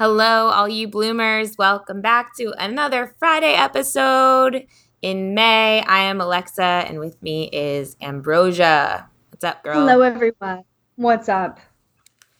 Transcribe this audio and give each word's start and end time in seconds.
Hello, 0.00 0.48
all 0.48 0.66
you 0.66 0.88
bloomers. 0.88 1.58
Welcome 1.58 2.00
back 2.00 2.34
to 2.38 2.54
another 2.56 3.14
Friday 3.18 3.52
episode 3.52 4.66
in 5.02 5.34
May. 5.34 5.82
I 5.82 5.98
am 6.04 6.22
Alexa, 6.22 6.62
and 6.62 6.98
with 6.98 7.22
me 7.22 7.50
is 7.52 7.98
Ambrosia. 8.00 9.06
What's 9.28 9.44
up, 9.44 9.62
girl? 9.62 9.74
Hello, 9.74 10.00
everyone. 10.00 10.64
What's 10.96 11.28
up? 11.28 11.60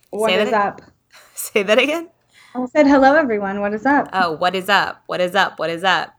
What 0.08 0.33
is 0.33 0.55
up? 0.55 0.80
Say 1.34 1.62
that 1.62 1.78
again. 1.78 2.08
I 2.55 2.64
said, 2.64 2.86
hello, 2.86 3.14
everyone. 3.14 3.61
What 3.61 3.74
is 3.74 3.84
up? 3.84 4.08
Oh, 4.14 4.33
what 4.33 4.55
is 4.55 4.70
up? 4.70 5.02
What 5.05 5.20
is 5.20 5.34
up? 5.34 5.58
What 5.58 5.69
is 5.69 5.84
up? 5.84 6.14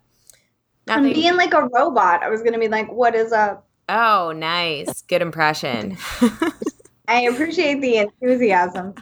I'm 0.87 1.11
being 1.11 1.37
like 1.37 1.55
a 1.55 1.67
robot. 1.69 2.21
I 2.21 2.29
was 2.29 2.41
going 2.41 2.53
to 2.53 2.59
be 2.59 2.67
like, 2.67 2.91
what 2.91 3.15
is 3.15 3.33
up? 3.33 3.67
Oh, 3.89 4.31
nice. 4.31 5.01
Good 5.01 5.23
impression. 5.23 5.97
I 7.07 7.21
appreciate 7.21 7.81
the 7.81 7.97
enthusiasm. 7.97 8.93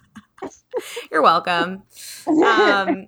You're 1.11 1.21
welcome. 1.21 1.83
um, 2.27 3.07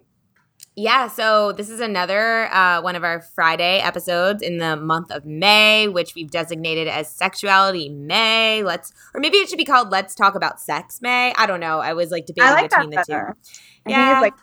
yeah, 0.75 1.09
so 1.09 1.51
this 1.51 1.69
is 1.69 1.81
another 1.81 2.51
uh, 2.53 2.81
one 2.81 2.95
of 2.95 3.03
our 3.03 3.21
Friday 3.21 3.79
episodes 3.79 4.41
in 4.41 4.57
the 4.57 4.77
month 4.77 5.11
of 5.11 5.25
May, 5.25 5.87
which 5.87 6.15
we've 6.15 6.31
designated 6.31 6.87
as 6.87 7.11
Sexuality 7.11 7.89
May. 7.89 8.63
Let's, 8.63 8.93
or 9.13 9.19
maybe 9.19 9.37
it 9.37 9.49
should 9.49 9.57
be 9.57 9.65
called 9.65 9.89
Let's 9.89 10.15
Talk 10.15 10.35
About 10.35 10.61
Sex 10.61 10.99
May. 11.01 11.33
I 11.35 11.45
don't 11.45 11.59
know. 11.59 11.79
I 11.79 11.93
was 11.93 12.09
like 12.09 12.25
debating 12.25 12.51
like 12.51 12.69
between 12.69 12.89
the 12.89 12.95
better. 12.95 13.35
two. 13.43 13.91
Yeah. 13.91 14.21
like. 14.21 14.33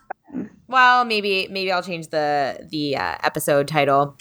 Well, 0.66 1.06
maybe 1.06 1.48
maybe 1.50 1.72
I'll 1.72 1.82
change 1.82 2.08
the 2.08 2.66
the 2.70 2.98
uh, 2.98 3.16
episode 3.22 3.66
title. 3.66 4.18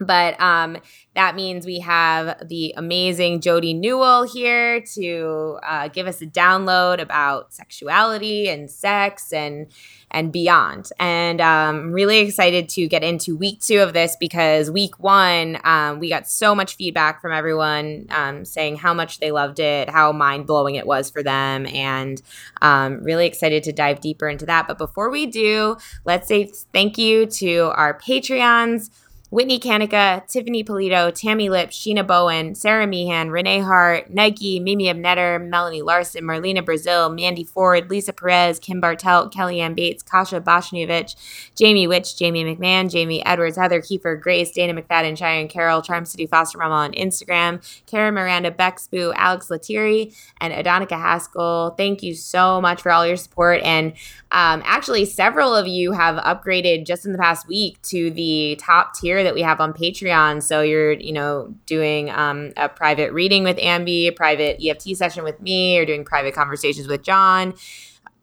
But 0.00 0.40
um, 0.40 0.78
that 1.14 1.36
means 1.36 1.64
we 1.64 1.78
have 1.80 2.48
the 2.48 2.74
amazing 2.76 3.40
Jody 3.40 3.72
Newell 3.72 4.24
here 4.24 4.80
to 4.80 5.58
uh, 5.62 5.88
give 5.88 6.06
us 6.06 6.20
a 6.20 6.26
download 6.26 7.00
about 7.00 7.54
sexuality 7.54 8.48
and 8.48 8.70
sex 8.70 9.32
and 9.32 9.68
and 10.10 10.32
beyond. 10.32 10.90
And 11.00 11.40
um, 11.40 11.92
really 11.92 12.18
excited 12.18 12.68
to 12.70 12.86
get 12.86 13.02
into 13.02 13.36
week 13.36 13.60
two 13.60 13.80
of 13.80 13.92
this 13.92 14.16
because 14.18 14.70
week 14.70 14.98
one 15.00 15.58
um, 15.64 15.98
we 15.98 16.08
got 16.08 16.28
so 16.28 16.54
much 16.54 16.76
feedback 16.76 17.20
from 17.20 17.32
everyone 17.32 18.06
um, 18.10 18.44
saying 18.44 18.76
how 18.76 18.94
much 18.94 19.18
they 19.18 19.32
loved 19.32 19.58
it, 19.58 19.90
how 19.90 20.12
mind 20.12 20.46
blowing 20.46 20.76
it 20.76 20.86
was 20.86 21.10
for 21.10 21.22
them, 21.22 21.66
and 21.66 22.22
um, 22.62 23.02
really 23.02 23.26
excited 23.26 23.64
to 23.64 23.72
dive 23.72 24.00
deeper 24.00 24.28
into 24.28 24.46
that. 24.46 24.68
But 24.68 24.78
before 24.78 25.10
we 25.10 25.26
do, 25.26 25.76
let's 26.04 26.28
say 26.28 26.44
thank 26.72 26.96
you 26.96 27.26
to 27.26 27.72
our 27.74 27.98
Patreons. 27.98 28.90
Whitney 29.34 29.58
Kanika, 29.58 30.24
Tiffany 30.28 30.62
Polito, 30.62 31.12
Tammy 31.12 31.48
Lip, 31.48 31.70
Sheena 31.70 32.06
Bowen, 32.06 32.54
Sarah 32.54 32.86
Meehan, 32.86 33.30
Renee 33.30 33.58
Hart, 33.58 34.08
Nike, 34.08 34.60
Mimi 34.60 34.84
Abnetter, 34.84 35.44
Melanie 35.44 35.82
Larson, 35.82 36.22
Marlena 36.22 36.64
Brazil, 36.64 37.08
Mandy 37.08 37.42
Ford, 37.42 37.90
Lisa 37.90 38.12
Perez, 38.12 38.60
Kim 38.60 38.80
Bartelt, 38.80 39.32
Kellyanne 39.32 39.74
Bates, 39.74 40.04
Kasha 40.04 40.40
Boshnievich, 40.40 41.16
Jamie 41.56 41.88
Witch, 41.88 42.16
Jamie 42.16 42.44
McMahon, 42.44 42.88
Jamie 42.88 43.26
Edwards, 43.26 43.56
Heather 43.56 43.80
Kiefer, 43.80 44.20
Grace, 44.20 44.52
Dana 44.52 44.80
McFadden, 44.80 45.18
Cheyenne 45.18 45.48
Carroll, 45.48 45.82
Charm 45.82 46.04
City 46.04 46.28
Foster 46.28 46.58
Mama 46.58 46.76
on 46.76 46.92
Instagram, 46.92 47.60
Karen 47.86 48.14
Miranda 48.14 48.52
Bexboo, 48.52 49.12
Alex 49.16 49.48
Latieri, 49.48 50.16
and 50.40 50.54
Adonica 50.54 50.96
Haskell. 50.96 51.70
Thank 51.76 52.04
you 52.04 52.14
so 52.14 52.60
much 52.60 52.82
for 52.82 52.92
all 52.92 53.04
your 53.04 53.16
support. 53.16 53.62
And 53.64 53.94
um, 54.30 54.62
actually, 54.64 55.06
several 55.06 55.56
of 55.56 55.66
you 55.66 55.90
have 55.90 56.22
upgraded 56.22 56.86
just 56.86 57.04
in 57.04 57.10
the 57.10 57.18
past 57.18 57.48
week 57.48 57.82
to 57.82 58.12
the 58.12 58.54
top 58.60 58.94
tier 58.94 59.23
that 59.24 59.34
we 59.34 59.42
have 59.42 59.60
on 59.60 59.72
Patreon. 59.72 60.42
So 60.42 60.62
you're, 60.62 60.92
you 60.92 61.12
know, 61.12 61.54
doing 61.66 62.10
um, 62.10 62.52
a 62.56 62.68
private 62.68 63.12
reading 63.12 63.44
with 63.44 63.56
Ambi, 63.58 64.08
a 64.08 64.12
private 64.12 64.64
EFT 64.64 64.96
session 64.96 65.24
with 65.24 65.40
me, 65.40 65.78
or 65.78 65.84
doing 65.84 66.04
private 66.04 66.34
conversations 66.34 66.86
with 66.86 67.02
John, 67.02 67.54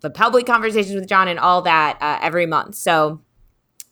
the 0.01 0.09
public 0.09 0.45
conversations 0.45 0.95
with 0.95 1.07
John, 1.07 1.27
and 1.27 1.39
all 1.39 1.61
that 1.63 1.97
uh, 2.01 2.19
every 2.21 2.45
month. 2.45 2.75
So 2.75 3.21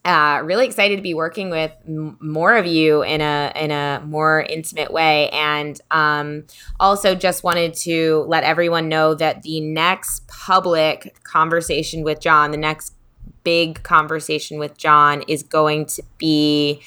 uh, 0.06 0.42
really 0.44 0.66
excited 0.66 0.96
to 0.96 1.02
be 1.02 1.14
working 1.14 1.50
with 1.50 1.72
m- 1.86 2.18
more 2.22 2.56
of 2.56 2.66
you 2.66 3.03
in 3.03 3.19
a 3.19 3.52
in 3.56 3.69
a 3.69 4.02
more 4.06 4.42
intimate 4.42 4.92
way, 4.92 5.30
and 5.30 5.80
um, 5.92 6.46
also 6.80 7.16
just 7.16 7.44
wanted 7.44 7.74
to 7.74 8.24
let 8.28 8.44
everyone 8.44 8.88
know 8.88 9.14
that 9.14 9.44
the 9.44 9.59
next 9.59 10.25
public 10.28 11.22
conversation 11.24 12.03
with 12.03 12.22
John, 12.22 12.52
the 12.52 12.58
next 12.58 12.94
big 13.44 13.83
conversation 13.83 14.59
with 14.59 14.77
John, 14.77 15.23
is 15.27 15.44
going 15.44 15.85
to 15.88 16.03
be. 16.17 16.81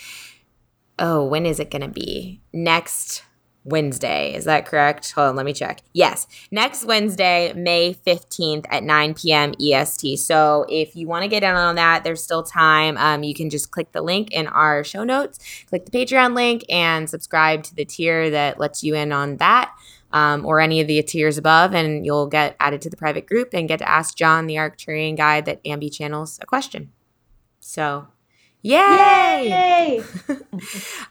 Oh, 0.99 1.25
when 1.25 1.47
is 1.47 1.59
it 1.59 1.71
going 1.71 1.83
to 1.83 1.89
be? 1.89 2.41
Next 2.53 3.23
Wednesday. 3.65 4.35
Is 4.35 4.45
that 4.45 4.67
correct? 4.67 5.13
Hold 5.13 5.31
on, 5.31 5.37
let 5.37 5.47
me 5.47 5.53
check. 5.53 5.83
Yes, 5.93 6.27
next 6.51 6.85
Wednesday, 6.85 7.53
May 7.55 7.95
15th 7.95 8.67
at 8.69 8.83
9 8.83 9.15
p.m. 9.15 9.55
EST. 9.61 10.19
So 10.19 10.67
if 10.69 10.97
you 10.97 11.07
want 11.07 11.23
to 11.23 11.29
get 11.29 11.43
in 11.43 11.55
on 11.55 11.77
that, 11.77 12.03
there's 12.03 12.23
still 12.23 12.43
time. 12.43 12.97
Um, 12.97 13.23
you 13.23 13.35
can 13.35 13.51
just 13.51 13.71
click 13.71 13.93
the 13.93 14.03
link 14.03 14.33
in 14.33 14.49
our 14.49 14.83
show 14.83 15.05
notes, 15.05 15.39
click 15.69 15.85
the 15.85 15.93
Patreon 15.93 16.35
link, 16.35 16.65
and 16.69 17.09
subscribe 17.09 17.63
to 17.65 17.75
the 17.75 17.85
tier 17.85 18.31
that 18.31 18.59
lets 18.59 18.83
you 18.83 18.95
in 18.95 19.13
on 19.13 19.37
that. 19.37 19.73
Um, 20.13 20.45
or 20.45 20.61
any 20.61 20.81
of 20.81 20.87
the 20.87 21.03
tiers 21.03 21.39
above, 21.39 21.75
and 21.75 22.05
you'll 22.05 22.27
get 22.27 22.55
added 22.61 22.83
to 22.83 22.91
the 22.91 22.99
private 22.99 23.27
group 23.27 23.55
and 23.55 23.67
get 23.67 23.79
to 23.79 23.89
ask 23.89 24.15
John, 24.15 24.47
the 24.47 24.57
Arcturian 24.57 25.17
guide 25.17 25.47
that 25.47 25.65
Ambi 25.65 25.91
channels, 25.91 26.39
a 26.43 26.47
question. 26.47 26.93
So, 27.61 28.09
yay! 28.61 29.49
Yay! 29.49 30.03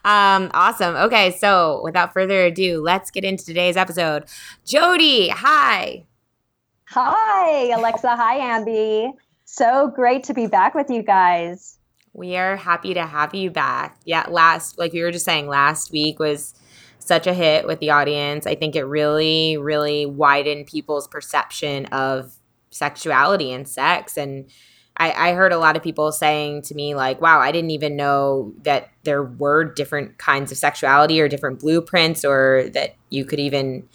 um, 0.04 0.50
awesome. 0.54 0.94
Okay, 0.94 1.32
so 1.32 1.80
without 1.82 2.12
further 2.12 2.44
ado, 2.44 2.80
let's 2.80 3.10
get 3.10 3.24
into 3.24 3.44
today's 3.44 3.76
episode. 3.76 4.26
Jody, 4.64 5.30
hi. 5.30 6.04
Hi, 6.90 7.70
Alexa. 7.70 8.14
Hi, 8.14 8.38
Ambi. 8.38 9.14
So 9.46 9.88
great 9.88 10.24
to 10.24 10.34
be 10.34 10.46
back 10.46 10.74
with 10.74 10.90
you 10.90 11.02
guys. 11.02 11.78
We 12.12 12.36
are 12.36 12.56
happy 12.56 12.92
to 12.94 13.06
have 13.06 13.34
you 13.34 13.50
back. 13.50 13.98
Yeah, 14.04 14.26
last, 14.28 14.78
like 14.78 14.92
we 14.92 15.02
were 15.02 15.10
just 15.10 15.24
saying, 15.24 15.48
last 15.48 15.90
week 15.90 16.18
was 16.18 16.54
such 17.02 17.26
a 17.26 17.34
hit 17.34 17.66
with 17.66 17.80
the 17.80 17.90
audience. 17.90 18.46
I 18.46 18.54
think 18.54 18.76
it 18.76 18.84
really, 18.84 19.56
really 19.56 20.06
widened 20.06 20.66
people's 20.66 21.08
perception 21.08 21.86
of 21.86 22.34
sexuality 22.70 23.52
and 23.52 23.68
sex. 23.68 24.16
And 24.16 24.50
I, 24.96 25.30
I 25.30 25.32
heard 25.34 25.52
a 25.52 25.58
lot 25.58 25.76
of 25.76 25.82
people 25.82 26.12
saying 26.12 26.62
to 26.62 26.74
me, 26.74 26.94
like, 26.94 27.20
wow, 27.20 27.40
I 27.40 27.52
didn't 27.52 27.70
even 27.70 27.96
know 27.96 28.54
that 28.62 28.90
there 29.04 29.22
were 29.22 29.64
different 29.64 30.18
kinds 30.18 30.52
of 30.52 30.58
sexuality 30.58 31.20
or 31.20 31.28
different 31.28 31.60
blueprints, 31.60 32.24
or 32.24 32.68
that 32.74 32.94
you 33.10 33.24
could 33.24 33.40
even 33.40 33.88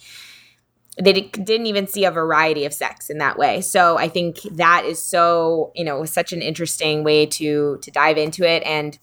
they 1.00 1.12
didn't 1.12 1.66
even 1.66 1.86
see 1.86 2.04
a 2.04 2.10
variety 2.10 2.64
of 2.64 2.74
sex 2.74 3.08
in 3.08 3.18
that 3.18 3.38
way. 3.38 3.60
So 3.60 3.96
I 3.96 4.08
think 4.08 4.40
that 4.50 4.84
is 4.84 5.00
so, 5.00 5.70
you 5.76 5.84
know, 5.84 6.04
such 6.04 6.32
an 6.32 6.42
interesting 6.42 7.04
way 7.04 7.26
to 7.26 7.78
to 7.80 7.90
dive 7.90 8.18
into 8.18 8.42
it. 8.42 8.64
And 8.64 8.98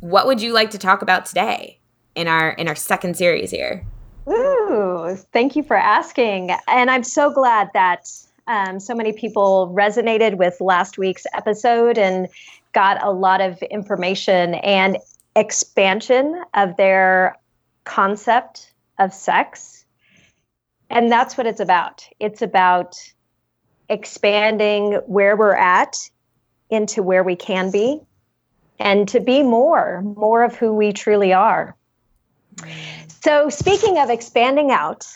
what 0.00 0.26
would 0.26 0.42
you 0.42 0.52
like 0.52 0.70
to 0.70 0.78
talk 0.78 1.00
about 1.00 1.24
today 1.24 1.78
in 2.14 2.28
our 2.28 2.50
in 2.50 2.68
our 2.68 2.74
second 2.74 3.16
series 3.16 3.50
here? 3.50 3.84
Ooh, 4.28 5.16
thank 5.32 5.56
you 5.56 5.62
for 5.62 5.76
asking. 5.76 6.50
And 6.68 6.90
I'm 6.90 7.02
so 7.02 7.32
glad 7.32 7.70
that 7.74 8.08
um, 8.46 8.80
so 8.80 8.94
many 8.94 9.12
people 9.12 9.72
resonated 9.74 10.36
with 10.36 10.60
last 10.60 10.98
week's 10.98 11.26
episode 11.34 11.98
and 11.98 12.28
got 12.72 13.02
a 13.02 13.10
lot 13.10 13.40
of 13.40 13.60
information 13.62 14.54
and 14.56 14.98
expansion 15.36 16.42
of 16.54 16.76
their 16.76 17.36
concept 17.84 18.72
of 18.98 19.12
sex. 19.12 19.84
And 20.90 21.10
that's 21.10 21.36
what 21.36 21.46
it's 21.46 21.60
about. 21.60 22.06
It's 22.20 22.42
about 22.42 22.96
expanding 23.88 24.94
where 25.06 25.36
we're 25.36 25.56
at 25.56 25.96
into 26.70 27.02
where 27.02 27.24
we 27.24 27.36
can 27.36 27.70
be 27.70 28.00
and 28.78 29.08
to 29.08 29.20
be 29.20 29.42
more, 29.42 30.02
more 30.02 30.42
of 30.42 30.56
who 30.56 30.74
we 30.74 30.92
truly 30.92 31.32
are. 31.32 31.76
So, 33.22 33.48
speaking 33.48 33.98
of 33.98 34.10
expanding 34.10 34.70
out, 34.70 35.06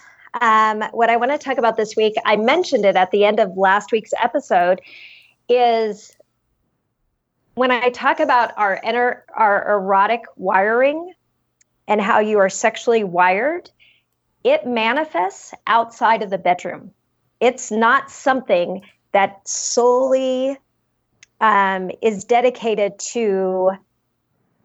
um, 0.40 0.82
what 0.92 1.10
I 1.10 1.16
want 1.16 1.32
to 1.32 1.38
talk 1.38 1.58
about 1.58 1.76
this 1.76 1.96
week, 1.96 2.14
I 2.24 2.36
mentioned 2.36 2.84
it 2.84 2.96
at 2.96 3.10
the 3.10 3.24
end 3.24 3.40
of 3.40 3.56
last 3.56 3.92
week's 3.92 4.12
episode, 4.22 4.80
is 5.48 6.16
when 7.54 7.70
I 7.70 7.88
talk 7.90 8.20
about 8.20 8.52
our 8.56 8.80
inner, 8.84 9.24
our 9.34 9.78
erotic 9.78 10.22
wiring 10.36 11.12
and 11.88 12.00
how 12.00 12.18
you 12.18 12.38
are 12.38 12.50
sexually 12.50 13.04
wired, 13.04 13.70
it 14.44 14.66
manifests 14.66 15.54
outside 15.66 16.22
of 16.22 16.30
the 16.30 16.38
bedroom. 16.38 16.90
It's 17.40 17.70
not 17.70 18.10
something 18.10 18.82
that 19.12 19.46
solely 19.48 20.58
um, 21.40 21.90
is 22.02 22.24
dedicated 22.24 22.98
to 22.98 23.72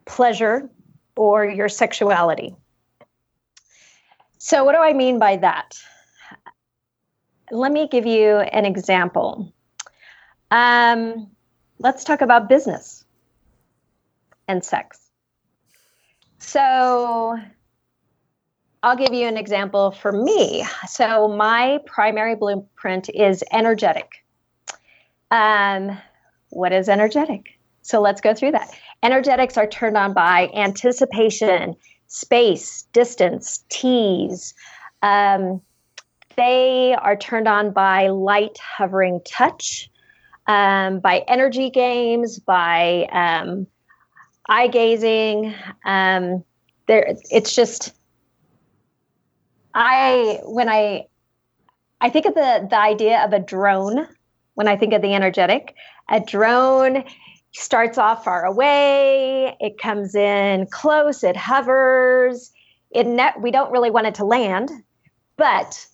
pleasure 0.04 0.68
or 1.16 1.44
your 1.44 1.68
sexuality. 1.68 2.54
So, 4.44 4.64
what 4.64 4.72
do 4.72 4.78
I 4.78 4.92
mean 4.92 5.20
by 5.20 5.36
that? 5.36 5.80
Let 7.52 7.70
me 7.70 7.86
give 7.86 8.06
you 8.06 8.38
an 8.38 8.64
example. 8.64 9.52
Um, 10.50 11.30
let's 11.78 12.02
talk 12.02 12.22
about 12.22 12.48
business 12.48 13.04
and 14.48 14.64
sex. 14.64 14.98
So, 16.40 17.38
I'll 18.82 18.96
give 18.96 19.14
you 19.14 19.28
an 19.28 19.36
example 19.36 19.92
for 19.92 20.10
me. 20.10 20.66
So, 20.88 21.28
my 21.28 21.78
primary 21.86 22.34
blueprint 22.34 23.10
is 23.10 23.44
energetic. 23.52 24.24
Um, 25.30 25.96
what 26.48 26.72
is 26.72 26.88
energetic? 26.88 27.60
So, 27.82 28.00
let's 28.00 28.20
go 28.20 28.34
through 28.34 28.50
that. 28.50 28.76
Energetics 29.04 29.56
are 29.56 29.68
turned 29.68 29.96
on 29.96 30.14
by 30.14 30.50
anticipation, 30.52 31.76
space, 32.12 32.82
distance, 32.92 33.64
tease. 33.70 34.54
Um, 35.02 35.62
they 36.36 36.94
are 36.94 37.16
turned 37.16 37.48
on 37.48 37.72
by 37.72 38.08
light 38.08 38.58
hovering 38.58 39.20
touch, 39.24 39.90
um, 40.46 41.00
by 41.00 41.24
energy 41.26 41.70
games, 41.70 42.38
by 42.38 43.08
um, 43.12 43.66
eye 44.46 44.68
gazing. 44.68 45.54
Um, 45.86 46.44
there, 46.86 47.14
it's 47.30 47.54
just 47.54 47.94
I 49.74 50.40
when 50.44 50.68
I 50.68 51.06
I 52.00 52.10
think 52.10 52.26
of 52.26 52.34
the 52.34 52.66
the 52.68 52.78
idea 52.78 53.24
of 53.24 53.32
a 53.32 53.38
drone 53.38 54.06
when 54.54 54.68
I 54.68 54.76
think 54.76 54.92
of 54.92 55.00
the 55.00 55.14
energetic. 55.14 55.74
A 56.10 56.20
drone 56.20 57.04
starts 57.52 57.98
off 57.98 58.24
far 58.24 58.44
away, 58.44 59.56
it 59.60 59.78
comes 59.78 60.14
in 60.14 60.66
close, 60.66 61.22
it 61.22 61.36
hovers. 61.36 62.52
It 62.90 63.06
net 63.06 63.40
we 63.40 63.50
don't 63.50 63.70
really 63.70 63.90
want 63.90 64.06
it 64.06 64.14
to 64.16 64.24
land, 64.24 64.70
but 65.36 65.86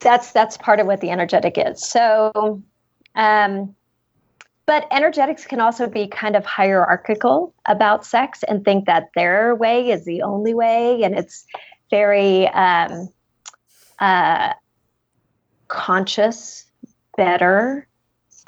that's 0.00 0.32
that's 0.32 0.56
part 0.56 0.80
of 0.80 0.86
what 0.86 1.00
the 1.00 1.10
energetic 1.10 1.54
is. 1.56 1.86
So 1.88 2.62
um 3.14 3.74
but 4.68 4.86
energetics 4.90 5.46
can 5.46 5.60
also 5.60 5.88
be 5.88 6.06
kind 6.06 6.36
of 6.36 6.44
hierarchical 6.44 7.54
about 7.66 8.04
sex 8.04 8.42
and 8.42 8.62
think 8.62 8.84
that 8.84 9.08
their 9.14 9.54
way 9.54 9.90
is 9.90 10.04
the 10.04 10.20
only 10.20 10.52
way 10.52 11.02
and 11.02 11.18
it's 11.18 11.46
very 11.90 12.46
um, 12.48 13.08
uh, 13.98 14.52
conscious, 15.68 16.66
better 17.16 17.87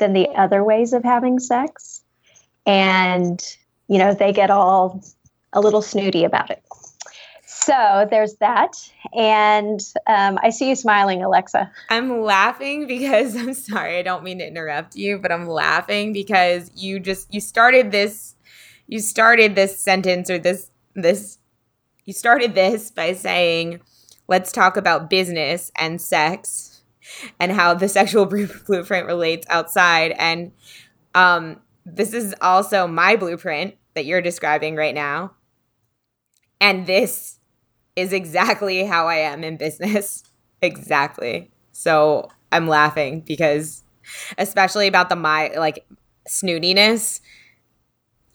than 0.00 0.12
the 0.12 0.29
other 0.31 0.64
ways 0.64 0.93
of 0.93 1.05
having 1.05 1.38
sex. 1.38 2.02
And, 2.67 3.41
you 3.88 3.99
know, 3.99 4.12
they 4.12 4.32
get 4.32 4.50
all 4.50 5.02
a 5.52 5.61
little 5.61 5.82
snooty 5.82 6.25
about 6.25 6.50
it. 6.50 6.62
So 7.47 8.06
there's 8.11 8.35
that. 8.37 8.73
And 9.14 9.81
um, 10.06 10.38
I 10.43 10.50
see 10.50 10.70
you 10.70 10.75
smiling, 10.75 11.23
Alexa. 11.23 11.70
I'm 11.91 12.23
laughing 12.23 12.87
because 12.87 13.37
I'm 13.37 13.55
sorry, 13.55 13.99
I 13.99 14.02
don't 14.02 14.25
mean 14.25 14.38
to 14.38 14.47
interrupt 14.47 14.97
you, 14.97 15.19
but 15.19 15.31
I'm 15.31 15.47
laughing 15.47 16.12
because 16.12 16.70
you 16.75 16.99
just 16.99 17.32
you 17.32 17.41
started 17.41 17.93
this 17.93 18.35
you 18.87 18.99
started 18.99 19.55
this 19.55 19.79
sentence 19.79 20.31
or 20.31 20.38
this 20.38 20.70
this 20.94 21.38
you 22.06 22.12
started 22.12 22.55
this 22.55 22.91
by 22.91 23.12
saying, 23.12 23.81
let's 24.26 24.50
talk 24.50 24.76
about 24.76 25.11
business 25.11 25.70
and 25.76 26.00
sex 26.00 26.69
and 27.38 27.52
how 27.52 27.74
the 27.74 27.88
sexual 27.88 28.26
blueprint 28.66 29.06
relates 29.06 29.46
outside. 29.50 30.12
And 30.18 30.52
um, 31.14 31.60
this 31.84 32.12
is 32.12 32.34
also 32.40 32.86
my 32.86 33.16
blueprint 33.16 33.74
that 33.94 34.04
you're 34.04 34.22
describing 34.22 34.76
right 34.76 34.94
now. 34.94 35.32
And 36.60 36.86
this 36.86 37.38
is 37.96 38.12
exactly 38.12 38.84
how 38.84 39.08
I 39.08 39.16
am 39.16 39.42
in 39.44 39.56
business. 39.56 40.22
exactly. 40.62 41.50
So 41.72 42.28
I'm 42.52 42.68
laughing 42.68 43.22
because, 43.22 43.82
especially 44.38 44.86
about 44.86 45.08
the 45.08 45.16
my 45.16 45.48
like 45.56 45.86
snootiness 46.28 47.20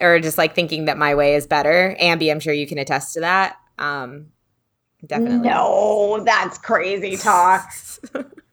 or 0.01 0.19
just 0.19 0.37
like 0.37 0.55
thinking 0.55 0.85
that 0.85 0.97
my 0.97 1.15
way 1.15 1.35
is 1.35 1.47
better. 1.47 1.95
Ambi, 2.01 2.31
I'm 2.31 2.39
sure 2.39 2.53
you 2.53 2.67
can 2.67 2.77
attest 2.77 3.13
to 3.13 3.21
that. 3.21 3.57
Um, 3.77 4.27
definitely. 5.05 5.47
No, 5.49 6.23
that's 6.25 6.57
crazy 6.57 7.15
talk. 7.17 7.69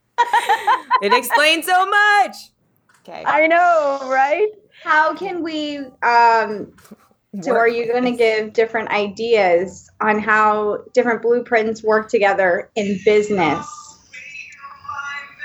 it 1.01 1.13
explains 1.13 1.65
so 1.65 1.85
much. 1.85 2.35
Okay. 3.01 3.23
I 3.25 3.47
know, 3.47 3.99
right? 4.09 4.49
How 4.83 5.15
can 5.15 5.43
we 5.43 5.79
um 6.01 6.73
so 7.41 7.55
are 7.55 7.67
you 7.67 7.87
going 7.87 8.03
to 8.03 8.11
give 8.11 8.53
different 8.53 8.89
ideas 8.89 9.89
on 10.01 10.19
how 10.19 10.83
different 10.93 11.23
blueprints 11.23 11.81
work 11.81 12.07
together 12.07 12.69
in 12.75 12.99
business? 13.03 13.67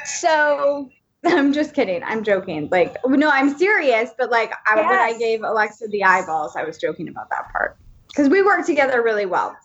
So 0.05 0.91
I'm 1.25 1.53
just 1.53 1.75
kidding. 1.75 2.03
I'm 2.05 2.25
joking. 2.25 2.69
Like, 2.70 2.97
no, 3.06 3.31
I'm 3.31 3.56
serious. 3.56 4.11
But 4.19 4.31
like, 4.31 4.53
I, 4.67 4.76
yes. 4.76 4.91
when 4.91 4.99
I 4.99 5.19
gave 5.19 5.43
Alexa 5.43 5.88
the 5.88 6.05
eyeballs, 6.05 6.56
I 6.56 6.65
was 6.65 6.76
joking 6.76 7.09
about 7.09 7.31
that 7.31 7.50
part 7.50 7.79
because 8.09 8.29
we 8.29 8.43
work 8.43 8.67
together 8.67 9.03
really 9.03 9.26
well. 9.26 9.56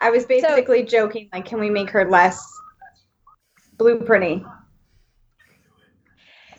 I 0.00 0.10
was 0.10 0.26
basically 0.26 0.80
so, 0.80 0.90
joking. 0.90 1.30
Like, 1.32 1.46
can 1.46 1.60
we 1.60 1.70
make 1.70 1.88
her 1.90 2.10
less 2.10 2.44
blueprinty? 3.76 4.44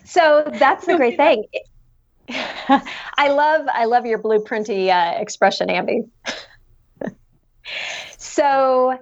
So 0.04 0.50
that's 0.58 0.86
the 0.86 0.96
great 0.96 1.16
thing. 1.16 1.44
I 2.28 3.28
love 3.28 3.66
I 3.72 3.84
love 3.84 4.06
your 4.06 4.18
blueprinty 4.18 4.88
uh, 4.88 5.20
expression, 5.20 5.68
Ambi. 5.68 6.08
so 8.18 8.98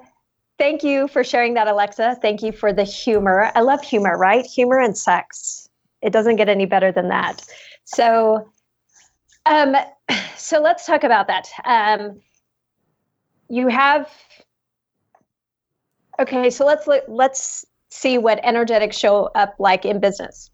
Thank 0.63 0.85
you 0.85 1.09
for 1.09 1.25
sharing 1.25 1.55
that, 1.55 1.67
Alexa. 1.67 2.19
Thank 2.23 2.41
you 2.41 2.53
for 2.53 2.73
the 2.73 2.85
humor. 2.85 3.51
I 3.55 3.63
love 3.63 3.83
humor, 3.83 4.17
right? 4.17 4.47
Humor 4.47 4.79
and 4.79 4.97
sex. 4.97 5.69
It 6.03 6.13
doesn't 6.13 6.37
get 6.37 6.49
any 6.49 6.67
better 6.67 6.93
than 6.93 7.09
that. 7.09 7.43
So, 7.85 8.49
um, 9.45 9.75
so 10.37 10.61
let's 10.61 10.87
talk 10.87 11.03
about 11.03 11.27
that. 11.27 11.49
Um, 11.65 12.21
you 13.49 13.67
have 13.67 14.09
okay. 16.21 16.49
So 16.51 16.65
let's 16.65 16.89
let's 17.09 17.67
see 17.93 18.19
what 18.19 18.41
energetics 18.43 18.97
show 18.97 19.27
up 19.35 19.55
like 19.59 19.85
in 19.85 20.01
business. 20.01 20.51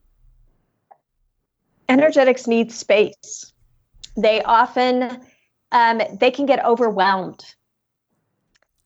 Energetics 1.88 2.46
need 2.46 2.72
space. 2.72 3.52
They 4.16 4.42
often 4.42 5.20
um, 5.72 6.02
they 6.18 6.30
can 6.30 6.46
get 6.46 6.64
overwhelmed 6.64 7.44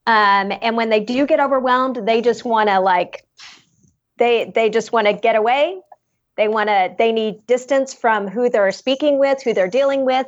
um, 0.06 0.52
and 0.61 0.76
when 0.76 0.90
they 0.90 1.00
do 1.00 1.26
get 1.26 1.38
overwhelmed, 1.38 2.06
they 2.06 2.21
just 2.23 2.44
want 2.44 2.68
to 2.68 2.80
like, 2.80 3.25
they 4.18 4.50
they 4.52 4.68
just 4.68 4.92
want 4.92 5.06
to 5.06 5.12
get 5.12 5.37
away. 5.37 5.80
They 6.37 6.49
want 6.49 6.68
to. 6.68 6.94
They 6.99 7.12
need 7.12 7.47
distance 7.47 7.94
from 7.94 8.26
who 8.26 8.50
they're 8.50 8.73
speaking 8.73 9.18
with, 9.18 9.42
who 9.42 9.54
they're 9.54 9.68
dealing 9.68 10.04
with. 10.04 10.26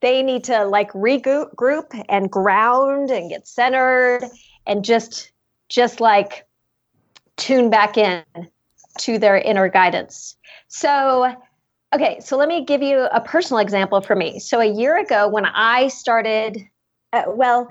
They 0.00 0.22
need 0.22 0.44
to 0.44 0.64
like 0.64 0.92
regroup 0.92 2.04
and 2.08 2.30
ground 2.30 3.10
and 3.10 3.28
get 3.28 3.46
centered 3.46 4.24
and 4.66 4.84
just 4.84 5.30
just 5.68 6.00
like 6.00 6.46
tune 7.36 7.70
back 7.70 7.96
in 7.96 8.24
to 8.98 9.18
their 9.18 9.36
inner 9.36 9.68
guidance. 9.68 10.36
So, 10.68 11.34
okay, 11.94 12.20
so 12.20 12.36
let 12.36 12.48
me 12.48 12.64
give 12.64 12.82
you 12.82 13.08
a 13.12 13.20
personal 13.20 13.60
example 13.60 14.00
for 14.00 14.16
me. 14.16 14.38
So, 14.38 14.60
a 14.60 14.66
year 14.66 14.98
ago, 14.98 15.28
when 15.28 15.46
I 15.46 15.88
started, 15.88 16.58
uh, 17.12 17.24
well, 17.28 17.68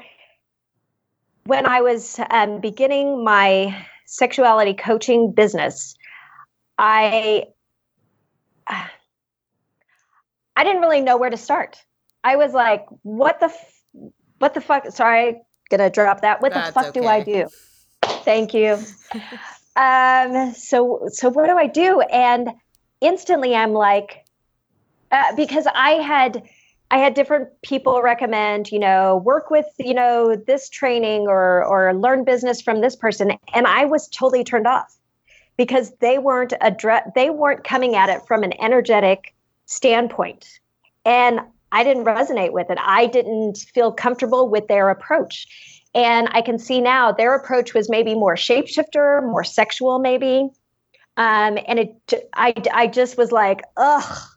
when 1.45 1.65
I 1.65 1.81
was 1.81 2.19
um, 2.29 2.59
beginning 2.59 3.23
my 3.23 3.85
sexuality 4.05 4.73
coaching 4.73 5.31
business, 5.31 5.95
I 6.77 7.45
uh, 8.67 8.87
I 10.55 10.63
didn't 10.63 10.81
really 10.81 11.01
know 11.01 11.17
where 11.17 11.29
to 11.29 11.37
start. 11.37 11.83
I 12.23 12.35
was 12.35 12.53
like, 12.53 12.85
"What 13.03 13.39
the, 13.39 13.47
f- 13.47 13.83
what 14.39 14.53
the 14.53 14.61
fuck?" 14.61 14.89
Sorry, 14.91 15.41
gonna 15.69 15.89
drop 15.89 16.21
that. 16.21 16.41
What 16.41 16.53
That's 16.53 16.69
the 16.69 16.73
fuck 16.73 16.87
okay. 16.87 16.99
do 16.99 17.07
I 17.07 17.21
do? 17.21 17.47
Thank 18.23 18.53
you. 18.53 18.79
um, 19.75 20.53
so 20.53 21.09
so 21.11 21.29
what 21.29 21.47
do 21.47 21.57
I 21.57 21.67
do? 21.67 22.01
And 22.01 22.49
instantly, 23.01 23.55
I'm 23.55 23.73
like, 23.73 24.25
uh, 25.11 25.35
because 25.35 25.67
I 25.73 25.91
had 25.91 26.43
I 26.91 26.97
had 26.97 27.13
different 27.13 27.49
people 27.61 28.01
recommend, 28.01 28.71
you 28.71 28.79
know, 28.79 29.17
work 29.17 29.49
with, 29.49 29.65
you 29.79 29.93
know, 29.93 30.35
this 30.35 30.69
training 30.69 31.27
or 31.27 31.63
or 31.65 31.93
learn 31.93 32.23
business 32.23 32.61
from 32.61 32.81
this 32.81 32.95
person, 32.95 33.33
and 33.53 33.67
I 33.67 33.85
was 33.85 34.07
totally 34.07 34.43
turned 34.43 34.67
off 34.67 34.95
because 35.57 35.91
they 35.99 36.17
weren't 36.19 36.53
address 36.61 37.09
they 37.15 37.29
weren't 37.29 37.63
coming 37.63 37.95
at 37.95 38.09
it 38.09 38.21
from 38.27 38.43
an 38.43 38.53
energetic 38.61 39.33
standpoint, 39.65 40.59
and 41.03 41.41
I 41.71 41.83
didn't 41.83 42.05
resonate 42.05 42.53
with 42.53 42.69
it. 42.69 42.77
I 42.81 43.07
didn't 43.07 43.57
feel 43.57 43.91
comfortable 43.91 44.47
with 44.47 44.67
their 44.67 44.89
approach, 44.89 45.74
and 45.95 46.27
I 46.31 46.41
can 46.41 46.59
see 46.59 46.81
now 46.81 47.13
their 47.13 47.33
approach 47.33 47.73
was 47.73 47.89
maybe 47.89 48.13
more 48.13 48.35
shapeshifter, 48.35 49.23
more 49.23 49.45
sexual, 49.45 49.97
maybe, 49.97 50.49
um, 51.17 51.57
and 51.67 51.79
it 51.79 52.13
I 52.33 52.53
I 52.73 52.87
just 52.87 53.17
was 53.17 53.31
like, 53.31 53.61
ugh, 53.77 54.29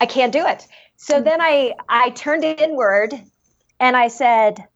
I 0.00 0.06
can't 0.06 0.32
do 0.32 0.44
it. 0.44 0.66
So 0.96 1.20
mm. 1.20 1.24
then 1.24 1.40
I 1.40 1.74
I 1.88 2.10
turned 2.10 2.44
inward 2.44 3.14
and 3.78 3.96
I 3.96 4.08
said 4.08 4.66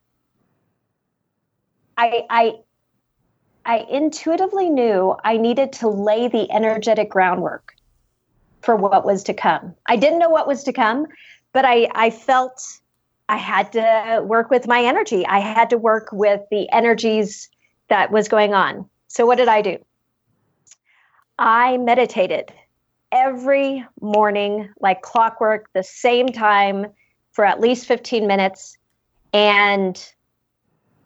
I 1.99 2.25
I 2.31 2.55
I 3.67 3.79
intuitively 3.91 4.71
knew 4.71 5.17
I 5.25 5.37
needed 5.37 5.73
to 5.75 5.89
lay 5.89 6.29
the 6.29 6.51
energetic 6.53 7.11
groundwork 7.11 7.75
for 8.63 8.77
what 8.77 9.05
was 9.05 9.25
to 9.25 9.35
come. 9.35 9.75
I 9.87 9.97
didn't 9.97 10.21
know 10.21 10.31
what 10.31 10.47
was 10.47 10.63
to 10.65 10.73
come, 10.73 11.07
but 11.53 11.65
I 11.65 11.89
I 11.93 12.11
felt 12.11 12.63
I 13.29 13.37
had 13.37 13.73
to 13.73 14.23
work 14.25 14.51
with 14.51 14.67
my 14.67 14.83
energy. 14.85 15.27
I 15.27 15.39
had 15.39 15.71
to 15.71 15.79
work 15.79 16.09
with 16.13 16.43
the 16.51 16.71
energies 16.71 17.49
that 17.89 18.11
was 18.11 18.29
going 18.29 18.55
on. 18.55 18.89
So 19.09 19.27
what 19.27 19.39
did 19.39 19.49
I 19.49 19.63
do? 19.63 19.79
I 21.39 21.79
meditated 21.79 22.53
every 23.11 23.85
morning, 24.01 24.69
like 24.81 25.03
clockwork, 25.03 25.73
the 25.73 25.83
same 25.83 26.29
time 26.29 26.87
for 27.33 27.45
at 27.45 27.61
least 27.61 27.87
15 27.87 28.27
minutes. 28.27 28.77
And 29.33 29.97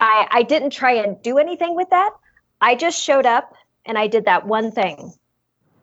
I, 0.00 0.26
I 0.30 0.42
didn't 0.42 0.70
try 0.70 0.92
and 0.92 1.20
do 1.22 1.38
anything 1.38 1.74
with 1.74 1.90
that. 1.90 2.10
I 2.60 2.74
just 2.74 3.02
showed 3.02 3.26
up 3.26 3.54
and 3.86 3.96
I 3.96 4.06
did 4.06 4.24
that 4.24 4.46
one 4.46 4.70
thing. 4.70 5.12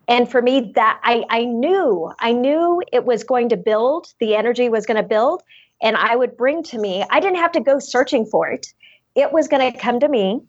And 0.08 0.30
for 0.30 0.42
me, 0.42 0.72
that 0.76 1.00
I, 1.04 1.24
I 1.30 1.46
knew, 1.46 2.12
I 2.20 2.32
knew 2.32 2.82
it 2.92 3.06
was 3.06 3.24
going 3.24 3.50
to 3.50 3.58
build, 3.58 4.14
the 4.20 4.36
energy 4.36 4.70
was 4.70 4.86
going 4.86 4.98
to 4.98 5.08
build, 5.08 5.42
and 5.86 5.96
I 5.96 6.16
would 6.16 6.36
bring 6.36 6.64
to 6.64 6.80
me, 6.80 7.06
I 7.12 7.20
didn't 7.20 7.38
have 7.38 7.52
to 7.52 7.60
go 7.60 7.78
searching 7.78 8.26
for 8.26 8.50
it. 8.50 8.74
It 9.14 9.32
was 9.32 9.48
going 9.48 9.72
to 9.72 9.78
come 9.78 10.00
to 10.00 10.10
me. 10.10 10.42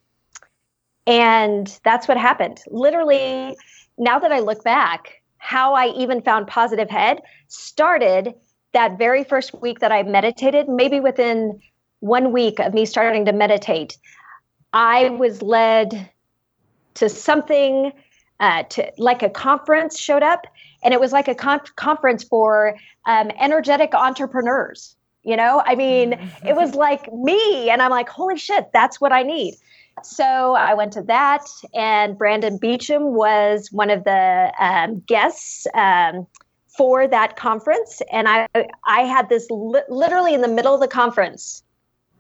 And 1.07 1.79
that's 1.85 2.09
what 2.09 2.17
happened. 2.17 2.59
Literally, 2.69 3.55
now 3.99 4.19
that 4.19 4.33
I 4.33 4.41
look 4.41 4.65
back, 4.65 5.23
how 5.37 5.75
I 5.75 5.89
even 5.89 6.23
found 6.23 6.49
positive 6.49 6.89
head 6.89 7.21
started 7.49 8.35
that 8.73 8.97
very 8.97 9.25
first 9.25 9.55
week 9.61 9.81
that 9.81 9.93
I 9.93 10.03
meditated, 10.05 10.71
maybe 10.71 11.01
within 11.01 11.61
one 12.01 12.33
week 12.33 12.59
of 12.59 12.73
me 12.73 12.87
starting 12.87 13.27
to 13.27 13.33
meditate, 13.33 13.99
I 14.73 15.11
was 15.11 15.43
led 15.43 16.11
to 16.95 17.11
something 17.11 17.93
uh, 18.41 18.63
to 18.65 18.91
like 18.97 19.23
a 19.23 19.31
conference 19.31 19.99
showed 19.99 20.23
up, 20.23 20.47
and 20.83 20.95
it 20.95 21.01
was 21.01 21.13
like 21.13 21.29
a 21.29 21.35
con- 21.35 21.61
conference 21.77 22.25
for 22.25 22.75
um, 23.07 23.31
energetic 23.39 23.95
entrepreneurs. 23.95 24.96
You 25.27 25.37
know, 25.37 25.61
I 25.67 25.75
mean, 25.75 26.13
it 26.47 26.55
was 26.55 26.77
like 26.77 27.13
me, 27.13 27.69
and 27.69 27.83
I'm 27.83 27.91
like, 27.91 28.09
holy 28.09 28.39
shit, 28.39 28.71
that's 28.73 29.01
what 29.01 29.11
I 29.11 29.25
need. 29.25 29.57
So 30.05 30.55
I 30.55 30.73
went 30.75 30.93
to 30.93 31.03
that, 31.03 31.45
and 31.75 32.17
Brandon 32.17 32.61
Beachum 32.61 33.11
was 33.11 33.73
one 33.73 33.91
of 33.91 34.05
the 34.05 34.53
um, 34.61 35.01
guests 35.01 35.67
um, 35.75 36.29
for 36.69 37.09
that 37.09 37.37
conference. 37.37 38.03
And 38.13 38.29
I, 38.29 38.47
I 38.87 39.01
had 39.01 39.29
this 39.29 39.49
li- 39.51 39.83
literally 39.89 40.33
in 40.33 40.43
the 40.43 40.49
middle 40.49 40.75
of 40.75 40.81
the 40.81 40.87
conference. 40.87 41.65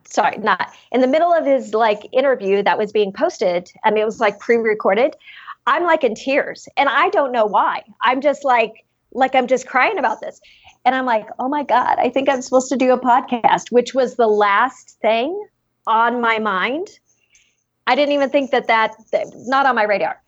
Sorry, 0.08 0.38
not 0.38 0.72
in 0.90 1.00
the 1.00 1.06
middle 1.06 1.32
of 1.32 1.46
his 1.46 1.74
like 1.74 2.08
interview 2.12 2.60
that 2.64 2.76
was 2.76 2.90
being 2.90 3.12
posted, 3.12 3.70
I 3.84 3.92
mean, 3.92 4.02
it 4.02 4.06
was 4.06 4.18
like 4.18 4.40
pre-recorded. 4.40 5.14
I'm 5.68 5.84
like 5.84 6.02
in 6.02 6.16
tears, 6.16 6.68
and 6.76 6.88
I 6.88 7.10
don't 7.10 7.30
know 7.30 7.46
why. 7.46 7.84
I'm 8.02 8.20
just 8.20 8.44
like, 8.44 8.84
like 9.12 9.36
I'm 9.36 9.46
just 9.46 9.68
crying 9.68 9.98
about 9.98 10.20
this. 10.20 10.40
And 10.86 10.94
I'm 10.94 11.04
like, 11.04 11.26
oh 11.38 11.48
my 11.48 11.64
God, 11.64 11.98
I 11.98 12.08
think 12.08 12.30
I'm 12.30 12.40
supposed 12.40 12.70
to 12.70 12.76
do 12.76 12.92
a 12.92 12.98
podcast, 12.98 13.70
which 13.70 13.92
was 13.92 14.14
the 14.14 14.28
last 14.28 14.96
thing 15.02 15.46
on 15.86 16.22
my 16.22 16.38
mind 16.38 16.88
I 17.86 17.94
didn't 17.94 18.14
even 18.14 18.30
think 18.30 18.50
that 18.50 18.66
that, 18.66 18.96
that 19.12 19.26
not 19.34 19.66
on 19.66 19.74
my 19.74 19.84
radar. 19.84 20.20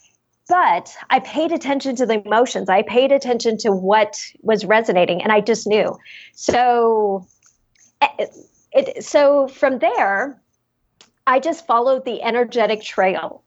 But 0.48 0.96
I 1.10 1.20
paid 1.20 1.52
attention 1.52 1.96
to 1.96 2.06
the 2.06 2.22
emotions. 2.24 2.68
I 2.68 2.82
paid 2.82 3.12
attention 3.12 3.58
to 3.58 3.72
what 3.72 4.18
was 4.40 4.64
resonating, 4.64 5.22
and 5.22 5.30
I 5.30 5.40
just 5.40 5.66
knew. 5.66 5.98
So, 6.32 7.26
it, 8.00 8.10
eh, 8.18 8.26
it 8.72 9.04
so 9.04 9.48
from 9.48 9.78
there, 9.80 10.40
I 11.26 11.38
just 11.38 11.66
followed 11.66 12.06
the 12.06 12.22
energetic 12.22 12.82
trail. 12.82 13.42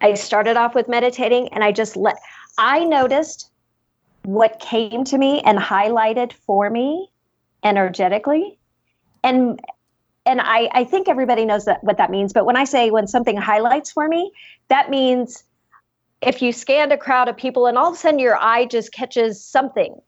I 0.00 0.14
started 0.14 0.56
off 0.56 0.74
with 0.74 0.88
meditating, 0.88 1.48
and 1.52 1.62
I 1.62 1.70
just 1.70 1.96
let. 1.96 2.16
I 2.58 2.84
noticed 2.84 3.51
what 4.24 4.60
came 4.60 5.04
to 5.04 5.18
me 5.18 5.40
and 5.40 5.58
highlighted 5.58 6.32
for 6.32 6.70
me 6.70 7.10
energetically 7.64 8.58
and 9.22 9.60
and 10.24 10.40
I, 10.40 10.68
I 10.72 10.84
think 10.84 11.08
everybody 11.08 11.44
knows 11.44 11.64
that 11.64 11.82
what 11.82 11.96
that 11.98 12.10
means. 12.10 12.32
But 12.32 12.46
when 12.46 12.56
I 12.56 12.64
say 12.64 12.90
when 12.90 13.06
something 13.08 13.36
highlights 13.36 13.90
for 13.90 14.06
me, 14.06 14.30
that 14.68 14.88
means 14.90 15.42
if 16.20 16.40
you 16.40 16.52
scanned 16.52 16.92
a 16.92 16.96
crowd 16.96 17.28
of 17.28 17.36
people 17.36 17.66
and 17.66 17.76
all 17.76 17.88
of 17.88 17.94
a 17.94 17.96
sudden 17.96 18.20
your 18.20 18.36
eye 18.36 18.66
just 18.66 18.92
catches 18.92 19.44
something 19.44 20.00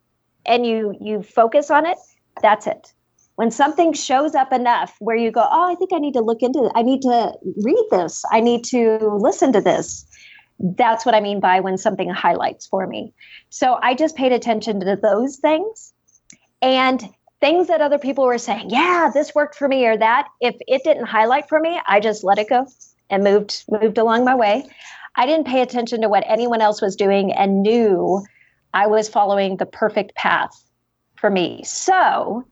and 0.47 0.65
you 0.65 0.95
you 1.01 1.23
focus 1.23 1.71
on 1.71 1.87
it, 1.87 1.99
that's 2.43 2.67
it. 2.67 2.93
When 3.37 3.51
something 3.51 3.93
shows 3.93 4.37
up 4.37 4.53
enough 4.53 4.95
where 5.01 5.17
you 5.17 5.33
go, 5.33 5.45
oh, 5.51 5.73
I 5.73 5.75
think 5.75 5.93
I 5.93 5.99
need 5.99 6.15
to 6.15 6.21
look 6.21 6.43
into 6.43 6.67
it. 6.67 6.73
I 6.77 6.83
need 6.83 7.03
to 7.03 7.33
read 7.63 7.87
this. 7.91 8.25
I 8.31 8.39
need 8.39 8.63
to 8.67 8.99
listen 9.19 9.53
to 9.53 9.61
this. 9.61 10.07
That's 10.59 11.05
what 11.05 11.15
I 11.15 11.21
mean 11.21 11.41
by 11.41 11.61
when 11.61 11.77
something 11.79 12.09
highlights 12.09 12.67
for 12.67 12.87
me. 12.87 13.13
So 13.51 13.79
I 13.83 13.95
just 13.95 14.17
paid 14.17 14.33
attention 14.33 14.81
to 14.81 14.97
those 15.01 15.37
things. 15.37 15.93
And 16.63 17.09
things 17.41 17.67
that 17.69 17.83
other 17.83 17.99
people 17.99 18.25
were 18.25 18.39
saying, 18.39 18.71
yeah, 18.71 19.11
this 19.13 19.35
worked 19.35 19.57
for 19.57 19.69
me 19.69 19.85
or 19.85 19.97
that, 19.99 20.29
if 20.41 20.57
it 20.61 20.83
didn't 20.85 21.07
highlight 21.07 21.49
for 21.49 21.61
me, 21.61 21.79
I 21.87 22.01
just 22.01 22.25
let 22.25 22.39
it 22.39 22.49
go 22.49 22.67
and 23.11 23.23
moved 23.23 23.65
moved 23.69 23.99
along 23.99 24.25
my 24.25 24.35
way. 24.35 24.65
I 25.17 25.27
didn't 25.27 25.47
pay 25.47 25.61
attention 25.61 26.01
to 26.01 26.09
what 26.09 26.25
anyone 26.27 26.61
else 26.61 26.81
was 26.81 26.97
doing 26.97 27.33
and 27.33 27.63
knew 27.63 28.25
I 28.73 28.87
was 28.87 29.09
following 29.09 29.57
the 29.57 29.67
perfect 29.67 30.15
path 30.15 30.51
for 31.17 31.31
me. 31.31 31.63
So, 31.65 32.45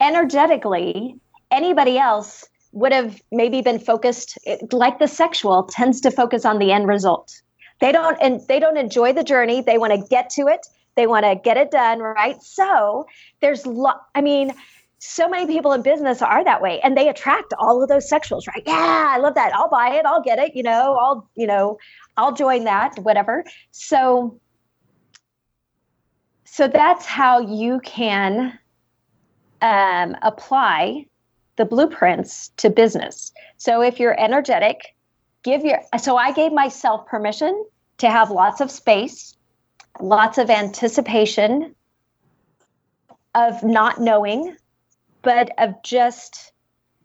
energetically, 0.00 1.16
anybody 1.50 1.98
else 1.98 2.44
would 2.72 2.92
have 2.92 3.20
maybe 3.32 3.62
been 3.62 3.78
focused 3.78 4.38
like 4.72 4.98
the 4.98 5.08
sexual 5.08 5.64
tends 5.64 6.00
to 6.02 6.10
focus 6.10 6.44
on 6.44 6.58
the 6.58 6.72
end 6.72 6.86
result. 6.86 7.40
They 7.84 7.92
don't 7.92 8.16
and 8.20 8.40
they 8.48 8.58
don't 8.58 8.76
enjoy 8.76 9.12
the 9.12 9.24
journey. 9.24 9.60
They 9.60 9.78
want 9.78 9.92
to 9.92 10.08
get 10.08 10.30
to 10.30 10.46
it 10.48 10.66
they 10.96 11.06
want 11.06 11.24
to 11.24 11.34
get 11.34 11.56
it 11.56 11.70
done, 11.70 12.00
right? 12.00 12.40
So 12.42 13.06
there's, 13.40 13.66
lo- 13.66 14.00
I 14.14 14.20
mean, 14.20 14.52
so 14.98 15.28
many 15.28 15.46
people 15.46 15.72
in 15.72 15.82
business 15.82 16.22
are 16.22 16.44
that 16.44 16.62
way 16.62 16.80
and 16.80 16.96
they 16.96 17.08
attract 17.08 17.52
all 17.58 17.82
of 17.82 17.88
those 17.88 18.10
sexuals, 18.10 18.46
right? 18.46 18.62
Yeah, 18.66 19.08
I 19.10 19.18
love 19.18 19.34
that. 19.34 19.54
I'll 19.54 19.68
buy 19.68 19.94
it. 19.94 20.06
I'll 20.06 20.22
get 20.22 20.38
it. 20.38 20.54
You 20.54 20.62
know, 20.62 20.96
I'll, 21.00 21.28
you 21.34 21.46
know, 21.46 21.78
I'll 22.16 22.32
join 22.32 22.64
that, 22.64 22.98
whatever. 23.00 23.44
So, 23.70 24.40
so 26.44 26.68
that's 26.68 27.04
how 27.04 27.40
you 27.40 27.80
can 27.80 28.58
um, 29.60 30.16
apply 30.22 31.06
the 31.56 31.64
blueprints 31.64 32.48
to 32.56 32.70
business. 32.70 33.32
So 33.58 33.82
if 33.82 34.00
you're 34.00 34.18
energetic, 34.18 34.94
give 35.42 35.64
your, 35.64 35.80
so 35.98 36.16
I 36.16 36.32
gave 36.32 36.52
myself 36.52 37.06
permission 37.06 37.64
to 37.98 38.10
have 38.10 38.30
lots 38.30 38.60
of 38.60 38.70
space 38.70 39.34
lots 40.00 40.38
of 40.38 40.50
anticipation 40.50 41.74
of 43.34 43.62
not 43.62 44.00
knowing, 44.00 44.56
but 45.22 45.50
of 45.58 45.82
just 45.82 46.52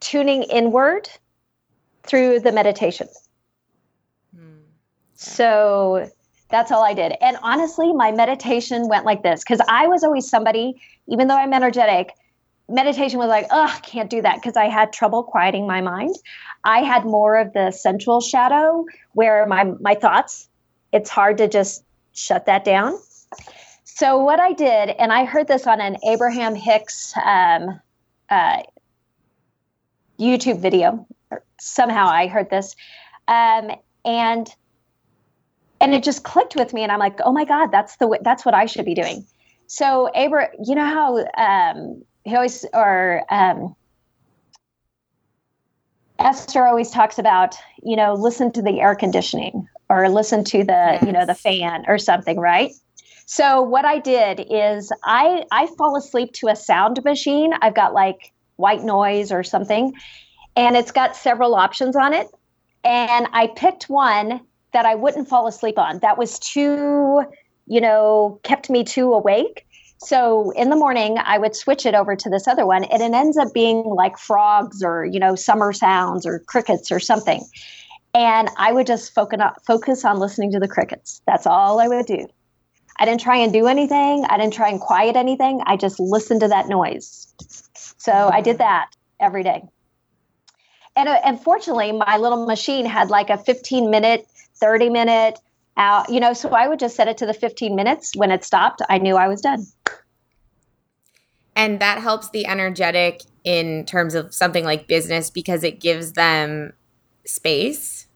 tuning 0.00 0.42
inward 0.44 1.08
through 2.02 2.40
the 2.40 2.52
meditation. 2.52 3.08
Mm. 4.36 4.60
So 5.14 6.10
that's 6.48 6.72
all 6.72 6.84
I 6.84 6.94
did. 6.94 7.14
And 7.20 7.36
honestly, 7.42 7.92
my 7.92 8.12
meditation 8.12 8.88
went 8.88 9.04
like 9.04 9.22
this 9.22 9.42
because 9.42 9.60
I 9.68 9.86
was 9.86 10.02
always 10.02 10.28
somebody, 10.28 10.80
even 11.06 11.28
though 11.28 11.36
I'm 11.36 11.52
energetic, 11.52 12.14
meditation 12.68 13.18
was 13.18 13.28
like, 13.28 13.46
oh, 13.50 13.78
can't 13.82 14.10
do 14.10 14.22
that 14.22 14.36
because 14.36 14.56
I 14.56 14.66
had 14.66 14.92
trouble 14.92 15.22
quieting 15.22 15.66
my 15.66 15.80
mind. 15.80 16.14
I 16.64 16.82
had 16.82 17.04
more 17.04 17.36
of 17.36 17.52
the 17.52 17.70
sensual 17.70 18.20
shadow 18.20 18.84
where 19.12 19.46
my 19.46 19.64
my 19.80 19.94
thoughts, 19.94 20.48
it's 20.92 21.10
hard 21.10 21.38
to 21.38 21.48
just 21.48 21.84
shut 22.12 22.46
that 22.46 22.64
down. 22.64 22.98
So 23.84 24.18
what 24.18 24.40
I 24.40 24.52
did, 24.52 24.90
and 24.90 25.12
I 25.12 25.24
heard 25.24 25.46
this 25.46 25.66
on 25.66 25.80
an 25.80 25.96
Abraham 26.08 26.54
Hicks 26.54 27.12
um, 27.24 27.80
uh, 28.30 28.62
YouTube 30.18 30.60
video. 30.60 31.06
Somehow 31.60 32.06
I 32.06 32.26
heard 32.26 32.50
this, 32.50 32.74
um, 33.28 33.72
and 34.04 34.48
and 35.80 35.94
it 35.94 36.02
just 36.02 36.24
clicked 36.24 36.56
with 36.56 36.72
me, 36.72 36.82
and 36.82 36.90
I'm 36.90 36.98
like, 36.98 37.18
oh 37.24 37.32
my 37.32 37.44
god, 37.44 37.70
that's 37.70 37.96
the 37.96 38.06
way, 38.06 38.18
that's 38.22 38.44
what 38.44 38.54
I 38.54 38.66
should 38.66 38.84
be 38.84 38.94
doing. 38.94 39.26
So 39.66 40.10
Abra, 40.14 40.48
you 40.64 40.74
know 40.74 40.86
how 40.86 41.18
um, 41.36 42.02
he 42.24 42.34
always 42.34 42.64
or 42.72 43.24
um, 43.30 43.76
Esther 46.18 46.66
always 46.66 46.90
talks 46.90 47.18
about, 47.18 47.54
you 47.82 47.96
know, 47.96 48.14
listen 48.14 48.52
to 48.52 48.62
the 48.62 48.80
air 48.80 48.94
conditioning 48.94 49.68
or 49.90 50.08
listen 50.08 50.44
to 50.44 50.58
the, 50.58 50.72
yes. 50.72 51.02
you 51.04 51.12
know, 51.12 51.26
the 51.26 51.34
fan 51.34 51.84
or 51.88 51.98
something, 51.98 52.38
right? 52.38 52.72
So 53.26 53.60
what 53.60 53.84
I 53.84 53.98
did 53.98 54.46
is 54.50 54.90
I 55.04 55.44
I 55.52 55.66
fall 55.78 55.96
asleep 55.96 56.32
to 56.34 56.48
a 56.48 56.56
sound 56.56 57.04
machine. 57.04 57.52
I've 57.60 57.74
got 57.74 57.92
like 57.92 58.32
white 58.56 58.82
noise 58.82 59.30
or 59.30 59.42
something, 59.42 59.92
and 60.56 60.76
it's 60.76 60.90
got 60.90 61.16
several 61.16 61.54
options 61.54 61.96
on 61.96 62.14
it. 62.14 62.28
And 62.82 63.26
I 63.32 63.48
picked 63.48 63.90
one 63.90 64.40
that 64.72 64.86
I 64.86 64.94
wouldn't 64.94 65.28
fall 65.28 65.46
asleep 65.46 65.78
on. 65.78 65.98
That 65.98 66.18
was 66.18 66.38
too, 66.38 67.22
you 67.66 67.80
know, 67.80 68.40
kept 68.42 68.70
me 68.70 68.84
too 68.84 69.12
awake. 69.12 69.66
So 69.98 70.50
in 70.52 70.70
the 70.70 70.76
morning, 70.76 71.18
I 71.18 71.36
would 71.36 71.54
switch 71.54 71.84
it 71.84 71.94
over 71.94 72.16
to 72.16 72.30
this 72.30 72.48
other 72.48 72.64
one, 72.64 72.84
and 72.84 73.02
it 73.02 73.12
ends 73.12 73.36
up 73.36 73.52
being 73.52 73.84
like 73.84 74.18
frogs 74.18 74.82
or 74.82 75.04
you 75.04 75.20
know 75.20 75.34
summer 75.34 75.72
sounds 75.72 76.26
or 76.26 76.40
crickets 76.46 76.90
or 76.90 77.00
something. 77.00 77.44
And 78.14 78.48
I 78.56 78.72
would 78.72 78.86
just 78.86 79.14
focus 79.14 80.04
on, 80.04 80.18
listening 80.18 80.50
to 80.52 80.58
the 80.58 80.68
crickets. 80.68 81.22
That's 81.26 81.46
all 81.46 81.80
I 81.80 81.88
would 81.88 82.06
do. 82.06 82.26
I 82.98 83.04
didn't 83.04 83.20
try 83.20 83.36
and 83.36 83.52
do 83.52 83.66
anything. 83.66 84.26
I 84.28 84.36
didn't 84.36 84.52
try 84.52 84.68
and 84.68 84.80
quiet 84.80 85.16
anything. 85.16 85.62
I 85.66 85.76
just 85.76 86.00
listened 86.00 86.40
to 86.40 86.48
that 86.48 86.68
noise. 86.68 87.32
So 87.98 88.12
I 88.12 88.40
did 88.40 88.58
that 88.58 88.90
every 89.20 89.42
day. 89.42 89.62
And 90.96 91.08
uh, 91.08 91.20
unfortunately, 91.24 91.92
my 91.92 92.18
little 92.18 92.46
machine 92.46 92.84
had 92.84 93.10
like 93.10 93.30
a 93.30 93.38
15 93.38 93.90
minute, 93.90 94.26
30 94.56 94.90
minute 94.90 95.38
out, 95.76 96.10
you 96.10 96.20
know, 96.20 96.32
so 96.32 96.50
I 96.50 96.68
would 96.68 96.78
just 96.78 96.96
set 96.96 97.08
it 97.08 97.16
to 97.18 97.26
the 97.26 97.32
15 97.32 97.74
minutes. 97.74 98.14
When 98.16 98.30
it 98.30 98.44
stopped, 98.44 98.82
I 98.88 98.98
knew 98.98 99.16
I 99.16 99.28
was 99.28 99.40
done. 99.40 99.66
And 101.56 101.80
that 101.80 101.98
helps 101.98 102.30
the 102.30 102.46
energetic 102.46 103.22
in 103.44 103.84
terms 103.86 104.14
of 104.14 104.34
something 104.34 104.64
like 104.64 104.86
business 104.88 105.30
because 105.30 105.64
it 105.64 105.80
gives 105.80 106.12
them 106.12 106.72
space 107.34 108.06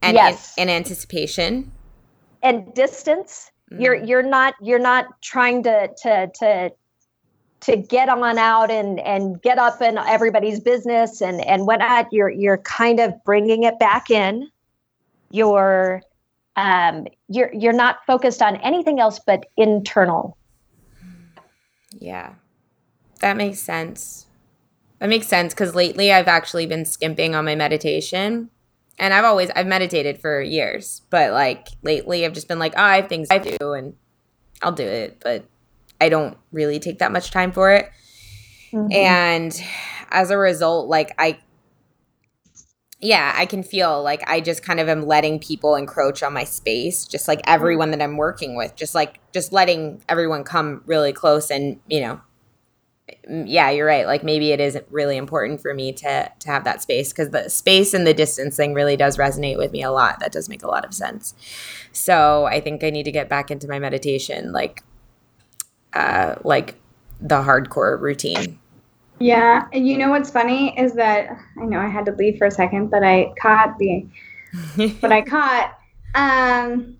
and 0.00 0.16
yes. 0.16 0.54
in, 0.56 0.68
in 0.68 0.74
anticipation 0.74 1.70
and 2.42 2.72
distance. 2.74 3.50
Mm. 3.72 3.82
You're 3.82 3.94
you're 3.94 4.22
not 4.22 4.54
you're 4.60 4.78
not 4.78 5.20
trying 5.22 5.62
to 5.62 5.88
to 6.02 6.30
to 6.40 6.72
to 7.60 7.76
get 7.76 8.08
on 8.08 8.38
out 8.38 8.70
and 8.70 8.98
and 9.00 9.40
get 9.40 9.58
up 9.58 9.80
in 9.80 9.96
everybody's 9.96 10.60
business 10.60 11.20
and 11.20 11.40
and 11.44 11.66
whatnot. 11.66 12.12
You're 12.12 12.30
you're 12.30 12.58
kind 12.58 13.00
of 13.00 13.14
bringing 13.24 13.62
it 13.62 13.78
back 13.78 14.10
in. 14.10 14.48
You're 15.30 16.02
um, 16.56 17.06
you're 17.28 17.52
you're 17.54 17.72
not 17.72 17.98
focused 18.06 18.42
on 18.42 18.56
anything 18.56 19.00
else 19.00 19.20
but 19.24 19.46
internal. 19.56 20.36
Yeah, 21.98 22.34
that 23.20 23.36
makes 23.36 23.60
sense. 23.60 24.26
That 25.02 25.08
makes 25.08 25.26
sense 25.26 25.52
because 25.52 25.74
lately 25.74 26.12
I've 26.12 26.28
actually 26.28 26.64
been 26.66 26.84
skimping 26.84 27.34
on 27.34 27.44
my 27.44 27.56
meditation. 27.56 28.50
And 29.00 29.12
I've 29.12 29.24
always 29.24 29.50
I've 29.50 29.66
meditated 29.66 30.20
for 30.20 30.40
years, 30.40 31.02
but 31.10 31.32
like 31.32 31.66
lately 31.82 32.24
I've 32.24 32.34
just 32.34 32.46
been 32.46 32.60
like, 32.60 32.74
oh, 32.76 32.82
I 32.82 33.00
have 33.00 33.08
things 33.08 33.26
I 33.28 33.38
do 33.38 33.72
and 33.72 33.94
I'll 34.62 34.70
do 34.70 34.86
it, 34.86 35.18
but 35.20 35.44
I 36.00 36.08
don't 36.08 36.38
really 36.52 36.78
take 36.78 37.00
that 37.00 37.10
much 37.10 37.32
time 37.32 37.50
for 37.50 37.72
it. 37.72 37.90
Mm-hmm. 38.72 38.92
And 38.92 39.62
as 40.12 40.30
a 40.30 40.38
result, 40.38 40.88
like 40.88 41.12
I 41.18 41.40
yeah, 43.00 43.32
I 43.34 43.46
can 43.46 43.64
feel 43.64 44.04
like 44.04 44.22
I 44.28 44.40
just 44.40 44.62
kind 44.62 44.78
of 44.78 44.88
am 44.88 45.04
letting 45.04 45.40
people 45.40 45.74
encroach 45.74 46.22
on 46.22 46.32
my 46.32 46.44
space, 46.44 47.06
just 47.06 47.26
like 47.26 47.40
everyone 47.44 47.90
that 47.90 48.00
I'm 48.00 48.16
working 48.16 48.54
with, 48.54 48.76
just 48.76 48.94
like 48.94 49.18
just 49.32 49.52
letting 49.52 50.00
everyone 50.08 50.44
come 50.44 50.84
really 50.86 51.12
close 51.12 51.50
and, 51.50 51.80
you 51.88 52.02
know, 52.02 52.20
yeah, 53.28 53.70
you're 53.70 53.86
right. 53.86 54.06
Like 54.06 54.22
maybe 54.22 54.52
it 54.52 54.60
isn't 54.60 54.86
really 54.90 55.16
important 55.16 55.60
for 55.60 55.74
me 55.74 55.92
to 55.92 56.30
to 56.38 56.48
have 56.48 56.64
that 56.64 56.82
space 56.82 57.12
because 57.12 57.30
the 57.30 57.48
space 57.48 57.94
and 57.94 58.06
the 58.06 58.14
distance 58.14 58.56
thing 58.56 58.74
really 58.74 58.96
does 58.96 59.16
resonate 59.16 59.56
with 59.56 59.72
me 59.72 59.82
a 59.82 59.90
lot. 59.90 60.20
That 60.20 60.32
does 60.32 60.48
make 60.48 60.62
a 60.62 60.68
lot 60.68 60.84
of 60.84 60.94
sense. 60.94 61.34
So 61.92 62.44
I 62.46 62.60
think 62.60 62.82
I 62.84 62.90
need 62.90 63.04
to 63.04 63.12
get 63.12 63.28
back 63.28 63.50
into 63.50 63.68
my 63.68 63.78
meditation, 63.78 64.52
like, 64.52 64.82
uh, 65.92 66.36
like 66.44 66.80
the 67.20 67.42
hardcore 67.42 68.00
routine. 68.00 68.58
Yeah, 69.18 69.68
and 69.72 69.86
you 69.86 69.98
know 69.98 70.10
what's 70.10 70.30
funny 70.30 70.78
is 70.78 70.94
that 70.94 71.28
I 71.60 71.64
know 71.64 71.78
I 71.78 71.88
had 71.88 72.06
to 72.06 72.12
leave 72.12 72.38
for 72.38 72.46
a 72.46 72.50
second, 72.50 72.90
but 72.90 73.04
I 73.04 73.32
caught 73.40 73.78
the, 73.78 74.06
but 75.00 75.12
I 75.12 75.22
caught. 75.22 75.78
Um, 76.14 76.96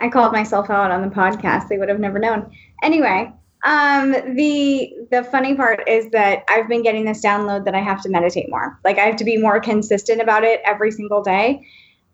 I 0.00 0.08
called 0.08 0.32
myself 0.32 0.70
out 0.70 0.90
on 0.90 1.02
the 1.02 1.08
podcast. 1.08 1.68
They 1.68 1.78
would 1.78 1.88
have 1.88 2.00
never 2.00 2.18
known. 2.18 2.52
Anyway, 2.82 3.32
um, 3.68 4.12
the 4.34 4.94
the 5.10 5.22
funny 5.24 5.54
part 5.54 5.86
is 5.86 6.08
that 6.12 6.42
I've 6.48 6.68
been 6.68 6.82
getting 6.82 7.04
this 7.04 7.22
download 7.22 7.66
that 7.66 7.74
I 7.74 7.80
have 7.80 8.02
to 8.02 8.08
meditate 8.08 8.48
more. 8.48 8.80
Like 8.82 8.96
I 8.96 9.02
have 9.02 9.16
to 9.16 9.24
be 9.24 9.36
more 9.36 9.60
consistent 9.60 10.22
about 10.22 10.42
it 10.42 10.62
every 10.64 10.90
single 10.90 11.22
day. 11.22 11.66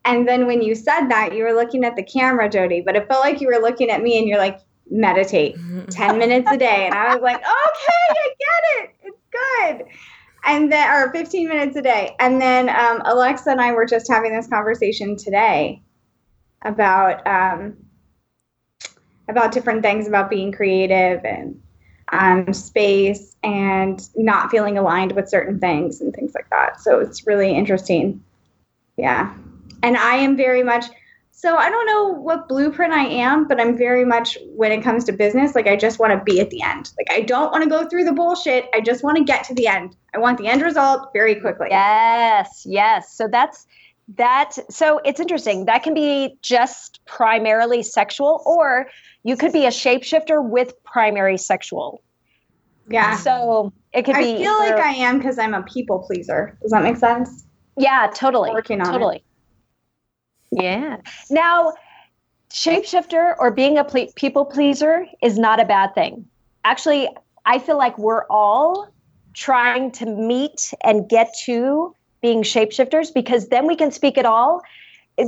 And 0.05 0.27
then 0.27 0.49
when 0.49 0.62
you 0.62 0.75
said 0.75 1.07
that, 1.09 1.33
you 1.33 1.45
were 1.45 1.53
looking 1.53 1.85
at 1.85 1.95
the 1.95 2.03
camera, 2.03 2.49
Jody, 2.49 2.83
but 2.85 2.97
it 2.97 3.07
felt 3.07 3.21
like 3.21 3.40
you 3.40 3.47
were 3.47 3.62
looking 3.62 3.88
at 3.88 4.03
me 4.03 4.19
and 4.19 4.27
you're 4.27 4.38
like, 4.38 4.59
meditate 4.90 5.57
10 5.90 6.19
minutes 6.19 6.51
a 6.51 6.57
day. 6.57 6.87
And 6.87 6.95
I 6.95 7.14
was 7.14 7.23
like, 7.23 7.37
okay, 7.37 7.47
I 7.47 8.29
get 8.38 8.83
it. 8.83 8.90
It's 9.05 9.23
good. 9.31 9.87
And 10.47 10.73
then, 10.73 10.90
or 10.90 11.12
15 11.12 11.49
minutes 11.49 11.77
a 11.77 11.83
day. 11.83 12.17
And 12.19 12.40
then 12.40 12.69
um, 12.69 13.01
Alexa 13.05 13.49
and 13.49 13.61
I 13.61 13.71
were 13.73 13.87
just 13.87 14.11
having 14.11 14.35
this 14.35 14.49
conversation 14.49 15.17
today 15.17 15.83
about 16.62 17.25
um, 17.29 17.77
about 19.28 19.52
different 19.52 19.82
things 19.82 20.06
about 20.06 20.30
being 20.30 20.52
creative 20.52 21.24
and 21.24 21.60
um, 22.12 22.52
space 22.52 23.37
and 23.42 24.08
not 24.16 24.50
feeling 24.50 24.78
aligned 24.78 25.12
with 25.12 25.28
certain 25.28 25.58
things 25.58 26.00
and 26.00 26.14
things 26.14 26.32
like 26.34 26.48
that. 26.50 26.80
So 26.80 27.00
it's 27.00 27.26
really 27.26 27.54
interesting. 27.54 28.22
Yeah. 28.96 29.34
And 29.82 29.96
I 29.96 30.16
am 30.16 30.37
very 30.37 30.62
much 30.62 30.87
so 31.37 31.56
I 31.56 31.68
don't 31.68 31.84
know 31.84 32.08
what 32.08 32.48
blueprint 32.48 32.94
I 32.94 33.04
am, 33.04 33.46
but 33.46 33.60
I'm 33.60 33.76
very 33.76 34.04
much 34.04 34.38
when 34.54 34.72
it 34.72 34.82
comes 34.82 35.04
to 35.04 35.12
business, 35.12 35.54
like 35.54 35.66
I 35.66 35.76
just 35.76 35.98
want 35.98 36.18
to 36.18 36.24
be 36.24 36.40
at 36.40 36.48
the 36.48 36.62
end. 36.62 36.92
Like 36.96 37.08
I 37.10 37.20
don't 37.20 37.50
want 37.50 37.64
to 37.64 37.68
go 37.68 37.87
through 37.87 38.04
the 38.04 38.12
bullshit. 38.12 38.66
I 38.72 38.80
just 38.80 39.02
want 39.02 39.18
to 39.18 39.24
get 39.24 39.44
to 39.44 39.54
the 39.54 39.66
end. 39.66 39.96
I 40.14 40.18
want 40.18 40.38
the 40.38 40.46
end 40.46 40.62
result 40.62 41.10
very 41.12 41.34
quickly. 41.34 41.66
Yes, 41.70 42.62
yes. 42.64 43.12
So 43.14 43.28
that's 43.30 43.66
that 44.17 44.57
so 44.71 45.01
it's 45.05 45.21
interesting. 45.21 45.64
That 45.64 45.83
can 45.83 45.95
be 45.95 46.37
just 46.43 47.01
primarily 47.07 47.83
sexual 47.83 48.43
or 48.45 48.88
you 49.23 49.37
could 49.37 49.53
be 49.53 49.64
a 49.64 49.71
shapeshifter 49.71 50.47
with 50.47 50.75
primary 50.85 51.38
sexual. 51.38 52.03
Yeah. 52.88 53.17
So 53.17 53.73
it 53.93 54.05
could 54.05 54.17
I 54.17 54.23
be. 54.23 54.35
I 54.35 54.38
feel 54.38 54.53
either, 54.53 54.77
like 54.77 54.85
I 54.85 54.93
am 54.93 55.19
because 55.19 55.38
I'm 55.38 55.55
a 55.55 55.62
people 55.62 56.01
pleaser. 56.01 56.59
Does 56.61 56.71
that 56.71 56.83
make 56.83 56.97
sense? 56.97 57.45
Yeah, 57.77 58.11
totally. 58.14 58.51
Working 58.51 58.81
on 58.81 58.93
totally. 58.93 59.25
It. 60.53 60.62
Yeah. 60.62 60.97
Now, 61.31 61.73
shapeshifter 62.51 63.35
or 63.38 63.51
being 63.51 63.79
a 63.79 63.85
ple- 63.85 64.12
people 64.17 64.45
pleaser 64.45 65.07
is 65.23 65.38
not 65.38 65.61
a 65.61 65.64
bad 65.64 65.95
thing. 65.95 66.27
Actually, 66.64 67.09
I 67.47 67.59
feel 67.59 67.79
like 67.79 67.99
we're 67.99 68.27
all 68.29 68.93
trying 69.33 69.90
to 69.93 70.07
meet 70.07 70.73
and 70.85 71.09
get 71.09 71.35
to 71.45 71.95
being 72.24 72.42
shapeshifters 72.42 73.12
because 73.12 73.48
then 73.48 73.66
we 73.66 73.76
can 73.76 73.92
speak 73.92 74.16
it 74.16 74.24
all. 74.24 74.62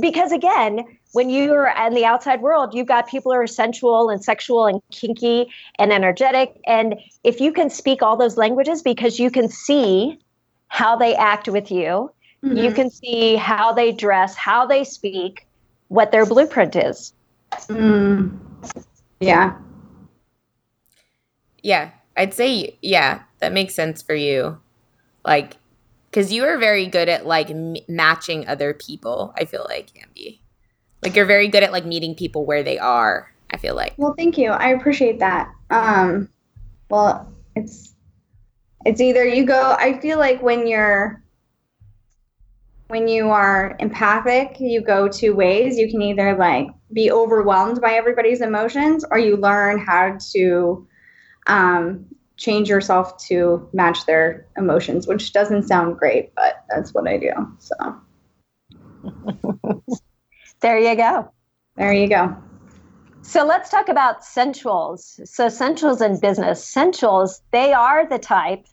Because 0.01 0.31
again, 0.31 0.83
when 1.11 1.29
you're 1.29 1.71
in 1.85 1.93
the 1.93 2.05
outside 2.05 2.41
world, 2.41 2.73
you've 2.73 2.87
got 2.87 3.07
people 3.07 3.31
who 3.31 3.37
are 3.37 3.45
sensual 3.45 4.09
and 4.09 4.23
sexual 4.23 4.65
and 4.65 4.81
kinky 4.91 5.45
and 5.77 5.93
energetic. 5.93 6.59
And 6.65 6.95
if 7.23 7.39
you 7.39 7.53
can 7.53 7.69
speak 7.69 8.01
all 8.01 8.17
those 8.17 8.35
languages 8.35 8.81
because 8.81 9.19
you 9.19 9.29
can 9.29 9.47
see 9.47 10.17
how 10.69 10.95
they 10.95 11.13
act 11.15 11.47
with 11.47 11.69
you, 11.69 12.11
mm-hmm. 12.43 12.57
you 12.57 12.71
can 12.71 12.89
see 12.89 13.35
how 13.35 13.73
they 13.73 13.91
dress, 13.91 14.35
how 14.35 14.65
they 14.65 14.83
speak, 14.83 15.45
what 15.89 16.11
their 16.11 16.25
blueprint 16.25 16.75
is. 16.75 17.13
Mm. 17.67 18.39
Yeah. 19.19 19.55
Yeah. 21.61 21.91
I'd 22.17 22.33
say, 22.33 22.75
yeah, 22.81 23.21
that 23.37 23.53
makes 23.53 23.75
sense 23.75 24.01
for 24.01 24.15
you. 24.15 24.59
Like, 25.23 25.57
because 26.09 26.31
you 26.31 26.43
are 26.45 26.57
very 26.57 26.87
good 26.87 27.09
at 27.09 27.25
like 27.25 27.49
m- 27.49 27.75
matching 27.87 28.47
other 28.47 28.73
people, 28.73 29.33
I 29.37 29.45
feel 29.45 29.65
like, 29.69 29.91
Ambi. 29.93 30.39
Like 31.03 31.15
you're 31.15 31.25
very 31.25 31.47
good 31.47 31.63
at 31.63 31.71
like 31.71 31.85
meeting 31.85 32.15
people 32.15 32.45
where 32.45 32.63
they 32.63 32.79
are. 32.79 33.31
I 33.51 33.57
feel 33.57 33.75
like. 33.75 33.93
Well, 33.97 34.13
thank 34.17 34.37
you. 34.37 34.49
I 34.49 34.69
appreciate 34.69 35.19
that. 35.19 35.49
Um, 35.69 36.29
well, 36.89 37.31
it's 37.55 37.93
it's 38.85 39.01
either 39.01 39.25
you 39.25 39.45
go. 39.45 39.75
I 39.79 39.99
feel 39.99 40.17
like 40.19 40.41
when 40.41 40.67
you're 40.67 41.23
when 42.87 43.07
you 43.07 43.29
are 43.29 43.75
empathic, 43.79 44.57
you 44.59 44.81
go 44.81 45.07
two 45.07 45.35
ways. 45.35 45.77
You 45.77 45.89
can 45.89 46.01
either 46.01 46.35
like 46.37 46.67
be 46.93 47.11
overwhelmed 47.11 47.81
by 47.81 47.93
everybody's 47.93 48.41
emotions, 48.41 49.05
or 49.09 49.19
you 49.19 49.37
learn 49.37 49.79
how 49.79 50.17
to 50.33 50.87
um, 51.47 52.05
change 52.37 52.69
yourself 52.69 53.17
to 53.25 53.67
match 53.73 54.05
their 54.05 54.47
emotions, 54.57 55.07
which 55.07 55.33
doesn't 55.33 55.63
sound 55.63 55.97
great, 55.97 56.33
but 56.35 56.63
that's 56.69 56.93
what 56.93 57.07
I 57.07 57.17
do. 57.17 57.31
So. 57.59 57.95
There 60.59 60.79
you 60.79 60.95
go. 60.95 61.31
There 61.75 61.93
you 61.93 62.09
go. 62.09 62.35
So 63.21 63.45
let's 63.45 63.69
talk 63.69 63.89
about 63.89 64.21
sensuals. 64.21 65.27
So 65.27 65.47
sensuals 65.47 66.03
in 66.03 66.19
business. 66.19 66.63
Sensuals, 66.73 67.41
they 67.51 67.73
are 67.73 68.07
the 68.07 68.17
type. 68.17 68.65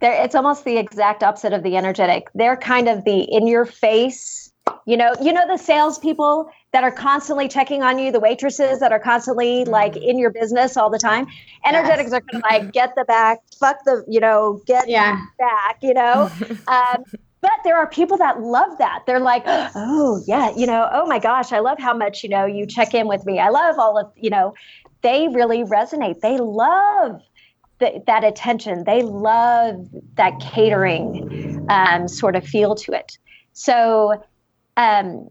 They're, 0.00 0.24
it's 0.24 0.34
almost 0.34 0.64
the 0.64 0.78
exact 0.78 1.22
opposite 1.22 1.52
of 1.52 1.62
the 1.62 1.76
energetic. 1.76 2.28
They're 2.34 2.56
kind 2.56 2.88
of 2.88 3.04
the 3.04 3.20
in 3.20 3.46
your 3.46 3.66
face. 3.66 4.50
You 4.86 4.96
know, 4.96 5.12
you 5.22 5.32
know 5.32 5.46
the 5.46 5.58
salespeople 5.58 6.50
that 6.72 6.84
are 6.84 6.92
constantly 6.92 7.48
checking 7.48 7.82
on 7.82 7.98
you, 7.98 8.12
the 8.12 8.20
waitresses 8.20 8.78
that 8.80 8.92
are 8.92 9.00
constantly 9.00 9.62
mm-hmm. 9.62 9.70
like 9.70 9.96
in 9.96 10.18
your 10.18 10.30
business 10.30 10.76
all 10.76 10.90
the 10.90 10.98
time. 10.98 11.26
Energetics 11.64 12.10
yes. 12.10 12.12
are 12.12 12.20
kind 12.20 12.44
of 12.44 12.50
like 12.50 12.72
get 12.72 12.94
the 12.94 13.04
back, 13.04 13.40
fuck 13.58 13.84
the, 13.84 14.04
you 14.08 14.20
know, 14.20 14.60
get 14.66 14.88
yeah. 14.88 15.20
back, 15.38 15.78
you 15.82 15.94
know. 15.94 16.30
um, 16.68 17.04
but 17.40 17.52
there 17.64 17.76
are 17.76 17.88
people 17.88 18.18
that 18.18 18.40
love 18.40 18.78
that. 18.78 19.02
They're 19.06 19.20
like, 19.20 19.42
oh 19.46 20.22
yeah, 20.26 20.54
you 20.54 20.66
know, 20.66 20.88
oh 20.92 21.06
my 21.06 21.18
gosh, 21.18 21.52
I 21.52 21.60
love 21.60 21.78
how 21.78 21.94
much 21.94 22.22
you 22.22 22.28
know 22.28 22.44
you 22.44 22.66
check 22.66 22.94
in 22.94 23.08
with 23.08 23.24
me. 23.24 23.38
I 23.38 23.48
love 23.48 23.78
all 23.78 23.98
of 23.98 24.12
you 24.16 24.30
know. 24.30 24.54
They 25.02 25.28
really 25.28 25.64
resonate. 25.64 26.20
They 26.20 26.36
love 26.36 27.22
the, 27.78 28.02
that 28.06 28.22
attention. 28.22 28.84
They 28.84 29.02
love 29.02 29.88
that 30.16 30.38
catering 30.40 31.66
um, 31.70 32.06
sort 32.06 32.36
of 32.36 32.44
feel 32.44 32.74
to 32.74 32.92
it. 32.92 33.16
So, 33.54 34.22
um, 34.76 35.30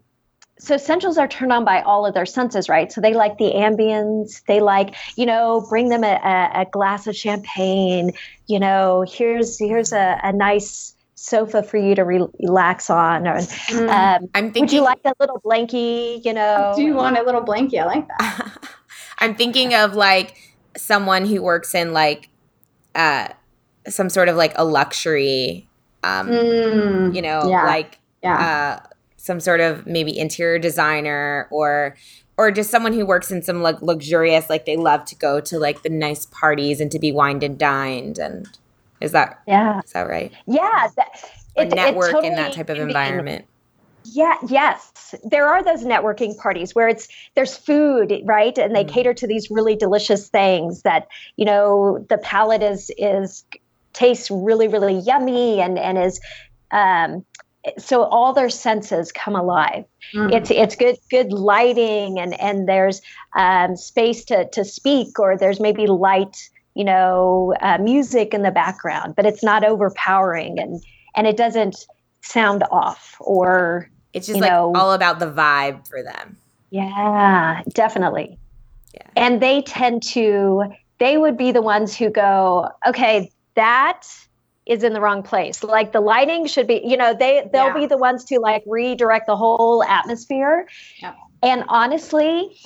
so 0.60 0.74
sensuals 0.74 1.16
are 1.16 1.26
turned 1.26 1.52
on 1.52 1.64
by 1.64 1.80
all 1.80 2.04
of 2.04 2.14
their 2.14 2.26
senses, 2.26 2.68
right? 2.68 2.92
So 2.92 3.00
they 3.00 3.14
like 3.14 3.38
the 3.38 3.52
ambience. 3.52 4.42
They 4.46 4.60
like, 4.60 4.94
you 5.16 5.24
know, 5.26 5.66
bring 5.68 5.88
them 5.88 6.04
a, 6.04 6.20
a, 6.22 6.62
a 6.62 6.66
glass 6.70 7.06
of 7.06 7.16
champagne. 7.16 8.12
You 8.46 8.60
know, 8.60 9.04
here's 9.08 9.58
here's 9.58 9.92
a, 9.92 10.20
a 10.22 10.32
nice 10.32 10.94
sofa 11.14 11.62
for 11.62 11.76
you 11.76 11.94
to 11.94 12.02
re- 12.02 12.26
relax 12.40 12.88
on 12.88 13.26
or 13.26 13.36
mm. 13.36 13.88
um, 13.90 14.28
I'm 14.34 14.52
thinking, 14.52 14.62
would 14.62 14.72
you 14.72 14.80
like 14.82 15.00
a 15.04 15.12
little 15.20 15.38
blankie 15.44 16.24
you 16.24 16.32
know 16.32 16.72
do 16.74 16.82
you 16.82 16.94
want 16.94 17.18
a 17.18 17.22
little 17.22 17.42
blankie 17.42 17.78
i 17.78 17.84
like 17.84 18.08
that 18.08 18.58
i'm 19.18 19.34
thinking 19.34 19.74
of 19.74 19.94
like 19.94 20.34
someone 20.78 21.26
who 21.26 21.42
works 21.42 21.74
in 21.74 21.92
like 21.92 22.30
uh 22.94 23.28
some 23.86 24.08
sort 24.08 24.30
of 24.30 24.36
like 24.36 24.54
a 24.56 24.64
luxury 24.64 25.68
um 26.04 26.28
mm, 26.28 27.14
you 27.14 27.20
know 27.20 27.46
yeah, 27.50 27.66
like 27.66 27.98
yeah. 28.22 28.78
uh 28.80 28.89
some 29.20 29.38
sort 29.38 29.60
of 29.60 29.86
maybe 29.86 30.18
interior 30.18 30.58
designer 30.58 31.46
or 31.50 31.96
or 32.36 32.50
just 32.50 32.70
someone 32.70 32.94
who 32.94 33.04
works 33.04 33.30
in 33.30 33.42
some 33.42 33.60
like 33.60 33.80
luxurious 33.82 34.48
like 34.48 34.64
they 34.64 34.76
love 34.76 35.04
to 35.04 35.14
go 35.14 35.40
to 35.40 35.58
like 35.58 35.82
the 35.82 35.90
nice 35.90 36.26
parties 36.26 36.80
and 36.80 36.90
to 36.90 36.98
be 36.98 37.12
wined 37.12 37.42
and 37.42 37.58
dined 37.58 38.18
and 38.18 38.48
is 39.00 39.12
that 39.12 39.40
yeah? 39.46 39.80
Is 39.84 39.92
that 39.92 40.08
right? 40.08 40.32
Yeah, 40.46 40.88
that, 40.96 41.24
it, 41.56 41.74
network 41.74 42.10
it 42.10 42.12
totally 42.12 42.28
in 42.28 42.36
that 42.36 42.52
type 42.52 42.68
of 42.68 42.78
environment. 42.78 43.46
Yeah, 44.04 44.36
yes. 44.48 45.14
There 45.24 45.46
are 45.46 45.62
those 45.62 45.84
networking 45.84 46.36
parties 46.38 46.74
where 46.74 46.88
it's 46.88 47.08
there's 47.34 47.56
food, 47.56 48.14
right? 48.24 48.56
And 48.56 48.74
they 48.74 48.84
mm. 48.84 48.88
cater 48.88 49.14
to 49.14 49.26
these 49.26 49.50
really 49.50 49.76
delicious 49.76 50.28
things 50.28 50.82
that, 50.82 51.08
you 51.36 51.44
know, 51.44 52.04
the 52.08 52.18
palate 52.18 52.62
is 52.62 52.90
is 52.96 53.44
tastes 53.92 54.30
really, 54.30 54.68
really 54.68 54.98
yummy 54.98 55.60
and 55.60 55.78
and 55.78 55.98
is 55.98 56.20
um 56.70 57.24
so 57.78 58.04
all 58.04 58.32
their 58.32 58.50
senses 58.50 59.12
come 59.12 59.36
alive. 59.36 59.84
Mm. 60.14 60.32
It's 60.32 60.50
it's 60.50 60.76
good 60.76 60.96
good 61.10 61.32
lighting 61.32 62.18
and 62.18 62.38
and 62.40 62.68
there's 62.68 63.02
um, 63.36 63.76
space 63.76 64.24
to 64.26 64.48
to 64.50 64.64
speak 64.64 65.18
or 65.18 65.36
there's 65.36 65.60
maybe 65.60 65.86
light 65.86 66.36
you 66.74 66.84
know, 66.84 67.54
uh, 67.60 67.78
music 67.78 68.32
in 68.32 68.42
the 68.42 68.50
background, 68.50 69.14
but 69.16 69.26
it's 69.26 69.42
not 69.42 69.64
overpowering 69.64 70.58
and 70.58 70.82
and 71.14 71.26
it 71.26 71.36
doesn't 71.36 71.84
sound 72.22 72.62
off 72.70 73.16
or 73.20 73.90
it's 74.12 74.26
just 74.26 74.40
like 74.40 74.50
know, 74.50 74.72
all 74.74 74.92
about 74.92 75.18
the 75.18 75.30
vibe 75.30 75.86
for 75.88 76.02
them. 76.02 76.36
Yeah, 76.70 77.62
definitely. 77.74 78.38
Yeah. 78.94 79.06
And 79.16 79.42
they 79.42 79.62
tend 79.62 80.02
to 80.04 80.64
they 80.98 81.16
would 81.16 81.36
be 81.36 81.50
the 81.52 81.62
ones 81.62 81.96
who 81.96 82.10
go, 82.10 82.68
okay, 82.86 83.30
that 83.56 84.06
is 84.70 84.84
in 84.84 84.92
the 84.92 85.00
wrong 85.00 85.22
place. 85.22 85.64
Like 85.64 85.90
the 85.90 86.00
lighting 86.00 86.46
should 86.46 86.68
be, 86.68 86.80
you 86.84 86.96
know, 86.96 87.12
they 87.12 87.48
they'll 87.52 87.66
yeah. 87.66 87.74
be 87.74 87.86
the 87.86 87.98
ones 87.98 88.24
to 88.26 88.38
like 88.38 88.62
redirect 88.66 89.26
the 89.26 89.36
whole 89.36 89.82
atmosphere. 89.82 90.68
Yeah. 91.02 91.14
And 91.42 91.64
honestly, 91.68 92.56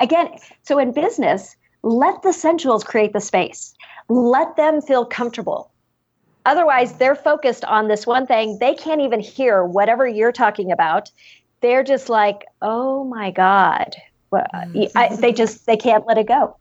again, 0.00 0.36
so 0.64 0.78
in 0.78 0.92
business, 0.92 1.54
let 1.82 2.22
the 2.22 2.30
sensuals 2.30 2.84
create 2.84 3.12
the 3.12 3.20
space. 3.20 3.72
Let 4.08 4.56
them 4.56 4.82
feel 4.82 5.04
comfortable. 5.04 5.70
Otherwise, 6.44 6.98
they're 6.98 7.14
focused 7.14 7.64
on 7.66 7.86
this 7.86 8.04
one 8.04 8.26
thing. 8.26 8.58
They 8.58 8.74
can't 8.74 9.00
even 9.00 9.20
hear 9.20 9.64
whatever 9.64 10.08
you're 10.08 10.32
talking 10.32 10.72
about. 10.72 11.10
They're 11.60 11.84
just 11.84 12.08
like, 12.08 12.46
oh 12.62 13.04
my 13.04 13.30
God. 13.30 13.94
Well, 14.32 14.46
mm-hmm. 14.54 14.98
I, 14.98 15.14
they 15.14 15.32
just, 15.32 15.66
they 15.66 15.76
can't 15.76 16.04
let 16.06 16.18
it 16.18 16.26
go. 16.26 16.56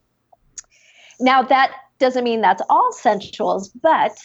Now, 1.19 1.41
that 1.41 1.71
doesn't 1.99 2.23
mean 2.23 2.41
that's 2.41 2.61
all 2.69 2.91
sensuals, 2.93 3.71
but 3.81 4.17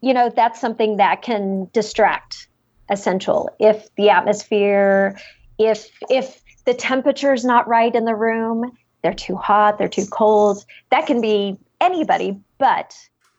you 0.00 0.14
know, 0.14 0.30
that's 0.34 0.60
something 0.60 0.96
that 0.96 1.22
can 1.22 1.68
distract 1.72 2.48
essential 2.88 3.50
if 3.58 3.88
the 3.96 4.10
atmosphere, 4.10 5.18
if, 5.58 5.88
if 6.08 6.40
the 6.64 6.74
temperature 6.74 7.32
is 7.32 7.44
not 7.44 7.66
right 7.66 7.94
in 7.94 8.04
the 8.04 8.14
room, 8.14 8.70
they're 9.02 9.14
too 9.14 9.36
hot, 9.36 9.78
they're 9.78 9.88
too 9.88 10.06
cold. 10.06 10.64
That 10.90 11.06
can 11.06 11.20
be 11.20 11.56
anybody, 11.80 12.38
but 12.58 12.96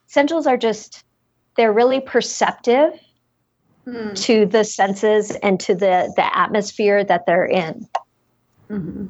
sensuals 0.09 0.47
are 0.47 0.57
just, 0.57 1.03
they're 1.55 1.73
really 1.73 1.99
perceptive 1.99 2.93
hmm. 3.85 4.13
to 4.13 4.45
the 4.45 4.63
senses 4.63 5.31
and 5.43 5.59
to 5.61 5.75
the, 5.75 6.11
the 6.15 6.37
atmosphere 6.37 7.03
that 7.03 7.25
they're 7.25 7.45
in. 7.45 7.87
Mm-hmm. 8.69 9.05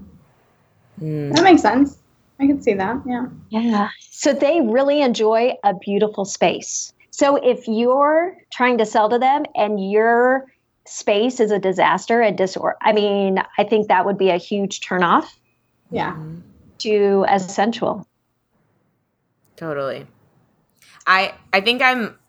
Mm. 1.01 1.35
That 1.35 1.43
makes 1.43 1.61
sense. 1.61 1.97
I 2.39 2.47
can 2.47 2.61
see 2.61 2.73
that. 2.73 3.01
Yeah. 3.05 3.27
Yeah. 3.49 3.89
So 4.11 4.33
they 4.33 4.61
really 4.61 5.01
enjoy 5.01 5.53
a 5.63 5.73
beautiful 5.75 6.25
space. 6.25 6.93
So 7.17 7.35
if 7.37 7.67
you're 7.67 8.37
trying 8.53 8.77
to 8.77 8.85
sell 8.85 9.09
to 9.09 9.17
them 9.17 9.45
and 9.55 9.91
your 9.91 10.45
space 10.85 11.39
is 11.39 11.49
a 11.49 11.57
disaster 11.57 12.21
a 12.21 12.31
disorder, 12.31 12.77
I 12.79 12.93
mean, 12.93 13.39
I 13.57 13.63
think 13.63 13.87
that 13.87 14.05
would 14.05 14.19
be 14.19 14.29
a 14.29 14.37
huge 14.37 14.81
turnoff. 14.81 15.25
Yeah. 15.89 16.15
To 16.79 17.25
as 17.27 17.51
sensual. 17.51 18.07
Totally. 19.55 20.05
I 21.07 21.33
I 21.51 21.59
think 21.59 21.81
I'm 21.81 22.19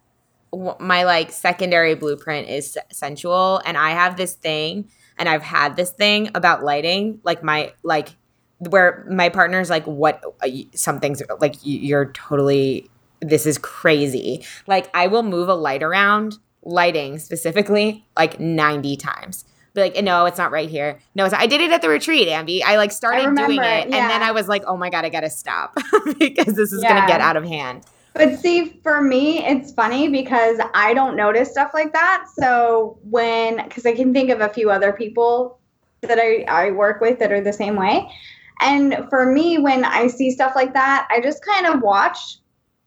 my 0.80 1.04
like 1.04 1.32
secondary 1.32 1.94
blueprint 1.94 2.48
is 2.48 2.78
sensual 2.90 3.60
and 3.66 3.76
I 3.76 3.90
have 3.90 4.16
this 4.16 4.36
thing 4.36 4.88
and 5.18 5.28
I've 5.28 5.42
had 5.42 5.76
this 5.76 5.90
thing 5.90 6.30
about 6.34 6.64
lighting 6.64 7.20
like 7.24 7.42
my 7.42 7.74
like 7.82 8.08
where 8.56 9.06
my 9.10 9.28
partner's 9.28 9.68
like 9.68 9.84
what 9.84 10.24
uh, 10.40 10.48
something's 10.74 11.22
like 11.40 11.56
you're 11.62 12.10
totally 12.12 12.88
this 13.20 13.46
is 13.46 13.58
crazy. 13.58 14.44
Like 14.66 14.90
I 14.94 15.06
will 15.06 15.22
move 15.22 15.48
a 15.48 15.54
light 15.54 15.82
around 15.82 16.38
lighting 16.62 17.18
specifically 17.18 18.06
like 18.16 18.38
90 18.38 18.96
times 18.96 19.44
be 19.78 19.90
like, 19.90 20.04
no, 20.04 20.26
it's 20.26 20.38
not 20.38 20.50
right 20.50 20.68
here. 20.68 20.98
No, 21.14 21.28
I 21.32 21.46
did 21.46 21.60
it 21.60 21.70
at 21.70 21.82
the 21.82 21.88
retreat, 21.88 22.28
Ambi. 22.28 22.62
I 22.64 22.76
like 22.76 22.92
started 22.92 23.26
I 23.26 23.46
doing 23.46 23.58
it, 23.58 23.62
yeah. 23.62 23.82
and 23.82 23.92
then 23.92 24.22
I 24.22 24.32
was 24.32 24.48
like, 24.48 24.64
oh 24.66 24.76
my 24.76 24.90
god, 24.90 25.04
I 25.04 25.08
gotta 25.08 25.30
stop 25.30 25.76
because 26.18 26.54
this 26.54 26.72
is 26.72 26.82
yeah. 26.82 26.94
gonna 26.94 27.06
get 27.06 27.20
out 27.20 27.36
of 27.36 27.44
hand. 27.44 27.84
But 28.14 28.38
see, 28.38 28.80
for 28.82 29.00
me, 29.00 29.44
it's 29.46 29.72
funny 29.72 30.08
because 30.08 30.58
I 30.74 30.92
don't 30.92 31.14
notice 31.14 31.50
stuff 31.50 31.70
like 31.72 31.92
that. 31.92 32.24
So 32.34 32.98
when, 33.04 33.62
because 33.62 33.86
I 33.86 33.94
can 33.94 34.12
think 34.12 34.30
of 34.30 34.40
a 34.40 34.48
few 34.48 34.70
other 34.70 34.92
people 34.92 35.60
that 36.00 36.18
I, 36.18 36.42
I 36.48 36.70
work 36.72 37.00
with 37.00 37.20
that 37.20 37.30
are 37.30 37.40
the 37.40 37.52
same 37.52 37.76
way. 37.76 38.10
And 38.60 39.06
for 39.08 39.30
me, 39.30 39.58
when 39.58 39.84
I 39.84 40.08
see 40.08 40.32
stuff 40.32 40.56
like 40.56 40.72
that, 40.72 41.06
I 41.10 41.20
just 41.20 41.44
kind 41.44 41.66
of 41.66 41.80
watch 41.80 42.38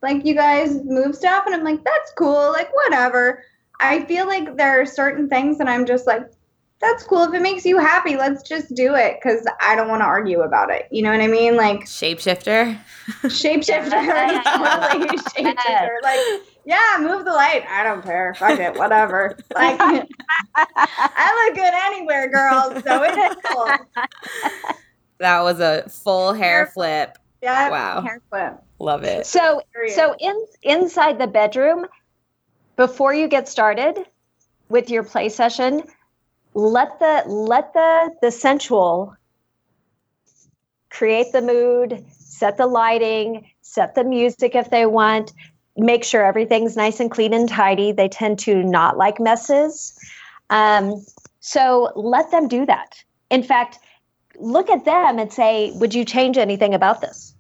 like 0.02 0.26
you 0.26 0.34
guys 0.34 0.80
move 0.84 1.16
stuff 1.16 1.46
and 1.46 1.56
I'm 1.56 1.64
like, 1.64 1.84
that's 1.84 2.12
cool, 2.18 2.52
like 2.52 2.74
whatever. 2.74 3.44
I 3.80 4.06
feel 4.06 4.28
like 4.28 4.58
there 4.58 4.82
are 4.82 4.86
certain 4.86 5.28
things 5.28 5.58
that 5.58 5.68
I'm 5.68 5.86
just 5.86 6.08
like, 6.08 6.32
that's 6.80 7.04
cool. 7.04 7.24
If 7.24 7.34
it 7.34 7.42
makes 7.42 7.64
you 7.64 7.78
happy, 7.78 8.16
let's 8.16 8.42
just 8.42 8.74
do 8.74 8.96
it 8.96 9.20
because 9.22 9.48
I 9.60 9.76
don't 9.76 9.88
want 9.88 10.02
to 10.02 10.06
argue 10.06 10.42
about 10.42 10.72
it. 10.72 10.88
You 10.92 11.04
know 11.04 11.12
what 11.12 11.22
I 11.22 11.28
mean? 11.28 11.56
Like 11.56 11.82
shapeshifter. 11.82 12.78
Shapeshifter. 13.24 13.92
totally 14.44 15.18
shapeshifter. 15.18 16.02
Like, 16.02 16.20
yeah, 16.66 16.98
move 17.00 17.24
the 17.24 17.32
light. 17.32 17.66
I 17.70 17.84
don't 17.84 18.04
care. 18.04 18.34
Fuck 18.34 18.60
it. 18.60 18.76
Whatever. 18.76 19.38
Like 19.54 19.78
I 20.56 21.46
look 21.46 21.56
good 21.56 21.74
anywhere, 21.86 22.30
girls. 22.30 22.84
So 22.84 23.04
it's 23.04 23.42
cool. 23.46 23.68
That 25.20 25.42
was 25.42 25.60
a 25.60 25.88
full 25.88 26.34
hair, 26.34 26.66
hair 26.66 26.66
flip. 26.68 27.18
Yeah. 27.42 27.70
Wow. 27.70 28.02
Hair 28.02 28.22
flip. 28.30 28.64
Love 28.80 29.04
it. 29.04 29.26
So 29.26 29.62
so 29.88 30.16
in 30.20 30.46
inside 30.64 31.20
the 31.20 31.28
bedroom, 31.28 31.88
before 32.76 33.14
you 33.14 33.28
get 33.28 33.48
started 33.48 34.06
with 34.70 34.90
your 34.90 35.04
play 35.04 35.30
session, 35.30 35.84
let 36.54 37.00
the 37.00 37.24
let 37.28 37.74
the 37.74 38.16
the 38.22 38.32
sensual 38.32 39.16
create 40.90 41.32
the 41.32 41.42
mood 41.42 42.06
set 42.10 42.58
the 42.58 42.68
lighting 42.68 43.50
set 43.62 43.96
the 43.96 44.04
music 44.04 44.56
if 44.56 44.70
they 44.70 44.86
want 44.86 45.32
make 45.78 46.04
sure 46.04 46.26
everything's 46.26 46.76
nice 46.76 47.00
and 47.00 47.10
clean 47.10 47.34
and 47.34 47.48
tidy 47.48 47.94
they 47.94 48.10
tend 48.10 48.38
to 48.38 48.62
not 48.62 48.98
like 48.98 49.18
messes 49.18 49.98
um, 50.50 51.02
so 51.40 51.94
let 51.96 52.30
them 52.32 52.50
do 52.50 52.66
that 52.66 53.02
in 53.30 53.42
fact 53.42 53.80
look 54.42 54.70
at 54.70 54.86
them 54.86 55.20
and 55.20 55.32
say, 55.32 55.72
"Would 55.76 55.94
you 55.94 56.06
change 56.06 56.38
anything 56.38 56.74
about 56.74 57.02
this?" 57.02 57.31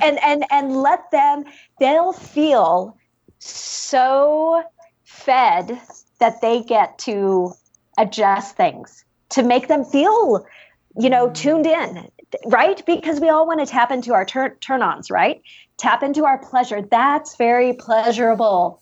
And 0.00 0.18
and 0.22 0.44
and 0.50 0.76
let 0.76 1.10
them. 1.10 1.44
They'll 1.80 2.12
feel 2.12 2.96
so 3.38 4.62
fed 5.04 5.80
that 6.18 6.40
they 6.40 6.62
get 6.62 6.98
to 6.98 7.52
adjust 7.96 8.56
things 8.56 9.04
to 9.30 9.42
make 9.42 9.68
them 9.68 9.84
feel, 9.84 10.46
you 10.98 11.10
know, 11.10 11.30
tuned 11.30 11.66
in, 11.66 12.08
right? 12.46 12.84
Because 12.86 13.20
we 13.20 13.28
all 13.28 13.46
want 13.46 13.60
to 13.60 13.66
tap 13.66 13.90
into 13.90 14.14
our 14.14 14.24
turn 14.24 14.56
turn 14.60 14.82
ons, 14.82 15.10
right? 15.10 15.42
Tap 15.76 16.02
into 16.02 16.24
our 16.24 16.38
pleasure. 16.38 16.82
That's 16.82 17.36
very 17.36 17.72
pleasurable 17.72 18.80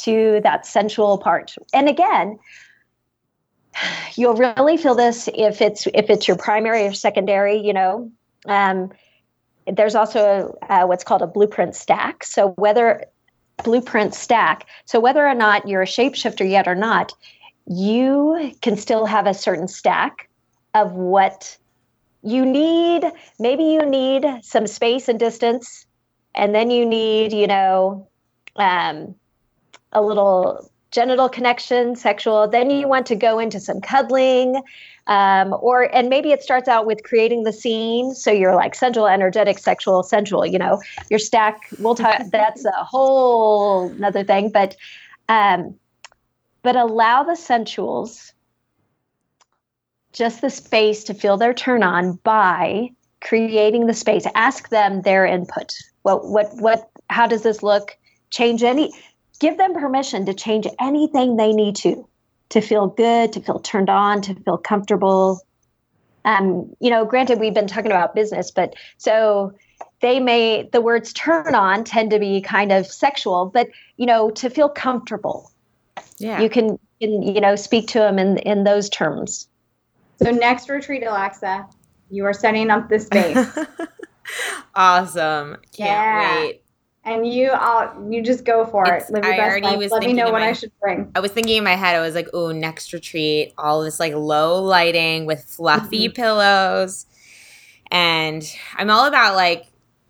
to 0.00 0.40
that 0.42 0.66
sensual 0.66 1.18
part. 1.18 1.54
And 1.72 1.88
again, 1.88 2.38
you'll 4.14 4.34
really 4.34 4.76
feel 4.76 4.94
this 4.94 5.28
if 5.34 5.60
it's 5.60 5.86
if 5.88 6.10
it's 6.10 6.26
your 6.26 6.36
primary 6.36 6.86
or 6.86 6.92
secondary 6.92 7.58
you 7.58 7.72
know 7.72 8.10
um, 8.46 8.90
there's 9.66 9.94
also 9.94 10.56
uh, 10.68 10.84
what's 10.84 11.04
called 11.04 11.22
a 11.22 11.26
blueprint 11.26 11.74
stack. 11.74 12.24
So 12.24 12.48
whether 12.50 13.06
blueprint 13.64 14.14
stack 14.14 14.66
so 14.84 15.00
whether 15.00 15.26
or 15.26 15.34
not 15.34 15.66
you're 15.66 15.82
a 15.82 15.86
shapeshifter 15.86 16.48
yet 16.48 16.68
or 16.68 16.74
not 16.74 17.12
you 17.66 18.52
can 18.60 18.76
still 18.76 19.06
have 19.06 19.26
a 19.26 19.34
certain 19.34 19.66
stack 19.66 20.28
of 20.74 20.92
what 20.92 21.56
you 22.22 22.44
need. 22.44 23.04
Maybe 23.38 23.64
you 23.64 23.84
need 23.84 24.24
some 24.42 24.66
space 24.66 25.08
and 25.08 25.18
distance 25.18 25.86
and 26.34 26.54
then 26.54 26.70
you 26.70 26.84
need 26.84 27.32
you 27.32 27.46
know 27.46 28.08
um, 28.56 29.14
a 29.92 30.02
little 30.02 30.70
genital 30.96 31.28
connection, 31.28 31.94
sexual. 31.94 32.48
Then 32.48 32.70
you 32.70 32.88
want 32.88 33.04
to 33.08 33.14
go 33.14 33.38
into 33.38 33.60
some 33.60 33.82
cuddling, 33.82 34.62
um, 35.06 35.54
or 35.60 35.94
and 35.94 36.08
maybe 36.08 36.32
it 36.32 36.42
starts 36.42 36.68
out 36.68 36.86
with 36.86 37.04
creating 37.04 37.42
the 37.42 37.52
scene. 37.52 38.14
So 38.14 38.30
you're 38.32 38.54
like 38.54 38.74
sensual, 38.74 39.06
energetic, 39.06 39.58
sexual, 39.58 40.02
sensual. 40.02 40.46
You 40.46 40.58
know, 40.58 40.80
your 41.10 41.18
stack. 41.18 41.68
We'll 41.78 41.94
talk. 42.02 42.22
that's 42.32 42.64
a 42.64 42.72
whole 42.82 43.90
another 43.90 44.24
thing, 44.24 44.50
but 44.50 44.74
um, 45.28 45.74
but 46.62 46.76
allow 46.76 47.22
the 47.24 47.32
sensuals 47.32 48.32
just 50.14 50.40
the 50.40 50.48
space 50.48 51.04
to 51.04 51.12
feel 51.12 51.36
their 51.36 51.52
turn 51.52 51.82
on 51.82 52.14
by 52.24 52.88
creating 53.20 53.86
the 53.86 53.92
space. 53.92 54.24
Ask 54.34 54.70
them 54.70 55.02
their 55.02 55.26
input. 55.26 55.74
What 56.02 56.26
what 56.26 56.56
what? 56.56 56.88
How 57.10 57.26
does 57.26 57.42
this 57.42 57.62
look? 57.62 57.98
Change 58.30 58.62
any 58.62 58.92
give 59.36 59.56
them 59.58 59.74
permission 59.74 60.26
to 60.26 60.34
change 60.34 60.66
anything 60.80 61.36
they 61.36 61.52
need 61.52 61.76
to 61.76 62.08
to 62.48 62.60
feel 62.60 62.86
good, 62.86 63.32
to 63.32 63.40
feel 63.40 63.58
turned 63.58 63.90
on, 63.90 64.22
to 64.22 64.34
feel 64.34 64.56
comfortable. 64.56 65.40
Um, 66.24 66.74
you 66.80 66.90
know, 66.90 67.04
granted, 67.04 67.40
we've 67.40 67.54
been 67.54 67.66
talking 67.66 67.90
about 67.90 68.14
business, 68.14 68.50
but 68.50 68.74
so 68.98 69.52
they 70.00 70.20
may 70.20 70.68
the 70.72 70.80
words 70.80 71.12
turn 71.12 71.54
on 71.54 71.84
tend 71.84 72.10
to 72.10 72.18
be 72.18 72.40
kind 72.40 72.72
of 72.72 72.86
sexual, 72.86 73.46
but 73.46 73.68
you 73.96 74.06
know, 74.06 74.30
to 74.30 74.50
feel 74.50 74.68
comfortable. 74.68 75.50
Yeah. 76.18 76.40
You 76.40 76.48
can, 76.48 76.78
can 77.00 77.22
you 77.22 77.40
know, 77.40 77.56
speak 77.56 77.88
to 77.88 77.98
them 77.98 78.18
in 78.18 78.38
in 78.38 78.64
those 78.64 78.88
terms. 78.88 79.48
So 80.22 80.30
next 80.30 80.68
retreat, 80.68 81.04
Alexa, 81.04 81.66
you 82.10 82.24
are 82.24 82.32
setting 82.32 82.70
up 82.70 82.88
the 82.88 82.98
space. 83.00 83.38
awesome. 84.74 85.56
Can't 85.72 85.90
yeah. 85.90 86.40
wait 86.40 86.62
and 87.06 87.26
you 87.26 87.52
all 87.52 87.92
you 88.10 88.20
just 88.22 88.44
go 88.44 88.66
for 88.66 88.84
it's, 88.92 89.08
it. 89.08 89.12
Live 89.14 89.24
your 89.24 89.34
I 89.34 89.36
best 89.36 89.62
life. 89.62 89.90
Let 89.92 90.02
me 90.02 90.12
know 90.12 90.24
what 90.24 90.40
my, 90.40 90.48
I 90.48 90.52
should 90.52 90.72
bring. 90.80 91.10
I 91.14 91.20
was 91.20 91.30
thinking 91.30 91.56
in 91.56 91.64
my 91.64 91.76
head, 91.76 91.94
I 91.94 92.00
was 92.00 92.14
like, 92.14 92.28
"Oh, 92.34 92.50
next 92.50 92.92
retreat, 92.92 93.54
all 93.56 93.82
this 93.82 93.98
like 94.00 94.12
low 94.12 94.60
lighting 94.62 95.24
with 95.24 95.44
fluffy 95.44 96.08
mm-hmm. 96.08 96.14
pillows," 96.14 97.06
and 97.90 98.44
I'm 98.74 98.90
all 98.90 99.06
about 99.06 99.36
like 99.36 99.66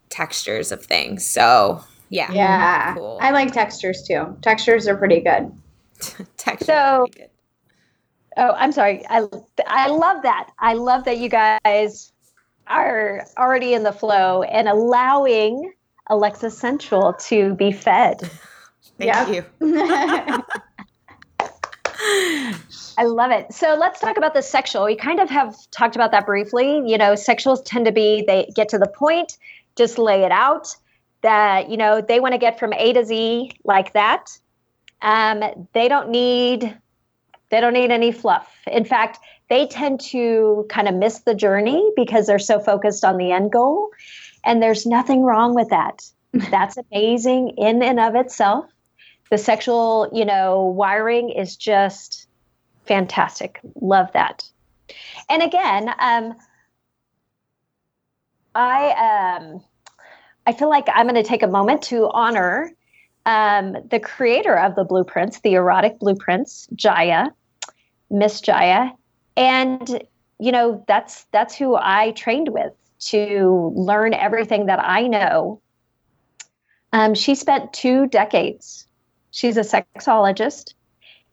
textures 0.09 0.73
of 0.73 0.85
things. 0.85 1.25
So 1.25 1.85
yeah, 2.09 2.33
yeah, 2.33 2.95
cool. 2.95 3.19
I 3.21 3.31
like 3.31 3.53
textures 3.53 4.03
too. 4.03 4.37
Textures 4.41 4.89
are 4.89 4.97
pretty 4.97 5.21
good. 5.21 5.53
textures 6.39 6.67
so, 6.67 7.07
good. 7.15 7.29
Oh, 8.39 8.53
I'm 8.57 8.73
sorry. 8.73 9.05
I 9.09 9.27
I 9.67 9.89
love 9.91 10.23
that. 10.23 10.51
I 10.59 10.73
love 10.73 11.05
that 11.05 11.19
you 11.19 11.29
guys 11.29 12.13
are 12.67 13.27
already 13.37 13.75
in 13.75 13.83
the 13.83 13.93
flow 13.93 14.43
and 14.43 14.67
allowing 14.67 15.73
Alexa's 16.09 16.57
sensual 16.57 17.15
to 17.15 17.55
be 17.55 17.73
fed. 17.73 18.31
Thank 18.99 19.11
you. 19.35 19.45
I 22.99 23.05
love 23.05 23.31
it. 23.31 23.53
So 23.53 23.75
let's 23.75 24.01
talk 24.01 24.17
about 24.17 24.35
the 24.35 24.43
sexual. 24.43 24.85
We 24.85 24.97
kind 24.97 25.21
of 25.21 25.29
have 25.29 25.55
talked 25.71 25.97
about 25.97 26.13
that 26.13 26.25
briefly. 26.25 26.83
You 26.87 26.97
know, 26.97 27.13
sexuals 27.13 27.63
tend 27.65 27.87
to 27.87 27.93
be 27.93 28.25
they 28.27 28.51
get 28.55 28.69
to 28.71 28.79
the 28.79 28.89
point, 28.89 29.39
just 29.77 29.99
lay 29.99 30.23
it 30.25 30.33
out. 30.33 30.75
That 31.23 31.71
you 31.71 31.77
know 31.77 32.01
they 32.01 32.21
want 32.21 32.33
to 32.33 32.39
get 32.39 32.59
from 32.59 32.73
A 32.75 32.93
to 32.93 33.05
Z 33.05 33.51
like 33.65 33.93
that. 33.95 34.39
Um, 35.03 35.43
they 35.73 35.89
don't 35.89 36.11
need 36.11 36.79
they 37.51 37.61
don't 37.61 37.73
need 37.73 37.91
any 37.91 38.13
fluff. 38.13 38.51
In 38.67 38.85
fact, 38.85 39.19
they 39.49 39.67
tend 39.67 40.01
to 40.01 40.67
kind 40.69 40.89
of 40.89 40.95
miss 40.95 41.21
the 41.21 41.35
journey 41.35 41.91
because 41.97 42.27
they're 42.27 42.39
so 42.39 42.59
focused 42.59 43.05
on 43.05 43.17
the 43.17 43.33
end 43.33 43.53
goal. 43.53 43.91
And 44.47 44.63
there's 44.63 44.87
nothing 44.87 45.23
wrong 45.23 45.55
with 45.55 45.69
that. 45.71 46.09
That's 46.33 46.79
amazing 46.79 47.51
in 47.59 47.83
and 47.83 48.01
of 48.01 48.15
itself. 48.15 48.67
The 49.31 49.39
sexual, 49.39 50.09
you 50.13 50.25
know, 50.25 50.63
wiring 50.65 51.31
is 51.31 51.57
just 51.57 52.29
fantastic. 52.85 53.61
Love 53.81 54.13
that. 54.13 54.49
And 55.29 55.43
again, 55.43 55.93
um, 55.99 56.35
I 58.55 59.37
um, 59.41 59.65
I 60.47 60.53
feel 60.53 60.69
like 60.69 60.87
I'm 60.95 61.07
going 61.07 61.17
to 61.17 61.29
take 61.29 61.43
a 61.43 61.49
moment 61.49 61.83
to 61.83 62.09
honor 62.11 62.73
um, 63.27 63.77
the 63.91 63.99
creator 63.99 64.57
of 64.57 64.77
the 64.77 64.85
blueprints, 64.85 65.41
the 65.41 65.55
erotic 65.55 65.99
blueprints, 65.99 66.69
Jaiya, 66.77 67.33
Miss 68.09 68.41
Jaiya, 68.41 68.93
and 69.37 70.03
you 70.39 70.53
know 70.53 70.85
that's 70.87 71.25
that's 71.33 71.57
who 71.57 71.77
I 71.77 72.13
trained 72.13 72.51
with 72.51 72.73
to 72.99 73.73
learn 73.75 74.15
everything 74.15 74.67
that 74.67 74.81
I 74.83 75.07
know. 75.07 75.61
Um, 76.93 77.15
she 77.15 77.35
spent 77.35 77.73
two 77.73 78.07
decades. 78.07 78.87
She's 79.31 79.57
a 79.57 79.61
sexologist, 79.61 80.75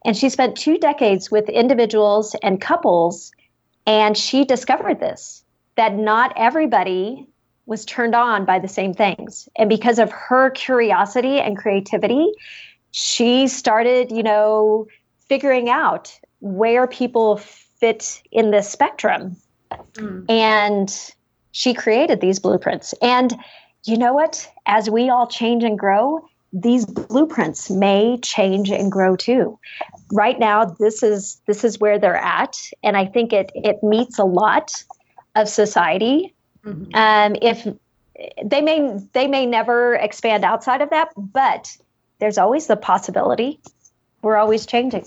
and 0.04 0.16
she 0.16 0.28
spent 0.28 0.56
two 0.56 0.78
decades 0.78 1.30
with 1.30 1.48
individuals 1.48 2.36
and 2.42 2.60
couples. 2.60 3.32
And 3.86 4.16
she 4.16 4.44
discovered 4.44 5.00
this 5.00 5.44
that 5.76 5.94
not 5.94 6.32
everybody 6.36 7.26
was 7.66 7.84
turned 7.84 8.14
on 8.14 8.44
by 8.44 8.58
the 8.58 8.68
same 8.68 8.92
things. 8.92 9.48
And 9.56 9.68
because 9.68 9.98
of 9.98 10.12
her 10.12 10.50
curiosity 10.50 11.40
and 11.40 11.56
creativity, 11.56 12.30
she 12.90 13.48
started, 13.48 14.12
you 14.12 14.22
know, 14.22 14.86
figuring 15.28 15.68
out 15.68 16.18
where 16.40 16.86
people 16.86 17.38
fit 17.38 18.22
in 18.30 18.50
this 18.50 18.68
spectrum. 18.68 19.36
Mm. 19.94 20.30
And 20.30 21.14
she 21.54 21.72
created 21.72 22.20
these 22.20 22.40
blueprints. 22.40 22.94
And 23.00 23.32
you 23.84 23.96
know 23.96 24.12
what? 24.12 24.50
As 24.66 24.90
we 24.90 25.08
all 25.08 25.28
change 25.28 25.62
and 25.62 25.78
grow, 25.78 26.26
these 26.52 26.84
blueprints 26.84 27.70
may 27.70 28.18
change 28.18 28.70
and 28.70 28.90
grow 28.90 29.14
too. 29.14 29.58
Right 30.12 30.38
now, 30.38 30.64
this 30.64 31.02
is 31.02 31.40
this 31.46 31.64
is 31.64 31.78
where 31.78 31.98
they're 31.98 32.16
at, 32.16 32.58
and 32.82 32.96
I 32.96 33.06
think 33.06 33.32
it 33.32 33.52
it 33.54 33.82
meets 33.82 34.18
a 34.18 34.24
lot 34.24 34.72
of 35.36 35.48
society. 35.48 36.34
Mm-hmm. 36.64 36.94
Um, 36.94 37.36
if 37.40 37.66
they 38.44 38.60
may 38.60 38.98
they 39.12 39.28
may 39.28 39.46
never 39.46 39.94
expand 39.94 40.44
outside 40.44 40.80
of 40.80 40.90
that, 40.90 41.10
but 41.16 41.76
there's 42.18 42.38
always 42.38 42.66
the 42.66 42.76
possibility. 42.76 43.60
We're 44.22 44.36
always 44.36 44.66
changing. 44.66 45.06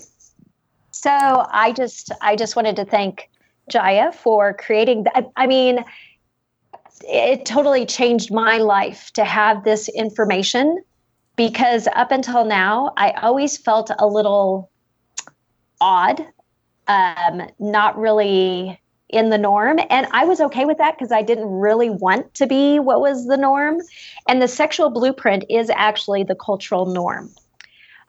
So 0.92 1.10
I 1.10 1.72
just 1.72 2.10
I 2.22 2.36
just 2.36 2.56
wanted 2.56 2.76
to 2.76 2.86
thank 2.86 3.28
Jaiya 3.70 4.14
for 4.14 4.54
creating. 4.54 5.04
that. 5.04 5.30
I 5.36 5.46
mean, 5.46 5.84
it 7.06 7.44
totally 7.44 7.86
changed 7.86 8.32
my 8.32 8.58
life 8.58 9.10
to 9.12 9.24
have 9.24 9.64
this 9.64 9.88
information 9.88 10.82
because 11.36 11.86
up 11.94 12.10
until 12.10 12.44
now, 12.44 12.92
I 12.96 13.12
always 13.12 13.56
felt 13.56 13.90
a 13.98 14.06
little 14.06 14.70
odd, 15.80 16.24
um, 16.88 17.42
not 17.58 17.96
really 17.98 18.80
in 19.08 19.30
the 19.30 19.38
norm. 19.38 19.78
And 19.88 20.06
I 20.10 20.24
was 20.24 20.40
okay 20.40 20.64
with 20.64 20.78
that 20.78 20.98
because 20.98 21.12
I 21.12 21.22
didn't 21.22 21.48
really 21.48 21.90
want 21.90 22.34
to 22.34 22.46
be 22.46 22.78
what 22.78 23.00
was 23.00 23.26
the 23.26 23.36
norm. 23.36 23.78
And 24.28 24.42
the 24.42 24.48
sexual 24.48 24.90
blueprint 24.90 25.44
is 25.48 25.70
actually 25.70 26.24
the 26.24 26.34
cultural 26.34 26.86
norm. 26.86 27.30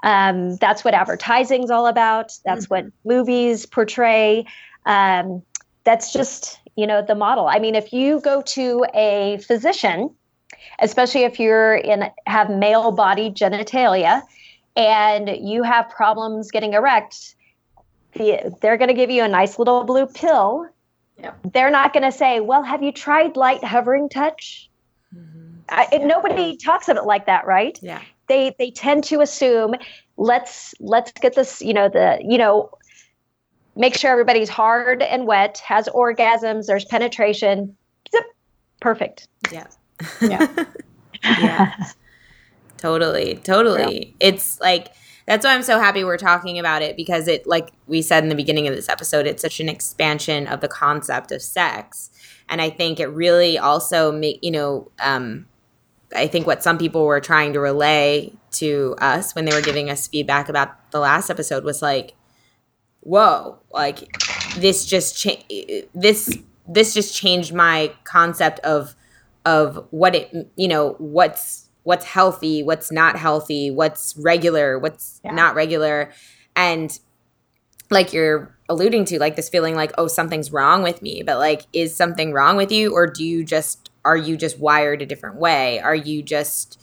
Um, 0.03 0.55
that's 0.57 0.83
what 0.83 0.93
advertising's 0.93 1.69
all 1.69 1.87
about. 1.87 2.31
That's 2.45 2.65
mm-hmm. 2.65 2.87
what 2.87 2.93
movies 3.05 3.65
portray. 3.65 4.45
Um, 4.85 5.43
that's 5.83 6.11
just 6.11 6.59
you 6.79 6.87
know 6.87 7.01
the 7.01 7.15
model 7.15 7.47
i 7.47 7.59
mean 7.59 7.75
if 7.75 7.91
you 7.93 8.19
go 8.21 8.41
to 8.41 8.85
a 8.93 9.37
physician 9.45 10.09
especially 10.79 11.23
if 11.23 11.39
you're 11.39 11.75
in 11.75 12.09
have 12.25 12.49
male 12.49 12.91
body 12.91 13.29
genitalia 13.29 14.21
and 14.75 15.29
you 15.41 15.63
have 15.63 15.89
problems 15.89 16.51
getting 16.51 16.73
erect 16.73 17.35
the, 18.13 18.55
they're 18.61 18.77
going 18.77 18.87
to 18.87 18.95
give 18.95 19.11
you 19.11 19.23
a 19.23 19.27
nice 19.27 19.59
little 19.59 19.83
blue 19.83 20.07
pill 20.07 20.67
Yep. 21.21 21.39
They're 21.53 21.71
not 21.71 21.93
going 21.93 22.03
to 22.03 22.11
say, 22.11 22.39
"Well, 22.39 22.63
have 22.63 22.81
you 22.81 22.91
tried 22.91 23.35
light 23.35 23.63
hovering 23.63 24.09
touch?" 24.09 24.69
Mm-hmm. 25.15 25.59
I, 25.69 25.87
yeah. 25.91 26.05
Nobody 26.05 26.57
talks 26.57 26.87
of 26.89 26.97
it 26.97 27.05
like 27.05 27.25
that, 27.25 27.45
right? 27.45 27.77
Yeah. 27.81 28.01
They 28.27 28.55
they 28.57 28.71
tend 28.71 29.03
to 29.05 29.21
assume, 29.21 29.75
let's 30.17 30.73
let's 30.79 31.11
get 31.11 31.35
this, 31.35 31.61
you 31.61 31.73
know, 31.73 31.89
the 31.89 32.19
you 32.21 32.37
know, 32.37 32.69
make 33.79 33.97
sure 33.97 34.11
everybody's 34.11 34.49
hard 34.49 35.01
and 35.01 35.25
wet, 35.25 35.57
has 35.65 35.87
orgasms, 35.87 36.67
there's 36.67 36.85
penetration. 36.85 37.75
Zip, 38.11 38.25
perfect. 38.81 39.27
Yeah. 39.51 39.67
Yeah. 40.21 40.65
yeah. 41.23 41.87
totally. 42.77 43.35
Totally. 43.43 44.07
Yeah. 44.07 44.27
It's 44.27 44.59
like 44.59 44.89
that's 45.25 45.45
why 45.45 45.53
I'm 45.53 45.63
so 45.63 45.79
happy 45.79 46.03
we're 46.03 46.17
talking 46.17 46.59
about 46.59 46.81
it 46.81 46.97
because 46.97 47.27
it, 47.27 47.47
like 47.47 47.69
we 47.87 48.01
said 48.01 48.23
in 48.23 48.29
the 48.29 48.35
beginning 48.35 48.67
of 48.67 48.75
this 48.75 48.89
episode, 48.89 49.27
it's 49.27 49.41
such 49.41 49.59
an 49.59 49.69
expansion 49.69 50.47
of 50.47 50.59
the 50.59 50.67
concept 50.67 51.31
of 51.31 51.41
sex. 51.41 52.09
And 52.49 52.59
I 52.61 52.69
think 52.69 52.99
it 52.99 53.07
really 53.07 53.57
also 53.57 54.11
make, 54.11 54.43
you 54.43 54.51
know, 54.51 54.91
um, 54.99 55.45
I 56.15 56.27
think 56.27 56.47
what 56.47 56.63
some 56.63 56.79
people 56.79 57.05
were 57.05 57.21
trying 57.21 57.53
to 57.53 57.59
relay 57.59 58.33
to 58.53 58.95
us 58.99 59.35
when 59.35 59.45
they 59.45 59.53
were 59.53 59.61
giving 59.61 59.89
us 59.89 60.07
feedback 60.07 60.49
about 60.49 60.91
the 60.91 60.99
last 60.99 61.29
episode 61.29 61.63
was 61.63 61.81
like, 61.81 62.15
whoa, 63.01 63.59
like 63.71 64.07
this 64.57 64.85
just 64.85 65.17
cha- 65.21 65.43
this 65.93 66.37
this 66.67 66.93
just 66.93 67.15
changed 67.15 67.53
my 67.53 67.93
concept 68.03 68.59
of 68.61 68.95
of 69.45 69.87
what 69.91 70.15
it 70.15 70.51
you 70.55 70.67
know 70.67 70.95
what's 70.99 71.69
what's 71.83 72.05
healthy, 72.05 72.61
what's 72.61 72.91
not 72.91 73.15
healthy, 73.15 73.71
what's 73.71 74.15
regular, 74.17 74.77
what's 74.77 75.21
yeah. 75.23 75.31
not 75.31 75.55
regular. 75.55 76.11
And 76.55 76.99
like 77.89 78.13
you're 78.13 78.55
alluding 78.67 79.05
to, 79.05 79.17
like 79.17 79.35
this 79.35 79.49
feeling 79.49 79.75
like, 79.75 79.91
oh, 79.97 80.07
something's 80.07 80.51
wrong 80.51 80.83
with 80.83 81.01
me. 81.01 81.23
But 81.25 81.39
like, 81.39 81.63
is 81.73 81.95
something 81.95 82.31
wrong 82.31 82.57
with 82.57 82.71
you? 82.71 82.93
Or 82.93 83.07
do 83.07 83.23
you 83.23 83.43
just, 83.43 83.89
are 84.05 84.17
you 84.17 84.37
just 84.37 84.59
wired 84.59 85.01
a 85.01 85.05
different 85.07 85.37
way? 85.37 85.79
Are 85.79 85.95
you 85.95 86.21
just, 86.21 86.79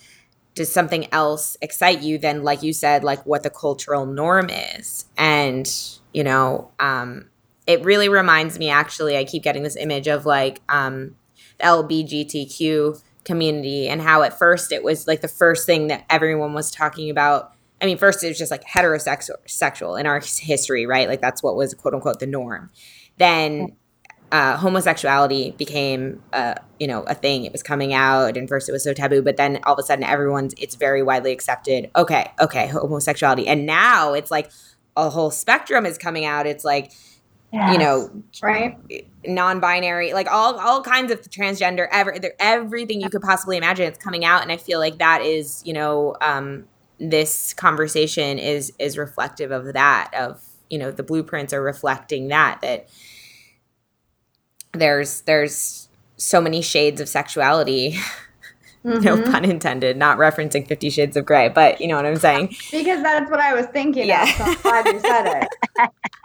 does 0.56 0.72
something 0.72 1.06
else 1.12 1.56
excite 1.62 2.02
you 2.02 2.18
than, 2.18 2.42
like 2.42 2.64
you 2.64 2.72
said, 2.72 3.04
like 3.04 3.24
what 3.26 3.44
the 3.44 3.50
cultural 3.50 4.06
norm 4.06 4.50
is? 4.50 5.04
And, 5.16 5.72
you 6.16 6.24
know, 6.24 6.70
um, 6.80 7.28
it 7.66 7.84
really 7.84 8.08
reminds 8.08 8.58
me 8.58 8.70
actually, 8.70 9.18
I 9.18 9.24
keep 9.24 9.42
getting 9.42 9.62
this 9.62 9.76
image 9.76 10.08
of 10.08 10.24
like 10.24 10.62
um, 10.70 11.14
LBGTQ 11.60 13.02
community 13.24 13.86
and 13.86 14.00
how 14.00 14.22
at 14.22 14.38
first 14.38 14.72
it 14.72 14.82
was 14.82 15.06
like 15.06 15.20
the 15.20 15.28
first 15.28 15.66
thing 15.66 15.88
that 15.88 16.06
everyone 16.08 16.54
was 16.54 16.70
talking 16.70 17.10
about. 17.10 17.52
I 17.82 17.84
mean, 17.84 17.98
first 17.98 18.24
it 18.24 18.28
was 18.28 18.38
just 18.38 18.50
like 18.50 18.64
heterosexual 18.64 19.36
sexual 19.46 19.96
in 19.96 20.06
our 20.06 20.20
history, 20.20 20.86
right? 20.86 21.06
Like 21.06 21.20
that's 21.20 21.42
what 21.42 21.54
was 21.54 21.74
quote 21.74 21.92
unquote 21.92 22.18
the 22.18 22.26
norm. 22.26 22.70
Then 23.18 23.76
uh, 24.32 24.56
homosexuality 24.56 25.50
became, 25.58 26.22
uh, 26.32 26.54
you 26.80 26.86
know, 26.86 27.02
a 27.02 27.14
thing. 27.14 27.44
It 27.44 27.52
was 27.52 27.62
coming 27.62 27.92
out, 27.92 28.38
and 28.38 28.48
first 28.48 28.70
it 28.70 28.72
was 28.72 28.82
so 28.82 28.94
taboo, 28.94 29.20
but 29.20 29.36
then 29.36 29.60
all 29.64 29.74
of 29.74 29.78
a 29.78 29.82
sudden, 29.82 30.02
everyone's 30.02 30.54
it's 30.56 30.76
very 30.76 31.02
widely 31.02 31.32
accepted. 31.32 31.90
Okay, 31.94 32.30
okay, 32.40 32.68
homosexuality, 32.68 33.46
and 33.46 33.66
now 33.66 34.14
it's 34.14 34.30
like 34.30 34.50
a 34.96 35.10
whole 35.10 35.30
spectrum 35.30 35.86
is 35.86 35.98
coming 35.98 36.24
out. 36.24 36.46
It's 36.46 36.64
like 36.64 36.92
yes. 37.52 37.72
you 37.72 37.78
know, 37.78 38.10
right? 38.42 38.76
Non-binary, 39.26 40.12
like 40.12 40.28
all 40.30 40.58
all 40.58 40.82
kinds 40.82 41.12
of 41.12 41.20
transgender, 41.22 41.86
ever 41.90 42.16
everything 42.38 43.00
you 43.00 43.10
could 43.10 43.22
possibly 43.22 43.56
imagine. 43.56 43.86
It's 43.86 44.02
coming 44.02 44.24
out, 44.24 44.42
and 44.42 44.52
I 44.52 44.56
feel 44.56 44.78
like 44.78 44.98
that 44.98 45.22
is, 45.22 45.62
you 45.64 45.72
know, 45.72 46.16
um, 46.20 46.66
this 46.98 47.54
conversation 47.54 48.38
is 48.38 48.72
is 48.78 48.98
reflective 48.98 49.50
of 49.50 49.72
that. 49.72 50.12
Of 50.14 50.42
you 50.70 50.78
know, 50.78 50.90
the 50.90 51.02
blueprints 51.02 51.52
are 51.52 51.62
reflecting 51.62 52.28
that 52.28 52.60
that 52.62 52.88
there's 54.72 55.22
there's 55.22 55.88
so 56.16 56.40
many 56.40 56.62
shades 56.62 57.00
of 57.00 57.08
sexuality 57.08 57.98
Mm-hmm. 58.96 59.02
No 59.02 59.20
pun 59.20 59.44
intended, 59.44 59.96
not 59.96 60.16
referencing 60.16 60.66
Fifty 60.66 60.90
Shades 60.90 61.16
of 61.16 61.24
Grey, 61.26 61.48
but 61.48 61.80
you 61.80 61.88
know 61.88 61.96
what 61.96 62.06
I'm 62.06 62.16
saying. 62.16 62.54
because 62.70 63.02
that's 63.02 63.28
what 63.28 63.40
I 63.40 63.52
was 63.52 63.66
thinking. 63.66 64.06
Yeah. 64.06 64.22
Of, 64.22 64.28
so 64.28 64.44
I'm 64.44 64.54
glad 64.62 64.86
you 64.86 65.00
said 65.00 65.42
it. 65.42 65.48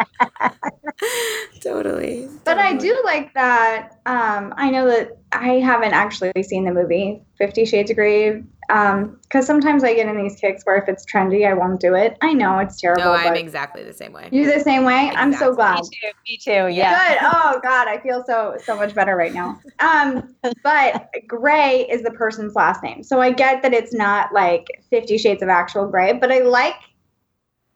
totally. 1.61 2.27
But 2.43 2.55
totally. 2.55 2.75
I 2.75 2.77
do 2.77 3.01
like 3.03 3.33
that. 3.33 3.99
Um, 4.05 4.53
I 4.57 4.69
know 4.69 4.85
that 4.87 5.17
I 5.33 5.59
haven't 5.59 5.93
actually 5.93 6.31
seen 6.43 6.65
the 6.65 6.73
movie 6.73 7.21
Fifty 7.37 7.65
Shades 7.65 7.89
of 7.89 7.95
Grey 7.97 8.43
um, 8.71 9.19
because 9.23 9.45
sometimes 9.45 9.83
I 9.83 9.93
get 9.93 10.07
in 10.07 10.17
these 10.17 10.39
kicks 10.39 10.63
where 10.63 10.77
if 10.77 10.87
it's 10.87 11.05
trendy, 11.05 11.47
I 11.47 11.53
won't 11.53 11.79
do 11.79 11.93
it. 11.93 12.17
I 12.21 12.33
know 12.33 12.59
it's 12.59 12.79
terrible. 12.79 13.03
No, 13.03 13.11
I'm 13.11 13.35
exactly 13.35 13.83
the 13.83 13.93
same 13.93 14.13
way. 14.13 14.29
You're 14.31 14.51
the 14.51 14.63
same 14.63 14.85
way? 14.85 15.07
Exactly. 15.07 15.21
I'm 15.21 15.33
so 15.33 15.53
glad. 15.53 15.79
Me 15.79 15.89
too. 15.89 16.07
Me 16.27 16.37
too. 16.37 16.73
Yeah. 16.73 17.09
Good. 17.09 17.17
Oh 17.33 17.59
God, 17.61 17.87
I 17.87 17.99
feel 17.99 18.23
so 18.25 18.55
so 18.63 18.75
much 18.75 18.95
better 18.95 19.15
right 19.15 19.33
now. 19.33 19.59
Um, 19.79 20.35
but 20.63 21.07
Grey 21.27 21.87
is 21.89 22.03
the 22.03 22.11
person's 22.11 22.53
last 22.55 22.83
name, 22.83 23.03
so 23.03 23.19
I 23.19 23.31
get 23.31 23.63
that 23.63 23.73
it's 23.73 23.93
not 23.93 24.31
like 24.31 24.65
Fifty 24.89 25.17
Shades 25.17 25.41
of 25.41 25.49
Actual 25.49 25.87
Grey, 25.87 26.13
but 26.13 26.31
I 26.31 26.39
like 26.39 26.75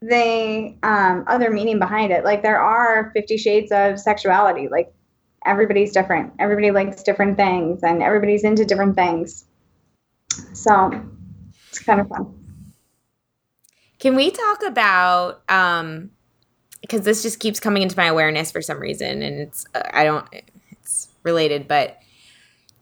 the 0.02 0.76
um, 0.84 1.24
other 1.28 1.50
meaning 1.50 1.80
behind 1.80 2.12
it. 2.12 2.24
Like 2.24 2.44
there 2.44 2.60
are 2.60 3.12
Fifty 3.14 3.38
Shades 3.38 3.72
of 3.72 4.00
sexuality. 4.00 4.68
Like 4.72 4.94
everybody's 5.46 5.92
different. 5.92 6.34
Everybody 6.40 6.72
likes 6.72 7.04
different 7.04 7.38
things, 7.38 7.84
and 7.84 8.02
everybody's 8.02 8.44
into 8.44 8.66
different 8.66 8.96
things. 8.96 9.46
So 10.54 10.92
it's 11.70 11.80
kind 11.80 12.02
of 12.02 12.08
fun. 12.08 12.34
Can 14.00 14.16
we 14.16 14.32
talk 14.32 14.64
about 14.64 15.50
um 15.50 16.12
because 16.82 17.02
this 17.02 17.24
just 17.24 17.40
keeps 17.40 17.60
coming 17.60 17.82
into 17.82 17.98
my 17.98 18.06
awareness 18.06 18.52
for 18.52 18.62
some 18.62 18.80
reason 18.80 19.24
and 19.24 19.40
it's 19.40 19.66
uh, 19.74 19.82
I 19.92 20.04
don't 20.04 20.28
it's 20.70 21.08
related 21.24 21.68
but 21.68 21.98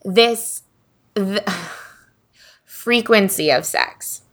this 0.04 0.64
the, 1.14 1.44
frequency 2.66 3.52
of 3.52 3.66
sex. 3.66 4.24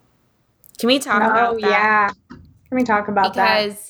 Can 0.79 0.89
we 0.89 0.99
talk 0.99 1.23
oh, 1.23 1.27
about 1.27 1.61
that? 1.61 1.71
yeah. 1.71 2.11
Can 2.29 2.79
we 2.79 2.85
talk 2.85 3.09
about 3.09 3.35
because 3.35 3.37
that? 3.37 3.65
Because 3.67 3.90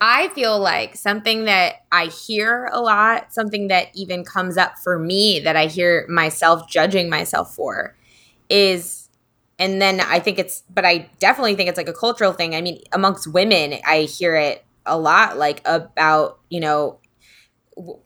I 0.00 0.28
feel 0.28 0.58
like 0.58 0.96
something 0.96 1.44
that 1.44 1.84
I 1.92 2.06
hear 2.06 2.70
a 2.72 2.80
lot, 2.80 3.32
something 3.34 3.68
that 3.68 3.88
even 3.94 4.24
comes 4.24 4.56
up 4.56 4.78
for 4.78 4.98
me 4.98 5.40
that 5.40 5.56
I 5.56 5.66
hear 5.66 6.06
myself 6.08 6.68
judging 6.68 7.10
myself 7.10 7.54
for 7.54 7.96
is 8.48 9.08
and 9.58 9.80
then 9.80 10.00
I 10.00 10.18
think 10.20 10.38
it's 10.38 10.62
but 10.70 10.86
I 10.86 11.10
definitely 11.18 11.54
think 11.54 11.68
it's 11.68 11.76
like 11.76 11.88
a 11.88 11.92
cultural 11.92 12.32
thing. 12.32 12.54
I 12.54 12.62
mean, 12.62 12.82
amongst 12.92 13.26
women, 13.26 13.74
I 13.86 14.02
hear 14.02 14.34
it 14.36 14.64
a 14.86 14.98
lot 14.98 15.36
like 15.36 15.60
about, 15.66 16.38
you 16.48 16.60
know, 16.60 16.98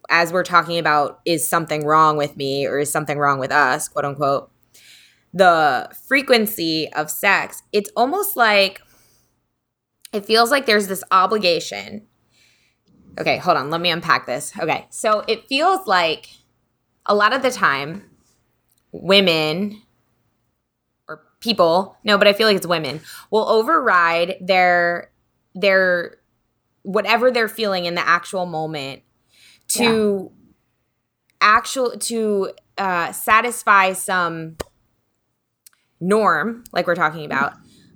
as 0.09 0.33
we're 0.33 0.43
talking 0.43 0.77
about 0.77 1.21
is 1.25 1.47
something 1.47 1.85
wrong 1.85 2.17
with 2.17 2.35
me 2.35 2.65
or 2.67 2.79
is 2.79 2.91
something 2.91 3.17
wrong 3.17 3.39
with 3.39 3.51
us, 3.51 3.87
quote 3.87 4.05
unquote. 4.05 4.51
The 5.33 5.89
frequency 6.07 6.91
of 6.93 7.09
sex, 7.09 7.63
it's 7.73 7.89
almost 7.95 8.35
like 8.35 8.81
it 10.15 10.25
feels 10.25 10.49
like 10.49 10.65
there's 10.65 10.87
this 10.87 11.03
obligation. 11.11 12.07
Okay, 13.19 13.37
hold 13.37 13.57
on, 13.57 13.69
let 13.69 13.81
me 13.81 13.89
unpack 13.89 14.25
this. 14.25 14.53
Okay, 14.57 14.87
so 14.89 15.23
it 15.27 15.47
feels 15.47 15.85
like 15.87 16.29
a 17.05 17.13
lot 17.13 17.33
of 17.33 17.41
the 17.41 17.51
time 17.51 18.09
women 18.91 19.81
or 21.07 21.21
people, 21.39 21.97
no, 22.03 22.17
but 22.17 22.27
I 22.27 22.33
feel 22.33 22.47
like 22.47 22.57
it's 22.57 22.67
women, 22.67 23.01
will 23.29 23.47
override 23.47 24.35
their 24.41 25.11
their 25.53 26.17
whatever 26.83 27.31
they're 27.31 27.47
feeling 27.47 27.85
in 27.85 27.95
the 27.95 28.07
actual 28.07 28.45
moment 28.45 29.01
to 29.67 30.31
yeah. 30.31 30.47
actual 31.41 31.91
to 31.91 32.51
uh, 32.77 33.11
satisfy 33.11 33.93
some 33.93 34.57
norm, 35.99 36.63
like 36.71 36.87
we're 36.87 36.95
talking 36.95 37.25
about, 37.25 37.53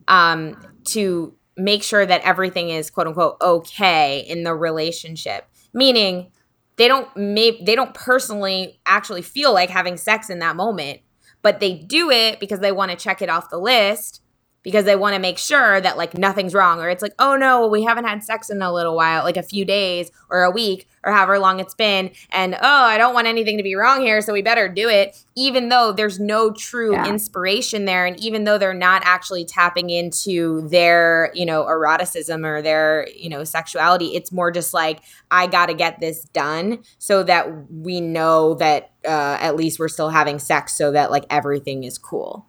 um, 0.08 0.58
to 0.86 1.36
make 1.60 1.84
sure 1.84 2.06
that 2.06 2.22
everything 2.22 2.70
is 2.70 2.90
quote 2.90 3.08
unquote 3.08 3.38
okay 3.42 4.20
in 4.28 4.44
the 4.44 4.56
relationship. 4.56 5.46
Meaning 5.74 6.32
they 6.78 6.88
don't 6.88 7.16
may 7.16 7.62
they 7.64 7.76
don't 7.76 7.94
personally 7.94 8.80
actually 8.86 9.22
feel 9.22 9.54
like 9.54 9.70
having 9.70 9.98
sex 9.98 10.30
in 10.30 10.40
that 10.40 10.56
moment, 10.56 11.02
but 11.42 11.60
they 11.60 11.74
do 11.74 12.10
it 12.10 12.40
because 12.40 12.60
they 12.60 12.72
want 12.72 12.92
to 12.92 12.98
check 12.98 13.22
it 13.22 13.30
off 13.30 13.50
the 13.50 13.60
list 13.60 14.22
because 14.64 14.86
they 14.86 14.96
want 14.96 15.16
to 15.16 15.20
make 15.20 15.38
sure 15.38 15.80
that 15.80 15.98
like 15.98 16.18
nothing's 16.18 16.54
wrong 16.54 16.80
or 16.80 16.90
it's 16.90 17.02
like 17.02 17.14
oh 17.20 17.36
no 17.36 17.68
we 17.68 17.84
haven't 17.84 18.06
had 18.06 18.24
sex 18.24 18.50
in 18.50 18.62
a 18.62 18.74
little 18.74 18.96
while 18.96 19.24
like 19.24 19.38
a 19.38 19.44
few 19.44 19.64
days 19.64 20.12
or 20.30 20.44
a 20.44 20.52
week 20.52 20.88
or 21.04 21.14
however 21.14 21.40
long 21.40 21.60
it's 21.60 21.74
been 21.74 22.12
and 22.32 22.56
oh 22.56 22.60
i 22.62 22.98
don't 22.98 23.14
want 23.14 23.28
anything 23.28 23.58
to 23.58 23.64
be 23.64 23.76
wrong 23.76 24.02
here 24.02 24.22
so 24.22 24.34
we 24.34 24.42
better 24.42 24.68
do 24.68 24.90
it 24.90 25.24
even 25.36 25.70
though 25.70 25.92
there's 25.92 26.20
no 26.20 26.52
true 26.52 26.92
yeah. 26.92 27.08
inspiration 27.08 27.86
there 27.86 28.06
and 28.06 28.20
even 28.20 28.44
though 28.44 28.58
they're 28.58 28.74
not 28.74 29.02
actually 29.06 29.46
tapping 29.46 29.90
into 29.90 30.68
their 30.68 31.32
you 31.34 31.46
know 31.46 31.64
eroticism 31.66 32.46
or 32.46 32.62
their 32.62 33.08
you 33.16 33.30
know 33.30 33.44
sexuality 33.44 34.16
it's 34.16 34.32
more 34.32 34.52
just 34.52 34.74
like 34.74 35.02
i 35.32 35.48
got 35.48 35.68
to 35.68 35.74
get 35.74 36.00
this 36.00 36.24
done 36.26 36.80
so 36.98 37.24
that 37.24 37.72
we 37.72 38.02
know 38.02 38.56
that 38.56 38.92
uh, 39.06 39.38
at 39.40 39.56
least 39.56 39.80
we're 39.80 39.88
still 39.88 40.10
having 40.10 40.40
sex 40.40 40.74
so 40.74 40.92
that 40.92 41.10
like 41.10 41.26
everything 41.30 41.86
is 41.86 41.98
cool 41.98 42.46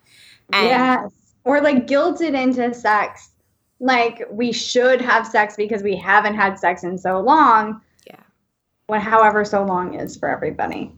and 0.53 0.67
yes 0.67 1.20
or 1.45 1.61
like 1.61 1.87
guilted 1.87 2.35
into 2.41 2.73
sex 2.75 3.31
like 3.79 4.23
we 4.31 4.53
should 4.53 5.01
have 5.01 5.27
sex 5.27 5.57
because 5.57 5.83
we 5.83 5.97
haven't 5.97 6.35
had 6.35 6.59
sex 6.59 6.85
in 6.85 6.99
so 6.99 7.21
long 7.21 7.81
yeah 8.07 8.21
what 8.91 9.01
however 9.01 9.45
so 9.45 9.65
long 9.65 9.95
is 9.95 10.17
for 10.17 10.29
everybody. 10.29 10.93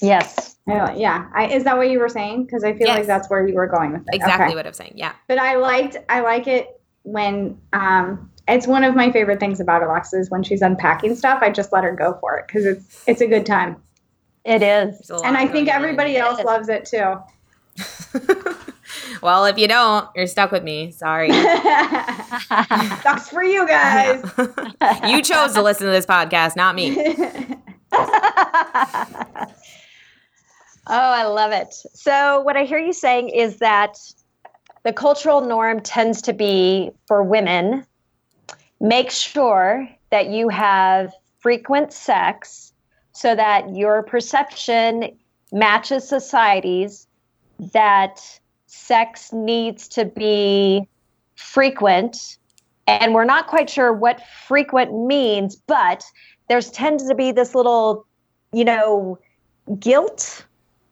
Yes. 0.00 0.56
Yeah. 0.68 1.26
I, 1.34 1.46
is 1.48 1.64
that 1.64 1.76
what 1.76 1.90
you 1.90 1.98
were 1.98 2.08
saying? 2.08 2.44
Because 2.44 2.62
I 2.62 2.72
feel 2.72 2.86
yes. 2.86 2.98
like 2.98 3.06
that's 3.06 3.28
where 3.28 3.48
you 3.48 3.54
were 3.54 3.66
going 3.66 3.92
with 3.92 4.02
it. 4.02 4.14
Exactly 4.14 4.48
okay. 4.48 4.54
what 4.54 4.66
I'm 4.66 4.74
saying. 4.74 4.92
Yeah. 4.94 5.14
But 5.26 5.38
I 5.38 5.56
liked 5.56 5.96
I 6.08 6.20
like 6.20 6.46
it 6.46 6.80
when 7.02 7.58
um 7.72 8.30
it's 8.46 8.66
one 8.66 8.84
of 8.84 8.94
my 8.94 9.10
favorite 9.10 9.40
things 9.40 9.58
about 9.58 9.82
Alexis 9.82 10.30
when 10.30 10.42
she's 10.42 10.62
unpacking 10.62 11.16
stuff. 11.16 11.40
I 11.42 11.50
just 11.50 11.72
let 11.72 11.82
her 11.82 11.92
go 11.92 12.16
for 12.20 12.36
it 12.36 12.46
because 12.46 12.64
it's 12.64 13.04
it's 13.08 13.20
a 13.20 13.26
good 13.26 13.44
time. 13.44 13.82
It 14.44 14.62
is, 14.62 15.10
and 15.10 15.36
I 15.36 15.46
think 15.46 15.68
everybody 15.68 16.16
else 16.16 16.42
loves 16.42 16.70
it 16.70 16.86
too. 16.86 17.16
well, 19.22 19.44
if 19.44 19.58
you 19.58 19.68
don't, 19.68 20.08
you're 20.14 20.26
stuck 20.26 20.50
with 20.50 20.62
me. 20.62 20.90
Sorry. 20.90 21.30
Sucks 23.02 23.28
for 23.28 23.42
you 23.42 23.66
guys. 23.66 24.22
you 25.06 25.22
chose 25.22 25.54
to 25.54 25.62
listen 25.62 25.86
to 25.86 25.92
this 25.92 26.06
podcast, 26.06 26.56
not 26.56 26.74
me. 26.74 27.16
Oh, 30.90 30.94
I 30.96 31.24
love 31.24 31.52
it. 31.52 31.74
So, 31.92 32.40
what 32.40 32.56
I 32.56 32.64
hear 32.64 32.78
you 32.78 32.94
saying 32.94 33.28
is 33.28 33.58
that 33.58 33.98
the 34.84 34.92
cultural 34.92 35.42
norm 35.42 35.80
tends 35.80 36.22
to 36.22 36.32
be 36.32 36.90
for 37.06 37.22
women 37.22 37.84
make 38.80 39.10
sure 39.10 39.88
that 40.10 40.28
you 40.28 40.48
have 40.48 41.12
frequent 41.40 41.92
sex 41.92 42.72
so 43.12 43.34
that 43.34 43.74
your 43.74 44.02
perception 44.02 45.16
matches 45.52 46.08
society's 46.08 47.06
that 47.72 48.40
sex 48.68 49.32
needs 49.32 49.88
to 49.88 50.04
be 50.04 50.86
frequent 51.36 52.36
and 52.86 53.14
we're 53.14 53.24
not 53.24 53.46
quite 53.46 53.70
sure 53.70 53.92
what 53.92 54.20
frequent 54.46 55.06
means 55.06 55.56
but 55.56 56.04
there's 56.48 56.70
tends 56.70 57.08
to 57.08 57.14
be 57.14 57.32
this 57.32 57.54
little 57.54 58.06
you 58.52 58.64
know 58.64 59.18
guilt 59.78 60.44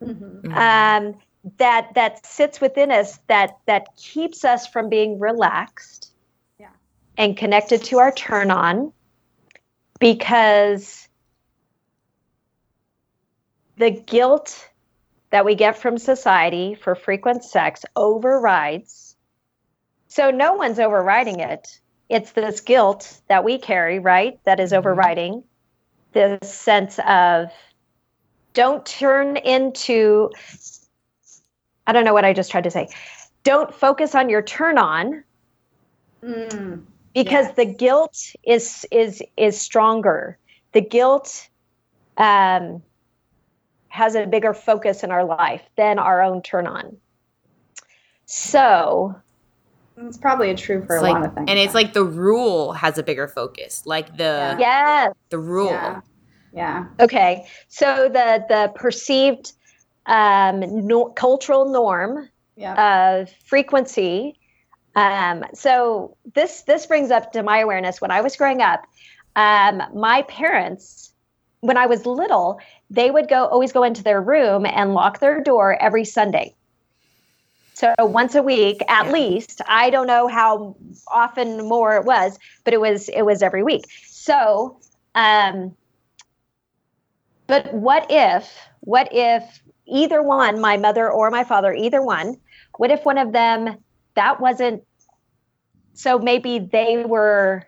mm-hmm. 0.03 0.53
um, 0.55 1.14
that 1.59 1.93
that 1.95 2.24
sits 2.24 2.61
within 2.61 2.91
us 2.91 3.18
that 3.27 3.59
that 3.66 3.95
keeps 3.97 4.45
us 4.45 4.66
from 4.66 4.89
being 4.89 5.18
relaxed 5.18 6.12
yeah. 6.59 6.68
and 7.18 7.37
connected 7.37 7.85
to 7.85 7.99
our 7.99 8.12
turn 8.12 8.51
on 8.51 8.91
because 10.01 11.09
the 13.77 13.91
guilt 13.91 14.68
that 15.31 15.45
we 15.45 15.55
get 15.55 15.79
from 15.79 15.99
society 15.99 16.74
for 16.74 16.95
frequent 16.95 17.45
sex 17.45 17.85
overrides 17.95 19.16
so 20.09 20.31
no 20.31 20.55
one's 20.55 20.79
overriding 20.79 21.41
it 21.41 21.81
it's 22.09 22.33
this 22.33 22.61
guilt 22.61 23.20
that 23.29 23.45
we 23.45 23.59
carry 23.59 23.99
right 23.99 24.39
that 24.45 24.61
is 24.61 24.70
mm-hmm. 24.70 24.79
overriding 24.79 25.43
this 26.12 26.51
sense 26.51 26.99
of 27.07 27.51
don't 28.55 28.87
turn 28.87 29.37
into 29.37 30.31
I 31.87 31.93
don't 31.93 32.05
know 32.05 32.14
what 32.14 32.24
I 32.24 32.33
just 32.33 32.51
tried 32.51 32.64
to 32.64 32.70
say. 32.70 32.89
Don't 33.45 33.72
focus 33.72 34.14
on 34.14 34.29
your 34.29 34.43
turn 34.43 34.79
on 34.79 35.22
mm, 36.22 36.83
because 37.14 37.47
yes. 37.47 37.57
the 37.57 37.64
guilt 37.66 38.16
is 38.43 38.87
is 38.91 39.22
is 39.37 39.61
stronger. 39.61 40.39
The 40.72 40.81
guilt 40.81 41.49
um, 42.16 42.83
has 43.97 44.14
a 44.14 44.26
bigger 44.26 44.53
focus 44.53 45.03
in 45.03 45.11
our 45.11 45.24
life 45.24 45.62
than 45.76 45.99
our 45.99 46.22
own 46.22 46.42
turn 46.42 46.66
on. 46.66 46.97
So 48.26 49.14
it's 49.97 50.18
probably 50.18 50.55
true 50.55 50.84
for 50.84 50.97
a 50.97 51.01
like, 51.01 51.14
lot 51.14 51.24
of 51.24 51.34
things. 51.34 51.47
And 51.49 51.59
it's 51.59 51.74
like 51.74 51.94
the 51.94 52.05
rule 52.05 52.72
has 52.72 52.99
a 52.99 53.03
bigger 53.03 53.26
focus. 53.26 53.82
Like 53.86 54.16
the 54.18 54.57
yeah. 54.59 55.09
the 55.30 55.38
rule. 55.38 55.70
Yeah. 55.70 56.01
Yeah. 56.53 56.86
Okay. 57.01 57.47
So 57.68 58.09
the 58.09 58.44
the 58.49 58.72
perceived 58.74 59.53
um, 60.07 60.61
no, 60.86 61.07
cultural 61.07 61.70
norm 61.70 62.28
yeah. 62.57 63.20
of 63.20 63.30
frequency. 63.44 64.38
Um, 64.94 65.44
so 65.55 66.16
this 66.34 66.62
this 66.62 66.86
brings 66.86 67.11
up 67.11 67.32
to 67.32 67.42
my 67.42 67.59
awareness 67.61 68.01
when 68.01 68.11
I 68.11 68.20
was 68.20 68.36
growing 68.36 68.61
up. 68.61 68.84
Um, 69.36 69.82
my 69.94 70.22
parents, 70.22 71.06
when 71.67 71.77
I 71.77 71.87
was 71.87 72.07
little, 72.07 72.61
they 72.91 73.11
would 73.11 73.29
go 73.29 73.47
always 73.47 73.73
go 73.73 73.83
into 73.83 74.03
their 74.03 74.21
room 74.21 74.67
and 74.67 74.95
lock 74.95 75.21
their 75.21 75.41
door 75.43 75.77
every 75.81 76.05
Sunday. 76.05 76.55
So 77.75 77.93
once 77.99 78.35
a 78.35 78.43
week 78.43 78.81
at 78.89 79.07
yeah. 79.07 79.12
least. 79.12 79.61
I 79.69 79.91
don't 79.91 80.07
know 80.07 80.29
how 80.29 80.77
often 81.09 81.69
more 81.69 81.97
it 81.97 82.05
was, 82.05 82.39
but 82.64 82.73
it 82.73 82.81
was 82.81 83.09
it 83.11 83.23
was 83.23 83.43
every 83.43 83.62
week. 83.62 83.85
So 84.07 84.79
um, 85.14 85.75
but 87.47 87.73
what 87.73 88.07
if, 88.11 88.53
what 88.81 89.09
if 89.12 89.62
either 89.87 90.23
one, 90.23 90.61
my 90.61 90.77
mother 90.77 91.11
or 91.11 91.31
my 91.31 91.45
father, 91.45 91.73
either 91.73 92.03
one, 92.03 92.39
what 92.77 92.91
if 92.91 93.05
one 93.05 93.19
of 93.19 93.33
them, 93.33 93.79
that 94.14 94.41
wasn't, 94.41 94.83
so 95.95 96.19
maybe 96.19 96.59
they 96.59 97.05
were 97.05 97.64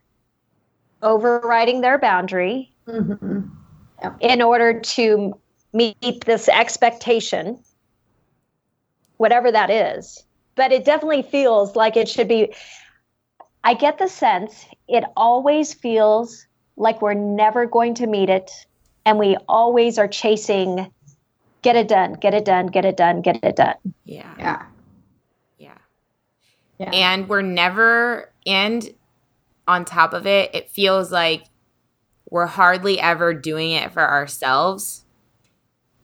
overriding 1.03 1.80
their 1.80 1.99
boundary 1.99 2.72
mm-hmm. 2.86 3.40
Yep. 4.03 4.16
in 4.20 4.42
order 4.42 4.80
to 4.80 5.38
meet 5.72 6.24
this 6.24 6.49
expectation, 6.49 7.59
whatever 9.16 9.51
that 9.53 9.70
is. 9.70 10.24
But 10.55 10.72
it 10.72 10.84
definitely 10.84 11.22
feels 11.22 11.76
like 11.76 11.96
it 11.96 12.09
should 12.09 12.28
be. 12.28 12.53
I 13.64 13.74
get 13.74 13.99
the 13.99 14.09
sense 14.09 14.66
it 14.88 15.05
always 15.16 15.74
feels 15.74 16.46
like 16.76 17.03
we're 17.03 17.14
never 17.14 17.66
going 17.66 17.94
to 17.94 18.07
meet 18.07 18.30
it 18.30 18.51
and 19.05 19.18
we 19.18 19.36
always 19.49 19.99
are 19.99 20.09
chasing 20.09 20.90
get 21.62 21.76
it 21.76 21.88
done, 21.88 22.14
get 22.14 22.34
it 22.34 22.44
done, 22.44 22.66
get 22.66 22.84
it 22.84 22.96
done, 22.96 23.20
get 23.20 23.42
it 23.42 23.57
done. 23.57 23.74
Yeah. 24.05 24.32
Yeah. 24.38 24.66
Yeah. 25.59 25.74
yeah. 26.78 26.90
And 26.92 27.28
we're 27.28 27.42
never 27.42 28.30
and 28.46 28.88
on 29.66 29.84
top 29.84 30.12
of 30.12 30.26
it, 30.26 30.55
it 30.55 30.70
feels 30.70 31.12
like 31.12 31.44
we're 32.30 32.46
hardly 32.46 33.00
ever 33.00 33.34
doing 33.34 33.70
it 33.72 33.92
for 33.92 34.02
ourselves. 34.02 35.04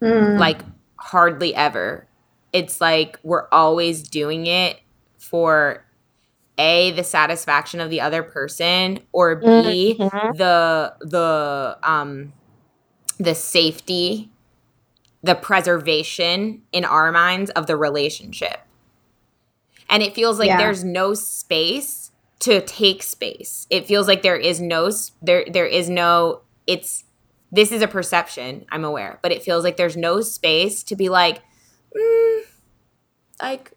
Mm. 0.02 0.38
Like 0.38 0.62
hardly 0.98 1.54
ever. 1.54 2.06
It's 2.52 2.80
like 2.80 3.18
we're 3.22 3.48
always 3.50 4.02
doing 4.02 4.46
it 4.46 4.80
for 5.18 5.84
a 6.56 6.92
the 6.92 7.02
satisfaction 7.02 7.80
of 7.80 7.90
the 7.90 8.00
other 8.00 8.22
person 8.22 9.00
or 9.10 9.34
b 9.34 9.96
mm-hmm. 9.98 10.36
the 10.36 10.94
the 11.00 11.76
um 11.82 12.32
the 13.18 13.34
safety, 13.34 14.30
the 15.22 15.34
preservation 15.34 16.62
in 16.72 16.84
our 16.84 17.12
minds 17.12 17.50
of 17.50 17.66
the 17.66 17.76
relationship. 17.76 18.60
And 19.88 20.02
it 20.02 20.14
feels 20.14 20.38
like 20.38 20.48
yeah. 20.48 20.56
there's 20.56 20.82
no 20.82 21.14
space 21.14 22.03
to 22.40 22.60
take 22.60 23.02
space. 23.02 23.66
It 23.70 23.86
feels 23.86 24.08
like 24.08 24.22
there 24.22 24.36
is 24.36 24.60
no 24.60 24.90
there 25.22 25.44
there 25.50 25.66
is 25.66 25.88
no 25.88 26.42
it's 26.66 27.04
this 27.52 27.70
is 27.70 27.82
a 27.82 27.88
perception, 27.88 28.66
I'm 28.70 28.84
aware, 28.84 29.20
but 29.22 29.30
it 29.30 29.42
feels 29.42 29.62
like 29.62 29.76
there's 29.76 29.96
no 29.96 30.20
space 30.20 30.82
to 30.84 30.96
be 30.96 31.08
like 31.08 31.42
mm, 31.96 32.42
like 33.40 33.72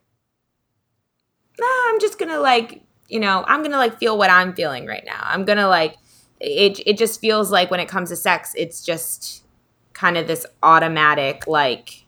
nah, 1.60 1.66
I'm 1.90 2.00
just 2.00 2.20
going 2.20 2.30
to 2.30 2.40
like, 2.40 2.84
you 3.08 3.20
know, 3.20 3.44
I'm 3.48 3.62
going 3.62 3.72
to 3.72 3.78
like 3.78 3.98
feel 3.98 4.18
what 4.18 4.30
I'm 4.30 4.54
feeling 4.54 4.86
right 4.86 5.04
now. 5.06 5.22
I'm 5.22 5.46
going 5.46 5.58
to 5.58 5.68
like 5.68 5.96
it 6.40 6.80
it 6.86 6.98
just 6.98 7.20
feels 7.20 7.52
like 7.52 7.72
when 7.72 7.80
it 7.80 7.88
comes 7.88 8.10
to 8.10 8.16
sex, 8.16 8.54
it's 8.56 8.84
just 8.84 9.44
kind 9.94 10.18
of 10.18 10.28
this 10.28 10.46
automatic 10.62 11.48
like 11.48 12.06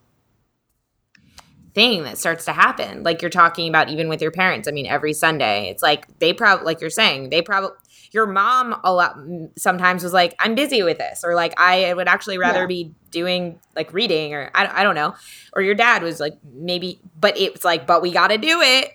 thing 1.79 2.03
that 2.03 2.17
starts 2.17 2.43
to 2.43 2.51
happen. 2.51 3.03
Like 3.03 3.21
you're 3.21 3.31
talking 3.31 3.69
about 3.69 3.87
even 3.87 4.09
with 4.09 4.21
your 4.21 4.31
parents. 4.31 4.67
I 4.67 4.71
mean, 4.71 4.85
every 4.85 5.13
Sunday, 5.13 5.69
it's 5.69 5.81
like 5.81 6.05
they 6.19 6.33
probably 6.33 6.65
like 6.65 6.81
you're 6.81 6.89
saying, 6.89 7.29
they 7.29 7.41
probably 7.41 7.69
your 8.11 8.25
mom 8.25 8.77
a 8.83 8.91
lot 8.91 9.15
sometimes 9.57 10.03
was 10.03 10.11
like, 10.11 10.35
I'm 10.39 10.55
busy 10.55 10.83
with 10.83 10.97
this, 10.97 11.23
or 11.23 11.35
like 11.35 11.53
I 11.57 11.93
would 11.93 12.09
actually 12.09 12.37
rather 12.37 12.61
yeah. 12.61 12.67
be 12.67 12.91
doing 13.11 13.59
like 13.77 13.93
reading, 13.93 14.33
or 14.33 14.51
I, 14.53 14.81
I 14.81 14.83
don't 14.83 14.95
know, 14.95 15.15
or 15.53 15.61
your 15.61 15.75
dad 15.75 16.03
was 16.03 16.19
like 16.19 16.33
maybe, 16.53 16.99
but 17.17 17.37
it's 17.37 17.63
like, 17.63 17.87
but 17.87 18.01
we 18.01 18.11
got 18.11 18.27
to 18.27 18.37
do 18.37 18.59
it. 18.61 18.91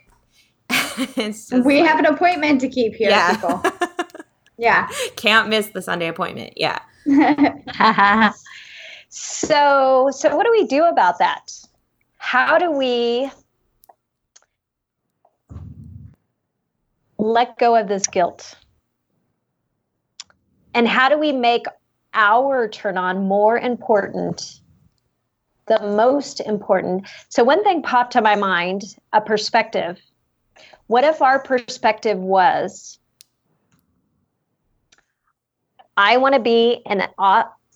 we 1.65 1.81
like, 1.81 1.89
have 1.89 1.99
an 1.99 2.07
appointment 2.07 2.61
to 2.61 2.69
keep 2.69 2.95
here, 2.95 3.09
yeah. 3.09 3.35
people. 3.35 3.63
Yeah. 4.57 4.89
Can't 5.17 5.49
miss 5.49 5.67
the 5.69 5.83
Sunday 5.83 6.07
appointment. 6.07 6.53
Yeah. 6.57 6.79
so, 9.09 10.11
so 10.13 10.37
what 10.37 10.47
do 10.47 10.53
we 10.53 10.65
do 10.69 10.85
about 10.85 11.19
that? 11.19 11.51
How 12.25 12.59
do 12.59 12.73
we 12.73 13.31
let 17.19 17.59
go 17.59 17.77
of 17.77 17.87
this 17.87 18.07
guilt? 18.07 18.57
And 20.73 20.89
how 20.89 21.11
do 21.11 21.19
we 21.19 21.33
make 21.33 21.67
our 22.15 22.67
turn 22.67 22.97
on 22.97 23.29
more 23.29 23.59
important, 23.59 24.59
the 25.67 25.79
most 25.81 26.41
important? 26.41 27.07
So, 27.29 27.45
one 27.45 27.63
thing 27.63 27.83
popped 27.83 28.15
to 28.15 28.23
my 28.23 28.37
mind 28.37 28.83
a 29.13 29.21
perspective. 29.21 30.01
What 30.87 31.05
if 31.05 31.21
our 31.21 31.39
perspective 31.39 32.19
was 32.19 32.99
I 35.97 36.17
want 36.17 36.35
to 36.35 36.41
be 36.41 36.83
in, 36.87 37.03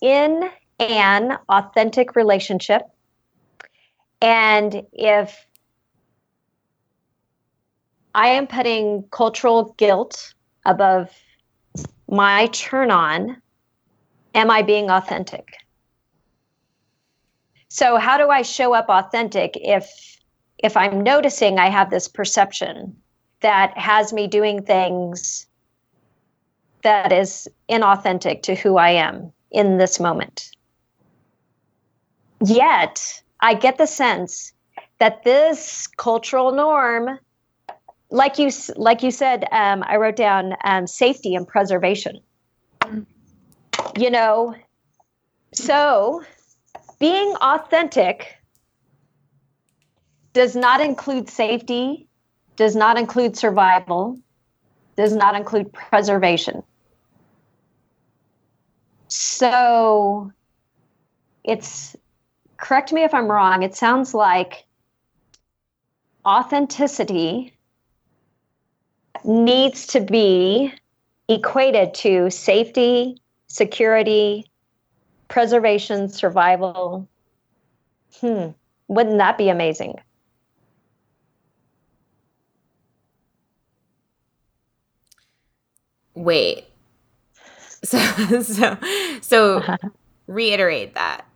in 0.01 0.49
an 0.79 1.37
authentic 1.47 2.15
relationship. 2.15 2.89
And 4.21 4.85
if 4.91 5.45
I 8.13 8.29
am 8.29 8.47
putting 8.47 9.03
cultural 9.11 9.75
guilt 9.77 10.33
above 10.65 11.11
my 12.09 12.47
turn 12.47 12.91
on, 12.91 13.41
am 14.33 14.51
I 14.51 14.61
being 14.61 14.89
authentic? 14.89 15.53
So 17.69 17.97
how 17.97 18.17
do 18.17 18.29
I 18.29 18.41
show 18.41 18.73
up 18.73 18.89
authentic 18.89 19.53
if 19.55 20.17
if 20.57 20.75
I'm 20.75 21.01
noticing 21.01 21.57
I 21.57 21.69
have 21.69 21.89
this 21.89 22.07
perception 22.07 22.97
that 23.39 23.77
has 23.77 24.11
me 24.11 24.27
doing 24.27 24.63
things 24.63 25.45
that 26.81 27.13
is 27.13 27.47
inauthentic 27.69 28.41
to 28.43 28.55
who 28.55 28.77
I 28.77 28.89
am 28.89 29.31
in 29.51 29.77
this 29.77 29.99
moment? 29.99 30.49
Yet, 32.43 33.21
I 33.41 33.53
get 33.53 33.77
the 33.77 33.87
sense 33.87 34.53
that 34.99 35.23
this 35.23 35.87
cultural 35.87 36.51
norm 36.51 37.19
like 38.11 38.39
you 38.39 38.49
like 38.75 39.03
you 39.03 39.11
said 39.11 39.45
um, 39.51 39.83
i 39.85 39.95
wrote 39.97 40.15
down 40.15 40.55
um, 40.63 40.87
safety 40.87 41.35
and 41.35 41.47
preservation. 41.47 42.19
You 43.95 44.09
know 44.09 44.55
so 45.53 46.23
being 46.99 47.33
authentic 47.41 48.35
does 50.33 50.55
not 50.55 50.81
include 50.81 51.29
safety 51.29 52.07
does 52.55 52.75
not 52.75 52.97
include 52.97 53.37
survival 53.37 54.19
does 54.99 55.15
not 55.15 55.33
include 55.33 55.71
preservation. 55.71 56.61
So 59.07 60.31
it's 61.45 61.95
correct 62.61 62.91
me 62.93 63.03
if 63.03 63.13
i'm 63.13 63.27
wrong 63.29 63.63
it 63.63 63.75
sounds 63.75 64.13
like 64.13 64.65
authenticity 66.25 67.53
needs 69.23 69.87
to 69.87 69.99
be 70.01 70.73
equated 71.27 71.93
to 71.93 72.29
safety, 72.29 73.21
security, 73.47 74.49
preservation, 75.27 76.09
survival. 76.09 77.07
Hmm, 78.19 78.49
wouldn't 78.87 79.17
that 79.17 79.37
be 79.37 79.49
amazing? 79.49 79.95
Wait. 86.15 86.65
So 87.81 87.97
so 88.41 88.77
so 89.21 89.77
reiterate 90.27 90.95
that. 90.95 91.28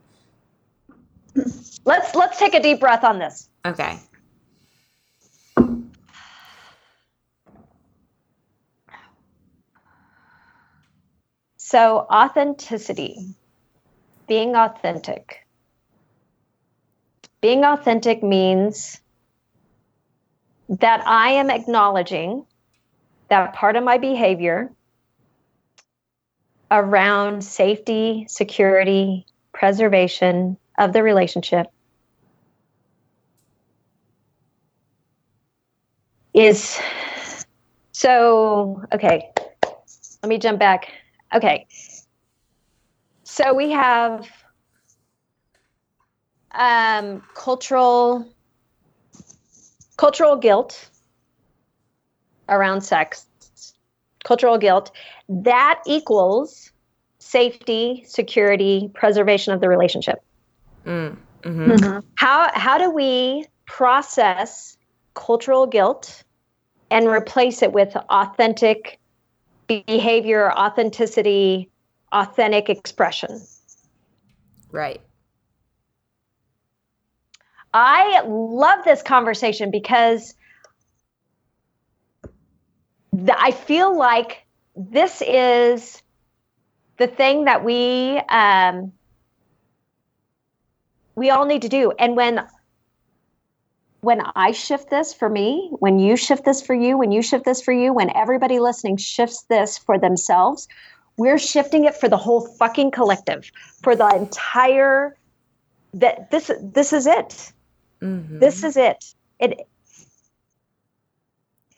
Let's 1.84 2.14
let's 2.14 2.38
take 2.38 2.54
a 2.54 2.60
deep 2.60 2.80
breath 2.80 3.04
on 3.04 3.18
this. 3.18 3.48
Okay. 3.66 3.98
So, 11.56 12.06
authenticity, 12.12 13.34
being 14.28 14.54
authentic. 14.54 15.46
Being 17.40 17.64
authentic 17.64 18.22
means 18.22 19.00
that 20.68 21.02
I 21.06 21.30
am 21.30 21.50
acknowledging 21.50 22.46
that 23.28 23.54
part 23.54 23.76
of 23.76 23.84
my 23.84 23.98
behavior 23.98 24.70
around 26.70 27.42
safety, 27.42 28.26
security, 28.28 29.26
preservation 29.52 30.56
of 30.78 30.92
the 30.92 31.02
relationship 31.02 31.66
is 36.32 36.80
so 37.92 38.82
okay 38.92 39.30
let 40.22 40.28
me 40.28 40.38
jump 40.38 40.58
back 40.58 40.90
Okay. 41.34 41.66
So 43.24 43.52
we 43.54 43.72
have 43.72 44.28
um, 46.52 47.22
cultural 47.34 48.24
cultural 49.96 50.36
guilt 50.36 50.88
around 52.48 52.82
sex. 52.82 53.26
Cultural 54.24 54.58
guilt 54.58 54.92
that 55.28 55.82
equals 55.86 56.70
safety, 57.18 58.04
security, 58.06 58.90
preservation 58.94 59.52
of 59.52 59.60
the 59.60 59.68
relationship. 59.68 60.22
Mm, 60.84 61.16
mm-hmm. 61.42 61.70
Mm-hmm. 61.70 61.98
How 62.16 62.50
how 62.54 62.78
do 62.78 62.90
we 62.90 63.46
process 63.66 64.76
cultural 65.14 65.66
guilt 65.66 66.24
and 66.90 67.08
replace 67.08 67.62
it 67.62 67.72
with 67.72 67.96
authentic 68.10 68.98
behavior, 69.66 70.52
authenticity, 70.52 71.70
authentic 72.12 72.68
expression. 72.68 73.40
Right. 74.70 75.00
I 77.72 78.22
love 78.26 78.84
this 78.84 79.02
conversation 79.02 79.70
because 79.70 80.34
the, 83.12 83.34
I 83.40 83.50
feel 83.50 83.96
like 83.96 84.46
this 84.76 85.22
is 85.26 86.00
the 86.98 87.08
thing 87.08 87.46
that 87.46 87.64
we 87.64 88.18
um, 88.28 88.92
we 91.14 91.30
all 91.30 91.46
need 91.46 91.62
to 91.62 91.68
do. 91.68 91.92
And 91.98 92.16
when 92.16 92.46
when 94.00 94.20
I 94.36 94.52
shift 94.52 94.90
this 94.90 95.14
for 95.14 95.30
me, 95.30 95.70
when 95.78 95.98
you 95.98 96.14
shift 96.16 96.44
this 96.44 96.60
for 96.60 96.74
you, 96.74 96.98
when 96.98 97.10
you 97.10 97.22
shift 97.22 97.46
this 97.46 97.62
for 97.62 97.72
you, 97.72 97.92
when 97.94 98.14
everybody 98.14 98.60
listening 98.60 98.98
shifts 98.98 99.44
this 99.44 99.78
for 99.78 99.98
themselves, 99.98 100.68
we're 101.16 101.38
shifting 101.38 101.84
it 101.84 101.96
for 101.96 102.08
the 102.08 102.18
whole 102.18 102.46
fucking 102.58 102.90
collective, 102.90 103.50
for 103.82 103.96
the 103.96 104.06
entire 104.08 105.16
that 105.94 106.30
this 106.30 106.50
this 106.60 106.92
is 106.92 107.06
it. 107.06 107.52
Mm-hmm. 108.02 108.40
This 108.40 108.62
is 108.62 108.76
it. 108.76 109.14
It 109.38 109.66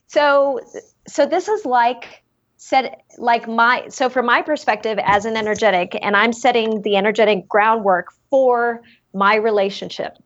so 0.09 0.61
so 1.07 1.27
this 1.27 1.49
is 1.49 1.65
like 1.65 2.25
said 2.57 2.97
like 3.19 3.47
my 3.47 3.87
so 3.89 4.09
from 4.09 4.27
my 4.27 4.43
perspective 4.43 4.99
as 5.05 5.25
an 5.25 5.37
energetic 5.37 5.97
and 6.03 6.17
I'm 6.17 6.33
setting 6.33 6.83
the 6.83 6.97
energetic 6.97 7.49
groundwork 7.49 8.09
for 8.31 8.83
my 9.17 9.35
relationship 9.35 10.19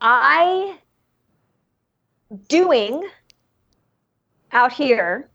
I 0.00 0.76
doing 2.48 3.08
out 4.52 4.72
here 4.72 5.28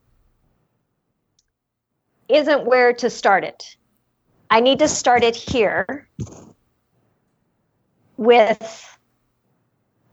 isn't 2.30 2.66
where 2.66 2.94
to 2.94 3.10
start 3.10 3.44
it. 3.44 3.76
I 4.52 4.62
need 4.62 4.80
to 4.80 4.88
start 4.88 5.24
it 5.24 5.36
here 5.36 6.08
with 8.18 8.98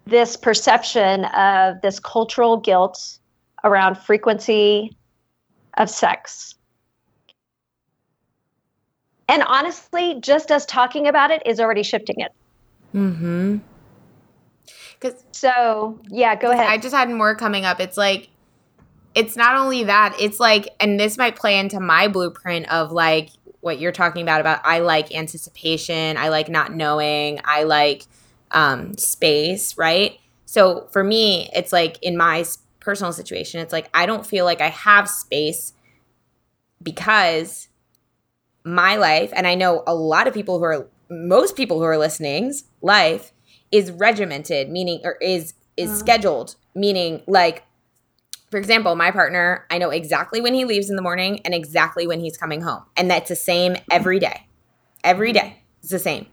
this 0.07 0.37
perception 0.37 1.27
of 1.27 1.81
this 1.83 2.01
cultural 2.01 2.57
guilt 2.57 3.19
around 3.63 3.99
frequency 3.99 4.97
of 5.77 5.89
sex. 5.91 6.56
And 9.29 9.43
honestly, 9.43 10.19
just 10.21 10.51
us 10.51 10.65
talking 10.67 11.09
about 11.09 11.31
it 11.31 11.43
is 11.47 11.61
already 11.61 11.83
shifting 11.83 12.21
it. 12.21 12.33
Mm 12.95 13.19
Mhm. 13.19 13.61
Because 14.99 15.23
so 15.33 15.99
yeah, 16.09 16.35
go 16.37 16.51
ahead. 16.51 16.67
I 16.67 16.79
just 16.79 16.95
had 16.95 17.11
more 17.11 17.35
coming 17.35 17.65
up. 17.65 17.81
It's 17.81 17.97
like 17.97 18.29
it's 19.15 19.35
not 19.35 19.57
only 19.57 19.85
that, 19.85 20.15
it's 20.21 20.39
like, 20.39 20.69
and 20.79 21.01
this 21.01 21.17
might 21.17 21.37
play 21.37 21.59
into 21.59 21.81
my 21.81 22.07
blueprint 22.07 22.71
of 22.71 22.93
like 22.93 23.31
what 23.61 23.81
you're 23.81 23.91
talking 23.91 24.23
about 24.23 24.43
about 24.43 24.61
I 24.63 24.81
like 24.81 25.13
anticipation, 25.15 26.19
I 26.19 26.29
like 26.29 26.51
not 26.51 26.75
knowing, 26.75 27.41
I 27.43 27.63
like 27.63 28.05
um, 28.51 28.97
space, 28.99 29.77
right? 29.79 30.21
So 30.45 30.87
for 30.91 31.03
me, 31.03 31.49
it's 31.55 31.73
like 31.73 31.99
in 32.03 32.17
my 32.17 32.45
personal 32.79 33.13
situation, 33.13 33.61
it's 33.61 33.73
like 33.73 33.89
I 33.95 34.05
don't 34.07 34.25
feel 34.25 34.45
like 34.45 34.61
I 34.61 34.69
have 34.69 35.09
space 35.09 35.73
because 36.83 37.69
my 38.67 38.97
life, 38.97 39.33
and 39.35 39.47
I 39.47 39.55
know 39.55 39.83
a 39.87 39.95
lot 39.95 40.27
of 40.27 40.35
people 40.35 40.59
who 40.59 40.65
are 40.65 40.89
most 41.09 41.57
people 41.57 41.79
who 41.79 41.85
are 41.85 41.97
listening's 41.97 42.65
life 42.83 43.33
is 43.71 43.93
regimented, 43.93 44.69
meaning 44.69 45.01
or 45.05 45.17
is 45.21 45.55
is 45.77 45.91
uh-huh. 45.91 45.99
scheduled, 45.99 46.57
meaning 46.75 47.23
like 47.27 47.65
for 48.51 48.59
example, 48.59 48.95
my 48.95 49.11
partner, 49.11 49.67
I 49.71 49.79
know 49.79 49.91
exactly 49.91 50.41
when 50.41 50.55
he 50.55 50.65
leaves 50.65 50.89
in 50.89 50.97
the 50.97 51.03
morning 51.03 51.41
and 51.45 51.53
exactly 51.53 52.07
when 52.07 52.21
he's 52.21 52.37
coming 52.37 52.61
home. 52.61 52.85
And 52.97 53.11
that's 53.11 53.29
the 53.29 53.37
same 53.37 53.77
every 53.91 54.21
day. 54.21 54.47
Every 55.03 55.33
day. 55.33 55.63
It's 55.81 55.91
the 55.91 55.99
same. 55.99 56.27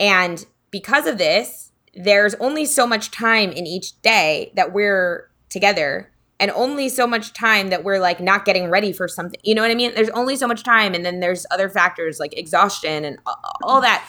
And 0.00 0.44
because 0.70 1.06
of 1.06 1.18
this, 1.18 1.70
there's 1.94 2.34
only 2.36 2.64
so 2.64 2.86
much 2.86 3.10
time 3.10 3.52
in 3.52 3.66
each 3.66 4.00
day 4.00 4.52
that 4.56 4.72
we're 4.72 5.30
together 5.48 6.10
and 6.40 6.50
only 6.52 6.88
so 6.88 7.06
much 7.06 7.32
time 7.32 7.70
that 7.70 7.84
we're 7.84 7.98
like 7.98 8.20
not 8.20 8.44
getting 8.44 8.68
ready 8.68 8.92
for 8.92 9.08
something. 9.08 9.40
You 9.42 9.54
know 9.54 9.62
what 9.62 9.70
I 9.70 9.74
mean? 9.74 9.94
There's 9.94 10.10
only 10.10 10.36
so 10.36 10.46
much 10.46 10.62
time 10.62 10.94
and 10.94 11.04
then 11.04 11.20
there's 11.20 11.46
other 11.50 11.68
factors 11.68 12.18
like 12.18 12.36
exhaustion 12.36 13.04
and 13.04 13.18
all 13.62 13.80
that 13.80 14.08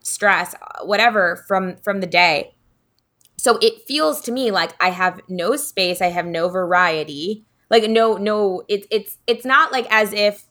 stress, 0.00 0.54
whatever 0.84 1.44
from 1.48 1.76
from 1.76 2.00
the 2.00 2.06
day. 2.06 2.54
So 3.38 3.58
it 3.60 3.82
feels 3.86 4.20
to 4.22 4.32
me 4.32 4.50
like 4.50 4.72
I 4.80 4.90
have 4.90 5.20
no 5.28 5.56
space, 5.56 6.00
I 6.00 6.08
have 6.08 6.26
no 6.26 6.48
variety. 6.48 7.44
Like 7.70 7.88
no 7.88 8.16
no 8.16 8.62
it's 8.68 8.86
it's 8.90 9.18
it's 9.26 9.44
not 9.44 9.72
like 9.72 9.86
as 9.90 10.12
if 10.12 10.46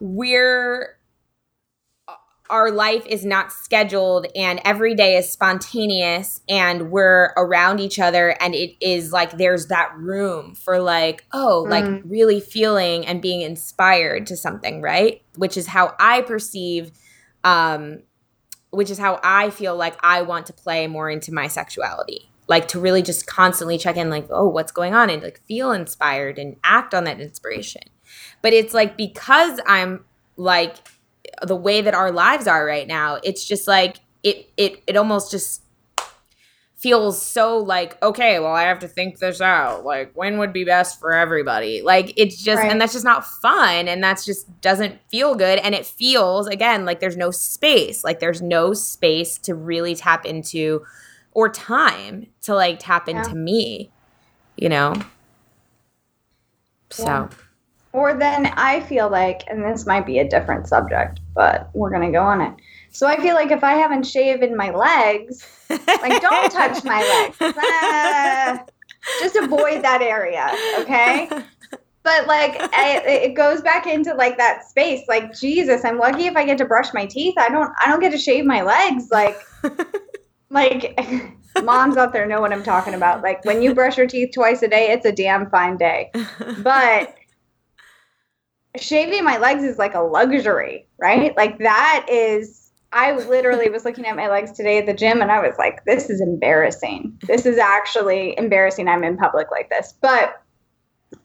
we're 0.00 0.96
our 2.50 2.70
life 2.70 3.06
is 3.06 3.24
not 3.24 3.52
scheduled 3.52 4.26
and 4.34 4.60
every 4.64 4.94
day 4.94 5.16
is 5.16 5.32
spontaneous 5.32 6.40
and 6.48 6.90
we're 6.90 7.32
around 7.36 7.78
each 7.78 7.98
other 7.98 8.30
and 8.42 8.54
it 8.54 8.74
is 8.80 9.12
like 9.12 9.38
there's 9.38 9.68
that 9.68 9.96
room 9.96 10.54
for 10.54 10.80
like 10.80 11.24
oh 11.32 11.64
mm. 11.66 11.70
like 11.70 12.02
really 12.04 12.40
feeling 12.40 13.06
and 13.06 13.22
being 13.22 13.40
inspired 13.40 14.26
to 14.26 14.36
something 14.36 14.82
right? 14.82 15.22
Which 15.36 15.56
is 15.56 15.68
how 15.68 15.94
i 15.98 16.22
perceive 16.22 16.90
um 17.44 18.02
which 18.70 18.90
is 18.90 18.98
how 18.98 19.20
i 19.22 19.50
feel 19.50 19.76
like 19.76 19.96
i 20.02 20.22
want 20.22 20.46
to 20.46 20.52
play 20.52 20.86
more 20.86 21.08
into 21.08 21.32
my 21.32 21.46
sexuality. 21.46 22.30
Like 22.48 22.66
to 22.68 22.80
really 22.80 23.02
just 23.02 23.28
constantly 23.28 23.78
check 23.78 23.96
in 23.96 24.10
like 24.10 24.26
oh 24.30 24.48
what's 24.48 24.72
going 24.72 24.92
on? 24.92 25.08
And 25.08 25.22
like 25.22 25.40
feel 25.46 25.70
inspired 25.70 26.38
and 26.38 26.56
act 26.64 26.94
on 26.94 27.04
that 27.04 27.20
inspiration. 27.20 27.82
But 28.42 28.52
it's 28.52 28.74
like 28.74 28.96
because 28.96 29.60
i'm 29.66 30.04
like 30.36 30.76
the 31.42 31.56
way 31.56 31.80
that 31.80 31.94
our 31.94 32.10
lives 32.10 32.46
are 32.46 32.64
right 32.64 32.86
now 32.86 33.18
it's 33.22 33.44
just 33.44 33.66
like 33.66 33.96
it 34.22 34.50
it 34.56 34.82
it 34.86 34.96
almost 34.96 35.30
just 35.30 35.62
feels 36.76 37.20
so 37.20 37.58
like 37.58 38.02
okay 38.02 38.38
well 38.38 38.54
i 38.54 38.62
have 38.62 38.78
to 38.78 38.88
think 38.88 39.18
this 39.18 39.40
out 39.42 39.84
like 39.84 40.10
when 40.14 40.38
would 40.38 40.52
be 40.52 40.64
best 40.64 40.98
for 40.98 41.12
everybody 41.12 41.82
like 41.82 42.12
it's 42.16 42.42
just 42.42 42.62
right. 42.62 42.70
and 42.70 42.80
that's 42.80 42.94
just 42.94 43.04
not 43.04 43.24
fun 43.24 43.86
and 43.86 44.02
that's 44.02 44.24
just 44.24 44.60
doesn't 44.62 44.98
feel 45.10 45.34
good 45.34 45.58
and 45.58 45.74
it 45.74 45.84
feels 45.84 46.46
again 46.46 46.86
like 46.86 46.98
there's 47.00 47.18
no 47.18 47.30
space 47.30 48.02
like 48.02 48.18
there's 48.18 48.40
no 48.40 48.72
space 48.72 49.36
to 49.36 49.54
really 49.54 49.94
tap 49.94 50.24
into 50.24 50.82
or 51.32 51.50
time 51.50 52.26
to 52.40 52.54
like 52.54 52.78
tap 52.78 53.08
yeah. 53.08 53.18
into 53.18 53.34
me 53.34 53.90
you 54.56 54.68
know 54.68 54.94
so 56.90 57.04
yeah. 57.04 57.28
Or 57.92 58.14
then 58.14 58.46
I 58.46 58.80
feel 58.80 59.08
like, 59.08 59.42
and 59.48 59.64
this 59.64 59.86
might 59.86 60.06
be 60.06 60.18
a 60.18 60.28
different 60.28 60.68
subject, 60.68 61.19
but 61.34 61.70
we're 61.74 61.90
going 61.90 62.10
to 62.10 62.16
go 62.16 62.22
on 62.22 62.40
it. 62.40 62.54
So 62.90 63.06
I 63.06 63.16
feel 63.16 63.34
like 63.34 63.50
if 63.50 63.62
I 63.62 63.74
haven't 63.74 64.04
shaven 64.04 64.56
my 64.56 64.70
legs, 64.70 65.46
like 65.68 66.20
don't 66.20 66.50
touch 66.50 66.84
my 66.84 67.02
legs. 67.02 67.36
Ah, 67.62 68.64
just 69.18 69.36
avoid 69.36 69.82
that 69.82 70.02
area, 70.02 70.50
okay? 70.80 71.28
But 72.02 72.26
like 72.26 72.56
I, 72.74 73.02
it 73.06 73.34
goes 73.34 73.60
back 73.60 73.86
into 73.86 74.14
like 74.14 74.38
that 74.38 74.68
space. 74.68 75.02
Like 75.08 75.34
Jesus, 75.38 75.84
I'm 75.84 75.98
lucky 75.98 76.26
if 76.26 76.36
I 76.36 76.44
get 76.44 76.58
to 76.58 76.64
brush 76.64 76.92
my 76.94 77.06
teeth. 77.06 77.34
I 77.38 77.48
don't. 77.48 77.70
I 77.78 77.90
don't 77.90 78.00
get 78.00 78.12
to 78.12 78.18
shave 78.18 78.46
my 78.46 78.62
legs. 78.62 79.10
Like, 79.10 79.38
like 80.50 80.98
moms 81.62 81.96
out 81.96 82.12
there 82.12 82.26
know 82.26 82.40
what 82.40 82.52
I'm 82.52 82.62
talking 82.62 82.94
about. 82.94 83.22
Like 83.22 83.44
when 83.44 83.62
you 83.62 83.74
brush 83.74 83.98
your 83.98 84.06
teeth 84.06 84.30
twice 84.34 84.62
a 84.62 84.68
day, 84.68 84.90
it's 84.90 85.04
a 85.04 85.12
damn 85.12 85.50
fine 85.50 85.76
day. 85.76 86.10
But 86.62 87.14
shaving 88.76 89.24
my 89.24 89.38
legs 89.38 89.62
is 89.64 89.78
like 89.78 89.94
a 89.94 90.00
luxury, 90.00 90.86
right? 90.98 91.36
Like 91.36 91.58
that 91.58 92.06
is 92.08 92.70
I 92.92 93.12
literally 93.12 93.70
was 93.70 93.84
looking 93.84 94.06
at 94.06 94.16
my 94.16 94.28
legs 94.28 94.52
today 94.52 94.78
at 94.78 94.86
the 94.86 94.94
gym 94.94 95.22
and 95.22 95.30
I 95.30 95.40
was 95.40 95.56
like, 95.58 95.84
this 95.84 96.10
is 96.10 96.20
embarrassing. 96.20 97.18
This 97.22 97.46
is 97.46 97.58
actually 97.58 98.36
embarrassing. 98.36 98.88
I'm 98.88 99.04
in 99.04 99.16
public 99.16 99.50
like 99.50 99.70
this. 99.70 99.94
But 100.00 100.42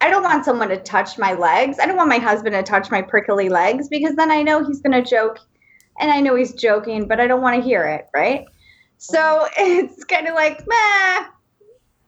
I 0.02 0.10
don't 0.10 0.24
want 0.24 0.46
someone 0.46 0.70
to 0.70 0.78
touch 0.78 1.18
my 1.18 1.34
legs. 1.34 1.78
I 1.80 1.88
don't 1.88 1.98
want 1.98 2.10
my 2.10 2.18
husband 2.18 2.54
to 2.54 2.64
touch 2.64 2.92
my 2.92 3.02
prickly 3.02 3.50
legs 3.50 3.88
because 3.88 4.16
then 4.16 4.32
I 4.32 4.44
know 4.44 4.64
he's 4.64 4.82
going 4.82 5.04
to 5.04 5.08
joke 5.08 5.40
and 6.00 6.12
I 6.12 6.22
know 6.22 6.36
he's 6.36 6.54
joking, 6.54 7.08
but 7.08 7.20
I 7.20 7.28
don't 7.28 7.42
want 7.42 7.56
to 7.56 7.68
hear 7.68 7.84
it, 7.86 8.08
right? 8.14 8.46
So 8.98 9.48
it's 9.58 10.04
kind 10.04 10.28
of 10.28 10.36
like, 10.36 10.66
meh, 10.68 11.26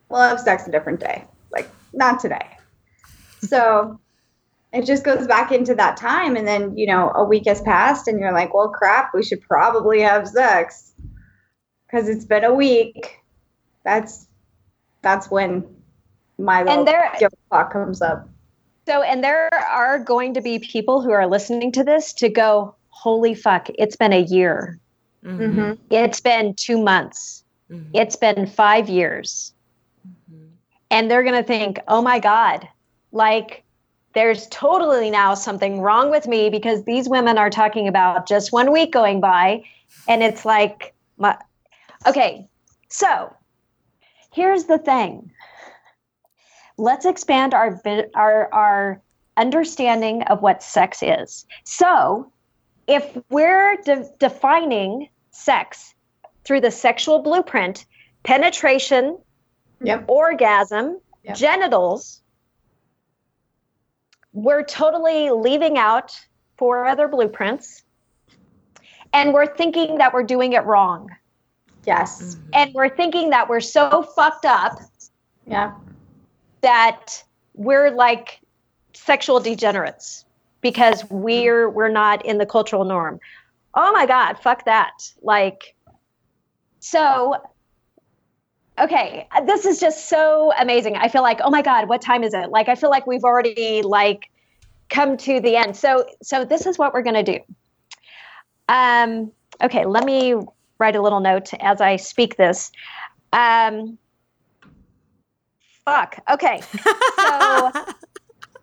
we'll 0.09 0.21
have 0.21 0.39
sex 0.39 0.67
a 0.67 0.71
different 0.71 0.99
day. 0.99 1.23
Like, 1.51 1.69
not 1.93 2.19
today. 2.19 2.47
So 3.41 3.99
it 4.73 4.85
just 4.85 5.03
goes 5.03 5.27
back 5.27 5.51
into 5.51 5.73
that 5.75 5.97
time 5.97 6.35
and 6.35 6.47
then 6.47 6.75
you 6.77 6.87
know 6.87 7.11
a 7.15 7.23
week 7.23 7.43
has 7.47 7.61
passed 7.61 8.07
and 8.07 8.19
you're 8.19 8.33
like 8.33 8.53
well 8.53 8.69
crap 8.69 9.13
we 9.13 9.23
should 9.23 9.41
probably 9.41 10.01
have 10.01 10.27
sex 10.27 10.93
because 11.85 12.09
it's 12.09 12.25
been 12.25 12.43
a 12.43 12.53
week 12.53 13.19
that's 13.83 14.27
that's 15.01 15.31
when 15.31 15.65
my 16.37 16.61
little 16.61 16.79
and 16.79 16.87
there, 16.87 17.11
clock 17.49 17.71
comes 17.71 18.01
up 18.01 18.27
so 18.85 19.01
and 19.01 19.23
there 19.23 19.49
are 19.53 19.99
going 19.99 20.33
to 20.33 20.41
be 20.41 20.59
people 20.59 21.01
who 21.01 21.11
are 21.11 21.27
listening 21.27 21.71
to 21.71 21.83
this 21.83 22.13
to 22.13 22.29
go 22.29 22.75
holy 22.89 23.33
fuck 23.33 23.67
it's 23.75 23.95
been 23.95 24.13
a 24.13 24.23
year 24.23 24.79
mm-hmm. 25.23 25.41
mm-hmm. 25.41 25.73
it's 25.89 26.19
been 26.19 26.53
two 26.55 26.81
months 26.81 27.43
mm-hmm. 27.71 27.89
it's 27.93 28.15
been 28.15 28.45
five 28.45 28.89
years 28.89 29.53
mm-hmm. 30.07 30.47
and 30.91 31.09
they're 31.09 31.23
going 31.23 31.41
to 31.41 31.43
think 31.43 31.79
oh 31.87 32.01
my 32.01 32.19
god 32.19 32.67
like 33.11 33.63
there's 34.17 34.47
totally 34.47 35.11
now 35.11 35.35
something 35.35 35.79
wrong 35.79 36.09
with 36.09 36.27
me 36.27 36.49
because 36.49 36.83
these 36.85 37.07
women 37.07 37.37
are 37.37 37.51
talking 37.51 37.87
about 37.87 38.27
just 38.27 38.51
one 38.51 38.71
week 38.71 38.91
going 38.91 39.21
by 39.21 39.63
and 40.07 40.23
it's 40.23 40.43
like 40.43 40.95
my, 41.19 41.37
okay 42.07 42.47
so 42.89 43.31
here's 44.33 44.63
the 44.63 44.79
thing 44.79 45.31
let's 46.77 47.05
expand 47.05 47.53
our 47.53 47.79
our 48.15 48.51
our 48.51 49.01
understanding 49.37 50.23
of 50.23 50.41
what 50.41 50.63
sex 50.63 51.03
is 51.03 51.45
so 51.63 52.31
if 52.87 53.15
we're 53.29 53.77
de- 53.85 54.09
defining 54.17 55.07
sex 55.29 55.93
through 56.43 56.59
the 56.59 56.71
sexual 56.71 57.19
blueprint 57.19 57.85
penetration 58.23 59.15
yep. 59.83 60.03
orgasm 60.07 60.99
yep. 61.23 61.35
genitals 61.35 62.23
we're 64.37 64.63
totally 64.63 65.31
leaving 65.31 65.79
out 65.79 66.15
four 66.57 66.85
other 66.85 67.07
blueprints 67.07 67.81
and 69.11 69.33
we're 69.33 69.47
thinking 69.47 69.97
that 69.97 70.13
we're 70.13 70.21
doing 70.21 70.53
it 70.53 70.63
wrong. 70.63 71.09
Yes. 71.85 72.21
Mm-hmm. 72.21 72.49
And 72.53 72.73
we're 72.75 72.95
thinking 72.95 73.31
that 73.31 73.49
we're 73.49 73.61
so 73.61 74.03
fucked 74.03 74.45
up. 74.45 74.79
Yeah. 75.47 75.73
That 76.61 77.23
we're 77.55 77.89
like 77.89 78.39
sexual 78.93 79.39
degenerates 79.39 80.25
because 80.61 81.03
we're 81.09 81.67
we're 81.67 81.89
not 81.89 82.23
in 82.23 82.37
the 82.37 82.45
cultural 82.45 82.85
norm. 82.85 83.19
Oh 83.73 83.91
my 83.91 84.05
god, 84.05 84.37
fuck 84.37 84.65
that. 84.65 85.11
Like 85.23 85.75
so 86.79 87.41
okay 88.79 89.27
this 89.45 89.65
is 89.65 89.79
just 89.79 90.09
so 90.09 90.53
amazing. 90.59 90.95
I 90.95 91.07
feel 91.07 91.21
like 91.21 91.39
oh 91.43 91.49
my 91.49 91.61
god 91.61 91.89
what 91.89 92.01
time 92.01 92.23
is 92.23 92.33
it? 92.33 92.49
Like 92.49 92.69
i 92.69 92.75
feel 92.75 92.89
like 92.89 93.07
we've 93.07 93.23
already 93.23 93.81
like 93.81 94.29
come 94.89 95.17
to 95.17 95.39
the 95.39 95.55
end. 95.55 95.75
So 95.75 96.05
so 96.21 96.45
this 96.45 96.65
is 96.65 96.77
what 96.77 96.93
we're 96.93 97.03
going 97.03 97.25
to 97.25 97.37
do. 97.37 97.39
Um 98.69 99.31
okay 99.63 99.85
let 99.85 100.03
me 100.03 100.35
write 100.79 100.95
a 100.95 101.01
little 101.01 101.19
note 101.19 101.53
as 101.59 101.81
i 101.81 101.95
speak 101.95 102.37
this. 102.37 102.71
Um 103.33 103.97
fuck. 105.85 106.19
Okay 106.31 106.61
so 107.19 107.71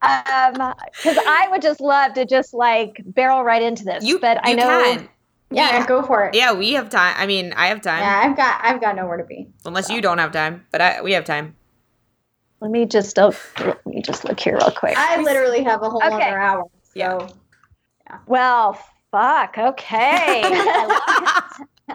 um 0.02 0.74
because 0.96 1.18
i 1.26 1.48
would 1.50 1.62
just 1.62 1.80
love 1.80 2.12
to 2.12 2.26
just 2.26 2.52
like 2.52 3.00
barrel 3.06 3.42
right 3.42 3.62
into 3.62 3.84
this 3.84 4.04
you, 4.04 4.18
but 4.18 4.36
you 4.46 4.52
i 4.52 4.54
know 4.54 4.82
can. 4.82 5.08
Yeah, 5.54 5.78
yeah, 5.78 5.86
go 5.86 6.02
for 6.02 6.26
it. 6.26 6.34
Yeah, 6.34 6.52
we 6.52 6.72
have 6.72 6.90
time. 6.90 7.14
I 7.16 7.26
mean, 7.26 7.52
I 7.54 7.68
have 7.68 7.80
time. 7.80 8.00
Yeah, 8.00 8.22
I've 8.24 8.36
got 8.36 8.60
I've 8.62 8.80
got 8.80 8.96
nowhere 8.96 9.18
to 9.18 9.24
be. 9.24 9.48
Unless 9.64 9.88
so. 9.88 9.94
you 9.94 10.00
don't 10.00 10.18
have 10.18 10.32
time, 10.32 10.66
but 10.70 10.80
I 10.80 11.02
we 11.02 11.12
have 11.12 11.24
time. 11.24 11.56
Let 12.60 12.70
me 12.70 12.86
just 12.86 13.18
oh, 13.18 13.34
let 13.58 13.84
me 13.86 14.02
just 14.02 14.24
look 14.24 14.40
here 14.40 14.56
real 14.56 14.70
quick. 14.70 14.94
I 14.96 15.20
literally 15.20 15.62
have 15.64 15.82
a 15.82 15.90
whole 15.90 16.02
okay. 16.02 16.14
other 16.14 16.38
hour. 16.38 16.64
So. 16.82 16.90
Yeah. 16.94 17.28
yeah. 18.06 18.18
Well, 18.26 18.78
fuck. 19.10 19.58
Okay. 19.58 20.42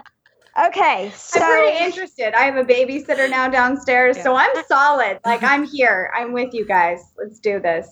okay. 0.66 1.10
So 1.14 1.40
I'm 1.40 1.46
pretty 1.46 1.84
interested. 1.84 2.34
I 2.34 2.44
have 2.44 2.56
a 2.56 2.64
babysitter 2.64 3.28
now 3.28 3.48
downstairs, 3.48 4.16
yeah. 4.16 4.22
so 4.22 4.36
I'm 4.36 4.50
solid. 4.68 5.18
Like 5.24 5.42
I'm 5.42 5.64
here. 5.64 6.12
I'm 6.16 6.32
with 6.32 6.54
you 6.54 6.64
guys. 6.64 7.00
Let's 7.18 7.40
do 7.40 7.60
this. 7.60 7.88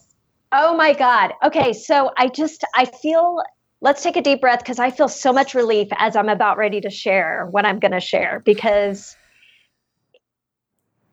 Oh 0.53 0.77
my 0.77 0.95
god. 0.95 1.33
Okay, 1.45 1.73
so 1.73 2.13
I 2.17 2.29
just 2.29 2.65
I 2.75 2.87
feel 2.87 3.43
let's 3.81 4.03
take 4.03 4.17
a 4.17 4.23
deep 4.23 4.41
breath 4.41 4.61
because 4.61 4.79
I 4.79 4.91
feel 4.91 5.09
so 5.09 5.33
much 5.33 5.55
relief 5.55 5.89
as 5.93 6.17
I'm 6.17 6.29
about 6.29 6.57
ready 6.57 6.81
to 6.81 6.91
share 6.91 7.47
what 7.51 7.65
I'm 7.65 7.79
going 7.79 7.93
to 7.93 8.01
share. 8.01 8.43
Because 8.45 9.17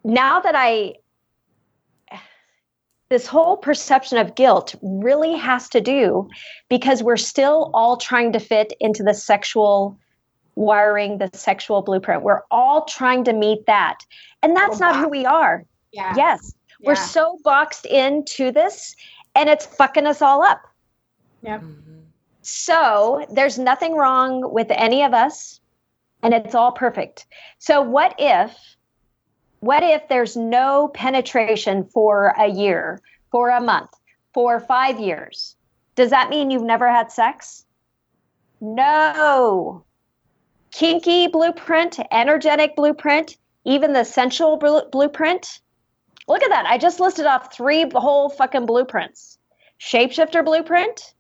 now 0.03 0.39
that 0.39 0.55
I, 0.55 0.95
this 3.09 3.27
whole 3.27 3.57
perception 3.57 4.17
of 4.17 4.35
guilt 4.35 4.75
really 4.81 5.35
has 5.35 5.69
to 5.69 5.81
do 5.81 6.27
because 6.69 7.03
we're 7.03 7.17
still 7.17 7.69
all 7.73 7.97
trying 7.97 8.33
to 8.33 8.39
fit 8.39 8.73
into 8.79 9.03
the 9.03 9.13
sexual 9.13 9.97
wiring, 10.55 11.17
the 11.19 11.29
sexual 11.33 11.81
blueprint. 11.81 12.23
We're 12.23 12.41
all 12.49 12.85
trying 12.85 13.25
to 13.25 13.33
meet 13.33 13.65
that. 13.67 13.99
And 14.41 14.55
that's 14.55 14.79
not 14.79 14.95
who 14.95 15.09
we 15.09 15.25
are. 15.25 15.65
Yeah. 15.91 16.13
Yes. 16.15 16.55
Yeah. 16.79 16.89
We're 16.89 16.95
so 16.95 17.37
boxed 17.43 17.85
into 17.85 18.51
this 18.51 18.95
and 19.35 19.49
it's 19.49 19.65
fucking 19.65 20.07
us 20.07 20.21
all 20.21 20.43
up. 20.43 20.61
Yep. 21.43 21.61
Mm-hmm. 21.61 21.84
So 22.47 23.25
there's 23.31 23.57
nothing 23.57 23.95
wrong 23.95 24.53
with 24.53 24.67
any 24.69 25.01
of 25.01 25.15
us 25.15 25.59
and 26.21 26.31
it's 26.31 26.53
all 26.53 26.71
perfect. 26.71 27.25
So 27.57 27.81
what 27.81 28.13
if 28.19 28.55
what 29.61 29.81
if 29.81 30.07
there's 30.09 30.37
no 30.37 30.89
penetration 30.89 31.85
for 31.85 32.35
a 32.37 32.47
year, 32.47 33.01
for 33.31 33.49
a 33.49 33.59
month, 33.59 33.89
for 34.31 34.59
5 34.59 34.99
years? 34.99 35.55
Does 35.95 36.11
that 36.11 36.29
mean 36.29 36.51
you've 36.51 36.61
never 36.61 36.87
had 36.87 37.11
sex? 37.11 37.65
No. 38.61 39.83
Kinky 40.69 41.27
blueprint, 41.27 41.99
energetic 42.11 42.75
blueprint, 42.75 43.37
even 43.63 43.93
the 43.93 44.03
sensual 44.03 44.57
blueprint. 44.91 45.61
Look 46.27 46.43
at 46.43 46.49
that. 46.49 46.67
I 46.67 46.77
just 46.77 46.99
listed 46.99 47.25
off 47.25 47.51
three 47.51 47.89
whole 47.91 48.29
fucking 48.29 48.67
blueprints. 48.67 49.39
Shapeshifter 49.79 50.45
blueprint. 50.45 51.14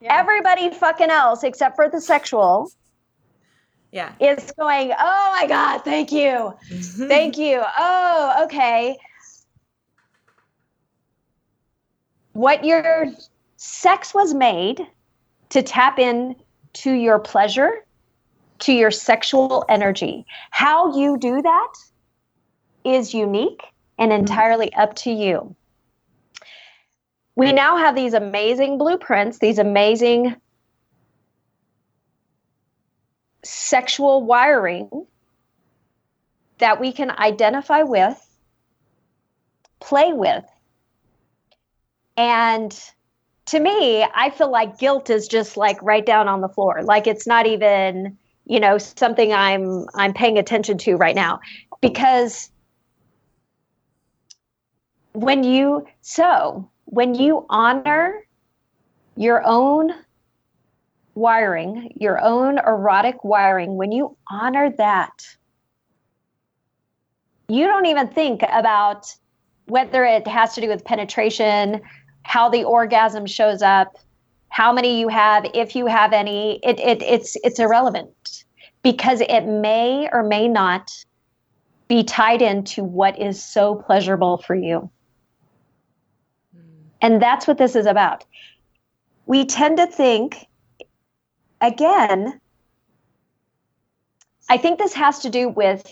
Yeah. 0.00 0.18
Everybody 0.18 0.70
fucking 0.70 1.10
else 1.10 1.42
except 1.42 1.76
for 1.76 1.88
the 1.88 2.00
sexual. 2.00 2.70
Yeah. 3.92 4.12
Is 4.20 4.52
going, 4.58 4.92
oh 4.92 5.36
my 5.40 5.46
God, 5.48 5.78
thank 5.84 6.12
you. 6.12 6.54
thank 6.70 7.38
you. 7.38 7.62
Oh, 7.78 8.44
okay. 8.44 8.98
What 12.32 12.64
your 12.64 13.06
sex 13.56 14.12
was 14.12 14.34
made 14.34 14.86
to 15.48 15.62
tap 15.62 15.98
in 15.98 16.36
to 16.74 16.92
your 16.92 17.18
pleasure, 17.18 17.86
to 18.60 18.72
your 18.72 18.90
sexual 18.90 19.64
energy. 19.68 20.26
How 20.50 20.98
you 20.98 21.16
do 21.16 21.40
that 21.40 21.72
is 22.84 23.14
unique 23.14 23.62
and 23.98 24.10
mm-hmm. 24.10 24.20
entirely 24.20 24.72
up 24.74 24.94
to 24.96 25.10
you. 25.10 25.54
We 27.36 27.52
now 27.52 27.76
have 27.76 27.94
these 27.94 28.14
amazing 28.14 28.78
blueprints, 28.78 29.38
these 29.38 29.58
amazing 29.58 30.34
sexual 33.44 34.24
wiring 34.24 35.06
that 36.58 36.80
we 36.80 36.92
can 36.92 37.10
identify 37.10 37.82
with, 37.82 38.18
play 39.80 40.14
with. 40.14 40.44
And 42.16 42.74
to 43.46 43.60
me, 43.60 44.02
I 44.02 44.30
feel 44.30 44.50
like 44.50 44.78
guilt 44.78 45.10
is 45.10 45.28
just 45.28 45.58
like 45.58 45.80
right 45.82 46.04
down 46.04 46.28
on 46.28 46.40
the 46.40 46.48
floor. 46.48 46.82
Like 46.82 47.06
it's 47.06 47.26
not 47.26 47.46
even, 47.46 48.16
you 48.46 48.60
know, 48.60 48.78
something 48.78 49.34
I'm 49.34 49.84
I'm 49.94 50.14
paying 50.14 50.38
attention 50.38 50.78
to 50.78 50.96
right 50.96 51.14
now 51.14 51.40
because 51.82 52.50
when 55.12 55.44
you 55.44 55.86
so 56.00 56.70
when 56.96 57.14
you 57.14 57.44
honor 57.50 58.26
your 59.18 59.42
own 59.44 59.92
wiring, 61.14 61.92
your 61.94 62.18
own 62.24 62.56
erotic 62.56 63.22
wiring, 63.22 63.76
when 63.76 63.92
you 63.92 64.16
honor 64.30 64.72
that, 64.78 65.12
you 67.48 67.66
don't 67.66 67.84
even 67.84 68.08
think 68.08 68.40
about 68.50 69.14
whether 69.66 70.06
it 70.06 70.26
has 70.26 70.54
to 70.54 70.62
do 70.62 70.68
with 70.68 70.86
penetration, 70.86 71.82
how 72.22 72.48
the 72.48 72.64
orgasm 72.64 73.26
shows 73.26 73.60
up, 73.60 73.98
how 74.48 74.72
many 74.72 74.98
you 74.98 75.08
have, 75.08 75.44
if 75.52 75.76
you 75.76 75.84
have 75.84 76.14
any. 76.14 76.58
It, 76.62 76.80
it 76.80 77.02
it's 77.02 77.36
it's 77.44 77.58
irrelevant 77.58 78.44
because 78.82 79.20
it 79.20 79.42
may 79.42 80.08
or 80.10 80.22
may 80.22 80.48
not 80.48 80.90
be 81.88 82.04
tied 82.04 82.40
into 82.40 82.82
what 82.82 83.20
is 83.20 83.44
so 83.44 83.74
pleasurable 83.74 84.38
for 84.38 84.54
you. 84.54 84.90
And 87.06 87.22
that's 87.22 87.46
what 87.46 87.56
this 87.56 87.76
is 87.76 87.86
about. 87.86 88.24
We 89.26 89.44
tend 89.44 89.76
to 89.76 89.86
think, 89.86 90.44
again, 91.60 92.40
I 94.50 94.56
think 94.56 94.80
this 94.80 94.92
has 94.94 95.20
to 95.20 95.30
do 95.30 95.48
with. 95.48 95.88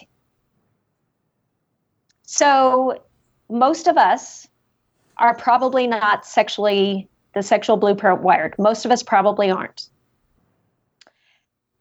So, 2.23 3.01
most 3.49 3.87
of 3.87 3.97
us 3.97 4.49
are 5.19 5.37
probably 5.37 5.87
not 5.87 6.27
sexually, 6.27 7.09
the 7.33 7.45
sexual 7.45 7.77
blueprint 7.77 8.23
wired. 8.23 8.57
Most 8.59 8.85
of 8.85 8.91
us 8.91 9.05
probably 9.05 9.53
aren't. 9.53 9.89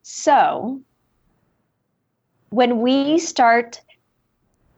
So, 0.03 0.79
when 2.51 2.81
we 2.81 3.17
start 3.17 3.81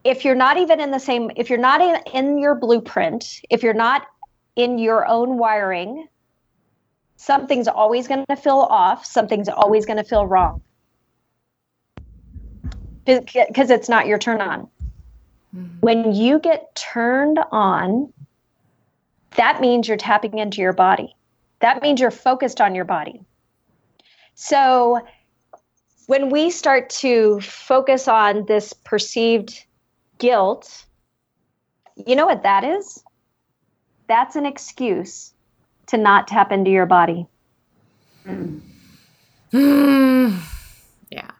if 0.02 0.24
you're 0.24 0.36
not 0.36 0.56
even 0.56 0.80
in 0.80 0.92
the 0.92 1.00
same 1.00 1.30
if 1.36 1.50
you're 1.50 1.58
not 1.58 1.80
in, 1.82 1.96
in 2.14 2.38
your 2.38 2.54
blueprint 2.54 3.42
if 3.50 3.62
you're 3.62 3.74
not 3.74 4.06
in 4.56 4.78
your 4.78 5.06
own 5.06 5.38
wiring, 5.38 6.08
something's 7.16 7.68
always 7.68 8.08
going 8.08 8.24
to 8.28 8.36
feel 8.36 8.66
off, 8.70 9.04
something's 9.04 9.48
always 9.48 9.86
going 9.86 9.98
to 9.98 10.04
feel 10.04 10.26
wrong. 10.26 10.62
Because 13.04 13.70
it's 13.70 13.88
not 13.88 14.06
your 14.06 14.18
turn 14.18 14.40
on. 14.40 14.68
Mm-hmm. 15.54 15.78
When 15.80 16.14
you 16.14 16.40
get 16.40 16.74
turned 16.74 17.38
on, 17.52 18.12
that 19.36 19.60
means 19.60 19.86
you're 19.86 19.96
tapping 19.96 20.38
into 20.38 20.60
your 20.60 20.72
body. 20.72 21.14
That 21.60 21.82
means 21.82 22.00
you're 22.00 22.10
focused 22.10 22.60
on 22.60 22.74
your 22.74 22.84
body. 22.84 23.20
So 24.34 25.06
when 26.06 26.30
we 26.30 26.50
start 26.50 26.90
to 26.90 27.40
focus 27.40 28.08
on 28.08 28.46
this 28.46 28.72
perceived 28.72 29.64
guilt, 30.18 30.86
you 32.06 32.16
know 32.16 32.26
what 32.26 32.42
that 32.42 32.64
is? 32.64 33.02
That's 34.08 34.36
an 34.36 34.46
excuse 34.46 35.32
to 35.86 35.96
not 35.96 36.28
tap 36.28 36.52
into 36.52 36.70
your 36.70 36.86
body. 36.86 37.26
Mm. 38.26 38.60
yeah. 41.10 41.30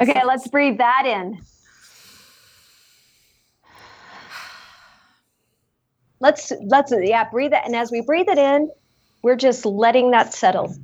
okay, 0.00 0.22
let's 0.26 0.48
breathe 0.48 0.78
that 0.78 1.06
in. 1.06 1.40
Let's 6.20 6.52
let's 6.64 6.92
yeah, 6.96 7.28
breathe 7.28 7.52
it 7.52 7.62
and 7.64 7.74
as 7.74 7.90
we 7.90 8.00
breathe 8.00 8.28
it 8.28 8.38
in, 8.38 8.70
we're 9.22 9.36
just 9.36 9.66
letting 9.66 10.12
that 10.12 10.32
settle. 10.32 10.74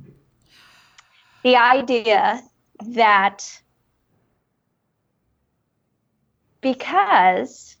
The 1.43 1.55
idea 1.55 2.41
that 2.89 3.61
because 6.61 7.77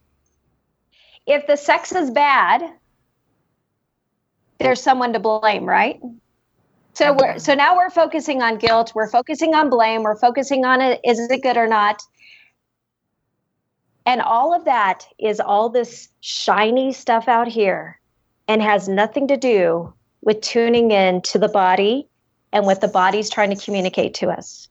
if 1.29 1.45
the 1.45 1.55
sex 1.55 1.93
is 1.93 2.09
bad, 2.09 2.63
there's 4.59 4.81
someone 4.81 5.13
to 5.13 5.19
blame, 5.19 5.63
right? 5.63 6.01
So 6.93 7.13
we're 7.13 7.39
so 7.39 7.53
now 7.53 7.77
we're 7.77 7.91
focusing 7.91 8.41
on 8.41 8.57
guilt, 8.57 8.91
we're 8.93 9.09
focusing 9.09 9.53
on 9.53 9.69
blame, 9.69 10.03
we're 10.03 10.17
focusing 10.17 10.65
on 10.65 10.81
it 10.81 10.99
is 11.05 11.19
it 11.19 11.41
good 11.41 11.55
or 11.55 11.67
not? 11.67 12.01
And 14.05 14.21
all 14.21 14.53
of 14.53 14.65
that 14.65 15.05
is 15.19 15.39
all 15.39 15.69
this 15.69 16.09
shiny 16.21 16.91
stuff 16.91 17.27
out 17.27 17.47
here 17.47 17.99
and 18.47 18.61
has 18.61 18.89
nothing 18.89 19.27
to 19.27 19.37
do 19.37 19.93
with 20.21 20.41
tuning 20.41 20.91
in 20.91 21.21
to 21.21 21.37
the 21.37 21.47
body 21.47 22.07
and 22.51 22.65
what 22.65 22.81
the 22.81 22.87
body's 22.87 23.29
trying 23.29 23.55
to 23.55 23.63
communicate 23.63 24.15
to 24.15 24.29
us. 24.29 24.67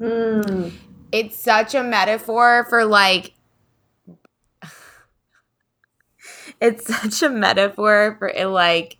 Mm. 0.00 0.72
It's 1.12 1.38
such 1.38 1.74
a 1.74 1.82
metaphor 1.82 2.66
for 2.68 2.84
like 2.84 3.32
it's 6.60 6.86
such 7.00 7.22
a 7.22 7.30
metaphor 7.30 8.16
for 8.18 8.28
it, 8.28 8.46
like 8.46 8.98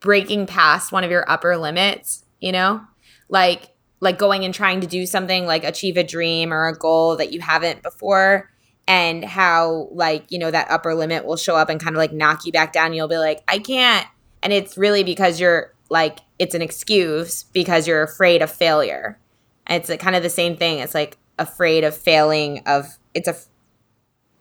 breaking 0.00 0.46
past 0.46 0.92
one 0.92 1.04
of 1.04 1.10
your 1.10 1.28
upper 1.30 1.56
limits, 1.56 2.24
you 2.40 2.52
know? 2.52 2.82
Like 3.28 3.70
like 4.00 4.18
going 4.18 4.44
and 4.44 4.52
trying 4.52 4.80
to 4.80 4.86
do 4.88 5.06
something 5.06 5.46
like 5.46 5.62
achieve 5.62 5.96
a 5.96 6.02
dream 6.02 6.52
or 6.52 6.66
a 6.66 6.76
goal 6.76 7.16
that 7.16 7.32
you 7.32 7.40
haven't 7.40 7.84
before 7.84 8.50
and 8.88 9.24
how 9.24 9.88
like, 9.92 10.24
you 10.28 10.40
know, 10.40 10.50
that 10.50 10.68
upper 10.70 10.92
limit 10.92 11.24
will 11.24 11.36
show 11.36 11.54
up 11.54 11.68
and 11.68 11.80
kind 11.80 11.94
of 11.94 11.98
like 11.98 12.12
knock 12.12 12.44
you 12.44 12.50
back 12.50 12.72
down. 12.72 12.92
You'll 12.92 13.08
be 13.08 13.16
like, 13.16 13.42
"I 13.46 13.58
can't." 13.58 14.06
And 14.42 14.52
it's 14.52 14.76
really 14.76 15.04
because 15.04 15.38
you're 15.40 15.72
like 15.88 16.18
it's 16.38 16.54
an 16.54 16.62
excuse 16.62 17.44
because 17.44 17.86
you're 17.86 18.02
afraid 18.02 18.42
of 18.42 18.50
failure. 18.50 19.18
And 19.66 19.80
it's 19.80 20.02
kind 20.02 20.16
of 20.16 20.24
the 20.24 20.30
same 20.30 20.56
thing. 20.56 20.80
It's 20.80 20.94
like 20.94 21.16
afraid 21.38 21.84
of 21.84 21.96
failing 21.96 22.62
of 22.66 22.98
it's 23.14 23.28
a 23.28 23.36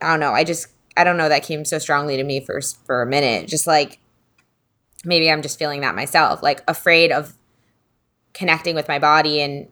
I 0.01 0.09
don't 0.09 0.19
know. 0.19 0.33
I 0.33 0.43
just 0.43 0.67
I 0.97 1.03
don't 1.03 1.17
know 1.17 1.29
that 1.29 1.43
came 1.43 1.65
so 1.65 1.79
strongly 1.79 2.17
to 2.17 2.23
me 2.23 2.39
for 2.39 2.61
for 2.61 3.01
a 3.01 3.05
minute. 3.05 3.47
Just 3.47 3.67
like 3.67 3.99
maybe 5.05 5.29
I'm 5.31 5.41
just 5.41 5.57
feeling 5.57 5.81
that 5.81 5.95
myself, 5.95 6.43
like 6.43 6.61
afraid 6.67 7.11
of 7.11 7.33
connecting 8.33 8.75
with 8.75 8.87
my 8.87 8.99
body 8.99 9.41
and 9.41 9.67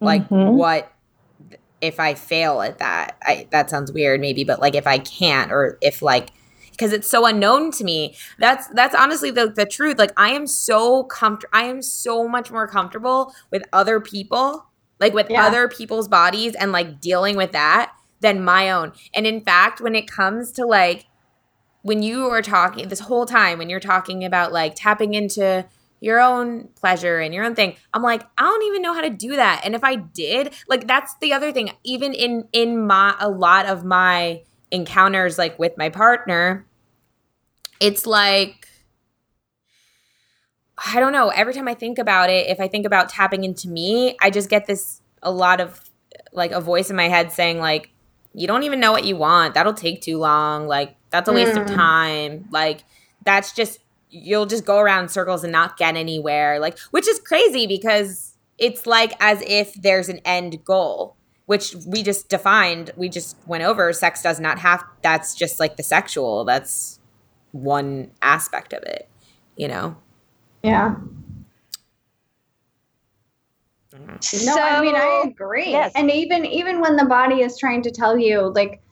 like 0.00 0.28
mm-hmm. 0.28 0.56
what 0.56 0.92
if 1.80 2.00
I 2.00 2.14
fail 2.14 2.62
at 2.62 2.78
that. 2.78 3.16
I 3.22 3.46
that 3.50 3.70
sounds 3.70 3.92
weird 3.92 4.20
maybe, 4.20 4.44
but 4.44 4.60
like 4.60 4.74
if 4.74 4.86
I 4.86 4.98
can't 4.98 5.52
or 5.52 5.78
if 5.80 6.02
like 6.02 6.30
because 6.70 6.92
it's 6.92 7.08
so 7.08 7.24
unknown 7.26 7.70
to 7.72 7.84
me. 7.84 8.16
That's 8.38 8.68
that's 8.68 8.94
honestly 8.94 9.30
the 9.30 9.48
the 9.48 9.66
truth. 9.66 9.98
Like 9.98 10.12
I 10.16 10.30
am 10.30 10.46
so 10.46 11.04
comfortable 11.04 11.50
I 11.52 11.64
am 11.64 11.82
so 11.82 12.28
much 12.28 12.50
more 12.50 12.68
comfortable 12.68 13.32
with 13.50 13.62
other 13.72 14.00
people, 14.00 14.66
like 15.00 15.14
with 15.14 15.30
yeah. 15.30 15.46
other 15.46 15.68
people's 15.68 16.08
bodies 16.08 16.54
and 16.54 16.72
like 16.72 17.00
dealing 17.00 17.36
with 17.36 17.52
that 17.52 17.92
than 18.26 18.42
my 18.42 18.70
own. 18.72 18.92
And 19.14 19.24
in 19.24 19.40
fact, 19.40 19.80
when 19.80 19.94
it 19.94 20.10
comes 20.10 20.50
to 20.52 20.66
like 20.66 21.06
when 21.82 22.02
you 22.02 22.26
are 22.26 22.42
talking 22.42 22.88
this 22.88 22.98
whole 22.98 23.26
time 23.26 23.58
when 23.58 23.70
you're 23.70 23.78
talking 23.78 24.24
about 24.24 24.52
like 24.52 24.72
tapping 24.74 25.14
into 25.14 25.64
your 26.00 26.18
own 26.18 26.68
pleasure 26.74 27.20
and 27.20 27.32
your 27.32 27.44
own 27.44 27.54
thing 27.54 27.76
i'm 27.94 28.02
like 28.02 28.22
i 28.36 28.42
don't 28.42 28.64
even 28.64 28.82
know 28.82 28.92
how 28.92 29.00
to 29.00 29.10
do 29.10 29.36
that. 29.36 29.60
And 29.64 29.76
if 29.76 29.84
i 29.84 29.94
did 29.94 30.52
like 30.66 30.88
that's 30.88 31.14
the 31.20 31.32
other 31.32 31.52
thing. 31.52 31.70
Even 31.84 32.12
in 32.12 32.48
in 32.52 32.84
my 32.84 33.14
a 33.20 33.30
lot 33.30 33.66
of 33.66 33.84
my 33.84 34.42
encounters 34.72 35.38
like 35.38 35.56
with 35.60 35.78
my 35.78 35.88
partner 35.88 36.66
it's 37.78 38.04
like 38.04 38.66
i 40.92 40.98
don't 40.98 41.12
know. 41.12 41.28
Every 41.28 41.54
time 41.54 41.68
i 41.68 41.74
think 41.74 41.98
about 42.00 42.30
it 42.30 42.48
if 42.48 42.58
i 42.58 42.66
think 42.66 42.84
about 42.84 43.08
tapping 43.08 43.44
into 43.44 43.68
me 43.68 44.16
i 44.20 44.28
just 44.28 44.50
get 44.50 44.66
this 44.66 45.00
a 45.22 45.30
lot 45.30 45.60
of 45.60 45.80
like 46.32 46.50
a 46.50 46.60
voice 46.60 46.90
in 46.90 46.96
my 46.96 47.08
head 47.08 47.30
saying 47.30 47.58
like 47.60 47.90
you 48.36 48.46
don't 48.46 48.62
even 48.62 48.78
know 48.78 48.92
what 48.92 49.04
you 49.04 49.16
want 49.16 49.54
that'll 49.54 49.74
take 49.74 50.00
too 50.00 50.18
long 50.18 50.68
like 50.68 50.96
that's 51.16 51.28
a 51.28 51.32
waste 51.32 51.54
mm. 51.54 51.62
of 51.62 51.68
time. 51.68 52.46
Like 52.50 52.84
that's 53.24 53.52
just 53.52 53.80
you'll 54.10 54.46
just 54.46 54.64
go 54.64 54.78
around 54.78 55.10
circles 55.10 55.42
and 55.42 55.52
not 55.52 55.76
get 55.76 55.96
anywhere. 55.96 56.58
Like 56.58 56.78
which 56.90 57.08
is 57.08 57.18
crazy 57.20 57.66
because 57.66 58.36
it's 58.58 58.86
like 58.86 59.14
as 59.20 59.42
if 59.46 59.74
there's 59.74 60.08
an 60.08 60.20
end 60.24 60.64
goal, 60.64 61.16
which 61.46 61.74
we 61.86 62.02
just 62.02 62.28
defined, 62.28 62.90
we 62.96 63.08
just 63.08 63.36
went 63.46 63.64
over. 63.64 63.92
Sex 63.92 64.22
does 64.22 64.40
not 64.40 64.58
have 64.58 64.84
that's 65.02 65.34
just 65.34 65.58
like 65.58 65.76
the 65.76 65.82
sexual. 65.82 66.44
That's 66.44 67.00
one 67.52 68.10
aspect 68.20 68.72
of 68.74 68.82
it, 68.82 69.08
you 69.56 69.68
know? 69.68 69.96
Yeah. 70.62 70.96
No, 74.44 74.56
I 74.56 74.80
mean 74.80 74.96
I 74.96 75.24
agree. 75.26 75.70
Yes. 75.70 75.92
And 75.94 76.10
even 76.10 76.44
even 76.44 76.80
when 76.80 76.96
the 76.96 77.04
body 77.04 77.42
is 77.42 77.58
trying 77.58 77.82
to 77.82 77.90
tell 77.90 78.18
you 78.18 78.52
like 78.54 78.82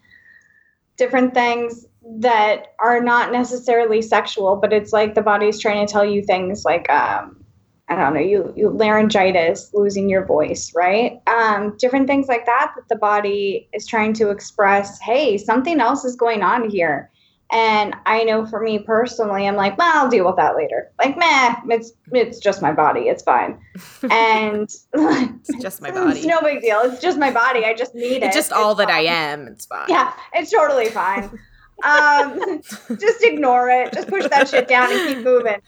different 0.97 1.35
things 1.35 1.87
that 2.19 2.75
are 2.79 3.01
not 3.01 3.33
necessarily 3.33 4.03
sexual, 4.03 4.57
but 4.57 4.73
it's 4.73 4.93
like 4.93 5.15
the 5.15 5.23
body's 5.23 5.59
trying 5.61 5.87
to 5.87 5.91
tell 5.93 6.05
you 6.05 6.23
things 6.23 6.65
like 6.65 6.89
um, 6.91 7.45
I 7.89 7.97
don't 7.97 8.15
know, 8.15 8.21
you 8.21 8.53
you 8.57 8.71
laryngitis, 8.71 9.71
losing 9.75 10.09
your 10.09 10.25
voice, 10.25 10.73
right? 10.75 11.21
Um, 11.27 11.77
different 11.79 12.07
things 12.07 12.29
like 12.29 12.47
that 12.47 12.73
that 12.77 12.89
the 12.89 12.97
body 12.97 13.69
is 13.73 13.87
trying 13.87 14.15
to 14.15 14.31
express, 14.31 15.01
hey, 15.01 15.37
something 15.37 15.81
else 15.81 16.05
is 16.05 16.17
going 16.17 16.43
on 16.43 16.71
here. 16.71 17.11
And 17.55 17.95
I 18.05 18.25
know 18.25 18.45
for 18.45 18.61
me 18.61 18.81
personally, 18.81 19.47
I'm 19.47 19.55
like, 19.55 19.79
well, 19.79 19.91
I'll 19.95 20.11
deal 20.11 20.27
with 20.27 20.35
that 20.37 20.57
later. 20.57 20.91
Like, 20.99 21.17
meh, 21.17 21.55
it's 21.69 21.93
it's 22.11 22.41
just 22.41 22.61
my 22.61 22.73
body. 22.73 23.03
It's 23.03 23.23
fine. 23.23 23.59
And 24.11 24.69
it's 24.93 25.63
just 25.63 25.81
my 25.81 25.93
body. 25.93 26.19
It's 26.19 26.27
no 26.35 26.41
big 26.43 26.63
deal. 26.63 26.81
It's 26.81 27.01
just 27.01 27.17
my 27.17 27.31
body. 27.31 27.65
I 27.65 27.73
just 27.75 27.95
need 27.95 28.17
it. 28.17 28.25
It's 28.25 28.35
just 28.37 28.53
all 28.53 28.73
it's 28.73 28.79
that 28.79 28.89
fine. 28.89 29.07
I 29.07 29.11
am. 29.11 29.47
It's 29.47 29.67
fine. 29.67 29.87
Yeah, 29.89 30.13
it's 30.33 30.51
totally 30.51 30.89
fine. 30.89 31.39
um, 31.85 32.61
just 32.99 33.23
ignore 33.23 33.71
it. 33.71 33.93
Just 33.93 34.09
push 34.09 34.27
that 34.29 34.49
shit 34.49 34.67
down 34.67 34.91
and 34.93 35.09
keep 35.09 35.25
moving. 35.25 35.61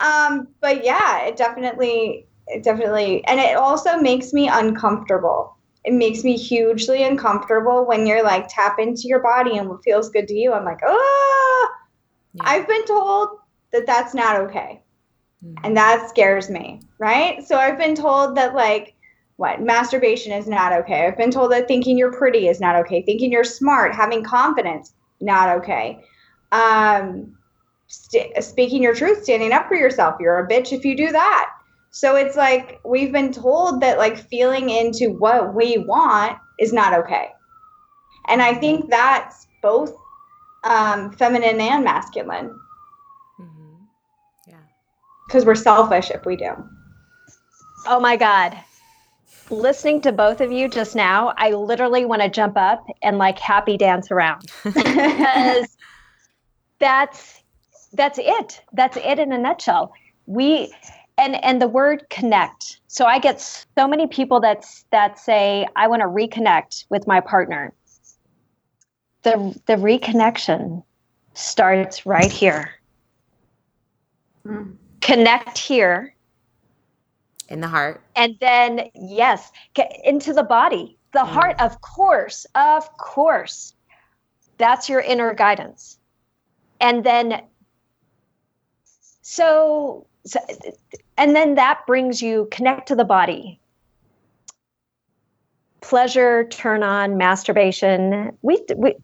Um, 0.00 0.46
but 0.60 0.84
yeah, 0.84 1.22
it 1.26 1.36
definitely, 1.36 2.26
it 2.46 2.62
definitely, 2.62 3.24
and 3.26 3.40
it 3.40 3.56
also 3.56 3.96
makes 3.98 4.32
me 4.32 4.48
uncomfortable. 4.48 5.53
It 5.84 5.92
makes 5.92 6.24
me 6.24 6.36
hugely 6.36 7.02
uncomfortable 7.02 7.86
when 7.86 8.06
you're 8.06 8.22
like 8.22 8.46
tap 8.48 8.78
into 8.78 9.02
your 9.02 9.22
body 9.22 9.58
and 9.58 9.68
what 9.68 9.84
feels 9.84 10.08
good 10.08 10.26
to 10.28 10.34
you. 10.34 10.52
I'm 10.52 10.64
like, 10.64 10.80
oh, 10.84 11.74
yeah. 12.34 12.42
I've 12.46 12.66
been 12.66 12.84
told 12.86 13.38
that 13.72 13.86
that's 13.86 14.14
not 14.14 14.40
okay. 14.40 14.82
Mm-hmm. 15.44 15.64
And 15.64 15.76
that 15.76 16.08
scares 16.08 16.48
me, 16.48 16.80
right? 16.98 17.46
So 17.46 17.56
I've 17.56 17.78
been 17.78 17.94
told 17.94 18.36
that 18.36 18.54
like 18.54 18.94
what 19.36 19.60
masturbation 19.60 20.32
is 20.32 20.46
not 20.46 20.72
okay. 20.72 21.06
I've 21.06 21.18
been 21.18 21.30
told 21.30 21.52
that 21.52 21.68
thinking 21.68 21.98
you're 21.98 22.12
pretty 22.12 22.48
is 22.48 22.60
not 22.60 22.76
okay. 22.76 23.02
Thinking 23.02 23.32
you're 23.32 23.44
smart, 23.44 23.94
having 23.94 24.22
confidence 24.24 24.94
not 25.20 25.48
okay. 25.58 26.02
Um, 26.52 27.36
st- 27.88 28.42
speaking 28.42 28.82
your 28.82 28.94
truth, 28.94 29.24
standing 29.24 29.52
up 29.52 29.68
for 29.68 29.74
yourself. 29.74 30.16
You're 30.20 30.38
a 30.38 30.48
bitch 30.48 30.72
if 30.72 30.84
you 30.84 30.96
do 30.96 31.10
that. 31.12 31.50
So 31.94 32.16
it's 32.16 32.36
like 32.36 32.80
we've 32.84 33.12
been 33.12 33.32
told 33.32 33.80
that 33.82 33.98
like 33.98 34.18
feeling 34.28 34.68
into 34.68 35.10
what 35.10 35.54
we 35.54 35.78
want 35.78 36.36
is 36.58 36.72
not 36.72 36.92
okay. 36.92 37.28
And 38.26 38.42
I 38.42 38.52
think 38.52 38.90
that's 38.90 39.46
both 39.62 39.94
um, 40.64 41.12
feminine 41.12 41.60
and 41.60 41.84
masculine. 41.84 42.50
Mm-hmm. 43.40 43.84
Yeah. 44.48 44.56
Because 45.28 45.44
we're 45.44 45.54
selfish 45.54 46.10
if 46.10 46.26
we 46.26 46.34
do. 46.34 46.50
Oh 47.86 48.00
my 48.00 48.16
God 48.16 48.58
listening 49.50 50.00
to 50.00 50.10
both 50.10 50.40
of 50.40 50.50
you 50.50 50.68
just 50.68 50.96
now, 50.96 51.34
I 51.36 51.50
literally 51.50 52.06
want 52.06 52.22
to 52.22 52.30
jump 52.30 52.56
up 52.56 52.82
and 53.02 53.18
like 53.18 53.38
happy 53.38 53.76
dance 53.76 54.10
around 54.10 54.50
because 54.64 55.76
that's 56.78 57.42
that's 57.92 58.18
it. 58.18 58.62
That's 58.72 58.96
it 58.96 59.18
in 59.18 59.32
a 59.32 59.38
nutshell. 59.38 59.92
We 60.24 60.72
and 61.18 61.42
and 61.44 61.60
the 61.60 61.68
word 61.68 62.06
connect. 62.10 62.80
So 62.88 63.04
I 63.04 63.18
get 63.18 63.40
so 63.40 63.88
many 63.88 64.06
people 64.06 64.40
that 64.40 64.64
that 64.90 65.18
say 65.18 65.66
I 65.76 65.88
want 65.88 66.02
to 66.02 66.08
reconnect 66.08 66.86
with 66.90 67.06
my 67.06 67.20
partner. 67.20 67.72
The 69.22 69.58
the 69.66 69.76
reconnection 69.76 70.82
starts 71.34 72.06
right 72.06 72.30
here. 72.30 72.70
Mm. 74.46 74.76
Connect 75.00 75.58
here 75.58 76.14
in 77.48 77.60
the 77.60 77.68
heart. 77.68 78.00
And 78.16 78.36
then, 78.40 78.90
yes, 78.94 79.52
into 80.04 80.32
the 80.32 80.42
body. 80.42 80.96
The 81.12 81.20
mm. 81.20 81.28
heart, 81.28 81.60
of 81.60 81.80
course, 81.80 82.46
of 82.54 82.90
course. 82.96 83.74
That's 84.58 84.88
your 84.88 85.00
inner 85.00 85.34
guidance. 85.34 85.98
And 86.80 87.04
then, 87.04 87.42
so, 89.22 90.06
so 90.26 90.40
and 91.16 91.36
then 91.36 91.54
that 91.54 91.86
brings 91.86 92.22
you 92.22 92.48
connect 92.50 92.88
to 92.88 92.96
the 92.96 93.04
body. 93.04 93.60
Pleasure, 95.80 96.44
turn 96.44 96.82
on, 96.82 97.18
masturbation. 97.18 98.36
We, 98.42 98.64
we, 98.74 98.94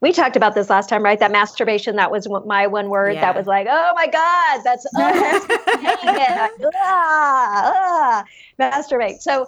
we 0.00 0.12
talked 0.12 0.36
about 0.36 0.54
this 0.54 0.70
last 0.70 0.88
time, 0.88 1.02
right? 1.02 1.18
That 1.18 1.32
masturbation, 1.32 1.96
that 1.96 2.12
was 2.12 2.28
my 2.46 2.68
one 2.68 2.88
word 2.88 3.14
yeah. 3.14 3.20
that 3.22 3.34
was 3.36 3.46
like, 3.46 3.66
oh 3.68 3.92
my 3.96 4.06
God, 4.06 4.60
that's, 4.62 4.86
oh, 4.96 5.46
ah, 6.76 7.72
ah, 7.74 8.24
masturbate. 8.60 9.20
So 9.20 9.46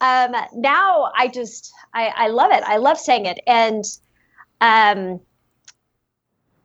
um, 0.00 0.32
now 0.54 1.10
I 1.16 1.26
just, 1.26 1.72
I, 1.92 2.12
I 2.16 2.28
love 2.28 2.52
it. 2.52 2.62
I 2.64 2.76
love 2.76 2.98
saying 2.98 3.26
it. 3.26 3.40
And 3.46 3.84
um, 4.60 5.20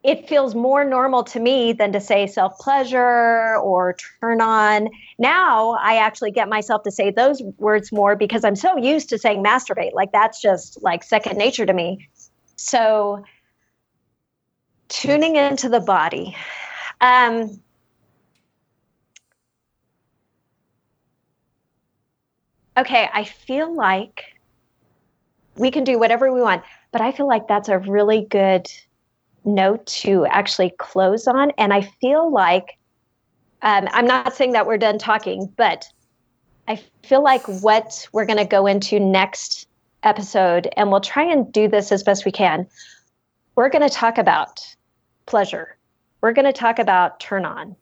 it 0.04 0.28
feels 0.28 0.54
more 0.54 0.84
normal 0.84 1.24
to 1.24 1.40
me 1.40 1.72
than 1.72 1.94
to 1.94 2.02
say 2.02 2.28
self 2.28 2.58
pleasure 2.60 3.56
or 3.58 3.96
turn 4.20 4.42
on. 4.42 4.90
Now 5.18 5.78
I 5.82 5.96
actually 5.98 6.32
get 6.32 6.50
myself 6.50 6.84
to 6.84 6.92
say 6.92 7.10
those 7.10 7.42
words 7.58 7.92
more 7.92 8.16
because 8.16 8.44
I'm 8.44 8.58
so 8.58 8.78
used 8.78 9.10
to 9.10 9.18
saying 9.18 9.44
masturbate. 9.44 9.94
Like 9.94 10.12
that's 10.12 10.42
just 10.42 10.84
like 10.84 11.04
second 11.04 11.38
nature 11.38 11.66
to 11.66 11.74
me. 11.74 12.10
So, 12.58 13.24
tuning 14.90 15.38
into 15.38 15.70
the 15.70 15.80
body. 15.80 16.36
Um, 17.00 17.62
okay, 22.78 23.10
I 23.14 23.24
feel 23.24 23.74
like 23.74 24.36
we 25.56 25.72
can 25.72 25.84
do 25.84 25.98
whatever 25.98 26.32
we 26.32 26.42
want, 26.42 26.64
but 26.92 27.02
I 27.02 27.12
feel 27.12 27.28
like 27.28 27.48
that's 27.48 27.70
a 27.70 27.80
really 27.80 28.26
good 28.30 28.70
note 29.46 29.86
to 29.86 30.26
actually 30.28 30.72
close 30.78 31.28
on. 31.28 31.52
And 31.58 31.74
I 31.74 31.82
feel 31.82 32.32
like 32.32 32.78
um, 33.62 33.88
I'm 33.92 34.06
not 34.06 34.36
saying 34.36 34.52
that 34.54 34.68
we're 34.68 34.78
done 34.78 34.98
talking, 34.98 35.52
but 35.58 35.86
I 36.68 36.82
feel 37.04 37.24
like 37.24 37.46
what 37.46 38.08
we're 38.12 38.26
going 38.26 38.40
to 38.40 38.46
go 38.46 38.68
into 38.68 39.00
next 39.00 39.68
episode, 40.04 40.68
and 40.76 40.92
we'll 40.92 41.02
try 41.02 41.24
and 41.24 41.52
do 41.52 41.68
this 41.68 41.92
as 41.92 42.04
best 42.04 42.26
we 42.26 42.32
can. 42.32 42.68
We're 43.56 43.70
going 43.70 43.88
to 43.88 43.94
talk 43.94 44.18
about 44.18 44.62
pleasure. 45.26 45.78
We're 46.22 46.34
going 46.34 46.46
to 46.46 46.54
talk 46.54 46.80
about 46.80 47.20
turn 47.20 47.46
on. 47.46 47.76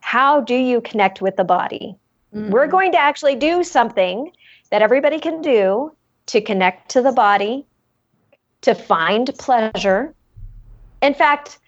How 0.00 0.40
do 0.40 0.54
you 0.54 0.80
connect 0.80 1.20
with 1.20 1.36
the 1.36 1.44
body? 1.44 1.96
Mm-hmm. 2.34 2.50
We're 2.50 2.66
going 2.66 2.92
to 2.92 2.98
actually 2.98 3.36
do 3.36 3.64
something 3.64 4.32
that 4.70 4.82
everybody 4.82 5.18
can 5.18 5.42
do 5.42 5.92
to 6.26 6.40
connect 6.40 6.90
to 6.90 7.02
the 7.02 7.12
body, 7.12 7.66
to 8.62 8.74
find 8.74 9.30
pleasure. 9.38 10.14
In 11.02 11.14
fact, 11.14 11.58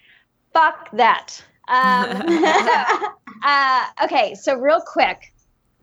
fuck 0.52 0.90
that. 0.92 1.42
Um, 1.68 2.22
uh, 3.42 3.84
okay, 4.04 4.34
so 4.34 4.54
real 4.54 4.80
quick, 4.80 5.32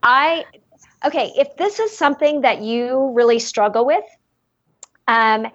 I 0.04 0.46
okay, 1.06 1.32
if 1.36 1.56
this 1.58 1.80
is 1.80 1.96
something 1.96 2.42
that 2.42 2.62
you 2.62 3.12
really 3.14 3.40
struggle 3.40 3.86
with, 3.86 4.04
um, 5.08 5.48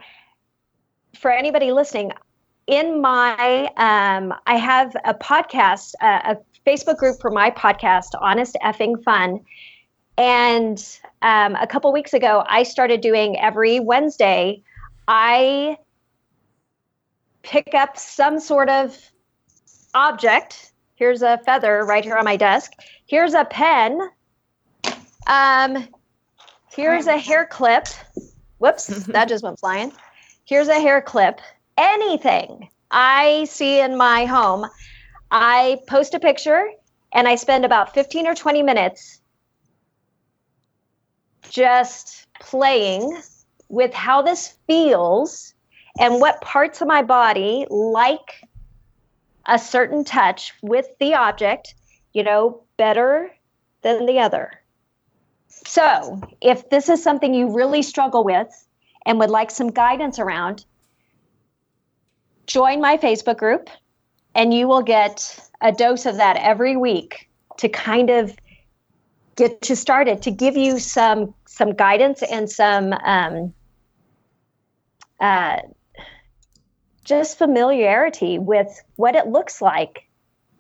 for 1.19 1.31
anybody 1.31 1.73
listening, 1.73 2.13
in 2.67 3.01
my, 3.01 3.67
um, 3.77 4.33
I 4.47 4.57
have 4.57 4.95
a 5.05 5.15
podcast, 5.15 5.95
uh, 6.01 6.35
a 6.35 6.37
Facebook 6.67 6.97
group 6.97 7.21
for 7.21 7.31
my 7.31 7.51
podcast, 7.51 8.11
Honest 8.21 8.57
Effing 8.63 9.03
Fun. 9.03 9.41
And 10.17 10.99
um, 11.23 11.57
a 11.57 11.67
couple 11.67 11.93
weeks 11.93 12.13
ago, 12.13 12.45
I 12.49 12.63
started 12.63 13.01
doing 13.01 13.39
every 13.39 13.81
Wednesday. 13.81 14.63
I 15.09 15.77
pick 17.43 17.75
up 17.75 17.99
some 17.99 18.41
sort 18.41 18.69
of 18.69 18.97
object. 19.95 20.73
Here's 20.95 21.23
a 21.23 21.39
feather 21.39 21.85
right 21.85 22.05
here 22.05 22.17
on 22.17 22.25
my 22.25 22.37
desk. 22.37 22.73
Here's 23.07 23.35
a 23.35 23.45
pen. 23.45 24.01
Um, 25.27 25.89
here's 26.71 27.07
a 27.07 27.19
hair 27.19 27.47
clip. 27.47 27.89
Whoops, 28.59 28.87
that 29.07 29.29
just 29.29 29.45
went 29.45 29.59
flying. 29.59 29.93
Here's 30.45 30.69
a 30.69 30.81
hair 30.81 31.01
clip. 31.01 31.41
Anything 31.77 32.69
I 32.91 33.45
see 33.45 33.81
in 33.81 33.97
my 33.97 34.25
home, 34.27 34.67
I 35.31 35.79
post 35.89 36.15
a 36.15 36.21
picture 36.21 36.71
and 37.13 37.27
I 37.27 37.37
spend 37.37 37.65
about 37.65 37.95
15 37.95 38.27
or 38.27 38.35
20 38.35 38.63
minutes 38.63 39.21
just 41.49 42.27
playing 42.41 43.21
with 43.69 43.93
how 43.93 44.23
this 44.23 44.55
feels 44.67 45.55
and 45.99 46.21
what 46.21 46.41
parts 46.41 46.81
of 46.81 46.89
my 46.89 47.03
body 47.03 47.67
like 47.71 48.43
a 49.47 49.59
certain 49.59 50.05
touch 50.05 50.53
with 50.63 50.87
the 50.99 51.15
object, 51.15 51.75
you 52.13 52.23
know, 52.23 52.63
better 52.77 53.31
than 53.83 54.07
the 54.07 54.19
other. 54.19 54.53
So, 55.49 56.21
if 56.41 56.71
this 56.71 56.89
is 56.89 57.03
something 57.03 57.35
you 57.35 57.55
really 57.55 57.83
struggle 57.83 58.25
with 58.25 58.49
and 59.05 59.19
would 59.19 59.31
like 59.31 59.51
some 59.51 59.71
guidance 59.71 60.19
around, 60.19 60.65
join 62.47 62.81
my 62.81 62.97
Facebook 62.97 63.37
group 63.37 63.69
and 64.35 64.53
you 64.55 64.67
will 64.67 64.83
get 64.83 65.39
a 65.61 65.73
dose 65.73 66.07
of 66.07 66.17
that 66.17 66.37
every 66.37 66.77
week 66.77 67.29
to 67.59 67.69
kind 67.69 68.11
of 68.11 68.35
get 69.37 69.69
you 69.69 69.75
started 69.75 70.23
to 70.23 70.31
give 70.31 70.57
you 70.57 70.79
some 70.79 71.35
some 71.47 71.73
guidance 71.75 72.23
and 72.23 72.51
some 72.51 72.93
um, 73.05 73.55
uh, 75.21 75.59
just 77.05 77.39
familiarity 77.39 78.39
with 78.39 78.83
what 78.97 79.15
it 79.15 79.27
looks 79.27 79.61
like 79.61 80.07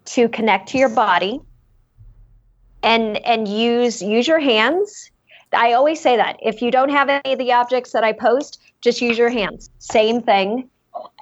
to 0.04 0.28
connect 0.28 0.68
to 0.70 0.78
your 0.78 0.88
body 0.88 1.40
and 2.82 3.16
and 3.24 3.46
use 3.46 4.02
use 4.02 4.26
your 4.26 4.40
hands. 4.40 5.10
I 5.52 5.74
always 5.74 6.00
say 6.00 6.16
that 6.16 6.38
if 6.42 6.62
you 6.62 6.70
don't 6.70 6.88
have 6.88 7.08
any 7.08 7.34
of 7.34 7.38
the 7.38 7.52
objects 7.52 7.92
that 7.92 8.04
i 8.04 8.12
post 8.12 8.60
just 8.80 9.00
use 9.00 9.16
your 9.18 9.28
hands. 9.28 9.70
Same 9.78 10.22
thing. 10.22 10.68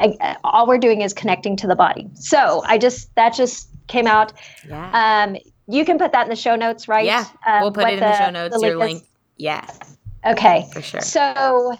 I, 0.00 0.36
all 0.42 0.66
we're 0.66 0.78
doing 0.78 1.02
is 1.02 1.12
connecting 1.12 1.56
to 1.56 1.66
the 1.66 1.76
body. 1.76 2.08
So 2.14 2.62
i 2.64 2.78
just 2.78 3.14
that 3.16 3.34
just 3.34 3.68
came 3.88 4.06
out. 4.06 4.32
Yeah. 4.68 5.24
um 5.24 5.36
you 5.68 5.84
can 5.84 5.98
put 5.98 6.12
that 6.12 6.24
in 6.24 6.30
the 6.30 6.36
show 6.36 6.56
notes 6.56 6.88
right? 6.88 7.04
Yeah. 7.04 7.26
Uh, 7.46 7.58
we'll 7.60 7.72
put 7.72 7.84
it 7.84 7.94
in 7.94 8.00
the, 8.00 8.06
the 8.06 8.18
show 8.18 8.30
notes 8.30 8.60
the 8.60 8.66
your 8.66 8.76
link. 8.76 9.04
Yeah. 9.36 9.66
Okay. 10.24 10.68
For 10.72 10.82
sure. 10.82 11.00
So 11.00 11.72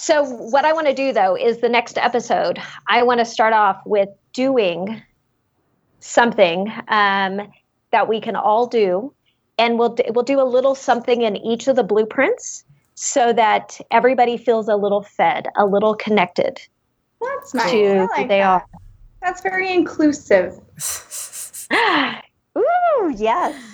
so, 0.00 0.24
what 0.24 0.64
I 0.64 0.72
want 0.72 0.86
to 0.86 0.94
do 0.94 1.12
though 1.12 1.36
is 1.36 1.58
the 1.58 1.68
next 1.68 1.98
episode, 1.98 2.58
I 2.86 3.02
want 3.02 3.20
to 3.20 3.26
start 3.26 3.52
off 3.52 3.82
with 3.84 4.08
doing 4.32 5.02
something 5.98 6.72
um, 6.88 7.52
that 7.92 8.08
we 8.08 8.18
can 8.18 8.34
all 8.34 8.66
do. 8.66 9.12
And 9.58 9.78
we'll, 9.78 9.94
we'll 10.14 10.24
do 10.24 10.40
a 10.40 10.48
little 10.48 10.74
something 10.74 11.20
in 11.20 11.36
each 11.36 11.68
of 11.68 11.76
the 11.76 11.82
blueprints 11.82 12.64
so 12.94 13.34
that 13.34 13.78
everybody 13.90 14.38
feels 14.38 14.68
a 14.68 14.76
little 14.76 15.02
fed, 15.02 15.48
a 15.58 15.66
little 15.66 15.94
connected. 15.94 16.58
That's 17.20 17.52
nice. 17.52 17.70
To 17.70 18.08
like 18.16 18.28
they 18.28 18.38
that. 18.38 18.62
are. 18.62 18.66
That's 19.20 19.42
very 19.42 19.70
inclusive. 19.70 20.58
Ooh, 22.56 23.14
yes. 23.18 23.69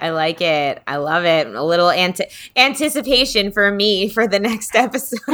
I 0.00 0.10
like 0.10 0.40
it. 0.40 0.82
I 0.86 0.96
love 0.96 1.24
it. 1.24 1.46
A 1.46 1.62
little 1.62 1.90
anti- 1.90 2.30
anticipation 2.56 3.52
for 3.52 3.70
me 3.70 4.08
for 4.08 4.26
the 4.26 4.38
next 4.38 4.74
episode. 4.74 5.20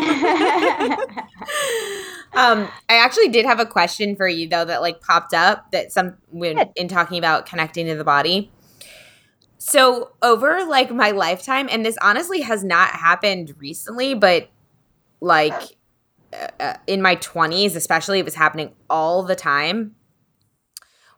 um, 2.34 2.68
I 2.88 2.96
actually 2.96 3.28
did 3.28 3.46
have 3.46 3.60
a 3.60 3.66
question 3.66 4.16
for 4.16 4.26
you 4.28 4.48
though 4.48 4.64
that 4.64 4.82
like 4.82 5.00
popped 5.00 5.34
up 5.34 5.70
that 5.70 5.92
some 5.92 6.16
when 6.30 6.70
in 6.74 6.88
talking 6.88 7.18
about 7.18 7.46
connecting 7.46 7.86
to 7.86 7.94
the 7.94 8.04
body. 8.04 8.50
So 9.58 10.12
over 10.22 10.64
like 10.64 10.90
my 10.90 11.12
lifetime, 11.12 11.68
and 11.70 11.84
this 11.84 11.96
honestly 12.02 12.40
has 12.42 12.62
not 12.62 12.90
happened 12.90 13.54
recently, 13.58 14.14
but 14.14 14.48
like 15.20 15.76
uh, 16.32 16.48
uh 16.60 16.76
in 16.86 17.00
my 17.02 17.14
twenties, 17.16 17.76
especially, 17.76 18.18
it 18.18 18.24
was 18.24 18.34
happening 18.34 18.74
all 18.90 19.22
the 19.22 19.36
time 19.36 19.94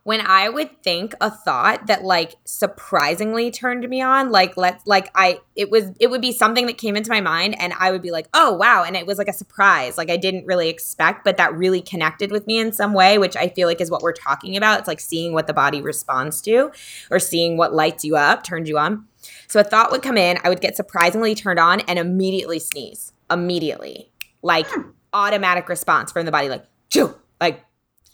when 0.09 0.22
I 0.22 0.48
would 0.48 0.82
think 0.82 1.12
a 1.20 1.30
thought 1.30 1.86
that 1.88 2.02
like 2.02 2.36
surprisingly 2.46 3.50
turned 3.50 3.86
me 3.86 4.00
on, 4.00 4.30
like 4.30 4.56
let's 4.56 4.86
like 4.86 5.11
I 5.14 5.42
it 5.54 5.70
was 5.70 5.90
it 6.00 6.09
would 6.09 6.22
be 6.22 6.32
something 6.32 6.64
that 6.64 6.78
came 6.78 6.96
into 6.96 7.11
my 7.11 7.20
mind 7.20 7.61
and 7.61 7.74
I 7.78 7.92
would 7.92 8.00
be 8.00 8.11
like, 8.11 8.26
"Oh, 8.32 8.54
wow." 8.54 8.84
And 8.84 8.96
it 8.96 9.06
was 9.06 9.18
like 9.18 9.28
a 9.28 9.34
surprise. 9.34 9.98
Like 9.98 10.09
I 10.09 10.16
didn't 10.16 10.46
really 10.46 10.70
expect, 10.70 11.24
but 11.24 11.36
that 11.36 11.54
really 11.54 11.82
connected 11.82 12.32
with 12.32 12.46
me 12.46 12.59
in 12.59 12.72
some 12.72 12.94
way, 12.94 13.18
which 13.18 13.36
I 13.36 13.48
feel 13.48 13.68
like 13.68 13.82
is 13.82 13.90
what 13.90 14.00
we're 14.00 14.14
talking 14.14 14.56
about. 14.56 14.78
It's 14.78 14.88
like 14.88 15.00
seeing 15.00 15.34
what 15.34 15.46
the 15.46 15.52
body 15.52 15.82
responds 15.82 16.40
to 16.40 16.72
or 17.11 17.18
seeing 17.18 17.59
what 17.59 17.74
lights 17.74 18.02
you 18.02 18.16
up, 18.16 18.42
turns 18.44 18.66
you 18.66 18.78
on. 18.78 19.04
So 19.46 19.61
a 19.61 19.64
thought 19.64 19.90
would 19.90 20.02
come 20.02 20.16
in, 20.16 20.38
I 20.42 20.48
would 20.48 20.62
get 20.62 20.74
surprisingly 20.74 21.34
turned 21.34 21.59
on 21.59 21.80
and 21.80 21.98
immediately 21.98 22.61
sneeze. 22.61 23.12
Immediately. 23.30 24.11
Like 24.40 24.68
hmm. 24.68 24.88
automatic 25.12 25.68
response 25.68 26.12
from 26.12 26.24
the 26.24 26.32
body 26.32 26.48
like, 26.48 26.64
"Choo." 26.88 27.14
Like 27.42 27.62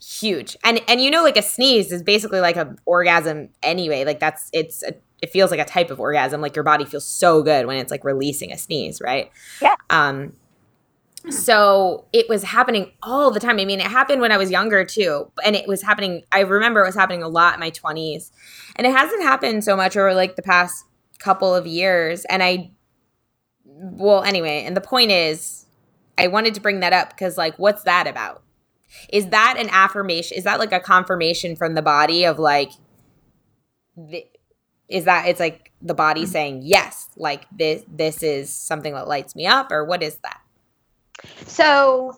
huge. 0.05 0.55
And 0.63 0.81
and 0.87 1.01
you 1.01 1.09
know 1.09 1.23
like 1.23 1.37
a 1.37 1.41
sneeze 1.41 1.91
is 1.91 2.03
basically 2.03 2.39
like 2.39 2.55
an 2.55 2.77
orgasm 2.85 3.49
anyway. 3.63 4.05
Like 4.05 4.19
that's 4.19 4.49
it's 4.53 4.83
a, 4.83 4.93
it 5.21 5.31
feels 5.31 5.51
like 5.51 5.59
a 5.59 5.65
type 5.65 5.89
of 5.89 5.99
orgasm. 5.99 6.41
Like 6.41 6.55
your 6.55 6.63
body 6.63 6.85
feels 6.85 7.05
so 7.05 7.41
good 7.41 7.65
when 7.65 7.77
it's 7.77 7.91
like 7.91 8.03
releasing 8.03 8.51
a 8.51 8.57
sneeze, 8.57 9.01
right? 9.01 9.31
Yeah. 9.61 9.75
Um 9.89 10.33
so 11.31 12.05
it 12.13 12.29
was 12.29 12.43
happening 12.43 12.91
all 13.01 13.31
the 13.31 13.39
time. 13.39 13.59
I 13.59 13.65
mean, 13.65 13.79
it 13.79 13.87
happened 13.87 14.21
when 14.21 14.31
I 14.31 14.37
was 14.37 14.51
younger 14.51 14.85
too, 14.85 15.31
and 15.43 15.55
it 15.55 15.67
was 15.67 15.81
happening. 15.81 16.23
I 16.31 16.41
remember 16.41 16.83
it 16.83 16.85
was 16.85 16.95
happening 16.95 17.23
a 17.23 17.27
lot 17.27 17.55
in 17.55 17.59
my 17.59 17.71
20s, 17.71 18.29
and 18.75 18.85
it 18.85 18.91
hasn't 18.91 19.23
happened 19.23 19.63
so 19.63 19.75
much 19.75 19.97
over 19.97 20.13
like 20.13 20.35
the 20.35 20.43
past 20.43 20.85
couple 21.17 21.55
of 21.55 21.65
years. 21.65 22.25
And 22.25 22.43
I, 22.43 22.71
well, 23.63 24.21
anyway, 24.21 24.63
and 24.65 24.77
the 24.77 24.81
point 24.81 25.09
is, 25.09 25.65
I 26.15 26.27
wanted 26.27 26.53
to 26.55 26.61
bring 26.61 26.81
that 26.81 26.93
up 26.93 27.09
because, 27.09 27.37
like, 27.37 27.57
what's 27.57 27.83
that 27.83 28.05
about? 28.05 28.43
Is 29.09 29.27
that 29.27 29.55
an 29.57 29.69
affirmation? 29.69 30.37
Is 30.37 30.43
that 30.43 30.59
like 30.59 30.71
a 30.71 30.79
confirmation 30.79 31.55
from 31.55 31.73
the 31.73 31.81
body 31.81 32.25
of 32.25 32.39
like, 32.39 32.71
the, 33.95 34.25
is 34.87 35.05
that 35.05 35.27
it's 35.27 35.39
like 35.39 35.71
the 35.81 35.93
body 35.93 36.21
mm-hmm. 36.21 36.31
saying 36.31 36.61
yes, 36.63 37.09
like 37.17 37.45
this 37.51 37.83
this 37.87 38.21
is 38.23 38.51
something 38.51 38.93
that 38.93 39.07
lights 39.07 39.35
me 39.35 39.47
up, 39.47 39.71
or 39.71 39.83
what 39.85 40.03
is 40.03 40.17
that? 40.17 40.41
So, 41.47 42.13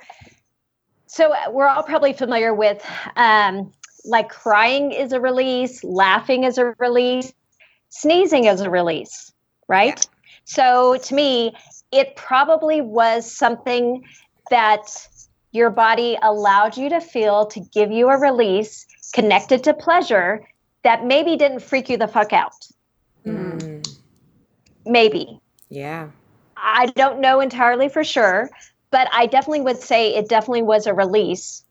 so 1.05 1.33
we're 1.51 1.67
all 1.67 1.83
probably 1.83 2.13
familiar 2.13 2.53
with 2.53 2.83
um, 3.15 3.71
like 4.05 4.29
crying 4.29 4.91
is 4.91 5.13
a 5.13 5.19
release, 5.19 5.83
laughing 5.83 6.43
is 6.43 6.57
a 6.57 6.73
release, 6.79 7.31
sneezing 7.89 8.45
is 8.45 8.61
a 8.61 8.69
release, 8.69 9.31
right? 9.67 9.97
Yeah. 9.97 10.31
So 10.45 10.97
to 10.97 11.15
me, 11.15 11.55
it 11.91 12.15
probably 12.15 12.81
was 12.81 13.31
something 13.31 14.03
that 14.49 14.87
your 15.57 15.71
body 15.71 16.17
allowed 16.21 16.77
you 16.77 16.89
to 16.89 17.01
feel 17.01 17.47
to 17.47 17.59
give 17.59 17.91
you 17.91 18.09
a 18.09 18.17
release 18.17 18.85
connected 19.13 19.63
to 19.65 19.73
pleasure 19.73 20.47
that 20.83 21.03
maybe 21.03 21.35
didn't 21.35 21.61
freak 21.61 21.89
you 21.89 21.97
the 21.97 22.07
fuck 22.07 22.31
out. 22.31 22.67
Mm. 23.25 23.85
Maybe. 24.85 25.41
Yeah. 25.69 26.09
I 26.55 26.85
don't 26.95 27.19
know 27.19 27.39
entirely 27.39 27.89
for 27.89 28.03
sure, 28.03 28.49
but 28.89 29.09
I 29.11 29.25
definitely 29.25 29.61
would 29.61 29.79
say 29.79 30.15
it 30.15 30.29
definitely 30.29 30.61
was 30.61 30.87
a 30.87 30.93
release. 30.93 31.63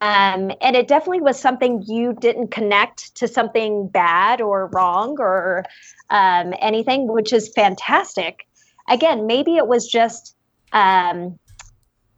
Um, 0.00 0.52
and 0.60 0.76
it 0.76 0.86
definitely 0.86 1.22
was 1.22 1.40
something 1.40 1.82
you 1.86 2.12
didn't 2.12 2.48
connect 2.50 3.14
to 3.16 3.28
something 3.28 3.88
bad 3.88 4.40
or 4.40 4.66
wrong 4.66 5.16
or 5.18 5.64
um, 6.10 6.52
anything, 6.60 7.08
which 7.08 7.32
is 7.32 7.48
fantastic. 7.54 8.46
Again, 8.88 9.26
maybe 9.26 9.56
it 9.56 9.66
was 9.66 9.88
just 9.88 10.36
um, 10.72 11.38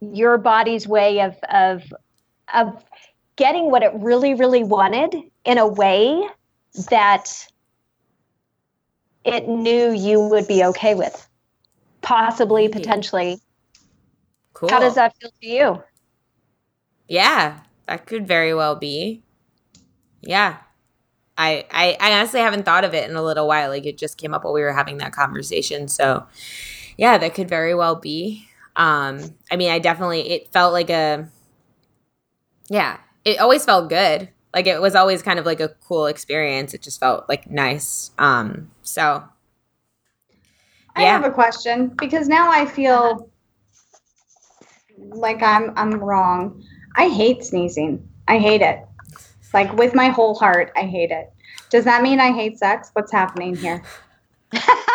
your 0.01 0.39
body's 0.39 0.89
way 0.89 1.21
of 1.21 1.37
of 1.51 1.83
of 2.55 2.85
getting 3.37 3.71
what 3.71 3.83
it 3.83 3.93
really 3.95 4.35
really 4.35 4.65
wanted 4.65 5.15
in 5.45 5.59
a 5.59 5.67
way 5.67 6.27
that 6.91 7.47
it 9.25 9.49
knew 9.49 9.93
you 9.93 10.21
would 10.21 10.49
be 10.49 10.65
okay 10.65 10.95
with 10.95 11.29
possibly 12.01 12.69
potentially. 12.69 13.39
Cool 14.55 14.71
how 14.71 14.81
does 14.81 14.95
that 14.95 15.15
feel 15.19 15.31
to 15.43 15.47
you? 15.47 15.83
Yeah 17.09 17.61
that 17.87 18.07
could 18.07 18.27
very 18.27 18.55
well 18.55 18.77
be. 18.77 19.23
Yeah. 20.23 20.59
I, 21.37 21.65
I 21.71 21.97
i 22.01 22.19
honestly 22.19 22.41
haven't 22.41 22.65
thought 22.65 22.85
of 22.85 22.95
it 22.95 23.09
in 23.09 23.17
a 23.17 23.23
little 23.23 23.49
while. 23.49 23.71
Like 23.71 23.87
it 23.87 23.99
just 23.99 24.17
came 24.19 24.33
up 24.35 24.45
while 24.45 24.53
we 24.53 24.63
were 24.63 24.73
having 24.73 24.99
that 24.99 25.13
conversation. 25.13 25.89
So 25.89 26.27
yeah 26.97 27.19
that 27.19 27.35
could 27.35 27.49
very 27.49 27.75
well 27.75 27.97
be 27.97 28.47
um, 28.81 29.35
I 29.53 29.57
mean, 29.57 29.71
I 29.71 29.79
definitely 29.79 30.23
it 30.31 30.53
felt 30.55 30.73
like 30.73 30.89
a 30.89 31.29
yeah, 32.71 32.97
it 33.27 33.39
always 33.39 33.63
felt 33.63 33.91
good. 33.91 34.31
Like 34.55 34.67
it 34.67 34.81
was 34.81 34.95
always 34.95 35.23
kind 35.23 35.39
of 35.39 35.45
like 35.45 35.61
a 35.61 35.69
cool 35.87 36.07
experience. 36.07 36.73
It 36.73 36.81
just 36.81 36.99
felt 36.99 37.29
like 37.29 37.51
nice. 37.51 38.11
Um, 38.19 38.71
so 38.81 39.23
yeah. 40.97 41.03
I 41.03 41.03
have 41.03 41.25
a 41.27 41.31
question 41.31 41.89
because 41.89 42.27
now 42.27 42.51
I 42.51 42.65
feel 42.65 43.31
like 44.97 45.43
I'm 45.43 45.75
I'm 45.77 45.93
wrong. 46.03 46.65
I 46.97 47.09
hate 47.09 47.45
sneezing. 47.45 48.09
I 48.29 48.39
hate 48.39 48.63
it. 48.63 48.81
Like 49.53 49.77
with 49.77 49.95
my 49.95 50.09
whole 50.09 50.35
heart, 50.35 50.73
I 50.75 50.85
hate 50.85 51.11
it. 51.11 51.31
Does 51.69 51.85
that 51.85 52.03
mean 52.03 52.19
I 52.19 52.33
hate 52.33 52.59
sex? 52.59 52.89
What's 52.95 53.13
happening 53.13 53.57
here? 53.57 53.83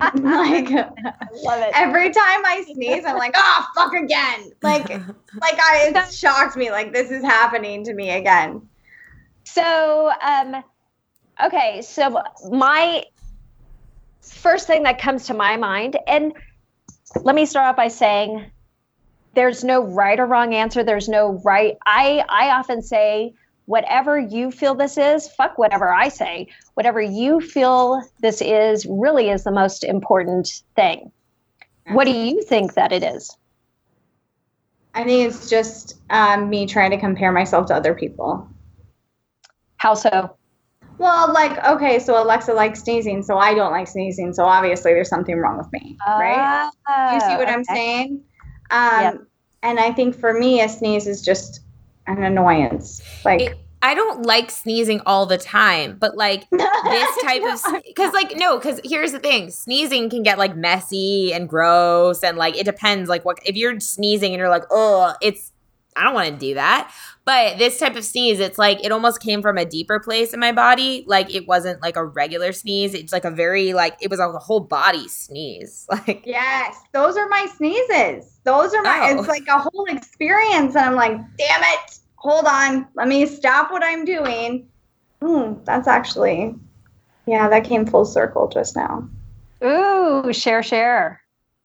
like 0.14 0.70
I 0.70 0.90
love 1.42 1.60
it. 1.60 1.72
Every 1.74 2.10
time 2.10 2.46
I 2.46 2.64
sneeze, 2.72 3.04
I'm 3.04 3.16
like, 3.16 3.34
oh 3.34 3.66
fuck 3.74 3.92
again. 3.94 4.52
Like 4.62 4.88
like 5.40 5.58
I 5.60 5.92
it 5.92 6.12
shocked 6.12 6.56
me. 6.56 6.70
Like 6.70 6.92
this 6.92 7.10
is 7.10 7.24
happening 7.24 7.82
to 7.84 7.94
me 7.94 8.10
again. 8.10 8.68
So 9.42 10.12
um 10.22 10.62
okay, 11.44 11.82
so 11.82 12.22
my 12.48 13.04
first 14.22 14.68
thing 14.68 14.84
that 14.84 15.00
comes 15.00 15.26
to 15.26 15.34
my 15.34 15.56
mind, 15.56 15.98
and 16.06 16.32
let 17.22 17.34
me 17.34 17.44
start 17.44 17.66
off 17.66 17.76
by 17.76 17.88
saying 17.88 18.48
there's 19.34 19.64
no 19.64 19.82
right 19.82 20.20
or 20.20 20.26
wrong 20.26 20.54
answer. 20.54 20.84
There's 20.84 21.08
no 21.08 21.40
right. 21.44 21.76
I 21.84 22.24
I 22.28 22.50
often 22.50 22.82
say 22.82 23.34
whatever 23.68 24.18
you 24.18 24.50
feel 24.50 24.74
this 24.74 24.96
is, 24.96 25.28
fuck 25.28 25.58
whatever 25.58 25.92
I 25.92 26.08
say. 26.08 26.48
Whatever 26.72 27.02
you 27.02 27.38
feel 27.38 28.02
this 28.20 28.40
is 28.40 28.86
really 28.86 29.28
is 29.28 29.44
the 29.44 29.50
most 29.50 29.84
important 29.84 30.62
thing. 30.74 31.12
What 31.88 32.04
do 32.04 32.12
you 32.12 32.42
think 32.42 32.74
that 32.74 32.92
it 32.92 33.02
is? 33.02 33.36
I 34.94 35.04
think 35.04 35.28
it's 35.28 35.50
just 35.50 35.98
um, 36.08 36.48
me 36.48 36.64
trying 36.64 36.92
to 36.92 36.98
compare 36.98 37.30
myself 37.30 37.66
to 37.66 37.74
other 37.74 37.94
people. 37.94 38.48
How 39.76 39.92
so? 39.92 40.34
Well, 40.96 41.30
like, 41.34 41.62
okay, 41.62 41.98
so 41.98 42.20
Alexa 42.22 42.54
likes 42.54 42.82
sneezing, 42.82 43.22
so 43.22 43.36
I 43.36 43.52
don't 43.52 43.70
like 43.70 43.86
sneezing, 43.86 44.32
so 44.32 44.44
obviously 44.44 44.94
there's 44.94 45.10
something 45.10 45.36
wrong 45.36 45.58
with 45.58 45.70
me, 45.72 45.98
uh, 46.08 46.18
right? 46.18 46.70
You 47.12 47.20
see 47.20 47.36
what 47.36 47.42
okay. 47.42 47.52
I'm 47.52 47.64
saying? 47.64 48.22
Um, 48.70 49.02
yep. 49.02 49.18
And 49.62 49.78
I 49.78 49.92
think 49.92 50.18
for 50.18 50.32
me, 50.32 50.62
a 50.62 50.68
sneeze 50.70 51.06
is 51.06 51.20
just 51.20 51.60
an 52.08 52.22
annoyance. 52.22 53.02
Like 53.24 53.40
it, 53.40 53.58
I 53.80 53.94
don't 53.94 54.26
like 54.26 54.50
sneezing 54.50 55.00
all 55.06 55.26
the 55.26 55.38
time, 55.38 55.96
but 55.98 56.16
like 56.16 56.48
this 56.50 57.22
type 57.22 57.42
of 57.42 57.82
because 57.86 58.12
like 58.12 58.36
no, 58.36 58.58
because 58.58 58.80
here's 58.84 59.12
the 59.12 59.20
thing: 59.20 59.50
sneezing 59.50 60.10
can 60.10 60.22
get 60.22 60.38
like 60.38 60.56
messy 60.56 61.32
and 61.32 61.48
gross, 61.48 62.22
and 62.24 62.36
like 62.36 62.56
it 62.56 62.64
depends. 62.64 63.08
Like 63.08 63.24
what 63.24 63.38
if 63.44 63.56
you're 63.56 63.78
sneezing 63.80 64.32
and 64.32 64.38
you're 64.38 64.48
like, 64.48 64.64
oh, 64.70 65.14
it's 65.20 65.52
I 65.96 66.04
don't 66.04 66.14
want 66.14 66.28
to 66.28 66.36
do 66.36 66.54
that. 66.54 66.92
But 67.28 67.58
this 67.58 67.78
type 67.78 67.94
of 67.94 68.06
sneeze, 68.06 68.40
it's 68.40 68.56
like 68.56 68.82
it 68.82 68.90
almost 68.90 69.20
came 69.20 69.42
from 69.42 69.58
a 69.58 69.66
deeper 69.66 70.00
place 70.00 70.32
in 70.32 70.40
my 70.40 70.50
body. 70.50 71.04
Like 71.06 71.34
it 71.34 71.46
wasn't 71.46 71.82
like 71.82 71.96
a 71.96 72.04
regular 72.04 72.52
sneeze. 72.52 72.94
It's 72.94 73.12
like 73.12 73.26
a 73.26 73.30
very 73.30 73.74
like 73.74 73.98
it 74.00 74.08
was 74.10 74.18
a 74.18 74.32
whole 74.38 74.60
body 74.60 75.08
sneeze. 75.08 75.86
Like 75.92 76.22
yes, 76.24 76.80
those 76.94 77.18
are 77.18 77.28
my 77.28 77.46
sneezes. 77.54 78.40
Those 78.44 78.72
are 78.72 78.80
my. 78.82 79.10
Oh. 79.12 79.18
It's 79.18 79.28
like 79.28 79.46
a 79.46 79.58
whole 79.58 79.84
experience, 79.90 80.74
and 80.74 80.86
I'm 80.86 80.94
like, 80.94 81.18
damn 81.36 81.62
it 81.64 81.98
hold 82.18 82.46
on, 82.46 82.86
let 82.94 83.08
me 83.08 83.26
stop 83.26 83.70
what 83.70 83.82
I'm 83.84 84.04
doing. 84.04 84.68
Hmm, 85.22 85.54
that's 85.64 85.88
actually, 85.88 86.54
yeah, 87.26 87.48
that 87.48 87.64
came 87.64 87.86
full 87.86 88.04
circle 88.04 88.48
just 88.48 88.76
now. 88.76 89.08
Ooh, 89.64 90.32
share, 90.32 90.62
share. 90.62 91.20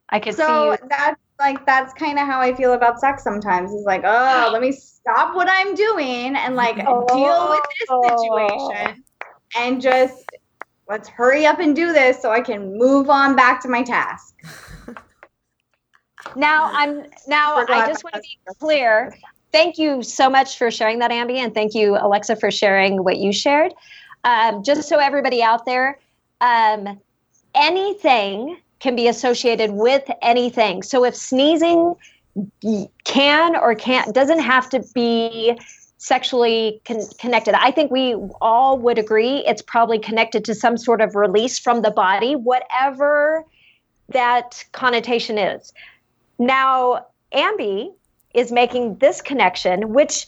I 0.08 0.20
could 0.20 0.34
so 0.34 0.76
see. 0.76 0.86
that's 0.88 1.20
like 1.38 1.64
that's 1.66 1.92
kind 1.94 2.18
of 2.18 2.26
how 2.26 2.40
I 2.40 2.54
feel 2.54 2.72
about 2.72 3.00
sex 3.00 3.22
sometimes. 3.24 3.72
It's 3.72 3.84
like, 3.84 4.02
oh, 4.04 4.50
let 4.52 4.62
me 4.62 4.72
stop 4.72 5.34
what 5.34 5.48
I'm 5.50 5.74
doing 5.74 6.36
and 6.36 6.54
like 6.56 6.76
oh. 6.86 7.06
deal 7.08 7.50
with 7.50 7.62
this 7.80 8.20
situation 8.20 9.04
and 9.56 9.80
just 9.80 10.24
let's 10.88 11.08
hurry 11.08 11.46
up 11.46 11.58
and 11.58 11.74
do 11.74 11.92
this 11.92 12.20
so 12.20 12.30
I 12.30 12.40
can 12.40 12.78
move 12.78 13.10
on 13.10 13.36
back 13.36 13.60
to 13.62 13.68
my 13.68 13.82
task. 13.82 14.34
Now 16.36 16.70
I'm 16.72 17.04
now 17.26 17.56
I 17.56 17.86
just 17.86 18.04
want 18.04 18.14
to 18.14 18.20
be 18.20 18.38
clear 18.58 19.12
thank 19.54 19.78
you 19.78 20.02
so 20.02 20.28
much 20.28 20.58
for 20.58 20.68
sharing 20.68 20.98
that, 20.98 21.12
Ambi, 21.12 21.36
and 21.36 21.54
thank 21.54 21.76
you, 21.76 21.96
Alexa, 21.96 22.34
for 22.34 22.50
sharing 22.50 23.04
what 23.04 23.18
you 23.18 23.32
shared. 23.32 23.72
Um, 24.24 24.64
just 24.64 24.88
so 24.88 24.98
everybody 24.98 25.44
out 25.44 25.64
there, 25.64 26.00
um, 26.40 27.00
anything 27.54 28.56
can 28.80 28.96
be 28.96 29.08
associated 29.08 29.72
with 29.72 30.02
anything. 30.22 30.82
So 30.82 31.04
if 31.04 31.14
sneezing 31.14 31.94
can 33.04 33.56
or 33.56 33.74
can't 33.74 34.14
doesn't 34.14 34.40
have 34.40 34.68
to 34.70 34.84
be 34.94 35.56
sexually 35.98 36.82
con- 36.84 37.06
connected. 37.18 37.54
I 37.54 37.70
think 37.70 37.90
we 37.90 38.14
all 38.40 38.78
would 38.78 38.98
agree 38.98 39.38
it's 39.46 39.62
probably 39.62 39.98
connected 39.98 40.44
to 40.46 40.54
some 40.54 40.76
sort 40.76 41.00
of 41.00 41.14
release 41.14 41.58
from 41.58 41.80
the 41.80 41.90
body, 41.90 42.34
whatever 42.34 43.44
that 44.10 44.62
connotation 44.72 45.38
is. 45.38 45.72
Now, 46.38 47.06
Ambi 47.32 47.92
is 48.34 48.52
making 48.52 48.98
this 48.98 49.22
connection, 49.22 49.94
which 49.94 50.26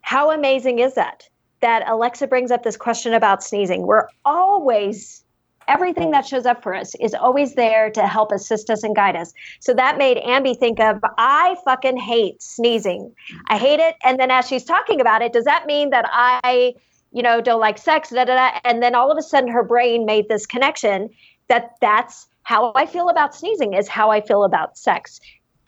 how 0.00 0.32
amazing 0.32 0.78
is 0.78 0.94
that? 0.94 1.28
That 1.60 1.88
Alexa 1.88 2.26
brings 2.26 2.50
up 2.50 2.62
this 2.62 2.76
question 2.76 3.14
about 3.14 3.42
sneezing. 3.42 3.82
We're 3.82 4.08
always, 4.24 5.22
everything 5.68 6.10
that 6.12 6.26
shows 6.26 6.46
up 6.46 6.62
for 6.62 6.74
us 6.74 6.94
is 6.96 7.14
always 7.14 7.54
there 7.54 7.90
to 7.90 8.06
help 8.06 8.32
assist 8.32 8.70
us 8.70 8.82
and 8.82 8.94
guide 8.94 9.16
us. 9.16 9.32
So 9.60 9.74
that 9.74 9.98
made 9.98 10.18
Ambi 10.18 10.58
think 10.58 10.80
of, 10.80 10.98
I 11.18 11.56
fucking 11.64 11.96
hate 11.96 12.42
sneezing. 12.42 13.12
I 13.48 13.58
hate 13.58 13.80
it. 13.80 13.96
And 14.04 14.18
then 14.18 14.30
as 14.30 14.46
she's 14.46 14.64
talking 14.64 15.00
about 15.00 15.22
it, 15.22 15.32
does 15.32 15.44
that 15.44 15.66
mean 15.66 15.90
that 15.90 16.08
I, 16.10 16.74
you 17.12 17.22
know, 17.22 17.40
don't 17.40 17.60
like 17.60 17.78
sex? 17.78 18.10
Da, 18.10 18.24
da, 18.24 18.34
da. 18.34 18.58
And 18.64 18.82
then 18.82 18.94
all 18.94 19.10
of 19.10 19.18
a 19.18 19.22
sudden 19.22 19.50
her 19.50 19.62
brain 19.62 20.06
made 20.06 20.28
this 20.28 20.46
connection 20.46 21.10
that 21.48 21.72
that's 21.80 22.26
how 22.42 22.72
I 22.74 22.86
feel 22.86 23.08
about 23.08 23.34
sneezing 23.34 23.72
is 23.74 23.88
how 23.88 24.10
I 24.10 24.20
feel 24.20 24.44
about 24.44 24.78
sex 24.78 25.20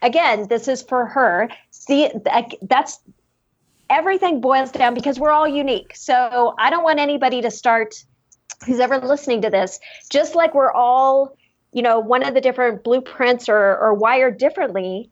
again, 0.03 0.49
this 0.49 0.69
is 0.69 0.83
for 0.83 1.07
her. 1.07 1.49
See, 1.71 2.11
that's 2.63 3.01
everything 3.91 4.41
boils 4.41 4.71
down 4.71 4.95
because 4.95 5.19
we're 5.19 5.31
all 5.31 5.49
unique. 5.49 5.95
So 5.97 6.55
I 6.59 6.71
don't 6.71 6.85
want 6.85 6.99
anybody 6.99 7.41
to 7.43 7.51
start 7.51 7.95
who's 8.67 8.81
ever 8.81 8.99
listening 8.99 9.43
to 9.43 9.51
this, 9.51 9.81
just 10.11 10.35
like 10.35 10.55
we're 10.55 10.73
all, 10.73 11.37
you 11.73 11.83
know, 11.83 11.99
one 11.99 12.25
of 12.25 12.35
the 12.35 12.41
different 12.41 12.85
blueprints 12.85 13.49
or, 13.49 13.77
or 13.79 13.95
wired 13.95 14.39
differently. 14.39 15.11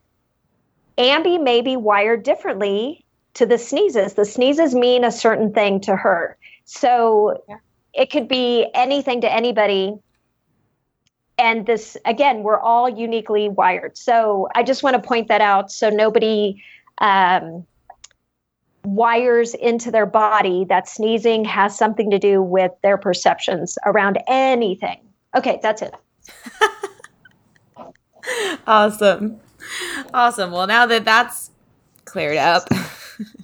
Ambi 0.99 1.43
may 1.43 1.61
be 1.61 1.77
wired 1.77 2.23
differently 2.23 3.05
to 3.35 3.47
the 3.47 3.59
sneezes. 3.59 4.15
The 4.15 4.25
sneezes 4.25 4.75
mean 4.75 5.05
a 5.05 5.13
certain 5.13 5.53
thing 5.53 5.81
to 5.83 5.95
her. 5.95 6.37
So 6.65 7.43
yeah. 7.49 7.59
it 7.93 8.11
could 8.11 8.29
be 8.29 8.67
anything 8.75 9.21
to 9.21 9.33
anybody 9.33 9.99
and 11.39 11.67
this 11.67 11.97
again 12.05 12.43
we're 12.43 12.59
all 12.59 12.89
uniquely 12.89 13.49
wired 13.49 13.97
so 13.97 14.49
i 14.55 14.63
just 14.63 14.83
want 14.83 14.95
to 14.95 15.03
point 15.03 15.29
that 15.29 15.41
out 15.41 15.71
so 15.71 15.91
nobody 15.91 16.63
um, 16.99 17.67
wires 18.87 19.55
into 19.55 19.91
their 19.91 20.07
body 20.07 20.65
that 20.69 20.89
sneezing 20.89 21.45
has 21.45 21.77
something 21.77 22.11
to 22.11 22.19
do 22.19 22.41
with 22.41 22.71
their 22.83 22.97
perceptions 22.97 23.77
around 23.85 24.19
anything. 24.29 25.01
Okay 25.37 25.59
that's 25.63 25.83
it. 25.83 25.95
Awesome. 28.67 29.39
Awesome. 30.13 30.51
Well 30.51 30.67
now 30.67 30.87
that 30.87 31.05
that's 31.05 31.53
cleared 32.05 32.39
up. 32.39 32.69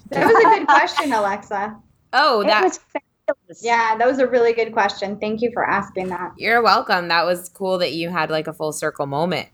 That 0.09 0.27
was 0.27 0.35
a 0.35 0.59
good 0.59 0.67
question 0.67 1.13
alexa. 1.13 1.77
Oh 2.11 2.43
that 2.43 2.63
was 2.63 2.79
yeah, 3.61 3.95
that 3.97 4.07
was 4.07 4.19
a 4.19 4.27
really 4.27 4.53
good 4.53 4.73
question. 4.73 5.17
Thank 5.17 5.41
you 5.41 5.51
for 5.53 5.67
asking 5.67 6.09
that. 6.09 6.33
You're 6.37 6.61
welcome. 6.61 7.07
That 7.07 7.25
was 7.25 7.47
cool 7.49 7.77
that 7.77 7.93
you 7.93 8.09
had 8.09 8.29
like 8.29 8.47
a 8.47 8.53
full 8.53 8.73
circle 8.73 9.05
moment 9.05 9.47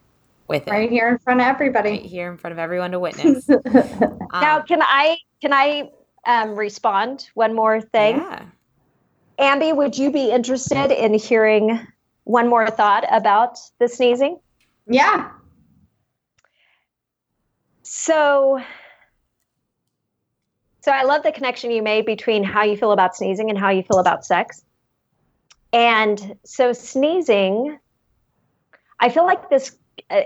with 0.50 0.68
it. 0.68 0.72
Right 0.72 0.90
here 0.90 1.08
in 1.08 1.20
front 1.20 1.40
of 1.40 1.48
everybody. 1.48 1.92
Right 1.92 2.02
here 2.02 2.30
in 2.30 2.38
front 2.38 2.52
of 2.52 2.60
everyone 2.60 2.92
to 2.92 3.00
witness. 3.00 3.50
um, 3.50 3.62
now, 4.34 4.62
can 4.62 4.82
I 4.82 5.18
can 5.40 5.54
I 5.54 5.92
um, 6.26 6.56
respond 6.56 7.30
one 7.36 7.56
more 7.56 7.80
thing? 7.80 8.18
Yeah. 8.18 8.46
Ambi, 9.40 9.74
would 9.74 9.98
you 9.98 10.12
be 10.12 10.32
interested 10.32 10.92
in 10.92 11.14
hearing 11.14 11.80
one 12.26 12.50
more 12.50 12.70
thought 12.70 13.06
about 13.10 13.58
the 13.80 13.88
sneezing? 13.88 14.40
Yeah. 14.88 15.30
So 17.84 18.62
so 20.82 20.92
I 20.92 21.04
love 21.04 21.24
the 21.24 21.32
connection 21.32 21.72
you 21.72 21.84
made 21.84 22.06
between 22.06 22.44
how 22.44 22.64
you 22.64 22.76
feel 22.76 22.92
about 22.92 23.16
sneezing 23.16 23.50
and 23.50 23.58
how 23.58 23.70
you 23.70 23.84
feel 23.84 24.00
about 24.00 24.26
sex. 24.26 24.64
And 25.72 26.38
so 26.44 26.74
sneezing, 26.74 27.78
I 29.00 29.10
feel 29.10 29.26
like 29.26 29.50
this 29.50 29.78
uh, 30.10 30.22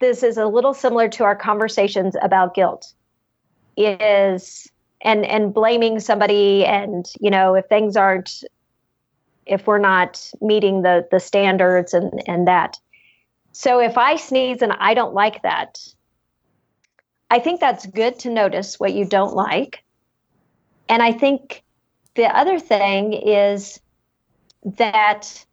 this 0.00 0.22
is 0.22 0.36
a 0.36 0.46
little 0.46 0.74
similar 0.74 1.08
to 1.08 1.24
our 1.24 1.36
conversations 1.36 2.16
about 2.22 2.54
guilt. 2.54 2.92
Is 3.76 4.70
and 5.00 5.24
and 5.24 5.54
blaming 5.54 6.00
somebody 6.00 6.64
and 6.64 7.06
you 7.20 7.30
know 7.30 7.54
if 7.54 7.66
things 7.66 7.96
aren't 7.96 8.42
if 9.46 9.66
we're 9.66 9.78
not 9.78 10.30
meeting 10.40 10.82
the 10.82 11.06
the 11.10 11.20
standards 11.20 11.94
and 11.94 12.22
and 12.28 12.48
that. 12.48 12.76
So 13.52 13.80
if 13.80 13.96
I 13.96 14.16
sneeze 14.16 14.62
and 14.62 14.72
I 14.72 14.94
don't 14.94 15.14
like 15.14 15.42
that, 15.42 15.78
I 17.30 17.38
think 17.38 17.60
that's 17.60 17.86
good 17.86 18.18
to 18.20 18.30
notice 18.30 18.80
what 18.80 18.94
you 18.94 19.04
don't 19.04 19.34
like 19.34 19.82
and 20.88 21.02
I 21.02 21.12
think 21.12 21.62
the 22.14 22.24
other 22.24 22.58
thing 22.58 23.12
is 23.12 23.80
that 24.64 25.44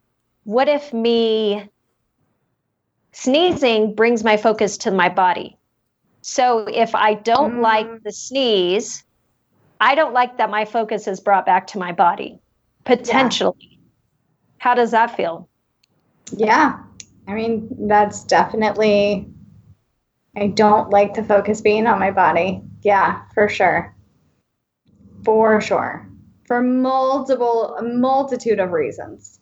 what 0.44 0.68
if 0.68 0.92
me 0.92 1.68
sneezing 3.16 3.94
brings 3.94 4.22
my 4.22 4.36
focus 4.36 4.76
to 4.76 4.90
my 4.90 5.08
body? 5.08 5.56
So 6.20 6.66
if 6.66 6.94
I 6.94 7.14
don't 7.14 7.54
mm. 7.54 7.62
like 7.62 8.02
the 8.02 8.12
sneeze, 8.12 9.04
I 9.80 9.94
don't 9.94 10.12
like 10.12 10.36
that 10.36 10.50
my 10.50 10.64
focus 10.64 11.06
is 11.06 11.20
brought 11.20 11.46
back 11.46 11.66
to 11.68 11.78
my 11.78 11.92
body, 11.92 12.38
potentially. 12.84 13.56
Yeah. 13.60 13.78
How 14.58 14.74
does 14.74 14.90
that 14.90 15.16
feel? 15.16 15.48
Yeah. 16.32 16.78
I 17.26 17.34
mean, 17.34 17.68
that's 17.88 18.24
definitely, 18.24 19.28
I 20.36 20.48
don't 20.48 20.90
like 20.90 21.14
the 21.14 21.24
focus 21.24 21.60
being 21.60 21.86
on 21.86 21.98
my 21.98 22.10
body. 22.10 22.62
Yeah, 22.82 23.22
for 23.34 23.48
sure. 23.48 23.94
For 25.24 25.60
sure. 25.60 26.08
For 26.44 26.62
multiple, 26.62 27.74
a 27.76 27.82
multitude 27.82 28.60
of 28.60 28.72
reasons. 28.72 29.40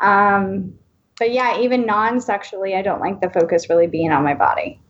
Um, 0.00 0.74
but 1.18 1.32
yeah, 1.32 1.60
even 1.60 1.84
non 1.86 2.20
sexually, 2.20 2.74
I 2.74 2.82
don't 2.82 3.00
like 3.00 3.20
the 3.20 3.30
focus 3.30 3.68
really 3.68 3.86
being 3.86 4.12
on 4.12 4.22
my 4.22 4.34
body. 4.34 4.80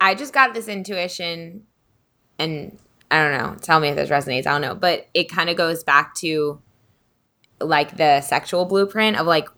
I 0.00 0.14
just 0.14 0.32
got 0.32 0.52
this 0.52 0.68
intuition, 0.68 1.62
and 2.38 2.78
I 3.10 3.22
don't 3.22 3.38
know. 3.38 3.56
Tell 3.60 3.80
me 3.80 3.88
if 3.88 3.96
this 3.96 4.10
resonates. 4.10 4.46
I 4.46 4.52
don't 4.52 4.60
know, 4.60 4.74
but 4.74 5.06
it 5.14 5.30
kind 5.30 5.48
of 5.48 5.56
goes 5.56 5.84
back 5.84 6.14
to 6.16 6.60
like 7.60 7.96
the 7.96 8.20
sexual 8.20 8.64
blueprint 8.64 9.18
of 9.18 9.26
like, 9.26 9.48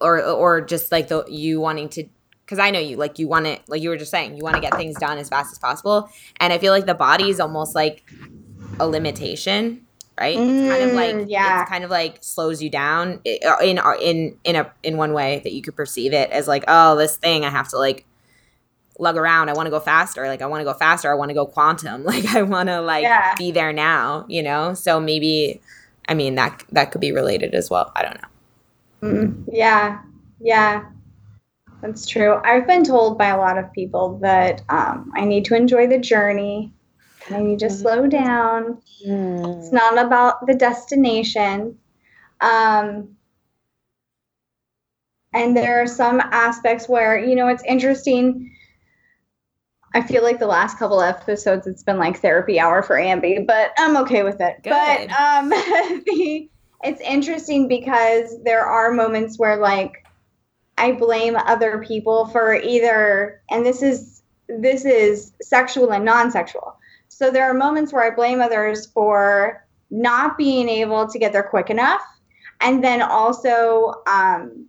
or 0.00 0.22
or 0.22 0.60
just 0.60 0.92
like 0.92 1.08
the 1.08 1.24
you 1.28 1.60
wanting 1.60 1.88
to. 1.90 2.08
Because 2.44 2.58
I 2.58 2.70
know 2.70 2.80
you, 2.80 2.96
like 2.96 3.18
you 3.18 3.28
want 3.28 3.46
it, 3.46 3.62
like 3.68 3.80
you 3.80 3.90
were 3.90 3.96
just 3.96 4.10
saying, 4.10 4.36
you 4.36 4.42
want 4.42 4.56
to 4.56 4.60
get 4.60 4.74
things 4.74 4.96
done 4.96 5.18
as 5.18 5.28
fast 5.28 5.52
as 5.52 5.58
possible, 5.58 6.08
and 6.38 6.52
I 6.52 6.58
feel 6.58 6.72
like 6.72 6.86
the 6.86 6.94
body 6.94 7.30
is 7.30 7.40
almost 7.40 7.74
like 7.74 8.04
a 8.80 8.86
limitation 8.88 9.86
right? 10.20 10.36
Mm, 10.36 10.66
it's 10.66 10.78
kind 10.78 10.90
of 10.90 10.96
like 10.96 11.14
mm, 11.14 11.24
yeah. 11.28 11.62
it's 11.62 11.70
kind 11.70 11.82
of 11.82 11.90
like 11.90 12.18
slows 12.20 12.62
you 12.62 12.70
down 12.70 13.20
uh, 13.26 13.56
in 13.62 13.78
uh, 13.78 13.94
in 14.00 14.36
in 14.44 14.56
a 14.56 14.70
in 14.82 14.98
one 14.98 15.12
way 15.14 15.40
that 15.42 15.52
you 15.52 15.62
could 15.62 15.74
perceive 15.74 16.12
it 16.12 16.30
as 16.30 16.46
like 16.46 16.64
oh 16.68 16.96
this 16.96 17.16
thing 17.16 17.44
I 17.44 17.50
have 17.50 17.68
to 17.68 17.78
like 17.78 18.06
lug 19.00 19.16
around. 19.16 19.48
I 19.48 19.54
want 19.54 19.66
to 19.66 19.70
go 19.70 19.80
faster. 19.80 20.28
Like 20.28 20.42
I 20.42 20.46
want 20.46 20.60
to 20.60 20.64
go 20.64 20.74
faster. 20.74 21.10
I 21.10 21.14
want 21.14 21.30
to 21.30 21.34
go 21.34 21.46
quantum. 21.46 22.04
Like 22.10 22.26
I 22.26 22.42
want 22.42 22.68
to 22.68 22.80
like 22.80 23.02
yeah. 23.02 23.34
be 23.36 23.50
there 23.50 23.72
now. 23.72 24.26
You 24.28 24.42
know. 24.42 24.74
So 24.74 25.00
maybe 25.00 25.60
I 26.08 26.14
mean 26.14 26.34
that 26.34 26.62
that 26.72 26.92
could 26.92 27.00
be 27.00 27.12
related 27.12 27.54
as 27.54 27.70
well. 27.70 27.90
I 27.96 28.02
don't 28.02 28.20
know. 28.20 29.08
Mm, 29.08 29.44
yeah. 29.50 30.02
Yeah. 30.40 30.84
That's 31.80 32.06
true. 32.06 32.38
I've 32.44 32.66
been 32.66 32.84
told 32.84 33.16
by 33.16 33.28
a 33.28 33.38
lot 33.38 33.56
of 33.56 33.72
people 33.72 34.18
that 34.18 34.62
um, 34.68 35.10
I 35.16 35.24
need 35.24 35.46
to 35.46 35.54
enjoy 35.54 35.86
the 35.86 35.98
journey 35.98 36.72
I 37.28 37.40
you 37.40 37.56
to 37.58 37.66
mm-hmm. 37.66 37.74
slow 37.74 38.06
down. 38.06 38.80
Mm. 39.06 39.58
It's 39.58 39.72
not 39.72 39.98
about 39.98 40.46
the 40.46 40.54
destination. 40.54 41.78
Um, 42.40 43.16
and 45.32 45.56
there 45.56 45.82
are 45.82 45.86
some 45.86 46.20
aspects 46.20 46.88
where, 46.88 47.18
you 47.18 47.36
know, 47.36 47.48
it's 47.48 47.62
interesting. 47.64 48.56
I 49.94 50.02
feel 50.02 50.22
like 50.22 50.38
the 50.38 50.46
last 50.46 50.78
couple 50.78 51.00
episodes, 51.02 51.66
it's 51.66 51.82
been 51.82 51.98
like 51.98 52.20
therapy 52.20 52.58
hour 52.58 52.82
for 52.82 52.96
Ambi, 52.96 53.46
but 53.46 53.72
I'm 53.78 53.96
okay 53.98 54.22
with 54.22 54.40
it. 54.40 54.62
Good. 54.62 54.70
But 54.70 55.10
um, 55.10 55.48
the, 56.06 56.48
it's 56.82 57.00
interesting 57.00 57.68
because 57.68 58.42
there 58.42 58.64
are 58.64 58.92
moments 58.92 59.38
where, 59.38 59.56
like, 59.56 60.04
I 60.78 60.92
blame 60.92 61.36
other 61.36 61.84
people 61.86 62.26
for 62.28 62.54
either, 62.54 63.42
and 63.50 63.66
this 63.66 63.82
is 63.82 64.22
this 64.48 64.84
is 64.84 65.32
sexual 65.42 65.92
and 65.92 66.04
non-sexual. 66.04 66.79
So 67.20 67.30
there 67.30 67.44
are 67.44 67.52
moments 67.52 67.92
where 67.92 68.02
I 68.02 68.14
blame 68.14 68.40
others 68.40 68.86
for 68.86 69.66
not 69.90 70.38
being 70.38 70.70
able 70.70 71.06
to 71.06 71.18
get 71.18 71.34
there 71.34 71.42
quick 71.42 71.68
enough. 71.68 72.00
And 72.62 72.82
then 72.82 73.02
also 73.02 73.92
um, 74.06 74.68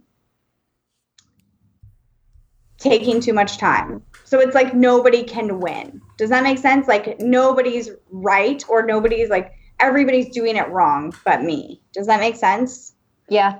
taking 2.77 3.21
too 3.21 3.31
much 3.31 3.57
time. 3.57 4.03
So 4.25 4.41
it's 4.41 4.53
like 4.53 4.75
nobody 4.75 5.23
can 5.23 5.61
win. 5.61 6.01
Does 6.17 6.29
that 6.29 6.43
make 6.43 6.57
sense? 6.57 6.89
Like 6.89 7.21
nobody's 7.21 7.91
right 8.09 8.61
or 8.67 8.85
nobody's 8.85 9.29
like 9.29 9.53
everybody's 9.79 10.27
doing 10.33 10.57
it 10.57 10.67
wrong 10.71 11.13
but 11.23 11.43
me. 11.43 11.81
Does 11.93 12.07
that 12.07 12.19
make 12.19 12.35
sense? 12.35 12.95
Yeah. 13.29 13.59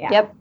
Yeah. 0.00 0.08
Yep. 0.10 0.34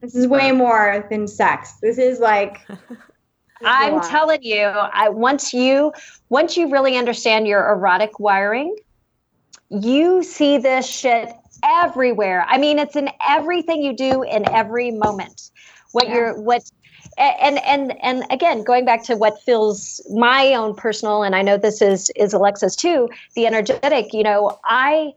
This 0.00 0.14
is 0.14 0.28
way 0.28 0.52
more 0.52 1.08
than 1.10 1.26
sex. 1.26 1.72
This 1.82 1.98
is 1.98 2.20
like 2.20 2.64
I'm 3.64 4.00
telling 4.02 4.42
you, 4.42 4.64
I 4.64 5.08
once 5.08 5.52
you 5.52 5.92
once 6.28 6.56
you 6.56 6.70
really 6.70 6.96
understand 6.96 7.46
your 7.46 7.68
erotic 7.72 8.20
wiring, 8.20 8.76
you 9.70 10.22
see 10.22 10.58
this 10.58 10.86
shit 10.86 11.32
everywhere. 11.64 12.44
I 12.48 12.58
mean, 12.58 12.78
it's 12.78 12.96
in 12.96 13.10
everything 13.28 13.82
you 13.82 13.94
do 13.94 14.22
in 14.22 14.48
every 14.50 14.90
moment. 14.90 15.50
What 15.92 16.08
yeah. 16.08 16.14
you're 16.14 16.40
what 16.40 16.70
and 17.16 17.58
and 17.64 17.94
and 18.02 18.24
again 18.30 18.62
going 18.62 18.84
back 18.84 19.02
to 19.04 19.16
what 19.16 19.40
feels 19.42 20.00
my 20.10 20.54
own 20.54 20.74
personal 20.74 21.22
and 21.22 21.34
i 21.34 21.42
know 21.42 21.56
this 21.56 21.82
is 21.82 22.10
is 22.16 22.32
alexa's 22.32 22.76
too 22.76 23.08
the 23.34 23.46
energetic 23.46 24.12
you 24.12 24.22
know 24.22 24.58
i 24.64 25.12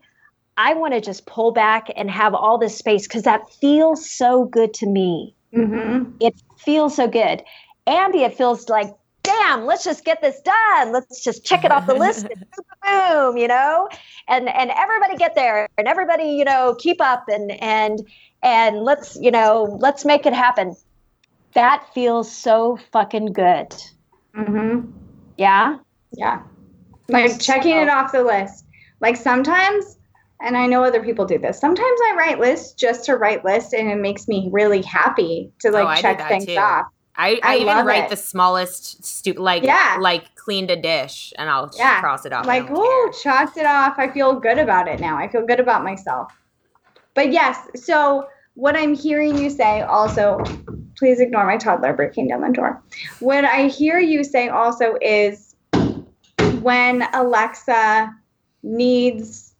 i 0.56 0.74
want 0.74 0.92
to 0.94 1.00
just 1.00 1.26
pull 1.26 1.52
back 1.52 1.88
and 1.96 2.10
have 2.10 2.34
all 2.34 2.58
this 2.58 2.76
space 2.76 3.06
because 3.06 3.22
that 3.22 3.48
feels 3.60 4.08
so 4.08 4.44
good 4.46 4.72
to 4.74 4.86
me 4.86 5.34
mm-hmm. 5.54 6.10
it 6.20 6.34
feels 6.58 6.96
so 6.96 7.06
good 7.06 7.42
Ambi, 7.86 8.24
it 8.26 8.36
feels 8.36 8.68
like, 8.68 8.94
damn, 9.22 9.66
let's 9.66 9.84
just 9.84 10.04
get 10.04 10.20
this 10.20 10.40
done. 10.40 10.92
Let's 10.92 11.22
just 11.22 11.44
check 11.44 11.64
it 11.64 11.72
off 11.72 11.86
the 11.86 11.94
list 11.94 12.26
boom, 12.28 12.64
boom, 12.86 13.36
you 13.36 13.48
know, 13.48 13.88
and 14.28 14.48
and 14.48 14.70
everybody 14.70 15.16
get 15.16 15.34
there 15.34 15.68
and 15.78 15.88
everybody, 15.88 16.24
you 16.24 16.44
know, 16.44 16.76
keep 16.78 17.00
up 17.00 17.24
and 17.28 17.50
and 17.62 18.00
and 18.42 18.82
let's, 18.82 19.16
you 19.20 19.30
know, 19.30 19.76
let's 19.80 20.04
make 20.04 20.26
it 20.26 20.32
happen. 20.32 20.74
That 21.54 21.86
feels 21.94 22.34
so 22.34 22.78
fucking 22.92 23.26
good. 23.26 23.74
Mm-hmm. 24.34 24.90
Yeah. 25.36 25.78
Yeah. 26.12 26.42
Like 27.08 27.40
checking 27.40 27.76
it 27.76 27.88
off 27.88 28.12
the 28.12 28.22
list. 28.22 28.64
Like 29.00 29.16
sometimes, 29.16 29.98
and 30.40 30.56
I 30.56 30.66
know 30.66 30.82
other 30.82 31.02
people 31.02 31.24
do 31.24 31.38
this. 31.38 31.58
Sometimes 31.58 32.00
I 32.08 32.14
write 32.16 32.38
lists 32.38 32.72
just 32.72 33.04
to 33.06 33.16
write 33.16 33.44
lists, 33.44 33.72
and 33.72 33.90
it 33.90 33.96
makes 33.96 34.28
me 34.28 34.48
really 34.52 34.82
happy 34.82 35.52
to 35.60 35.70
like 35.70 35.98
oh, 35.98 36.00
check 36.00 36.26
things 36.28 36.46
too. 36.46 36.56
off. 36.56 36.86
I, 37.16 37.40
I, 37.42 37.56
I 37.56 37.56
even 37.58 37.84
write 37.84 38.04
it. 38.04 38.10
the 38.10 38.16
smallest 38.16 39.04
stupid 39.04 39.40
like 39.40 39.62
yeah. 39.62 39.98
like 40.00 40.34
cleaned 40.34 40.70
a 40.70 40.76
dish 40.76 41.32
and 41.36 41.50
I'll 41.50 41.70
yeah. 41.76 42.00
cross 42.00 42.24
it 42.24 42.32
off. 42.32 42.46
Like, 42.46 42.66
oh, 42.70 43.12
chalked 43.22 43.56
it 43.58 43.66
off. 43.66 43.94
I 43.98 44.08
feel 44.10 44.38
good 44.40 44.58
about 44.58 44.88
it 44.88 44.98
now. 44.98 45.18
I 45.18 45.28
feel 45.28 45.44
good 45.46 45.60
about 45.60 45.84
myself. 45.84 46.32
But 47.14 47.32
yes, 47.32 47.58
so 47.74 48.28
what 48.54 48.76
I'm 48.76 48.94
hearing 48.94 49.36
you 49.36 49.50
say 49.50 49.82
also, 49.82 50.42
please 50.96 51.20
ignore 51.20 51.46
my 51.46 51.58
toddler 51.58 51.92
breaking 51.92 52.28
down 52.28 52.40
the 52.40 52.48
door. 52.48 52.82
What 53.20 53.44
I 53.44 53.68
hear 53.68 53.98
you 53.98 54.24
say 54.24 54.48
also 54.48 54.96
is 55.00 55.54
when 56.60 57.02
Alexa 57.12 58.14
needs 58.62 59.54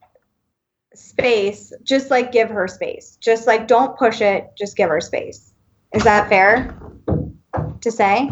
space, 0.94 1.72
just 1.82 2.10
like 2.10 2.32
give 2.32 2.48
her 2.48 2.68
space. 2.68 3.16
Just 3.20 3.46
like 3.46 3.66
don't 3.66 3.96
push 3.98 4.20
it, 4.20 4.50
just 4.56 4.76
give 4.76 4.88
her 4.88 5.00
space. 5.00 5.52
Is 5.92 6.04
that 6.04 6.28
fair? 6.28 6.74
To 7.82 7.90
say? 7.90 8.30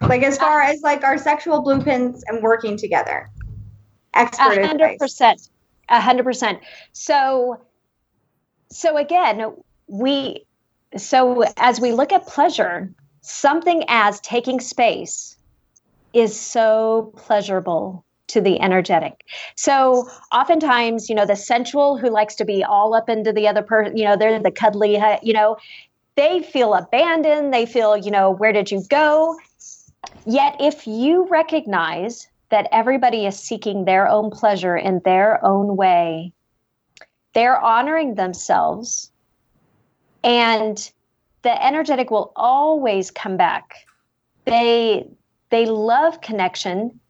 Like 0.00 0.22
as 0.22 0.38
far 0.38 0.62
as 0.62 0.80
like 0.82 1.04
our 1.04 1.18
sexual 1.18 1.62
blueprints 1.62 2.24
and 2.26 2.42
working 2.42 2.76
together. 2.76 3.28
Expert 4.14 4.58
A 4.58 4.66
hundred 4.66 4.98
percent. 4.98 5.48
A 5.88 6.00
hundred 6.00 6.24
percent. 6.24 6.60
So 6.92 7.60
so 8.70 8.96
again, 8.96 9.54
we 9.88 10.46
so 10.96 11.44
as 11.56 11.80
we 11.80 11.92
look 11.92 12.12
at 12.12 12.26
pleasure, 12.26 12.92
something 13.20 13.84
as 13.88 14.20
taking 14.20 14.60
space 14.60 15.36
is 16.12 16.38
so 16.38 17.12
pleasurable 17.16 18.04
to 18.28 18.40
the 18.40 18.60
energetic. 18.60 19.24
So 19.56 20.08
oftentimes, 20.32 21.08
you 21.08 21.14
know, 21.14 21.26
the 21.26 21.36
sensual 21.36 21.98
who 21.98 22.08
likes 22.10 22.36
to 22.36 22.44
be 22.44 22.62
all 22.62 22.94
up 22.94 23.08
into 23.08 23.32
the 23.32 23.48
other 23.48 23.62
person, 23.62 23.96
you 23.96 24.04
know, 24.04 24.16
they're 24.16 24.40
the 24.40 24.52
cuddly, 24.52 24.98
you 25.22 25.32
know, 25.32 25.56
they 26.20 26.42
feel 26.42 26.74
abandoned. 26.74 27.52
They 27.52 27.64
feel, 27.64 27.96
you 27.96 28.10
know, 28.10 28.30
where 28.30 28.52
did 28.52 28.70
you 28.70 28.82
go? 28.90 29.38
Yet, 30.26 30.54
if 30.60 30.86
you 30.86 31.26
recognize 31.30 32.28
that 32.50 32.68
everybody 32.72 33.24
is 33.24 33.38
seeking 33.38 33.86
their 33.86 34.06
own 34.06 34.30
pleasure 34.30 34.76
in 34.76 35.00
their 35.06 35.42
own 35.42 35.76
way, 35.76 36.34
they're 37.32 37.58
honoring 37.58 38.16
themselves, 38.16 39.10
and 40.22 40.92
the 41.40 41.64
energetic 41.64 42.10
will 42.10 42.32
always 42.36 43.10
come 43.10 43.38
back. 43.38 43.86
They 44.44 45.08
they 45.48 45.64
love 45.64 46.20
connection. 46.20 47.00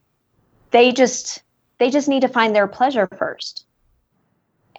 They 0.70 0.92
just 0.92 1.42
they 1.78 1.90
just 1.90 2.08
need 2.08 2.20
to 2.20 2.28
find 2.28 2.54
their 2.54 2.68
pleasure 2.68 3.08
first 3.18 3.66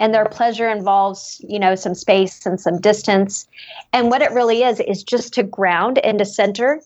and 0.02 0.15
their 0.15 0.26
pleasure 0.26 0.68
involves 0.68 1.40
you 1.48 1.60
know 1.60 1.76
some 1.76 1.94
space 1.94 2.45
and 2.45 2.60
some 2.60 2.82
distance. 2.82 3.48
And 3.94 4.10
what 4.10 4.22
it 4.22 4.32
really 4.32 4.64
is 4.64 4.82
is 4.82 5.03
just 5.03 5.34
to 5.36 5.44
ground 5.44 5.99
and 5.99 6.18
to 6.19 6.26
center. 6.26 6.82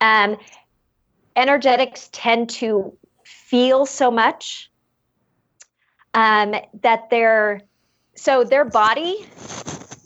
Um, 0.00 0.38
energetics 1.36 2.08
tend 2.12 2.50
to 2.50 2.96
feel 3.24 3.84
so 3.84 4.10
much 4.10 4.70
um, 6.14 6.54
that 6.82 7.10
they're 7.10 7.62
so 8.14 8.44
their 8.44 8.64
body 8.64 9.26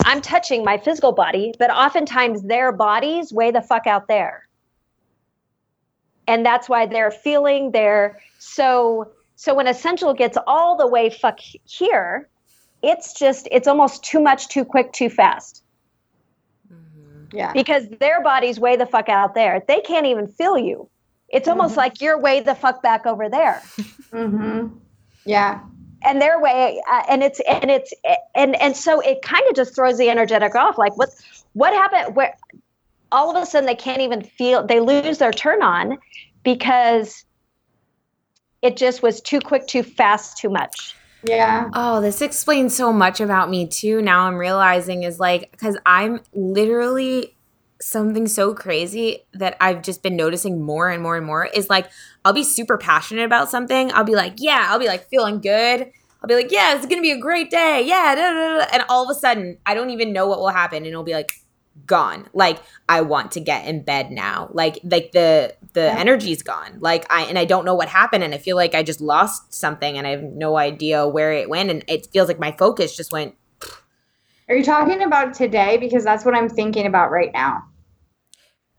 i'm 0.05 0.23
touching 0.23 0.63
my 0.65 0.79
physical 0.79 1.11
body 1.11 1.53
but 1.59 1.69
oftentimes 1.71 2.41
their 2.43 2.71
bodies 2.71 3.33
way 3.33 3.51
the 3.51 3.63
fuck 3.63 3.87
out 3.87 4.09
there. 4.09 4.49
And 6.29 6.45
that's 6.45 6.69
why 6.69 6.87
they're 6.87 7.11
feeling 7.11 7.73
they're 7.73 8.21
so 8.39 9.13
so 9.35 9.55
when 9.55 9.67
a 9.67 9.75
sensual 9.75 10.15
gets 10.15 10.39
all 10.47 10.77
the 10.77 10.87
way 10.87 11.11
fuck 11.11 11.39
here 11.65 12.29
it's 12.87 13.13
just 13.13 13.49
it's 13.51 13.67
almost 13.67 14.05
too 14.05 14.21
much 14.21 14.49
too 14.49 14.65
quick 14.65 14.93
too 14.93 15.11
fast. 15.11 15.65
Mm-hmm. 16.73 17.37
yeah. 17.37 17.53
Because 17.53 17.89
their 18.01 18.23
body's 18.23 18.61
way 18.61 18.77
the 18.77 18.87
fuck 18.87 19.09
out 19.09 19.35
there. 19.35 19.63
They 19.67 19.81
can't 19.81 20.07
even 20.07 20.29
feel 20.29 20.57
you. 20.57 20.89
It's 21.29 21.49
almost 21.49 21.73
mm-hmm. 21.73 21.81
like 21.81 22.01
you're 22.01 22.19
way 22.19 22.41
the 22.41 22.55
fuck 22.55 22.83
back 22.83 23.05
over 23.05 23.29
there. 23.29 23.63
Mm-hmm. 24.13 24.69
yeah. 25.25 25.61
And 26.05 26.23
their 26.23 26.41
way 26.41 26.81
uh, 26.89 27.03
and 27.11 27.25
it's 27.25 27.41
and 27.41 27.71
it's 27.71 27.93
and 28.35 28.55
and 28.63 28.77
so 28.77 29.01
it 29.01 29.21
kind 29.21 29.43
of 29.51 29.57
just 29.57 29.75
throws 29.75 29.99
the 29.99 30.09
energetic 30.09 30.55
off. 30.55 30.79
Like 30.79 30.97
what 30.97 31.11
what 31.55 31.75
happened 31.75 32.15
where 32.15 32.35
all 33.11 33.37
of 33.37 33.43
a 33.43 33.45
sudden 33.45 33.67
they 33.67 33.75
can't 33.75 34.01
even 34.01 34.23
feel 34.23 34.65
they 34.65 34.79
lose 34.79 35.19
their 35.19 35.33
turn 35.33 35.61
on 35.61 35.99
because 36.45 37.25
it 38.63 38.77
just 38.77 39.03
was 39.03 39.21
too 39.21 39.41
quick 39.41 39.67
too 39.67 39.83
fast 39.83 40.39
too 40.39 40.49
much 40.49 40.95
yeah 41.27 41.69
oh 41.75 42.01
this 42.01 42.23
explains 42.23 42.75
so 42.75 42.93
much 42.93 43.21
about 43.21 43.51
me 43.51 43.67
too 43.67 44.01
now 44.01 44.23
i'm 44.23 44.37
realizing 44.37 45.03
is 45.03 45.19
like 45.19 45.51
because 45.51 45.77
i'm 45.87 46.21
literally 46.35 47.37
something 47.81 48.27
so 48.27 48.55
crazy 48.55 49.25
that 49.35 49.57
I've 49.61 49.83
just 49.83 50.03
been 50.03 50.17
noticing 50.17 50.63
more 50.63 50.89
and 50.89 51.03
more 51.03 51.17
and 51.17 51.27
more 51.27 51.47
is 51.47 51.69
like 51.69 51.91
I'll 52.25 52.33
be 52.33 52.45
super 52.45 52.79
passionate 52.79 53.25
about 53.25 53.51
something. 53.51 53.93
I'll 53.93 54.05
be 54.05 54.15
like, 54.15 54.35
yeah, 54.39 54.67
I'll 54.69 54.79
be 54.79 54.87
like 54.87 55.09
feeling 55.09 55.41
good. 55.41 55.91
I'll 56.23 56.29
be 56.29 56.35
like, 56.35 56.51
yeah, 56.51 56.75
it's 56.75 56.87
gonna 56.87 57.03
be 57.03 57.11
a 57.11 57.21
great 57.21 57.51
day. 57.51 57.83
Yeah, 57.85 58.15
da, 58.15 58.33
da, 58.33 58.59
da. 58.59 58.67
and 58.73 58.85
all 58.89 59.05
of 59.05 59.15
a 59.15 59.19
sudden, 59.19 59.59
I 59.67 59.75
don't 59.75 59.91
even 59.91 60.13
know 60.13 60.27
what 60.27 60.41
will 60.41 60.49
happen, 60.49 60.79
and 60.79 60.87
it'll 60.87 61.05
be 61.05 61.13
like 61.13 61.33
gone. 61.85 62.29
Like 62.33 62.63
I 62.89 63.03
want 63.03 63.33
to 63.33 63.41
get 63.41 63.67
in 63.67 63.83
bed 63.83 64.11
now. 64.11 64.49
Like 64.53 64.79
like 64.85 65.13
the 65.13 65.55
the 65.73 65.83
yeah. 65.83 65.97
energy's 65.99 66.43
gone. 66.43 66.79
Like 66.81 67.07
I 67.11 67.23
and 67.23 67.39
I 67.39 67.45
don't 67.45 67.65
know 67.65 67.75
what 67.75 67.89
happened, 67.89 68.25
and 68.25 68.35
I 68.35 68.39
feel 68.39 68.57
like 68.57 68.75
I 68.75 68.83
just 68.83 69.01
lost 69.01 69.53
something, 69.53 69.99
and 69.99 70.07
I 70.07 70.11
have 70.11 70.23
no 70.23 70.57
idea 70.57 71.07
where 71.07 71.33
it 71.33 71.49
went, 71.49 71.71
and 71.71 71.85
it 71.89 72.07
feels 72.13 72.29
like 72.29 72.39
my 72.39 72.53
focus 72.53 72.97
just 72.97 73.13
went 73.13 73.35
are 74.49 74.55
you 74.55 74.63
talking 74.63 75.03
about 75.03 75.35
today? 75.35 75.77
Because 75.77 76.05
that's 76.05 76.25
what 76.25 76.35
I'm 76.35 76.49
thinking 76.49 76.87
about 76.87 77.11
right 77.11 77.33
now. 77.33 77.65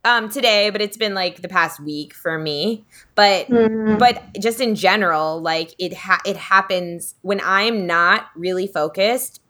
Um, 0.05 0.29
today, 0.29 0.69
but 0.69 0.81
it's 0.81 0.95
been 0.95 1.13
like 1.13 1.41
the 1.41 1.49
past 1.49 1.81
week 1.81 2.13
for 2.13 2.39
me. 2.39 2.85
But 3.15 3.47
mm-hmm. 3.47 3.97
but 3.97 4.23
just 4.39 4.61
in 4.61 4.75
general, 4.75 5.41
like 5.41 5.75
it 5.79 5.93
ha- 5.93 6.21
it 6.25 6.37
happens 6.37 7.15
when 7.21 7.41
I'm 7.43 7.85
not 7.85 8.27
really 8.35 8.67
focused. 8.67 9.41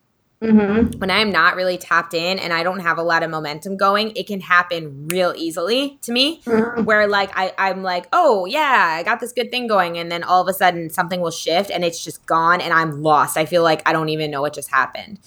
Mm-hmm. 0.42 1.00
When 1.00 1.10
I'm 1.10 1.32
not 1.32 1.56
really 1.56 1.80
tapped 1.80 2.14
in 2.14 2.38
and 2.38 2.54
I 2.54 2.62
don't 2.62 2.82
have 2.82 3.00
a 3.00 3.04
lot 3.04 3.24
of 3.24 3.32
momentum 3.32 3.76
going, 3.76 4.16
it 4.16 4.28
can 4.28 4.40
happen 4.40 5.08
real 5.08 5.34
easily 5.36 5.98
to 6.04 6.12
me. 6.12 6.42
Mm-hmm. 6.42 6.84
Where 6.84 7.08
like 7.08 7.32
I, 7.36 7.54
I'm 7.58 7.82
like, 7.82 8.08
oh 8.14 8.46
yeah, 8.46 8.96
I 8.98 9.04
got 9.04 9.20
this 9.20 9.34
good 9.34 9.50
thing 9.50 9.68
going, 9.68 9.98
and 9.98 10.12
then 10.12 10.24
all 10.24 10.42
of 10.42 10.48
a 10.48 10.54
sudden 10.54 10.90
something 10.90 11.22
will 11.22 11.32
shift 11.32 11.72
and 11.72 11.84
it's 11.84 12.04
just 12.04 12.26
gone, 12.26 12.62
and 12.62 12.72
I'm 12.72 13.02
lost. 13.02 13.36
I 13.36 13.46
feel 13.46 13.64
like 13.64 13.82
I 13.88 13.94
don't 13.94 14.10
even 14.10 14.30
know 14.30 14.42
what 14.42 14.54
just 14.54 14.70
happened 14.70 15.20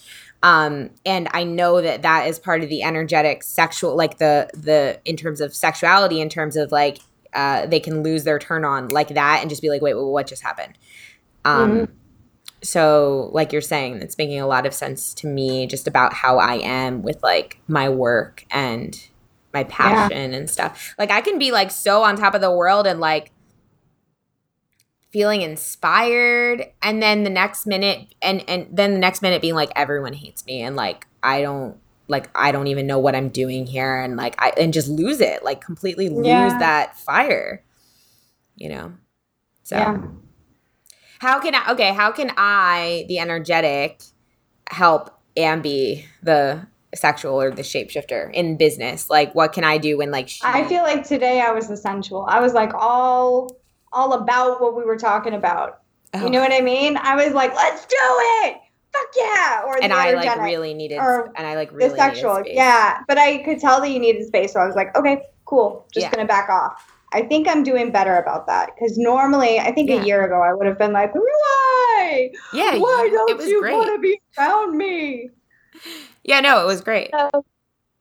um 0.43 0.91
and 1.05 1.29
i 1.33 1.45
know 1.45 1.81
that 1.81 2.03
that 2.03 2.27
is 2.27 2.39
part 2.39 2.63
of 2.63 2.69
the 2.69 2.83
energetic 2.83 3.43
sexual 3.43 3.95
like 3.95 4.19
the 4.19 4.49
the 4.55 4.99
in 5.05 5.17
terms 5.17 5.41
of 5.41 5.55
sexuality 5.55 6.21
in 6.21 6.29
terms 6.29 6.57
of 6.57 6.73
like 6.73 6.99
uh 7.35 7.67
they 7.67 7.81
can 7.81 8.03
lose 8.03 8.25
their 8.25 8.39
turn 8.39 8.65
on 8.65 8.89
like 8.89 9.09
that 9.09 9.39
and 9.41 9.51
just 9.51 9.61
be 9.61 9.69
like 9.69 9.83
wait, 9.83 9.95
wait 9.95 10.03
what 10.03 10.27
just 10.27 10.43
happened 10.43 10.79
um 11.45 11.71
mm-hmm. 11.71 11.93
So 12.63 13.31
like 13.33 13.53
you're 13.53 13.61
saying 13.61 13.97
it's 13.97 14.19
making 14.19 14.41
a 14.41 14.47
lot 14.47 14.67
of 14.67 14.75
sense 14.75 15.15
to 15.15 15.27
me 15.27 15.67
just 15.67 15.87
about 15.87 16.13
how 16.13 16.39
i 16.39 16.55
am 16.57 17.03
with 17.03 17.23
like 17.23 17.59
my 17.69 17.89
work 17.89 18.45
and 18.51 19.09
my 19.53 19.65
passion 19.65 20.33
yeah. 20.33 20.39
and 20.39 20.51
stuff 20.51 20.95
like 20.99 21.11
i 21.11 21.21
can 21.21 21.39
be 21.39 21.51
like 21.51 21.71
so 21.71 22.03
on 22.03 22.17
top 22.17 22.35
of 22.35 22.41
the 22.41 22.51
world 22.51 22.87
and 22.87 23.01
like 23.01 23.33
feeling 25.11 25.43
inspired 25.43 26.67
and 26.83 27.03
then 27.03 27.25
the 27.25 27.31
next 27.31 27.67
minute 27.67 28.15
and 28.23 28.45
and 28.49 28.67
then 28.71 28.93
the 28.93 28.99
next 28.99 29.23
minute 29.23 29.43
being 29.43 29.55
like 29.55 29.71
everyone 29.75 30.13
hates 30.13 30.47
me 30.47 30.63
and 30.63 30.77
like 30.77 31.07
I 31.23 31.43
don't 31.43 31.77
like 32.09 32.31
I 32.35 32.53
don't 32.53 32.69
even 32.69 32.87
know 32.87 32.99
what 32.99 33.17
I'm 33.17 33.29
doing 33.29 33.67
here 33.67 34.01
and 34.01 34.17
like 34.17 34.37
I 34.39 34.51
and 34.57 34.73
just 34.73 34.89
lose 34.89 35.21
it 35.21 35.43
like 35.45 35.61
completely 35.61 36.09
lose 36.09 36.27
yeah. 36.27 36.59
that 36.59 36.97
fire 36.97 37.63
you 38.57 38.69
know 38.69 38.93
so 39.65 39.77
yeah. 39.77 40.01
How 41.21 41.39
can 41.39 41.55
I 41.55 41.73
okay 41.73 41.93
how 41.93 42.11
can 42.11 42.33
I 42.37 43.05
the 43.09 43.19
energetic 43.19 44.03
help 44.69 45.11
Ambi 45.37 46.05
the 46.23 46.67
sexual 46.95 47.41
or 47.41 47.51
the 47.51 47.63
shapeshifter 47.63 48.33
in 48.33 48.57
business 48.57 49.09
like 49.09 49.33
what 49.35 49.53
can 49.53 49.63
I 49.63 49.79
do 49.79 49.99
when 49.99 50.11
like 50.11 50.29
she- 50.29 50.41
I 50.43 50.67
feel 50.67 50.83
like 50.83 51.07
today 51.07 51.41
I 51.41 51.53
was 51.53 51.69
the 51.69 51.77
sensual. 51.77 52.27
I 52.29 52.41
was 52.41 52.53
like 52.53 52.73
all 52.75 53.57
all 53.93 54.15
about 54.15 54.61
what 54.61 54.77
we 54.77 54.85
were 54.85 54.97
talking 54.97 55.35
about. 55.35 55.81
Oh. 56.15 56.25
You 56.25 56.31
know 56.31 56.41
what 56.41 56.53
I 56.53 56.61
mean? 56.61 56.97
I 56.97 57.15
was 57.15 57.35
like, 57.35 57.55
let's 57.55 57.85
do 57.87 57.97
it. 57.99 58.57
Fuck 58.93 59.07
yeah. 59.17 59.63
Or 59.67 59.81
and 59.81 59.93
I 59.93 60.13
like 60.15 60.41
really 60.41 60.75
needed 60.75 60.99
or 60.99 61.33
and 61.37 61.47
I 61.47 61.55
like 61.55 61.71
really 61.73 61.91
the 61.91 61.97
sexual. 61.97 62.43
Yeah. 62.45 63.03
But 63.07 63.19
I 63.19 63.39
could 63.45 63.61
tell 63.61 63.81
that 63.81 63.91
you 63.91 64.01
needed 64.01 64.27
space. 64.27 64.55
So 64.55 64.61
I 64.61 64.67
was 64.67 64.75
like, 64.75 64.97
okay, 64.97 65.23
cool. 65.45 65.87
Just 65.93 66.05
yeah. 66.05 66.11
gonna 66.11 66.27
back 66.27 66.49
off. 66.49 66.85
I 67.13 67.23
think 67.23 67.49
I'm 67.49 67.63
doing 67.63 67.91
better 67.91 68.17
about 68.17 68.47
that. 68.47 68.71
Because 68.75 68.97
normally 68.99 69.59
I 69.59 69.73
think 69.73 69.91
yeah. 69.91 70.03
a 70.03 70.05
year 70.05 70.25
ago 70.25 70.43
I 70.43 70.55
would 70.55 70.67
have 70.67 70.79
been 70.79 70.93
like, 70.93 71.15
why? 71.15 72.31
Yeah. 72.53 72.77
Why 72.77 73.09
don't 73.11 73.41
you 73.47 73.63
want 73.63 73.95
to 73.95 73.99
be 73.99 74.21
around 74.39 74.77
me? 74.77 75.31
Yeah, 76.25 76.41
no, 76.41 76.63
it 76.63 76.67
was 76.67 76.81
great. 76.81 77.11
So 77.13 77.45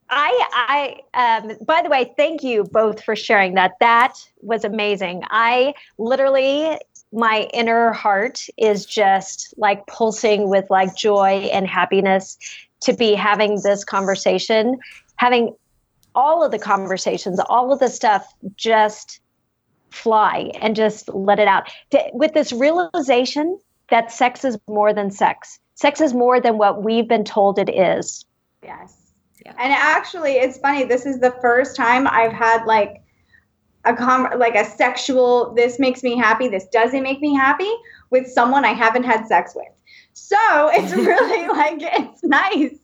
I, 0.09 0.97
I, 1.13 1.41
um, 1.41 1.57
by 1.65 1.81
the 1.81 1.89
way, 1.89 2.13
thank 2.17 2.43
you 2.43 2.63
both 2.63 3.03
for 3.03 3.15
sharing 3.15 3.53
that. 3.55 3.73
That 3.79 4.13
was 4.41 4.63
amazing. 4.63 5.23
I 5.29 5.73
literally, 5.97 6.77
my 7.11 7.47
inner 7.53 7.91
heart 7.91 8.41
is 8.57 8.85
just 8.85 9.53
like 9.57 9.85
pulsing 9.87 10.49
with 10.49 10.65
like 10.69 10.95
joy 10.95 11.49
and 11.53 11.67
happiness 11.67 12.37
to 12.81 12.93
be 12.93 13.13
having 13.13 13.61
this 13.61 13.83
conversation, 13.83 14.79
having 15.17 15.55
all 16.19 16.43
of 16.43 16.51
the 16.51 16.59
conversations, 16.59 17.39
all 17.47 17.71
of 17.71 17.79
the 17.79 17.87
stuff 17.87 18.33
just 18.57 19.21
fly 19.89 20.51
and 20.61 20.75
just 20.75 21.07
let 21.13 21.39
it 21.39 21.47
out. 21.47 21.71
with 22.13 22.33
this 22.33 22.51
realization 22.51 23.57
that 23.89 24.11
sex 24.11 24.43
is 24.43 24.57
more 24.67 24.93
than 24.93 25.09
sex, 25.09 25.59
sex 25.75 26.01
is 26.01 26.13
more 26.13 26.41
than 26.41 26.57
what 26.57 26.83
we've 26.83 27.07
been 27.07 27.23
told 27.23 27.57
it 27.57 27.69
is. 27.69 28.25
Yes. 28.61 29.13
Yeah. 29.45 29.53
And 29.57 29.71
actually, 29.71 30.33
it's 30.33 30.57
funny. 30.57 30.83
This 30.83 31.05
is 31.05 31.19
the 31.21 31.33
first 31.41 31.77
time 31.77 32.05
I've 32.07 32.33
had 32.33 32.65
like 32.65 33.01
a 33.85 33.95
com 33.95 34.27
like 34.37 34.55
a 34.55 34.65
sexual. 34.65 35.53
This 35.55 35.79
makes 35.79 36.03
me 36.03 36.17
happy. 36.17 36.49
This 36.49 36.67
doesn't 36.67 37.01
make 37.01 37.21
me 37.21 37.33
happy 37.33 37.71
with 38.09 38.27
someone 38.27 38.65
I 38.65 38.73
haven't 38.73 39.03
had 39.03 39.25
sex 39.27 39.53
with. 39.55 39.71
So 40.11 40.37
it's 40.73 40.91
really 41.11 41.47
like 41.47 41.77
it's 41.79 42.21
nice. 42.25 42.77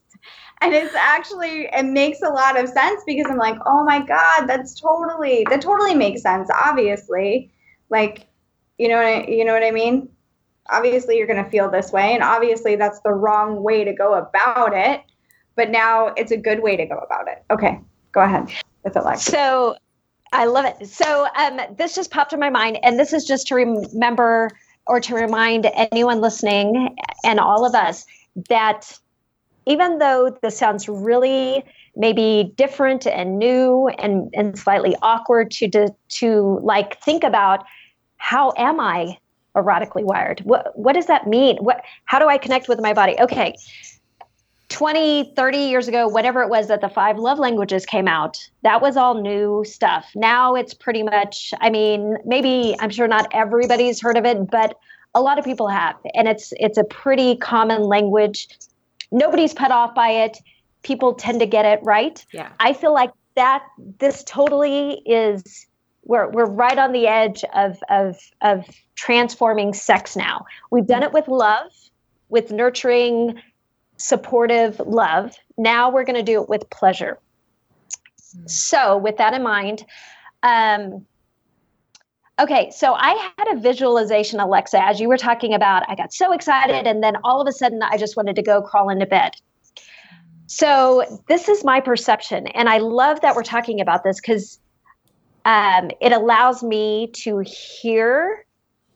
And 0.62 0.72
it's 0.72 0.94
actually 0.94 1.68
it 1.72 1.84
makes 1.84 2.22
a 2.22 2.28
lot 2.28 2.58
of 2.58 2.68
sense 2.68 3.02
because 3.06 3.26
I'm 3.30 3.36
like, 3.36 3.58
oh 3.66 3.84
my 3.84 4.04
god, 4.04 4.46
that's 4.46 4.78
totally 4.80 5.46
that 5.50 5.60
totally 5.60 5.94
makes 5.94 6.22
sense. 6.22 6.48
Obviously, 6.64 7.50
like, 7.90 8.26
you 8.78 8.88
know, 8.88 8.96
what 8.96 9.06
I, 9.06 9.26
you 9.26 9.44
know 9.44 9.52
what 9.52 9.62
I 9.62 9.70
mean. 9.70 10.08
Obviously, 10.70 11.16
you're 11.18 11.28
gonna 11.28 11.48
feel 11.48 11.70
this 11.70 11.92
way, 11.92 12.14
and 12.14 12.22
obviously, 12.22 12.74
that's 12.74 13.00
the 13.00 13.12
wrong 13.12 13.62
way 13.62 13.84
to 13.84 13.92
go 13.92 14.14
about 14.14 14.72
it 14.74 15.02
but 15.56 15.70
now 15.70 16.08
it's 16.16 16.30
a 16.30 16.36
good 16.36 16.62
way 16.62 16.76
to 16.76 16.86
go 16.86 16.98
about 16.98 17.26
it. 17.26 17.42
Okay, 17.50 17.80
go 18.12 18.20
ahead 18.20 18.52
with 18.84 18.96
it, 18.96 19.18
So 19.18 19.76
I 20.32 20.44
love 20.44 20.66
it. 20.66 20.86
So 20.86 21.26
um, 21.34 21.60
this 21.76 21.94
just 21.94 22.10
popped 22.10 22.32
in 22.32 22.38
my 22.38 22.50
mind, 22.50 22.78
and 22.84 22.98
this 22.98 23.12
is 23.12 23.24
just 23.24 23.48
to 23.48 23.54
remember 23.56 24.50
or 24.86 25.00
to 25.00 25.14
remind 25.14 25.68
anyone 25.74 26.20
listening 26.20 26.94
and 27.24 27.40
all 27.40 27.66
of 27.66 27.74
us 27.74 28.06
that 28.48 28.96
even 29.66 29.98
though 29.98 30.36
this 30.42 30.56
sounds 30.56 30.88
really 30.88 31.64
maybe 31.96 32.52
different 32.56 33.06
and 33.06 33.38
new 33.38 33.88
and, 33.98 34.32
and 34.34 34.58
slightly 34.58 34.96
awkward 35.02 35.50
to, 35.50 35.68
to 35.70 35.94
to 36.08 36.60
like 36.62 37.00
think 37.02 37.24
about 37.24 37.64
how 38.18 38.52
am 38.56 38.80
I 38.80 39.18
erotically 39.56 40.04
wired? 40.04 40.40
What 40.40 40.78
what 40.78 40.94
does 40.94 41.06
that 41.06 41.26
mean? 41.26 41.56
What 41.58 41.82
how 42.04 42.18
do 42.18 42.28
I 42.28 42.38
connect 42.38 42.68
with 42.68 42.80
my 42.80 42.92
body? 42.92 43.16
Okay. 43.20 43.54
20, 44.68 45.32
30 45.36 45.58
years 45.58 45.86
ago, 45.86 46.08
whatever 46.08 46.42
it 46.42 46.48
was 46.48 46.66
that 46.66 46.80
the 46.80 46.88
five 46.88 47.18
love 47.18 47.38
languages 47.38 47.86
came 47.86 48.08
out, 48.08 48.36
that 48.62 48.82
was 48.82 48.96
all 48.96 49.14
new 49.14 49.64
stuff. 49.64 50.10
Now 50.16 50.56
it's 50.56 50.74
pretty 50.74 51.04
much, 51.04 51.54
I 51.60 51.70
mean, 51.70 52.16
maybe 52.24 52.74
I'm 52.80 52.90
sure 52.90 53.06
not 53.06 53.28
everybody's 53.32 54.00
heard 54.00 54.16
of 54.18 54.24
it, 54.24 54.50
but 54.50 54.76
a 55.14 55.22
lot 55.22 55.38
of 55.38 55.44
people 55.44 55.68
have. 55.68 55.94
And 56.14 56.26
it's 56.26 56.52
it's 56.56 56.76
a 56.76 56.84
pretty 56.84 57.36
common 57.36 57.84
language. 57.84 58.48
Nobody's 59.16 59.54
put 59.54 59.70
off 59.70 59.94
by 59.94 60.10
it. 60.10 60.36
People 60.82 61.14
tend 61.14 61.40
to 61.40 61.46
get 61.46 61.64
it 61.64 61.80
right. 61.82 62.24
Yeah. 62.32 62.50
I 62.60 62.74
feel 62.74 62.92
like 62.92 63.10
that 63.34 63.64
this 63.98 64.22
totally 64.24 65.02
is 65.06 65.66
we're 66.04 66.28
we're 66.30 66.46
right 66.46 66.78
on 66.78 66.92
the 66.92 67.06
edge 67.06 67.42
of 67.54 67.82
of 67.88 68.18
of 68.42 68.66
transforming 68.94 69.72
sex 69.72 70.16
now. 70.16 70.44
We've 70.70 70.86
done 70.86 71.02
it 71.02 71.12
with 71.12 71.28
love, 71.28 71.72
with 72.28 72.52
nurturing 72.52 73.40
supportive 73.96 74.80
love. 74.80 75.34
Now 75.56 75.90
we're 75.90 76.04
going 76.04 76.16
to 76.16 76.22
do 76.22 76.42
it 76.42 76.48
with 76.50 76.68
pleasure. 76.68 77.18
Mm. 78.36 78.50
So, 78.50 78.98
with 78.98 79.16
that 79.16 79.32
in 79.32 79.42
mind, 79.42 79.84
um, 80.42 81.06
Okay, 82.38 82.70
so 82.70 82.92
I 82.92 83.30
had 83.38 83.56
a 83.56 83.58
visualization, 83.58 84.40
Alexa, 84.40 84.82
as 84.82 85.00
you 85.00 85.08
were 85.08 85.16
talking 85.16 85.54
about. 85.54 85.84
I 85.88 85.94
got 85.94 86.12
so 86.12 86.32
excited, 86.32 86.86
and 86.86 87.02
then 87.02 87.16
all 87.24 87.40
of 87.40 87.48
a 87.48 87.52
sudden, 87.52 87.82
I 87.82 87.96
just 87.96 88.14
wanted 88.14 88.36
to 88.36 88.42
go 88.42 88.60
crawl 88.60 88.90
into 88.90 89.06
bed. 89.06 89.32
So, 90.46 91.22
this 91.28 91.48
is 91.48 91.64
my 91.64 91.80
perception, 91.80 92.46
and 92.48 92.68
I 92.68 92.76
love 92.78 93.22
that 93.22 93.34
we're 93.34 93.42
talking 93.42 93.80
about 93.80 94.04
this 94.04 94.20
because 94.20 94.60
um, 95.46 95.90
it 96.00 96.12
allows 96.12 96.62
me 96.62 97.10
to 97.14 97.38
hear, 97.38 98.44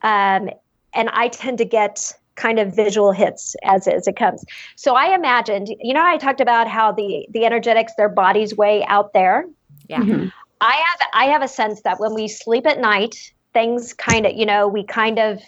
um, 0.03 0.51
and 0.93 1.09
I 1.09 1.29
tend 1.29 1.57
to 1.57 1.65
get 1.65 2.13
kind 2.35 2.59
of 2.59 2.75
visual 2.75 3.11
hits 3.11 3.55
as, 3.63 3.87
as 3.87 4.07
it 4.07 4.15
comes. 4.17 4.45
So, 4.75 4.93
I 4.93 5.15
imagined, 5.15 5.69
you 5.79 5.95
know, 5.95 6.05
I 6.05 6.17
talked 6.17 6.41
about 6.41 6.67
how 6.67 6.91
the 6.91 7.25
the 7.31 7.45
energetics, 7.45 7.93
their 7.97 8.09
bodies 8.09 8.55
way 8.55 8.85
out 8.85 9.13
there. 9.13 9.45
Yeah. 9.89 10.01
Mm-hmm. 10.01 10.27
I 10.61 10.73
have 10.73 11.09
I 11.13 11.25
have 11.25 11.41
a 11.41 11.47
sense 11.47 11.81
that 11.81 11.99
when 11.99 12.13
we 12.13 12.27
sleep 12.27 12.65
at 12.67 12.79
night, 12.79 13.33
things 13.53 13.93
kind 13.93 14.25
of 14.25 14.33
you 14.33 14.45
know 14.45 14.67
we 14.67 14.85
kind 14.85 15.19
of 15.19 15.41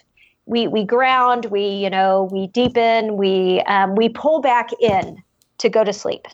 we 0.46 0.68
we 0.68 0.84
ground, 0.84 1.46
we 1.46 1.66
you 1.66 1.90
know 1.90 2.28
we 2.32 2.48
deepen, 2.48 3.16
we 3.16 3.62
um, 3.62 3.96
we 3.96 4.10
pull 4.10 4.42
back 4.42 4.70
in 4.82 5.24
to 5.60 5.70
go 5.70 5.84
to 5.84 5.94
sleep. 5.94 6.28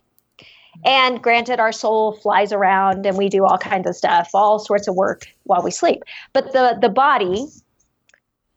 And 0.86 1.22
granted, 1.22 1.60
our 1.60 1.74
soul 1.74 2.14
flies 2.14 2.54
around 2.54 3.06
and 3.06 3.18
we 3.18 3.28
do 3.28 3.46
all 3.46 3.58
kinds 3.58 3.88
of 3.88 3.96
stuff, 3.96 4.30
all 4.34 4.60
sorts 4.60 4.88
of 4.88 4.96
work 4.96 5.26
while 5.44 5.62
we 5.62 5.72
sleep. 5.72 6.04
But 6.32 6.54
the 6.54 6.78
the 6.82 6.90
body, 6.90 7.48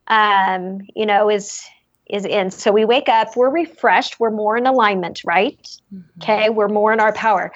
um, 0.07 0.82
you 0.94 1.05
know, 1.05 1.28
is 1.28 1.62
is 2.09 2.24
in. 2.24 2.53
So 2.53 2.70
we 2.70 2.85
wake 2.85 3.09
up, 3.09 3.36
we're 3.36 3.51
refreshed, 3.51 4.20
we're 4.20 4.31
more 4.31 4.57
in 4.57 4.66
alignment, 4.66 5.23
right? 5.24 5.59
Mm-hmm. 5.93 6.23
Okay, 6.23 6.49
we're 6.49 6.69
more 6.69 6.93
in 6.93 7.01
our 7.01 7.12
power. 7.12 7.53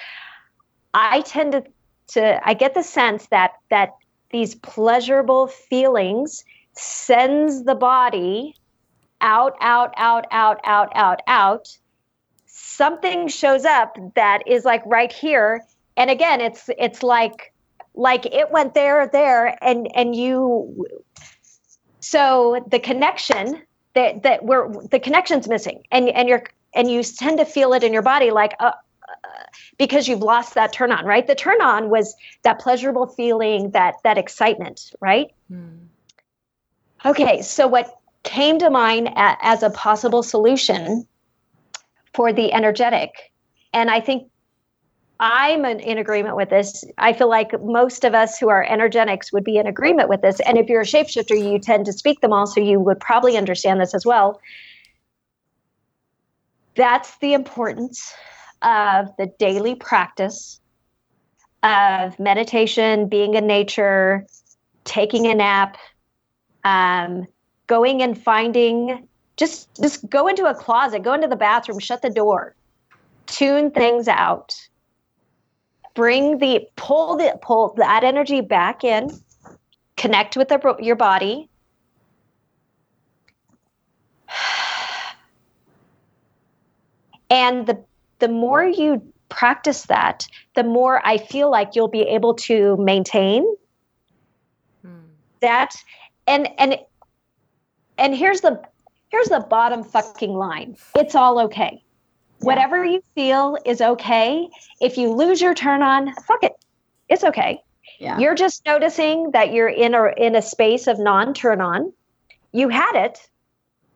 I 0.95 1.21
tend 1.21 1.53
to 1.53 1.63
to 2.09 2.41
I 2.49 2.55
get 2.55 2.75
the 2.75 2.83
sense 2.83 3.27
that 3.27 3.53
that 3.71 3.91
these 4.31 4.55
pleasurable 4.55 5.47
feelings 5.47 6.45
sends 6.73 7.65
the 7.65 7.75
body 7.75 8.55
out 9.21 9.57
out 9.61 9.95
out 9.97 10.27
out 10.31 10.61
out 10.65 10.91
out 10.95 11.21
out. 11.27 11.77
Something 12.47 13.29
shows 13.29 13.65
up 13.65 13.97
that 14.15 14.43
is 14.47 14.65
like 14.65 14.83
right 14.87 15.13
here. 15.13 15.65
And 15.97 16.11
again 16.11 16.41
it's 16.41 16.69
it's 16.79 17.03
like 17.03 17.53
like 17.95 18.27
it 18.27 18.51
went 18.51 18.75
there 18.75 19.09
there 19.09 19.57
and 19.63 19.89
and 19.95 20.15
you 20.15 20.87
so 22.01 22.65
the 22.71 22.79
connection 22.79 23.63
that 23.95 24.23
that 24.23 24.45
we're 24.45 24.71
the 24.89 25.01
connection's 25.01 25.49
missing. 25.49 25.83
And 25.91 26.09
and 26.11 26.29
you're 26.29 26.45
and 26.75 26.91
you 26.91 27.03
tend 27.03 27.39
to 27.39 27.45
feel 27.45 27.73
it 27.73 27.83
in 27.83 27.93
your 27.93 28.03
body 28.03 28.31
like 28.31 28.53
uh, 28.61 28.73
because 29.79 30.09
you've 30.09 30.21
lost 30.21 30.55
that 30.55 30.73
turn 30.73 30.93
on, 30.93 31.05
right? 31.05 31.27
The 31.27 31.35
turn 31.35 31.61
on 31.61 31.91
was 31.91 32.15
that 32.43 32.61
pleasurable 32.61 33.07
feeling, 33.07 33.71
that 33.71 33.97
that 34.05 34.19
excitement, 34.19 34.93
right? 35.01 35.31
Mm. 35.51 35.87
Okay, 37.05 37.43
so 37.43 37.67
what 37.67 38.01
came 38.23 38.59
to 38.59 38.71
mind 38.71 39.09
a, 39.09 39.37
as 39.41 39.63
a 39.63 39.71
possible 39.71 40.23
solution 40.23 41.07
for 42.15 42.33
the 42.33 42.53
energetic, 42.53 43.33
and 43.73 43.91
I 43.91 44.01
think 44.01 44.31
I'm 45.19 45.65
in 45.65 45.99
agreement 45.99 46.37
with 46.37 46.51
this. 46.51 46.85
I 46.99 47.13
feel 47.13 47.29
like 47.29 47.63
most 47.63 48.05
of 48.05 48.15
us 48.15 48.39
who 48.39 48.49
are 48.49 48.63
energetics 48.65 49.33
would 49.33 49.45
be 49.45 49.57
in 49.57 49.67
agreement 49.67 50.09
with 50.09 50.21
this. 50.21 50.41
And 50.41 50.59
if 50.59 50.69
you're 50.69 50.83
a 50.83 50.85
shapeshifter, 50.85 51.39
you 51.43 51.59
tend 51.59 51.87
to 51.87 51.93
speak 51.93 52.21
them 52.21 52.33
all, 52.33 52.47
so 52.47 52.61
you 52.61 52.81
would 52.81 53.01
probably 53.01 53.37
understand 53.37 53.81
this 53.81 53.95
as 53.95 54.05
well. 54.05 54.41
That's 56.75 57.17
the 57.19 57.33
importance 57.33 58.13
of 58.63 59.09
the 59.19 59.27
daily 59.39 59.75
practice 59.75 60.61
of 61.63 62.19
meditation, 62.19 63.09
being 63.09 63.35
in 63.35 63.47
nature, 63.47 64.27
taking 64.85 65.27
a 65.27 65.35
nap, 65.35 65.77
um, 66.65 67.27
going 67.67 68.03
and 68.03 68.21
finding 68.21 69.09
just 69.37 69.69
just 69.81 70.09
go 70.09 70.29
into 70.29 70.47
a 70.47 70.55
closet, 70.55 71.03
go 71.03 71.13
into 71.13 71.29
the 71.29 71.37
bathroom, 71.37 71.79
shut 71.79 72.03
the 72.03 72.11
door, 72.11 72.55
tune 73.27 73.71
things 73.71 74.09
out, 74.09 74.57
bring 75.95 76.39
the 76.39 76.67
pull 76.77 77.17
the 77.17 77.39
pull 77.43 77.75
that 77.77 78.03
energy 78.03 78.41
back 78.41 78.83
in, 78.83 79.11
connect 79.97 80.37
with 80.37 80.49
the, 80.49 80.77
your 80.81 80.97
body. 80.97 81.49
And 87.29 87.67
the 87.67 87.85
the 88.19 88.29
more 88.29 88.65
you 88.65 89.03
practice 89.29 89.83
that, 89.83 90.27
the 90.55 90.65
more 90.65 91.01
I 91.05 91.19
feel 91.19 91.51
like 91.51 91.75
you'll 91.75 91.89
be 91.89 92.03
able 92.03 92.35
to 92.35 92.77
maintain 92.77 93.47
hmm. 94.83 94.99
that. 95.41 95.75
And 96.27 96.49
and 96.59 96.79
and 97.99 98.15
here's 98.15 98.41
the 98.41 98.61
here's 99.11 99.29
the 99.29 99.41
bottom 99.49 99.85
fucking 99.85 100.35
line. 100.35 100.77
It's 100.95 101.15
all 101.15 101.41
okay. 101.41 101.83
Yeah. 102.41 102.47
Whatever 102.47 102.85
you 102.85 103.03
feel 103.15 103.59
is 103.65 103.81
okay. 103.81 104.49
If 104.81 104.99
you 104.99 105.13
lose 105.13 105.41
your 105.41 105.55
turn 105.55 105.83
on, 105.83 106.15
fuck 106.27 106.43
it. 106.43 106.53
It's 107.09 107.25
okay. 107.25 107.63
Yeah. 107.99 108.19
You're 108.19 108.35
just 108.35 108.67
noticing 108.67 109.31
that 109.31 109.53
you're 109.53 109.69
in 109.69 109.95
a 109.95 110.13
in 110.17 110.37
a 110.37 110.43
space 110.43 110.87
of 110.87 110.99
non 110.99 111.35
turn 111.35 111.61
on. 111.61 111.93
You 112.53 112.69
had 112.69 112.95
it, 112.95 113.19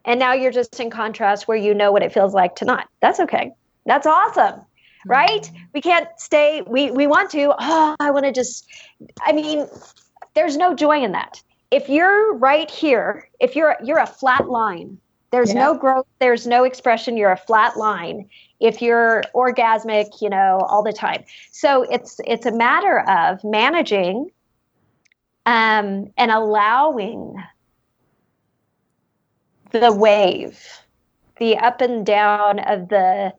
and 0.04 0.18
now 0.18 0.32
you're 0.32 0.52
just 0.52 0.78
in 0.80 0.90
contrast 0.90 1.48
where 1.48 1.56
you 1.56 1.74
know 1.74 1.92
what 1.92 2.02
it 2.02 2.12
feels 2.12 2.34
like 2.34 2.56
to 2.56 2.64
not. 2.64 2.88
That's 3.00 3.20
okay. 3.20 3.52
That's 3.86 4.06
awesome. 4.06 4.60
Right? 5.06 5.42
Mm-hmm. 5.42 5.64
We 5.74 5.80
can't 5.80 6.08
stay 6.18 6.62
we 6.66 6.90
we 6.90 7.06
want 7.06 7.30
to, 7.30 7.54
oh, 7.58 7.96
I 8.00 8.10
want 8.10 8.26
to 8.26 8.32
just 8.32 8.66
I 9.24 9.32
mean, 9.32 9.66
there's 10.34 10.56
no 10.56 10.74
joy 10.74 11.02
in 11.02 11.12
that. 11.12 11.42
If 11.70 11.88
you're 11.88 12.34
right 12.34 12.70
here, 12.70 13.28
if 13.40 13.56
you're 13.56 13.76
you're 13.82 13.98
a 13.98 14.06
flat 14.06 14.48
line, 14.48 14.98
there's 15.30 15.54
yeah. 15.54 15.64
no 15.64 15.78
growth, 15.78 16.06
there's 16.18 16.46
no 16.46 16.64
expression, 16.64 17.16
you're 17.16 17.32
a 17.32 17.36
flat 17.36 17.76
line. 17.76 18.28
If 18.58 18.82
you're 18.82 19.22
orgasmic, 19.34 20.20
you 20.20 20.28
know, 20.28 20.58
all 20.68 20.82
the 20.82 20.92
time. 20.92 21.24
So 21.50 21.82
it's 21.90 22.20
it's 22.26 22.46
a 22.46 22.52
matter 22.52 23.00
of 23.08 23.42
managing 23.44 24.30
um, 25.46 26.12
and 26.16 26.30
allowing 26.30 27.34
the 29.70 29.92
wave, 29.92 30.64
the 31.38 31.56
up 31.58 31.80
and 31.80 32.04
down 32.04 32.58
of 32.60 32.88
the 32.88 33.32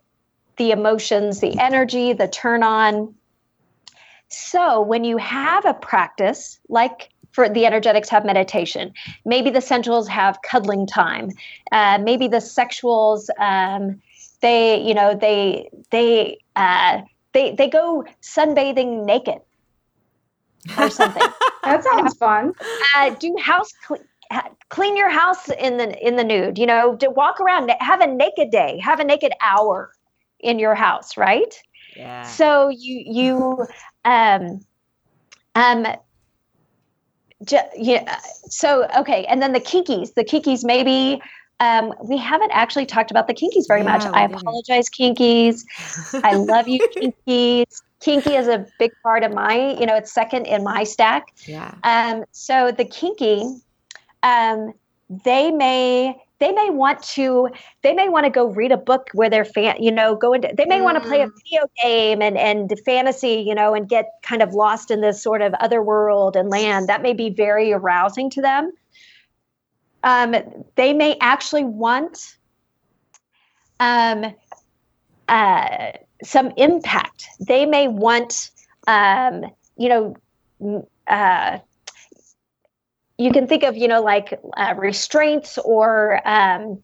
the 0.61 0.69
emotions, 0.69 1.39
the 1.39 1.57
energy, 1.59 2.13
the 2.13 2.27
turn 2.27 2.61
on. 2.61 3.15
So 4.27 4.79
when 4.79 5.03
you 5.03 5.17
have 5.17 5.65
a 5.65 5.73
practice 5.73 6.59
like 6.69 7.09
for 7.31 7.49
the 7.49 7.65
energetics 7.65 8.09
have 8.09 8.25
meditation. 8.25 8.93
Maybe 9.25 9.49
the 9.49 9.59
sensuals 9.59 10.07
have 10.09 10.37
cuddling 10.43 10.85
time. 10.85 11.29
Uh, 11.71 11.97
maybe 11.97 12.27
the 12.27 12.37
sexuals, 12.37 13.29
um, 13.39 14.01
they, 14.41 14.81
you 14.81 14.93
know, 14.93 15.15
they 15.15 15.69
they 15.91 16.39
uh, 16.57 17.01
they 17.33 17.55
they 17.55 17.69
go 17.69 18.05
sunbathing 18.21 19.05
naked 19.05 19.39
or 20.77 20.89
something. 20.89 21.23
that 21.63 21.85
sounds 21.85 22.15
fun. 22.17 22.53
Uh, 22.95 23.11
do 23.11 23.35
house 23.41 23.71
clean. 23.87 24.01
Clean 24.69 24.95
your 24.95 25.09
house 25.09 25.49
in 25.49 25.77
the 25.77 26.07
in 26.07 26.17
the 26.17 26.23
nude. 26.23 26.57
You 26.57 26.65
know, 26.65 26.95
to 26.97 27.09
walk 27.09 27.39
around, 27.41 27.71
have 27.79 28.01
a 28.01 28.07
naked 28.07 28.51
day, 28.51 28.79
have 28.83 28.99
a 28.99 29.03
naked 29.03 29.31
hour 29.41 29.91
in 30.43 30.59
your 30.59 30.75
house, 30.75 31.17
right? 31.17 31.53
Yeah. 31.95 32.23
So 32.23 32.69
you 32.69 33.03
you 33.05 33.65
um 34.05 34.65
um 35.55 35.85
ju- 37.45 37.57
yeah 37.75 38.19
so 38.47 38.87
okay 38.97 39.25
and 39.25 39.41
then 39.41 39.53
the 39.53 39.59
kinkies 39.59 40.13
the 40.13 40.23
kinkies 40.23 40.63
maybe 40.63 41.21
um, 41.61 41.93
we 42.03 42.17
haven't 42.17 42.51
actually 42.53 42.87
talked 42.87 43.11
about 43.11 43.27
the 43.27 43.35
kinkies 43.35 43.67
very 43.67 43.83
yeah, 43.83 43.91
much. 43.91 44.03
I 44.13 44.23
apologize, 44.23 44.89
kinkies. 44.89 45.63
I 46.23 46.33
love 46.33 46.67
you, 46.67 46.79
kinkies. 47.27 47.83
Kinky 47.99 48.33
is 48.33 48.47
a 48.47 48.65
big 48.79 48.91
part 49.03 49.23
of 49.23 49.31
my, 49.31 49.77
you 49.79 49.85
know, 49.85 49.95
it's 49.95 50.11
second 50.11 50.47
in 50.47 50.63
my 50.63 50.83
stack. 50.83 51.27
Yeah. 51.45 51.75
Um, 51.83 52.23
so 52.31 52.71
the 52.71 52.83
kinky, 52.83 53.61
um, 54.23 54.73
they 55.07 55.51
may 55.51 56.15
they 56.41 56.51
may 56.51 56.69
want 56.71 57.01
to 57.03 57.47
they 57.83 57.93
may 57.93 58.09
want 58.09 58.25
to 58.25 58.29
go 58.29 58.47
read 58.47 58.71
a 58.71 58.77
book 58.77 59.07
where 59.13 59.29
they're 59.29 59.45
fan 59.45 59.75
you 59.81 59.91
know 59.91 60.15
go 60.15 60.33
into 60.33 60.49
they 60.57 60.65
may 60.65 60.79
mm. 60.79 60.83
want 60.83 61.01
to 61.01 61.07
play 61.07 61.21
a 61.21 61.27
mm. 61.27 61.31
video 61.43 61.65
game 61.81 62.21
and 62.21 62.37
and 62.37 62.73
fantasy 62.83 63.43
you 63.47 63.55
know 63.55 63.73
and 63.73 63.87
get 63.87 64.09
kind 64.23 64.41
of 64.41 64.53
lost 64.53 64.91
in 64.91 64.99
this 64.99 65.21
sort 65.21 65.41
of 65.41 65.53
other 65.55 65.81
world 65.81 66.35
and 66.35 66.49
land 66.49 66.89
that 66.89 67.01
may 67.01 67.13
be 67.13 67.29
very 67.29 67.71
arousing 67.71 68.29
to 68.29 68.41
them 68.41 68.71
um, 70.03 70.35
they 70.75 70.93
may 70.93 71.15
actually 71.21 71.63
want 71.63 72.35
um, 73.79 74.33
uh, 75.27 75.91
some 76.23 76.51
impact 76.57 77.27
they 77.39 77.67
may 77.67 77.87
want 77.87 78.49
um, 78.87 79.45
you 79.77 79.87
know 79.87 80.83
uh, 81.07 81.59
you 83.21 83.31
can 83.31 83.47
think 83.47 83.63
of 83.63 83.77
you 83.77 83.87
know 83.87 84.01
like 84.01 84.39
uh, 84.57 84.73
restraints 84.77 85.57
or 85.59 86.21
um, 86.27 86.81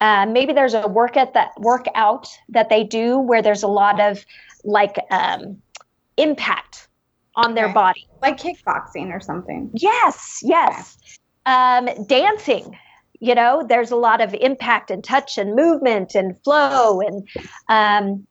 uh, 0.00 0.26
maybe 0.26 0.52
there's 0.52 0.74
a 0.74 0.86
work 0.88 1.16
at 1.16 1.34
that 1.34 1.50
workout 1.58 2.28
that 2.48 2.68
they 2.68 2.84
do 2.84 3.18
where 3.18 3.42
there's 3.42 3.62
a 3.62 3.68
lot 3.68 4.00
of 4.00 4.24
like 4.64 4.96
um, 5.10 5.60
impact 6.16 6.88
on 7.34 7.54
their 7.54 7.66
Okay. 7.66 7.74
body. 7.74 8.06
Like 8.20 8.38
kickboxing 8.38 9.10
or 9.10 9.20
something. 9.20 9.70
Yes, 9.74 10.40
yes. 10.42 10.98
Um, 11.46 11.88
dancing, 12.06 12.76
you 13.20 13.34
know, 13.34 13.64
there's 13.66 13.90
a 13.90 13.96
lot 13.96 14.20
of 14.20 14.34
impact 14.34 14.90
and 14.90 15.02
touch 15.02 15.38
and 15.38 15.54
movement 15.54 16.14
and 16.14 16.36
flow. 16.42 17.00
And 17.00 17.28
um, 17.68 18.26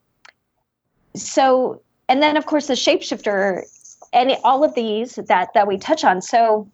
so, 1.16 1.82
and 2.10 2.22
then 2.22 2.38
of 2.38 2.46
course 2.46 2.68
the 2.68 2.74
shapeshifter 2.74 3.64
and 4.14 4.38
all 4.44 4.64
of 4.64 4.76
these 4.76 5.16
that, 5.16 5.50
that 5.54 5.68
we 5.68 5.78
touch 5.78 6.04
on. 6.04 6.22
So, 6.22 6.70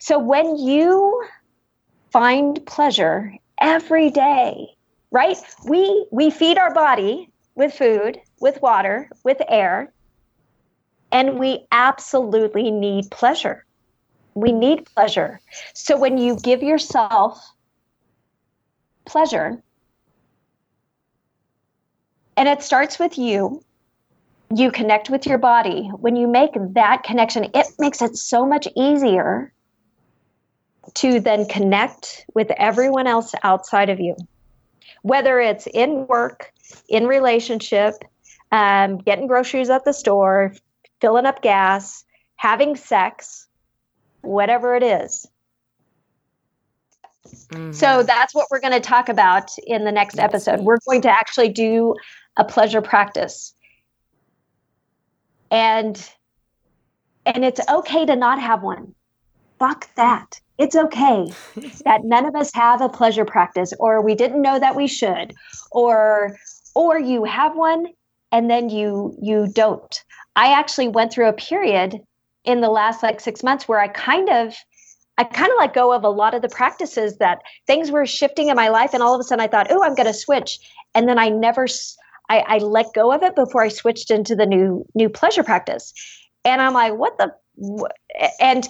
so 0.00 0.18
when 0.18 0.56
you 0.56 1.22
find 2.10 2.64
pleasure 2.64 3.34
every 3.60 4.10
day, 4.10 4.68
right? 5.10 5.36
We, 5.66 6.06
we 6.10 6.30
feed 6.30 6.56
our 6.56 6.72
body 6.72 7.28
with 7.54 7.74
food, 7.74 8.18
with 8.40 8.62
water, 8.62 9.10
with 9.24 9.42
air, 9.46 9.92
and 11.12 11.38
we 11.38 11.66
absolutely 11.70 12.70
need 12.70 13.10
pleasure. 13.10 13.66
We 14.34 14.52
need 14.52 14.86
pleasure. 14.86 15.38
So 15.74 15.98
when 15.98 16.16
you 16.16 16.36
give 16.36 16.62
yourself 16.62 17.38
pleasure, 19.04 19.62
and 22.38 22.48
it 22.48 22.62
starts 22.62 22.98
with 22.98 23.18
you, 23.18 23.62
you 24.54 24.70
connect 24.70 25.10
with 25.10 25.26
your 25.26 25.36
body. 25.36 25.88
When 25.88 26.16
you 26.16 26.26
make 26.26 26.52
that 26.54 27.02
connection, 27.02 27.50
it 27.52 27.66
makes 27.78 28.00
it 28.00 28.16
so 28.16 28.46
much 28.46 28.66
easier 28.74 29.52
to 30.94 31.20
then 31.20 31.46
connect 31.46 32.26
with 32.34 32.50
everyone 32.56 33.06
else 33.06 33.34
outside 33.42 33.90
of 33.90 34.00
you, 34.00 34.16
whether 35.02 35.40
it's 35.40 35.66
in 35.66 36.06
work, 36.06 36.52
in 36.88 37.06
relationship, 37.06 37.94
um, 38.52 38.98
getting 38.98 39.26
groceries 39.26 39.70
at 39.70 39.84
the 39.84 39.92
store, 39.92 40.54
filling 41.00 41.26
up 41.26 41.42
gas, 41.42 42.04
having 42.36 42.76
sex, 42.76 43.46
whatever 44.22 44.74
it 44.74 44.82
is. 44.82 45.26
Mhm. 47.26 47.74
So 47.74 48.02
that's 48.02 48.34
what 48.34 48.46
we're 48.50 48.60
going 48.60 48.72
to 48.72 48.80
talk 48.80 49.08
about 49.08 49.50
in 49.58 49.84
the 49.84 49.92
next 49.92 50.18
episode. 50.18 50.60
We're 50.60 50.78
going 50.86 51.02
to 51.02 51.10
actually 51.10 51.48
do 51.50 51.94
a 52.36 52.44
pleasure 52.44 52.82
practice. 52.82 53.54
And 55.50 56.10
and 57.26 57.44
it's 57.44 57.60
okay 57.68 58.06
to 58.06 58.16
not 58.16 58.40
have 58.40 58.62
one. 58.62 58.94
Fuck 59.58 59.94
that. 59.94 60.40
It's 60.60 60.76
okay 60.76 61.32
that 61.86 62.04
none 62.04 62.26
of 62.26 62.36
us 62.36 62.52
have 62.52 62.82
a 62.82 62.88
pleasure 62.90 63.24
practice 63.24 63.72
or 63.80 64.02
we 64.02 64.14
didn't 64.14 64.42
know 64.42 64.58
that 64.58 64.76
we 64.76 64.86
should 64.86 65.32
or 65.72 66.36
or 66.74 66.98
you 66.98 67.24
have 67.24 67.56
one 67.56 67.86
and 68.30 68.50
then 68.50 68.68
you 68.68 69.16
you 69.22 69.48
don't. 69.48 70.04
I 70.36 70.52
actually 70.52 70.88
went 70.88 71.12
through 71.12 71.28
a 71.28 71.32
period 71.32 71.98
in 72.44 72.60
the 72.60 72.68
last 72.68 73.02
like 73.02 73.20
6 73.20 73.42
months 73.42 73.66
where 73.68 73.80
I 73.80 73.88
kind 73.88 74.28
of 74.28 74.54
I 75.16 75.24
kind 75.24 75.50
of 75.50 75.56
let 75.58 75.72
go 75.72 75.92
of 75.94 76.04
a 76.04 76.10
lot 76.10 76.34
of 76.34 76.42
the 76.42 76.48
practices 76.50 77.16
that 77.18 77.38
things 77.66 77.90
were 77.90 78.04
shifting 78.04 78.48
in 78.48 78.56
my 78.56 78.68
life, 78.68 78.94
and 78.94 79.02
all 79.02 79.14
of 79.14 79.20
a 79.20 79.24
sudden 79.24 79.44
I 79.44 79.48
thought, 79.48 79.70
"Oh, 79.70 79.82
I'm 79.82 79.94
going 79.94 80.06
to 80.06 80.14
switch," 80.14 80.58
and 80.94 81.08
then 81.08 81.18
I 81.18 81.28
never, 81.28 81.66
I 82.30 82.58
let 82.58 82.94
go 82.94 83.12
of 83.12 83.22
it 83.22 83.34
before 83.34 83.62
I 83.62 83.68
switched 83.68 84.10
into 84.10 84.34
the 84.34 84.46
new 84.46 84.86
new 84.94 85.08
pleasure 85.10 85.42
practice, 85.42 85.92
and 86.44 86.62
I'm 86.62 86.72
like, 86.72 86.94
"What 86.94 87.18
the?" 87.18 87.34
And 88.40 88.66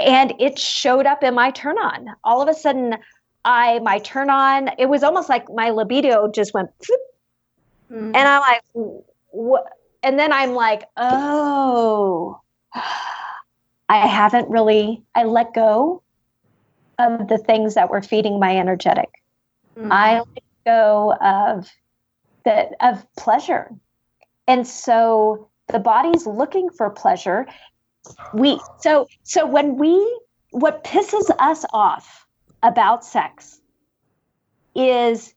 and 0.00 0.34
it 0.38 0.58
showed 0.58 1.06
up 1.06 1.22
in 1.22 1.34
my 1.34 1.50
turn 1.50 1.78
on. 1.78 2.08
All 2.24 2.42
of 2.42 2.48
a 2.48 2.54
sudden, 2.54 2.96
I 3.44 3.78
my 3.80 3.98
turn 4.00 4.30
on. 4.30 4.70
It 4.78 4.86
was 4.86 5.02
almost 5.02 5.28
like 5.28 5.48
my 5.52 5.70
libido 5.70 6.30
just 6.30 6.54
went, 6.54 6.70
"Phoop," 6.82 7.00
Mm. 7.90 8.14
and 8.14 8.16
I'm 8.16 8.40
like, 8.40 8.62
"What?" 9.30 9.66
And 10.02 10.18
then 10.18 10.32
I'm 10.32 10.54
like, 10.54 10.84
"Oh." 10.96 12.40
I 12.74 14.06
haven't 14.06 14.48
really 14.48 15.02
I 15.16 15.24
let 15.24 15.52
go 15.52 16.02
of 16.98 17.26
the 17.26 17.38
things 17.38 17.74
that 17.74 17.90
were 17.90 18.02
feeding 18.02 18.38
my 18.38 18.56
energetic. 18.56 19.10
Mm. 19.76 19.90
I 19.90 20.18
let 20.18 20.42
go 20.64 21.14
of 21.20 21.68
the 22.44 22.70
of 22.80 23.04
pleasure. 23.16 23.70
And 24.46 24.66
so 24.66 25.48
the 25.68 25.80
body's 25.80 26.26
looking 26.26 26.70
for 26.70 26.90
pleasure. 26.90 27.46
We 28.34 28.60
so 28.80 29.06
so 29.22 29.46
when 29.46 29.76
we 29.76 30.20
what 30.50 30.84
pisses 30.84 31.30
us 31.38 31.64
off 31.72 32.26
about 32.62 33.04
sex 33.04 33.60
is 34.74 35.34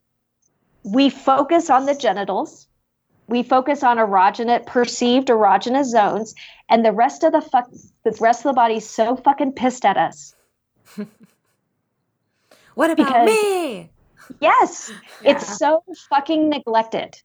we 0.83 1.09
focus 1.09 1.69
on 1.69 1.85
the 1.85 1.95
genitals 1.95 2.67
we 3.27 3.41
focus 3.41 3.83
on 3.83 3.97
erogenous 3.97 4.65
perceived 4.65 5.29
erogenous 5.29 5.85
zones 5.85 6.35
and 6.69 6.85
the 6.85 6.91
rest 6.91 7.23
of 7.23 7.31
the 7.31 7.41
fuck 7.41 7.69
the 8.03 8.15
rest 8.19 8.41
of 8.41 8.49
the 8.51 8.53
body's 8.53 8.87
so 8.87 9.15
fucking 9.15 9.53
pissed 9.53 9.85
at 9.85 9.97
us 9.97 10.35
what 12.75 12.89
about 12.91 12.97
because- 12.97 13.25
me? 13.27 13.89
yes 14.39 14.91
Yeah. 15.21 15.31
it's 15.31 15.57
so 15.57 15.83
fucking 16.09 16.49
neglected 16.49 17.15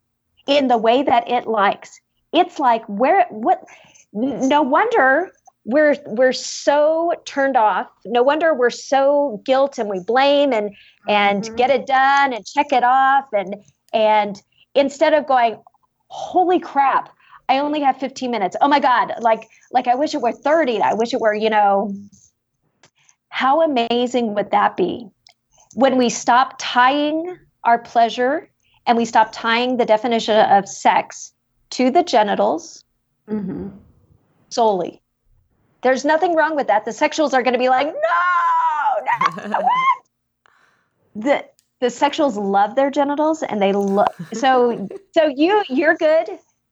in 0.46 0.68
the 0.68 0.78
way 0.78 1.02
that 1.02 1.28
it 1.28 1.46
likes 1.46 2.00
it's 2.32 2.58
like 2.58 2.84
where 2.86 3.26
what 3.30 3.64
no 4.12 4.62
wonder 4.62 5.30
we're 5.64 5.96
we're 6.06 6.32
so 6.32 7.12
turned 7.26 7.56
off. 7.56 7.88
No 8.06 8.22
wonder 8.22 8.54
we're 8.54 8.70
so 8.70 9.42
guilt 9.44 9.78
and 9.78 9.88
we 9.90 10.00
blame 10.00 10.52
and 10.52 10.74
and 11.08 11.44
Mhm. 11.44 11.56
get 11.56 11.70
it 11.70 11.86
done 11.86 12.32
and 12.32 12.44
check 12.46 12.72
it 12.72 12.84
off. 12.84 13.26
And 13.32 13.56
and 13.92 14.40
instead 14.74 15.12
of 15.14 15.26
going 15.26 15.60
holy 16.10 16.58
crap 16.58 17.10
i 17.50 17.58
only 17.58 17.80
have 17.80 17.96
15 17.98 18.30
minutes. 18.30 18.56
Oh 18.62 18.68
my 18.68 18.80
god 18.80 19.12
like 19.20 19.46
like 19.72 19.86
i 19.88 19.94
wish 19.94 20.14
it 20.14 20.22
were 20.22 20.32
30 20.32 20.80
i 20.80 20.94
wish 20.94 21.12
it 21.12 21.20
were 21.20 21.34
you 21.34 21.50
know. 21.50 21.92
How 23.30 23.60
amazing 23.62 24.34
would 24.34 24.50
that 24.52 24.76
be 24.76 25.06
when 25.74 25.96
we 25.98 26.08
stop 26.08 26.54
tying 26.58 27.36
our 27.64 27.78
pleasure 27.78 28.48
and 28.86 28.96
we 28.96 29.04
stop 29.04 29.30
tying 29.32 29.76
the 29.76 29.84
definition 29.84 30.38
of 30.50 30.66
sex 30.66 31.32
to 31.70 31.90
the 31.90 32.02
genitals 32.02 32.84
Mhm. 33.28 33.70
Solely. 34.50 35.02
There's 35.82 36.04
nothing 36.04 36.34
wrong 36.34 36.56
with 36.56 36.66
that. 36.66 36.84
The 36.84 36.90
sexuals 36.90 37.32
are 37.32 37.42
going 37.42 37.52
to 37.52 37.58
be 37.58 37.68
like 37.68 37.86
no, 37.86 39.46
no 39.48 39.60
what? 39.60 39.98
the 41.14 41.44
the 41.80 41.86
sexuals 41.86 42.36
love 42.36 42.74
their 42.74 42.90
genitals 42.90 43.42
and 43.42 43.62
they 43.62 43.72
love 43.72 44.08
so 44.32 44.88
so 45.12 45.26
you 45.26 45.62
you're 45.68 45.94
good. 45.94 46.28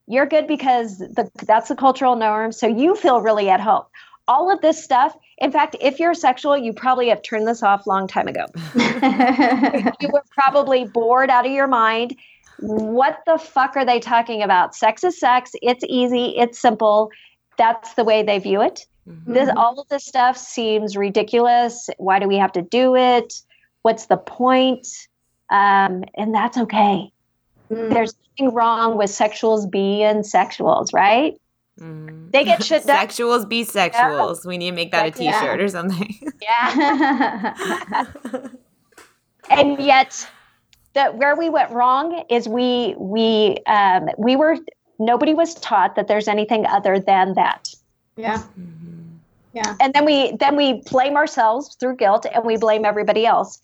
You're 0.09 0.27
good 0.27 0.47
because 0.47 0.98
the 0.98 1.31
that's 1.47 1.69
the 1.69 1.77
cultural 1.77 2.16
norm 2.16 2.53
so 2.53 2.66
you 2.66 2.94
feel 2.97 3.20
really 3.20 3.48
at 3.48 3.61
home. 3.61 3.85
All 4.28 4.53
of 4.53 4.61
this 4.61 4.82
stuff 4.82 5.16
in 5.39 5.53
fact 5.53 5.77
if 5.81 6.01
you're 6.01 6.15
sexual 6.15 6.57
you 6.57 6.73
probably 6.73 7.09
have 7.09 7.23
turned 7.23 7.47
this 7.47 7.62
off 7.62 7.86
long 7.86 8.07
time 8.09 8.28
ago. 8.28 8.47
You 10.01 10.09
were 10.12 10.24
probably 10.31 10.85
bored 10.85 11.31
out 11.31 11.47
of 11.47 11.53
your 11.53 11.66
mind. 11.66 12.16
What 12.59 13.20
the 13.27 13.39
fuck 13.39 13.77
are 13.77 13.85
they 13.85 14.01
talking 14.01 14.43
about? 14.43 14.74
Sex 14.74 15.05
is 15.05 15.19
sex. 15.19 15.53
It's 15.62 15.85
easy. 15.89 16.35
It's 16.36 16.59
simple 16.59 17.11
that's 17.58 17.94
the 17.94 18.04
way 18.04 18.22
they 18.22 18.38
view 18.38 18.60
it 18.62 18.86
Mhm. 19.08 19.34
this 19.34 19.48
all 19.56 19.78
of 19.80 19.86
this 19.88 20.04
stuff 20.04 20.36
seems 20.36 20.96
ridiculous 20.96 21.88
why 21.98 22.18
do 22.18 22.26
we 22.26 22.36
have 22.36 22.52
to 22.52 22.62
do 22.62 22.96
it 22.96 23.32
what's 23.82 24.06
the 24.06 24.16
point 24.16 24.86
um, 25.50 26.02
and 26.16 26.34
that's 26.34 26.58
okay 26.58 27.10
Mm. 27.70 27.92
there's 27.92 28.14
nothing 28.38 28.54
wrong 28.54 28.96
with 28.96 29.10
sexuals 29.10 29.68
being 29.70 30.16
sexuals 30.22 30.92
right 30.92 31.34
Mhm. 31.80 32.32
They 32.32 32.42
get 32.44 32.64
shit 32.64 32.86
done. 32.86 32.96
Sexuals 33.06 33.46
be 33.46 33.62
sexuals. 33.62 34.46
We 34.46 34.56
need 34.56 34.70
to 34.70 34.76
make 34.76 34.92
that 34.92 35.02
a 35.02 35.08
Sex- 35.08 35.20
yeah. 35.20 35.40
t-shirt 35.40 35.60
or 35.60 35.68
something. 35.68 36.14
yeah 36.40 37.54
and 39.50 39.78
yet 39.78 40.26
that 40.94 41.16
where 41.18 41.36
we 41.36 41.50
went 41.50 41.70
wrong 41.72 42.24
is 42.30 42.48
we 42.48 42.94
we 42.98 43.58
um, 43.66 44.08
we 44.18 44.36
were 44.36 44.56
nobody 44.98 45.35
was 45.35 45.55
taught 45.56 45.94
that 45.97 46.09
there's 46.09 46.28
anything 46.28 46.66
other 46.66 46.98
than 46.98 47.35
that 47.35 47.74
yeah. 48.16 48.43
Mhm. 48.59 49.18
Yeah. 49.52 49.74
and 49.81 49.93
then 49.94 50.05
we 50.05 50.32
then 50.36 50.56
we 50.56 50.82
blame 50.90 51.16
ourselves 51.16 51.74
through 51.78 51.97
guilt 51.97 52.27
and 52.32 52.44
we 52.44 52.56
blame 52.56 52.85
everybody 52.85 53.27
else 53.27 53.60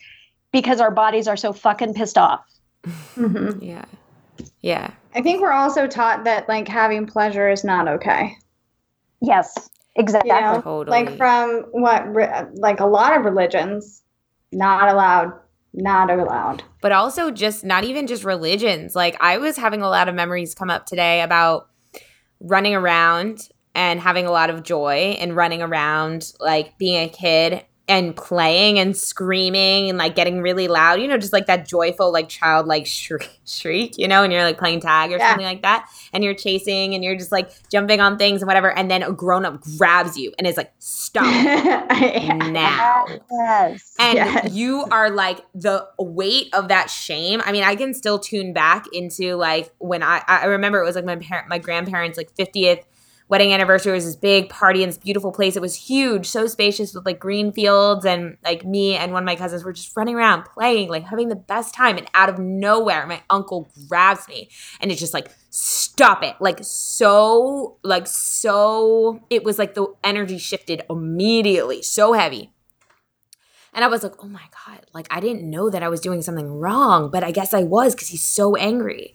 because 0.53 0.81
our 0.81 0.91
bodies 0.91 1.27
are 1.29 1.37
so 1.37 1.53
fucking 1.53 1.95
pissed 1.95 2.19
off 2.19 2.45
Mhm. 3.17 3.59
Yeah. 3.63 3.85
Yeah. 4.61 4.91
I 5.15 5.23
think 5.23 5.41
we're 5.41 5.53
also 5.53 5.87
taught 5.87 6.25
that 6.25 6.49
like 6.49 6.67
having 6.69 7.07
pleasure 7.07 7.49
is 7.51 7.63
not 7.65 7.87
okay. 7.89 8.37
yes 9.21 9.71
exactly 9.97 10.31
You 10.31 10.41
know, 10.41 10.61
Totally. 10.63 11.05
like 11.05 11.17
from 11.17 11.65
what 11.73 12.15
re- 12.15 12.47
like 12.55 12.81
a 12.81 12.87
lot 12.87 13.15
of 13.17 13.25
religions, 13.25 14.03
not 14.53 14.89
allowed, 14.89 15.33
not 15.75 16.11
allowed. 16.11 16.63
but 16.81 16.93
also 16.93 17.31
just 17.31 17.65
not 17.65 17.85
even 17.85 18.07
just 18.07 18.25
religions. 18.25 18.95
Like 18.95 19.17
I 19.21 19.39
was 19.39 19.57
having 19.57 19.83
a 19.83 19.89
lot 19.89 20.09
of 20.09 20.15
memories 20.15 20.55
come 20.55 20.71
up 20.71 20.87
today 20.87 21.23
about 21.23 21.69
running 22.41 22.75
around 22.75 23.49
and 23.75 24.01
having 24.01 24.27
a 24.27 24.31
lot 24.31 24.51
of 24.51 24.63
joy 24.63 25.17
and 25.19 25.35
running 25.35 25.63
around 25.63 26.33
like 26.41 26.77
being 26.79 27.03
a 27.05 27.09
kid 27.09 27.65
and 27.89 28.15
playing 28.15 28.79
and 28.79 28.97
screaming 28.97 29.89
and 29.89 29.99
like 29.99 30.15
getting 30.15 30.41
really 30.41 30.69
loud, 30.69 31.01
you 31.01 31.09
know, 31.09 31.19
just 31.19 31.33
like 31.33 31.47
that 31.47 31.67
joyful, 31.67 32.13
like 32.13 32.29
childlike 32.29 32.87
shriek, 32.87 33.41
shriek 33.45 33.99
you 33.99 34.07
know, 34.07 34.23
and 34.23 34.33
you're 34.33 34.45
like 34.45 34.59
playing 34.59 34.81
tag 34.81 35.11
or 35.11 35.19
yeah. 35.19 35.31
something 35.31 35.47
like 35.47 35.63
that, 35.63 35.89
and 36.13 36.23
you're 36.23 36.35
chasing 36.35 36.95
and 36.95 37.03
you're 37.03 37.17
just 37.17 37.33
like 37.33 37.51
jumping 37.71 38.01
on 38.01 38.19
things 38.19 38.41
and 38.41 38.47
whatever, 38.47 38.77
and 38.77 38.91
then 38.91 39.03
a 39.03 39.13
grown 39.13 39.45
up 39.45 39.61
grabs 39.79 40.17
you 40.17 40.33
and 40.39 40.47
is 40.47 40.57
like, 40.57 40.73
stop 40.79 41.25
now. 42.53 43.07
Yes. 43.31 43.95
And 43.99 44.17
yes. 44.17 44.53
you 44.53 44.85
are 44.91 45.11
like 45.11 45.45
the 45.55 45.87
weight 45.99 46.55
of 46.55 46.69
that 46.69 46.89
shame. 46.89 47.43
I 47.45 47.53
mean, 47.53 47.65
I 47.65 47.75
can 47.75 47.95
still 47.95 48.19
tune 48.19 48.53
back 48.53 48.87
into 48.93 49.35
like 49.35 49.73
when 49.79 50.03
I, 50.03 50.23
I 50.27 50.47
remember 50.47 50.81
it 50.81 50.85
was 50.85 50.97
like 50.97 51.05
my 51.05 51.17
parent, 51.17 51.49
my 51.49 51.59
grandparents' 51.59 52.17
like 52.17 52.35
50th 52.37 52.85
wedding 53.33 53.55
anniversary 53.55 53.95
was 53.95 54.05
this 54.05 54.15
big 54.15 54.51
party 54.51 54.83
in 54.83 54.91
this 54.91 54.99
beautiful 54.99 55.33
place. 55.33 55.57
It 55.57 55.63
was 55.63 55.75
huge, 55.75 56.27
so 56.27 56.47
spacious 56.47 56.93
with 56.93 57.07
like 57.07 57.19
green 57.19 57.51
fields 57.51 58.05
and 58.05 58.37
like 58.45 58.63
me 58.63 58.95
and 58.95 59.11
one 59.11 59.23
of 59.23 59.25
my 59.25 59.37
cousins 59.37 59.65
were 59.65 59.73
just 59.73 59.97
running 59.97 60.17
around 60.17 60.45
playing, 60.45 60.91
like 60.91 61.05
having 61.05 61.31
the 61.31 61.35
best 61.35 61.75
time. 61.75 61.97
And 61.97 62.07
out 62.13 62.29
of 62.29 62.39
nowhere, 62.39 63.07
my 63.07 63.23
uncle 63.31 63.71
grabs 63.89 64.29
me 64.29 64.51
and 64.83 64.91
it's 64.91 65.01
just 65.01 65.15
like, 65.15 65.31
stop 65.49 66.23
it. 66.23 66.37
Like 66.41 66.59
so, 66.61 67.79
like 67.83 68.07
so, 68.07 69.25
it 69.31 69.45
was 69.45 69.59
like 69.59 69.73
the 69.73 69.87
energy 70.05 70.37
shifted 70.37 70.83
immediately, 70.91 71.81
so 71.81 72.13
heavy. 72.13 72.52
And 73.75 73.85
I 73.85 73.89
was 73.89 74.03
like, 74.03 74.23
oh 74.23 74.29
my 74.29 74.43
God, 74.67 74.85
like 74.93 75.07
I 75.11 75.21
didn't 75.21 75.49
know 75.49 75.71
that 75.71 75.83
I 75.83 75.89
was 75.89 76.01
doing 76.01 76.23
something 76.23 76.59
wrong, 76.59 77.11
but 77.11 77.25
I 77.25 77.31
guess 77.31 77.55
I 77.55 77.63
was 77.63 77.95
because 77.95 78.09
he's 78.09 78.23
so 78.23 78.55
angry. 78.57 79.15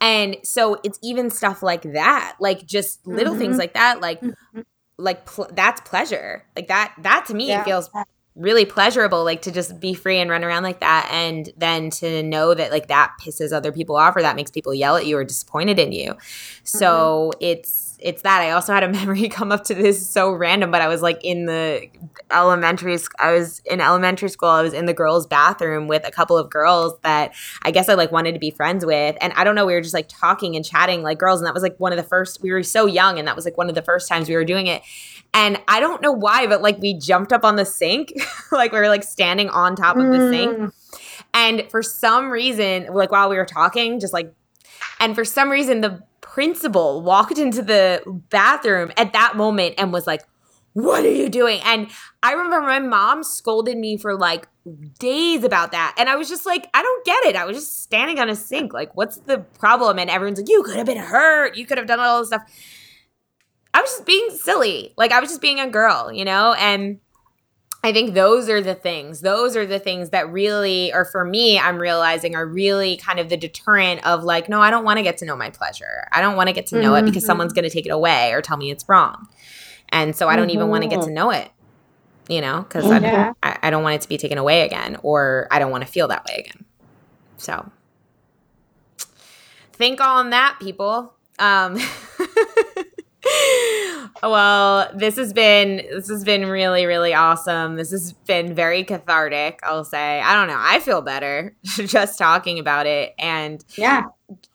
And 0.00 0.36
so 0.44 0.80
it's 0.84 0.98
even 1.02 1.30
stuff 1.30 1.62
like 1.62 1.82
that, 1.82 2.36
like 2.38 2.66
just 2.66 3.04
little 3.06 3.32
mm-hmm. 3.32 3.40
things 3.40 3.58
like 3.58 3.74
that, 3.74 4.00
like, 4.00 4.20
mm-hmm. 4.20 4.60
like 4.96 5.26
pl- 5.26 5.50
that's 5.52 5.80
pleasure. 5.80 6.44
Like 6.54 6.68
that, 6.68 6.94
that 7.00 7.26
to 7.26 7.34
me 7.34 7.48
yeah. 7.48 7.64
feels 7.64 7.90
really 8.36 8.66
pleasurable, 8.66 9.24
like 9.24 9.42
to 9.42 9.50
just 9.50 9.80
be 9.80 9.94
free 9.94 10.18
and 10.18 10.30
run 10.30 10.44
around 10.44 10.62
like 10.62 10.80
that. 10.80 11.08
And 11.10 11.50
then 11.56 11.90
to 11.90 12.22
know 12.22 12.54
that 12.54 12.70
like 12.70 12.88
that 12.88 13.14
pisses 13.20 13.52
other 13.52 13.72
people 13.72 13.96
off 13.96 14.14
or 14.14 14.22
that 14.22 14.36
makes 14.36 14.50
people 14.50 14.74
yell 14.74 14.96
at 14.96 15.06
you 15.06 15.16
or 15.16 15.24
disappointed 15.24 15.78
in 15.78 15.92
you. 15.92 16.14
So 16.62 17.32
mm-hmm. 17.32 17.38
it's, 17.40 17.86
it's 17.98 18.22
that. 18.22 18.42
I 18.42 18.50
also 18.50 18.74
had 18.74 18.82
a 18.82 18.88
memory 18.92 19.28
come 19.28 19.50
up 19.50 19.64
to 19.64 19.74
this 19.74 20.06
so 20.06 20.30
random, 20.32 20.70
but 20.70 20.82
I 20.82 20.88
was 20.88 21.02
like 21.02 21.24
in 21.24 21.46
the 21.46 21.88
elementary 22.30 22.98
I 23.18 23.32
was 23.32 23.60
in 23.60 23.80
elementary 23.80 24.28
school. 24.28 24.48
I 24.48 24.62
was 24.62 24.74
in 24.74 24.86
the 24.86 24.94
girls' 24.94 25.26
bathroom 25.26 25.88
with 25.88 26.06
a 26.06 26.10
couple 26.10 26.36
of 26.36 26.50
girls 26.50 26.94
that 27.02 27.34
I 27.62 27.70
guess 27.70 27.88
I 27.88 27.94
like 27.94 28.12
wanted 28.12 28.32
to 28.32 28.38
be 28.38 28.50
friends 28.50 28.84
with. 28.84 29.16
And 29.20 29.32
I 29.34 29.44
don't 29.44 29.54
know, 29.54 29.66
we 29.66 29.72
were 29.72 29.80
just 29.80 29.94
like 29.94 30.08
talking 30.08 30.56
and 30.56 30.64
chatting 30.64 31.02
like 31.02 31.18
girls 31.18 31.40
and 31.40 31.46
that 31.46 31.54
was 31.54 31.62
like 31.62 31.78
one 31.78 31.92
of 31.92 31.96
the 31.96 32.02
first 32.02 32.42
we 32.42 32.52
were 32.52 32.62
so 32.62 32.86
young 32.86 33.18
and 33.18 33.26
that 33.26 33.36
was 33.36 33.44
like 33.44 33.56
one 33.56 33.68
of 33.68 33.74
the 33.74 33.82
first 33.82 34.08
times 34.08 34.28
we 34.28 34.34
were 34.34 34.44
doing 34.44 34.66
it. 34.66 34.82
And 35.34 35.60
I 35.68 35.80
don't 35.80 36.00
know 36.00 36.12
why, 36.12 36.46
but 36.46 36.62
like 36.62 36.78
we 36.78 36.94
jumped 36.98 37.32
up 37.32 37.44
on 37.44 37.56
the 37.56 37.64
sink, 37.64 38.12
like 38.52 38.72
we 38.72 38.78
were 38.78 38.88
like 38.88 39.02
standing 39.02 39.48
on 39.50 39.76
top 39.76 39.96
of 39.96 40.06
the 40.06 40.30
sink. 40.30 40.58
Mm. 40.58 40.72
And 41.34 41.70
for 41.70 41.82
some 41.82 42.30
reason, 42.30 42.86
like 42.92 43.10
while 43.10 43.28
we 43.28 43.36
were 43.36 43.44
talking, 43.46 44.00
just 44.00 44.12
like 44.12 44.32
and 45.00 45.14
for 45.14 45.24
some 45.24 45.50
reason 45.50 45.80
the 45.80 46.02
principal 46.20 47.02
walked 47.02 47.38
into 47.38 47.62
the 47.62 48.02
bathroom 48.28 48.92
at 48.96 49.12
that 49.12 49.36
moment 49.36 49.74
and 49.78 49.92
was 49.92 50.06
like, 50.06 50.22
What 50.74 51.04
are 51.04 51.10
you 51.10 51.28
doing? 51.28 51.60
And 51.64 51.88
I 52.22 52.32
remember 52.32 52.60
my 52.60 52.78
mom 52.78 53.22
scolded 53.22 53.76
me 53.78 53.96
for 53.96 54.14
like 54.16 54.48
days 54.98 55.44
about 55.44 55.72
that. 55.72 55.94
And 55.98 56.08
I 56.08 56.16
was 56.16 56.28
just 56.28 56.44
like, 56.44 56.68
I 56.74 56.82
don't 56.82 57.06
get 57.06 57.24
it. 57.24 57.36
I 57.36 57.44
was 57.44 57.56
just 57.56 57.82
standing 57.82 58.18
on 58.18 58.28
a 58.28 58.36
sink. 58.36 58.72
Like, 58.72 58.94
what's 58.96 59.16
the 59.18 59.38
problem? 59.38 59.98
And 59.98 60.10
everyone's 60.10 60.38
like, 60.38 60.48
You 60.48 60.62
could 60.62 60.76
have 60.76 60.86
been 60.86 60.98
hurt. 60.98 61.56
You 61.56 61.66
could 61.66 61.78
have 61.78 61.86
done 61.86 62.00
all 62.00 62.20
this 62.20 62.28
stuff. 62.28 62.42
I 63.76 63.82
was 63.82 63.90
just 63.90 64.06
being 64.06 64.30
silly. 64.30 64.94
Like, 64.96 65.12
I 65.12 65.20
was 65.20 65.28
just 65.28 65.42
being 65.42 65.60
a 65.60 65.68
girl, 65.68 66.10
you 66.10 66.24
know? 66.24 66.54
And 66.54 66.98
I 67.84 67.92
think 67.92 68.14
those 68.14 68.48
are 68.48 68.62
the 68.62 68.74
things. 68.74 69.20
Those 69.20 69.54
are 69.54 69.66
the 69.66 69.78
things 69.78 70.10
that 70.10 70.32
really, 70.32 70.94
or 70.94 71.04
for 71.04 71.26
me, 71.26 71.58
I'm 71.58 71.76
realizing 71.76 72.34
are 72.34 72.46
really 72.46 72.96
kind 72.96 73.20
of 73.20 73.28
the 73.28 73.36
deterrent 73.36 74.04
of 74.06 74.24
like, 74.24 74.48
no, 74.48 74.62
I 74.62 74.70
don't 74.70 74.84
want 74.84 74.96
to 74.96 75.02
get 75.02 75.18
to 75.18 75.26
know 75.26 75.36
my 75.36 75.50
pleasure. 75.50 76.08
I 76.10 76.22
don't 76.22 76.36
want 76.36 76.48
to 76.48 76.54
get 76.54 76.68
to 76.68 76.80
know 76.80 76.92
mm-hmm. 76.92 77.04
it 77.04 77.10
because 77.10 77.24
mm-hmm. 77.24 77.26
someone's 77.26 77.52
going 77.52 77.64
to 77.64 77.70
take 77.70 77.84
it 77.84 77.90
away 77.90 78.32
or 78.32 78.40
tell 78.40 78.56
me 78.56 78.70
it's 78.70 78.88
wrong. 78.88 79.28
And 79.90 80.16
so 80.16 80.26
I 80.26 80.36
don't 80.36 80.46
mm-hmm. 80.46 80.56
even 80.56 80.68
want 80.68 80.84
to 80.84 80.88
get 80.88 81.00
to 81.00 81.06
mm-hmm. 81.08 81.14
know 81.14 81.30
it, 81.32 81.50
you 82.30 82.40
know, 82.40 82.62
because 82.62 82.86
yeah. 82.86 83.34
I, 83.42 83.58
I 83.64 83.68
don't 83.68 83.82
want 83.82 83.96
it 83.96 84.00
to 84.00 84.08
be 84.08 84.16
taken 84.16 84.38
away 84.38 84.62
again 84.62 84.96
or 85.02 85.48
I 85.50 85.58
don't 85.58 85.70
want 85.70 85.84
to 85.84 85.90
feel 85.90 86.08
that 86.08 86.24
way 86.24 86.46
again. 86.46 86.64
So 87.36 87.70
think 89.76 90.00
on 90.00 90.30
that, 90.30 90.56
people. 90.60 91.12
Um, 91.38 91.74
well, 94.22 94.90
this 94.94 95.16
has 95.16 95.32
been 95.32 95.76
this 95.76 96.08
has 96.08 96.24
been 96.24 96.46
really 96.46 96.86
really 96.86 97.14
awesome. 97.14 97.76
This 97.76 97.90
has 97.90 98.12
been 98.12 98.54
very 98.54 98.84
cathartic, 98.84 99.60
I'll 99.62 99.84
say. 99.84 100.20
I 100.20 100.34
don't 100.34 100.48
know. 100.48 100.58
I 100.58 100.80
feel 100.80 101.02
better 101.02 101.54
just 101.64 102.18
talking 102.18 102.58
about 102.58 102.86
it 102.86 103.14
and 103.18 103.64
Yeah. 103.76 104.04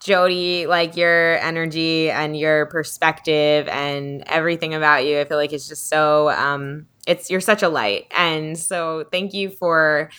Jodie, 0.02 0.68
like 0.68 0.98
your 0.98 1.38
energy 1.40 2.12
and 2.12 2.38
your 2.38 2.66
perspective 2.66 3.68
and 3.70 4.24
everything 4.28 4.74
about 4.74 5.06
you, 5.06 5.20
I 5.20 5.26
feel 5.26 5.38
like 5.38 5.54
it's 5.54 5.68
just 5.68 5.88
so 5.90 6.30
um 6.30 6.88
it's 7.08 7.30
you're 7.30 7.42
such 7.42 7.64
a 7.64 7.70
light. 7.70 8.08
And 8.16 8.58
so 8.58 9.06
thank 9.12 9.34
you 9.34 9.50
for 9.50 10.10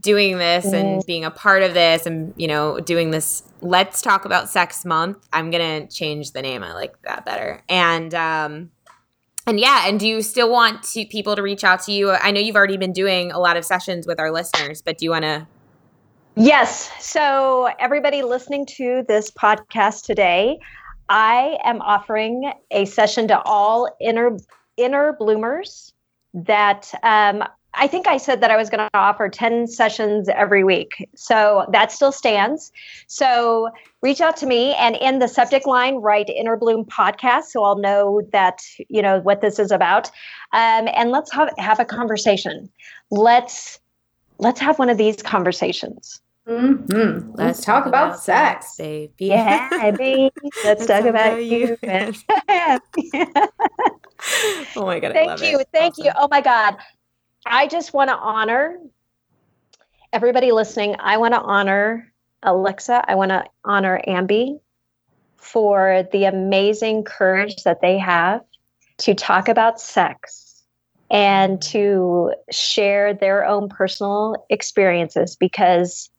doing 0.00 0.38
this 0.38 0.64
and 0.66 1.00
mm. 1.00 1.06
being 1.06 1.24
a 1.24 1.30
part 1.30 1.62
of 1.62 1.72
this 1.72 2.04
and 2.04 2.34
you 2.36 2.48
know 2.48 2.80
doing 2.80 3.10
this 3.10 3.42
let's 3.60 4.02
talk 4.02 4.24
about 4.24 4.48
sex 4.48 4.84
month 4.84 5.16
i'm 5.32 5.50
gonna 5.50 5.86
change 5.86 6.32
the 6.32 6.42
name. 6.42 6.62
I 6.62 6.72
like 6.72 7.00
that 7.02 7.24
better. 7.24 7.62
And 7.68 8.12
um 8.14 8.70
and 9.46 9.60
yeah 9.60 9.86
and 9.86 10.00
do 10.00 10.06
you 10.06 10.22
still 10.22 10.50
want 10.50 10.82
to 10.94 11.04
people 11.06 11.36
to 11.36 11.42
reach 11.42 11.64
out 11.64 11.82
to 11.84 11.92
you? 11.92 12.10
I 12.10 12.30
know 12.30 12.40
you've 12.40 12.56
already 12.56 12.76
been 12.76 12.92
doing 12.92 13.30
a 13.30 13.38
lot 13.38 13.56
of 13.56 13.64
sessions 13.64 14.06
with 14.06 14.18
our 14.18 14.30
listeners 14.30 14.82
but 14.82 14.98
do 14.98 15.04
you 15.04 15.10
want 15.10 15.24
to 15.24 15.46
yes. 16.36 16.90
So 16.98 17.70
everybody 17.78 18.22
listening 18.22 18.66
to 18.76 19.04
this 19.06 19.30
podcast 19.30 20.04
today 20.04 20.58
i 21.08 21.58
am 21.64 21.82
offering 21.82 22.52
a 22.70 22.84
session 22.86 23.28
to 23.28 23.40
all 23.42 23.94
inner 24.00 24.36
inner 24.76 25.12
bloomers 25.18 25.92
that 26.34 26.92
um, 27.02 27.44
I 27.76 27.86
think 27.86 28.06
I 28.06 28.16
said 28.16 28.40
that 28.40 28.50
I 28.50 28.56
was 28.56 28.70
going 28.70 28.80
to 28.80 28.88
offer 28.94 29.28
10 29.28 29.66
sessions 29.66 30.28
every 30.28 30.64
week. 30.64 31.08
So 31.14 31.66
that 31.72 31.92
still 31.92 32.12
stands. 32.12 32.72
So 33.06 33.70
reach 34.02 34.20
out 34.20 34.36
to 34.38 34.46
me 34.46 34.74
and 34.74 34.96
in 34.96 35.18
the 35.18 35.28
subject 35.28 35.66
line, 35.66 35.96
write 35.96 36.28
Inner 36.28 36.56
Bloom 36.56 36.84
podcast. 36.84 37.44
So 37.44 37.64
I'll 37.64 37.78
know 37.78 38.22
that, 38.32 38.62
you 38.88 39.02
know, 39.02 39.20
what 39.20 39.40
this 39.40 39.58
is 39.58 39.70
about. 39.70 40.08
Um, 40.52 40.88
and 40.94 41.10
let's 41.10 41.32
have, 41.32 41.50
have 41.58 41.80
a 41.80 41.84
conversation. 41.84 42.70
Let's, 43.10 43.80
let's 44.38 44.60
have 44.60 44.78
one 44.78 44.90
of 44.90 44.98
these 44.98 45.22
conversations. 45.22 46.20
Mm-hmm. 46.46 47.30
Let's, 47.30 47.38
Let's, 47.38 47.60
talk, 47.64 47.84
talk 47.84 47.86
about, 47.86 48.08
about, 48.08 48.20
sex, 48.20 48.66
sex 48.66 48.76
baby. 48.76 49.12
Yeah, 49.18 49.68
baby. 49.96 50.30
Let's, 50.64 50.84
talk 50.84 51.06
about 51.06 51.42
you. 51.42 51.78
oh 54.76 54.84
my 54.84 55.00
god! 55.00 55.12
Thank 55.14 55.40
you, 55.40 55.60
it. 55.60 55.68
thank 55.72 55.94
awesome. 55.94 56.04
you. 56.04 56.12
Oh 56.16 56.28
my 56.30 56.42
god, 56.42 56.76
I 57.46 57.66
just 57.66 57.92
want 57.92 58.08
to 58.08 58.16
honor 58.16 58.78
everybody 60.12 60.52
listening. 60.52 60.96
I 60.98 61.18
want 61.18 61.34
to 61.34 61.40
honor 61.40 62.12
Alexa. 62.42 63.04
I 63.06 63.14
want 63.16 63.30
to 63.30 63.44
honor 63.64 64.00
Ambi 64.06 64.60
for 65.36 66.08
the 66.12 66.24
amazing 66.24 67.04
courage 67.04 67.64
that 67.64 67.80
they 67.80 67.98
have 67.98 68.40
to 68.98 69.14
talk 69.14 69.48
about 69.48 69.80
sex 69.80 70.62
and 71.10 71.60
to 71.60 72.32
share 72.50 73.12
their 73.12 73.44
own 73.44 73.68
personal 73.68 74.46
experiences 74.48 75.36
because 75.36 76.10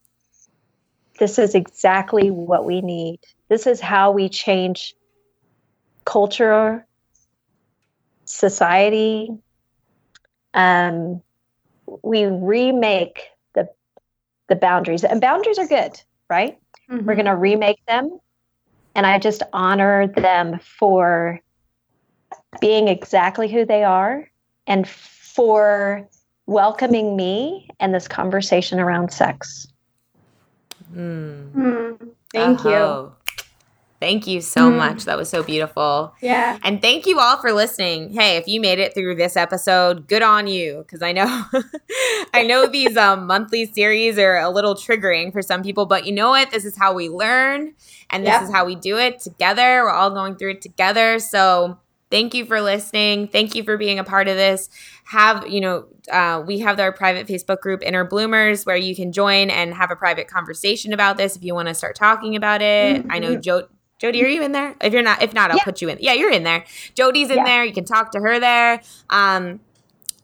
this 1.19 1.39
is 1.39 1.55
exactly 1.55 2.29
what 2.29 2.65
we 2.65 2.81
need. 2.81 3.19
This 3.49 3.65
is 3.65 3.79
how 3.79 4.11
we 4.11 4.29
change 4.29 4.93
culture, 6.05 6.85
society, 8.25 9.29
um, 10.55 11.21
we 12.01 12.25
remake 12.25 13.19
the 13.53 13.69
the 14.47 14.55
boundaries 14.55 15.03
and 15.03 15.21
boundaries 15.21 15.59
are 15.59 15.67
good 15.67 16.01
right 16.29 16.57
mm-hmm. 16.89 17.05
we're 17.05 17.15
going 17.15 17.25
to 17.25 17.35
remake 17.35 17.79
them 17.87 18.19
and 18.95 19.05
i 19.05 19.19
just 19.19 19.43
honor 19.53 20.07
them 20.07 20.59
for 20.59 21.39
being 22.59 22.87
exactly 22.87 23.47
who 23.47 23.65
they 23.65 23.83
are 23.83 24.29
and 24.65 24.87
for 24.87 26.07
welcoming 26.47 27.15
me 27.15 27.67
and 27.79 27.93
this 27.93 28.07
conversation 28.07 28.79
around 28.79 29.11
sex 29.11 29.67
mm. 30.93 31.51
Mm. 31.51 32.09
thank 32.31 32.59
uh-huh. 32.65 32.69
you 32.69 33.15
Thank 34.05 34.27
you 34.27 34.39
so 34.39 34.69
mm. 34.69 34.77
much. 34.77 35.05
That 35.05 35.17
was 35.17 35.29
so 35.29 35.41
beautiful. 35.41 36.13
Yeah. 36.21 36.59
And 36.61 36.79
thank 36.79 37.07
you 37.07 37.19
all 37.19 37.41
for 37.41 37.51
listening. 37.51 38.13
Hey, 38.13 38.37
if 38.37 38.47
you 38.47 38.61
made 38.61 38.77
it 38.77 38.93
through 38.93 39.15
this 39.15 39.35
episode, 39.35 40.07
good 40.07 40.21
on 40.21 40.45
you 40.45 40.85
cuz 40.87 41.01
I 41.01 41.11
know 41.11 41.45
I 42.33 42.43
know 42.43 42.67
these 42.67 42.95
um, 42.97 43.25
monthly 43.25 43.65
series 43.65 44.19
are 44.19 44.37
a 44.37 44.51
little 44.51 44.75
triggering 44.75 45.31
for 45.31 45.41
some 45.41 45.63
people, 45.63 45.87
but 45.87 46.05
you 46.05 46.11
know 46.11 46.29
what? 46.29 46.51
This 46.51 46.65
is 46.65 46.77
how 46.77 46.93
we 46.93 47.09
learn 47.09 47.73
and 48.11 48.23
this 48.23 48.33
yep. 48.33 48.43
is 48.43 48.51
how 48.51 48.63
we 48.63 48.75
do 48.75 48.95
it 48.99 49.21
together. 49.21 49.81
We're 49.83 49.89
all 49.89 50.11
going 50.11 50.35
through 50.35 50.51
it 50.51 50.61
together. 50.61 51.17
So 51.17 51.79
Thank 52.11 52.35
you 52.35 52.45
for 52.45 52.61
listening. 52.61 53.27
Thank 53.27 53.55
you 53.55 53.63
for 53.63 53.77
being 53.77 53.97
a 53.97 54.03
part 54.03 54.27
of 54.27 54.37
this. 54.37 54.69
Have, 55.05 55.47
you 55.47 55.59
know, 55.59 55.85
uh, 56.11 56.43
we 56.45 56.59
have 56.59 56.79
our 56.79 56.91
private 56.91 57.27
Facebook 57.27 57.59
group, 57.59 57.81
Inner 57.83 58.05
Bloomers, 58.05 58.63
where 58.63 58.77
you 58.77 58.95
can 58.95 59.11
join 59.11 59.49
and 59.49 59.73
have 59.73 59.89
a 59.89 59.95
private 59.95 60.27
conversation 60.27 60.93
about 60.93 61.17
this 61.17 61.35
if 61.35 61.43
you 61.43 61.55
want 61.55 61.67
to 61.67 61.73
start 61.73 61.95
talking 61.95 62.35
about 62.35 62.61
it. 62.61 63.01
Mm-hmm. 63.01 63.11
I 63.11 63.19
know 63.19 63.35
jo- 63.35 63.67
Jodie, 64.01 64.23
are 64.23 64.27
you 64.27 64.43
in 64.43 64.51
there? 64.51 64.75
If 64.81 64.93
you're 64.93 65.01
not, 65.01 65.21
if 65.21 65.33
not, 65.33 65.51
I'll 65.51 65.57
yeah. 65.57 65.63
put 65.63 65.81
you 65.81 65.89
in. 65.89 65.97
Yeah, 66.01 66.13
you're 66.13 66.31
in 66.31 66.43
there. 66.43 66.65
Jodie's 66.95 67.29
in 67.29 67.37
yeah. 67.37 67.45
there. 67.45 67.65
You 67.65 67.73
can 67.73 67.85
talk 67.85 68.11
to 68.11 68.19
her 68.19 68.39
there. 68.39 68.81
Um, 69.09 69.61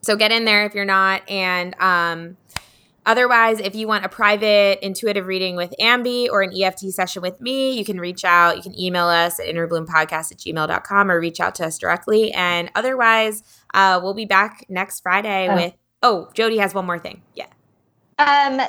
so 0.02 0.16
get 0.16 0.32
in 0.32 0.46
there 0.46 0.66
if 0.66 0.76
you're 0.76 0.86
not. 0.86 1.28
And 1.30 1.80
um, 1.80 2.38
Otherwise, 3.06 3.60
if 3.60 3.74
you 3.74 3.88
want 3.88 4.06
a 4.06 4.10
private 4.10 4.80
intuitive 4.86 5.26
reading 5.26 5.56
with 5.56 5.74
Ambi 5.80 6.30
or 6.30 6.44
an 6.44 6.52
EFT 6.56 6.92
session 6.92 7.24
with 7.24 7.42
me, 7.42 7.72
you 7.72 7.84
can 7.84 8.00
reach 8.00 8.24
out. 8.24 8.58
You 8.58 8.62
can 8.62 8.80
email 8.80 9.08
us 9.08 9.40
at 9.40 9.48
innerbloompodcast 9.48 10.32
at 10.32 10.38
gmail.com 10.38 11.10
or 11.10 11.20
reach 11.20 11.40
out 11.40 11.56
to 11.56 11.66
us 11.66 11.80
directly. 11.80 12.32
And 12.32 12.70
otherwise, 12.76 13.42
uh, 13.74 14.00
we'll 14.04 14.14
be 14.14 14.26
back 14.26 14.66
next 14.70 15.00
Friday 15.00 15.48
oh. 15.50 15.56
with, 15.56 15.74
oh, 16.04 16.30
Jodie 16.36 16.60
has 16.60 16.76
one 16.76 16.86
more 16.86 17.00
thing. 17.00 17.24
Yeah. 17.36 17.48
Um, 18.20 18.62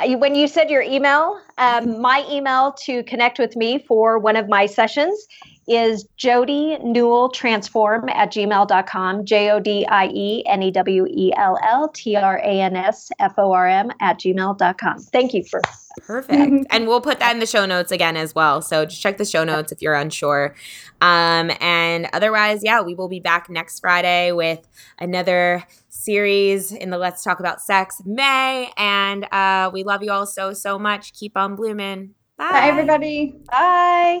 when 0.00 0.34
you 0.34 0.48
said 0.48 0.70
your 0.70 0.82
email, 0.82 1.40
um, 1.58 2.00
my 2.00 2.26
email 2.30 2.72
to 2.84 3.02
connect 3.04 3.38
with 3.38 3.54
me 3.56 3.78
for 3.86 4.18
one 4.18 4.36
of 4.36 4.48
my 4.48 4.66
sessions 4.66 5.26
is 5.68 6.06
Jodie 6.18 6.82
Newell 6.82 7.30
Transform 7.30 8.08
at 8.10 8.32
gmail.com, 8.32 9.24
J 9.24 9.50
O 9.50 9.60
D 9.60 9.86
I 9.86 10.06
E 10.06 10.44
N 10.46 10.62
E 10.62 10.70
W 10.70 11.06
E 11.08 11.32
L 11.36 11.58
L 11.62 11.88
T 11.88 12.16
R 12.16 12.38
A 12.38 12.60
N 12.60 12.76
S 12.76 13.10
F 13.18 13.34
O 13.38 13.52
R 13.52 13.68
M 13.68 13.90
at 14.00 14.18
gmail.com. 14.18 14.98
Thank 14.98 15.32
you 15.32 15.44
for. 15.44 15.60
Perfect. 16.02 16.66
and 16.70 16.86
we'll 16.86 17.00
put 17.00 17.18
that 17.20 17.32
in 17.32 17.40
the 17.40 17.46
show 17.46 17.66
notes 17.66 17.92
again 17.92 18.16
as 18.16 18.34
well. 18.34 18.62
So 18.62 18.84
just 18.84 19.00
check 19.00 19.18
the 19.18 19.24
show 19.24 19.44
notes 19.44 19.72
if 19.72 19.82
you're 19.82 19.94
unsure. 19.94 20.54
Um, 21.00 21.50
and 21.60 22.08
otherwise, 22.12 22.60
yeah, 22.62 22.80
we 22.82 22.94
will 22.94 23.08
be 23.08 23.20
back 23.20 23.48
next 23.48 23.80
Friday 23.80 24.32
with 24.32 24.66
another 24.98 25.64
series 25.88 26.72
in 26.72 26.90
the 26.90 26.98
Let's 26.98 27.22
Talk 27.22 27.40
About 27.40 27.60
Sex 27.60 28.02
May. 28.04 28.72
And 28.76 29.24
uh, 29.32 29.70
we 29.72 29.84
love 29.84 30.02
you 30.02 30.10
all 30.10 30.26
so, 30.26 30.52
so 30.52 30.78
much. 30.78 31.12
Keep 31.12 31.36
on 31.36 31.56
blooming. 31.56 32.14
Bye. 32.36 32.50
Bye, 32.50 32.66
everybody. 32.66 33.36
Bye. 33.50 34.20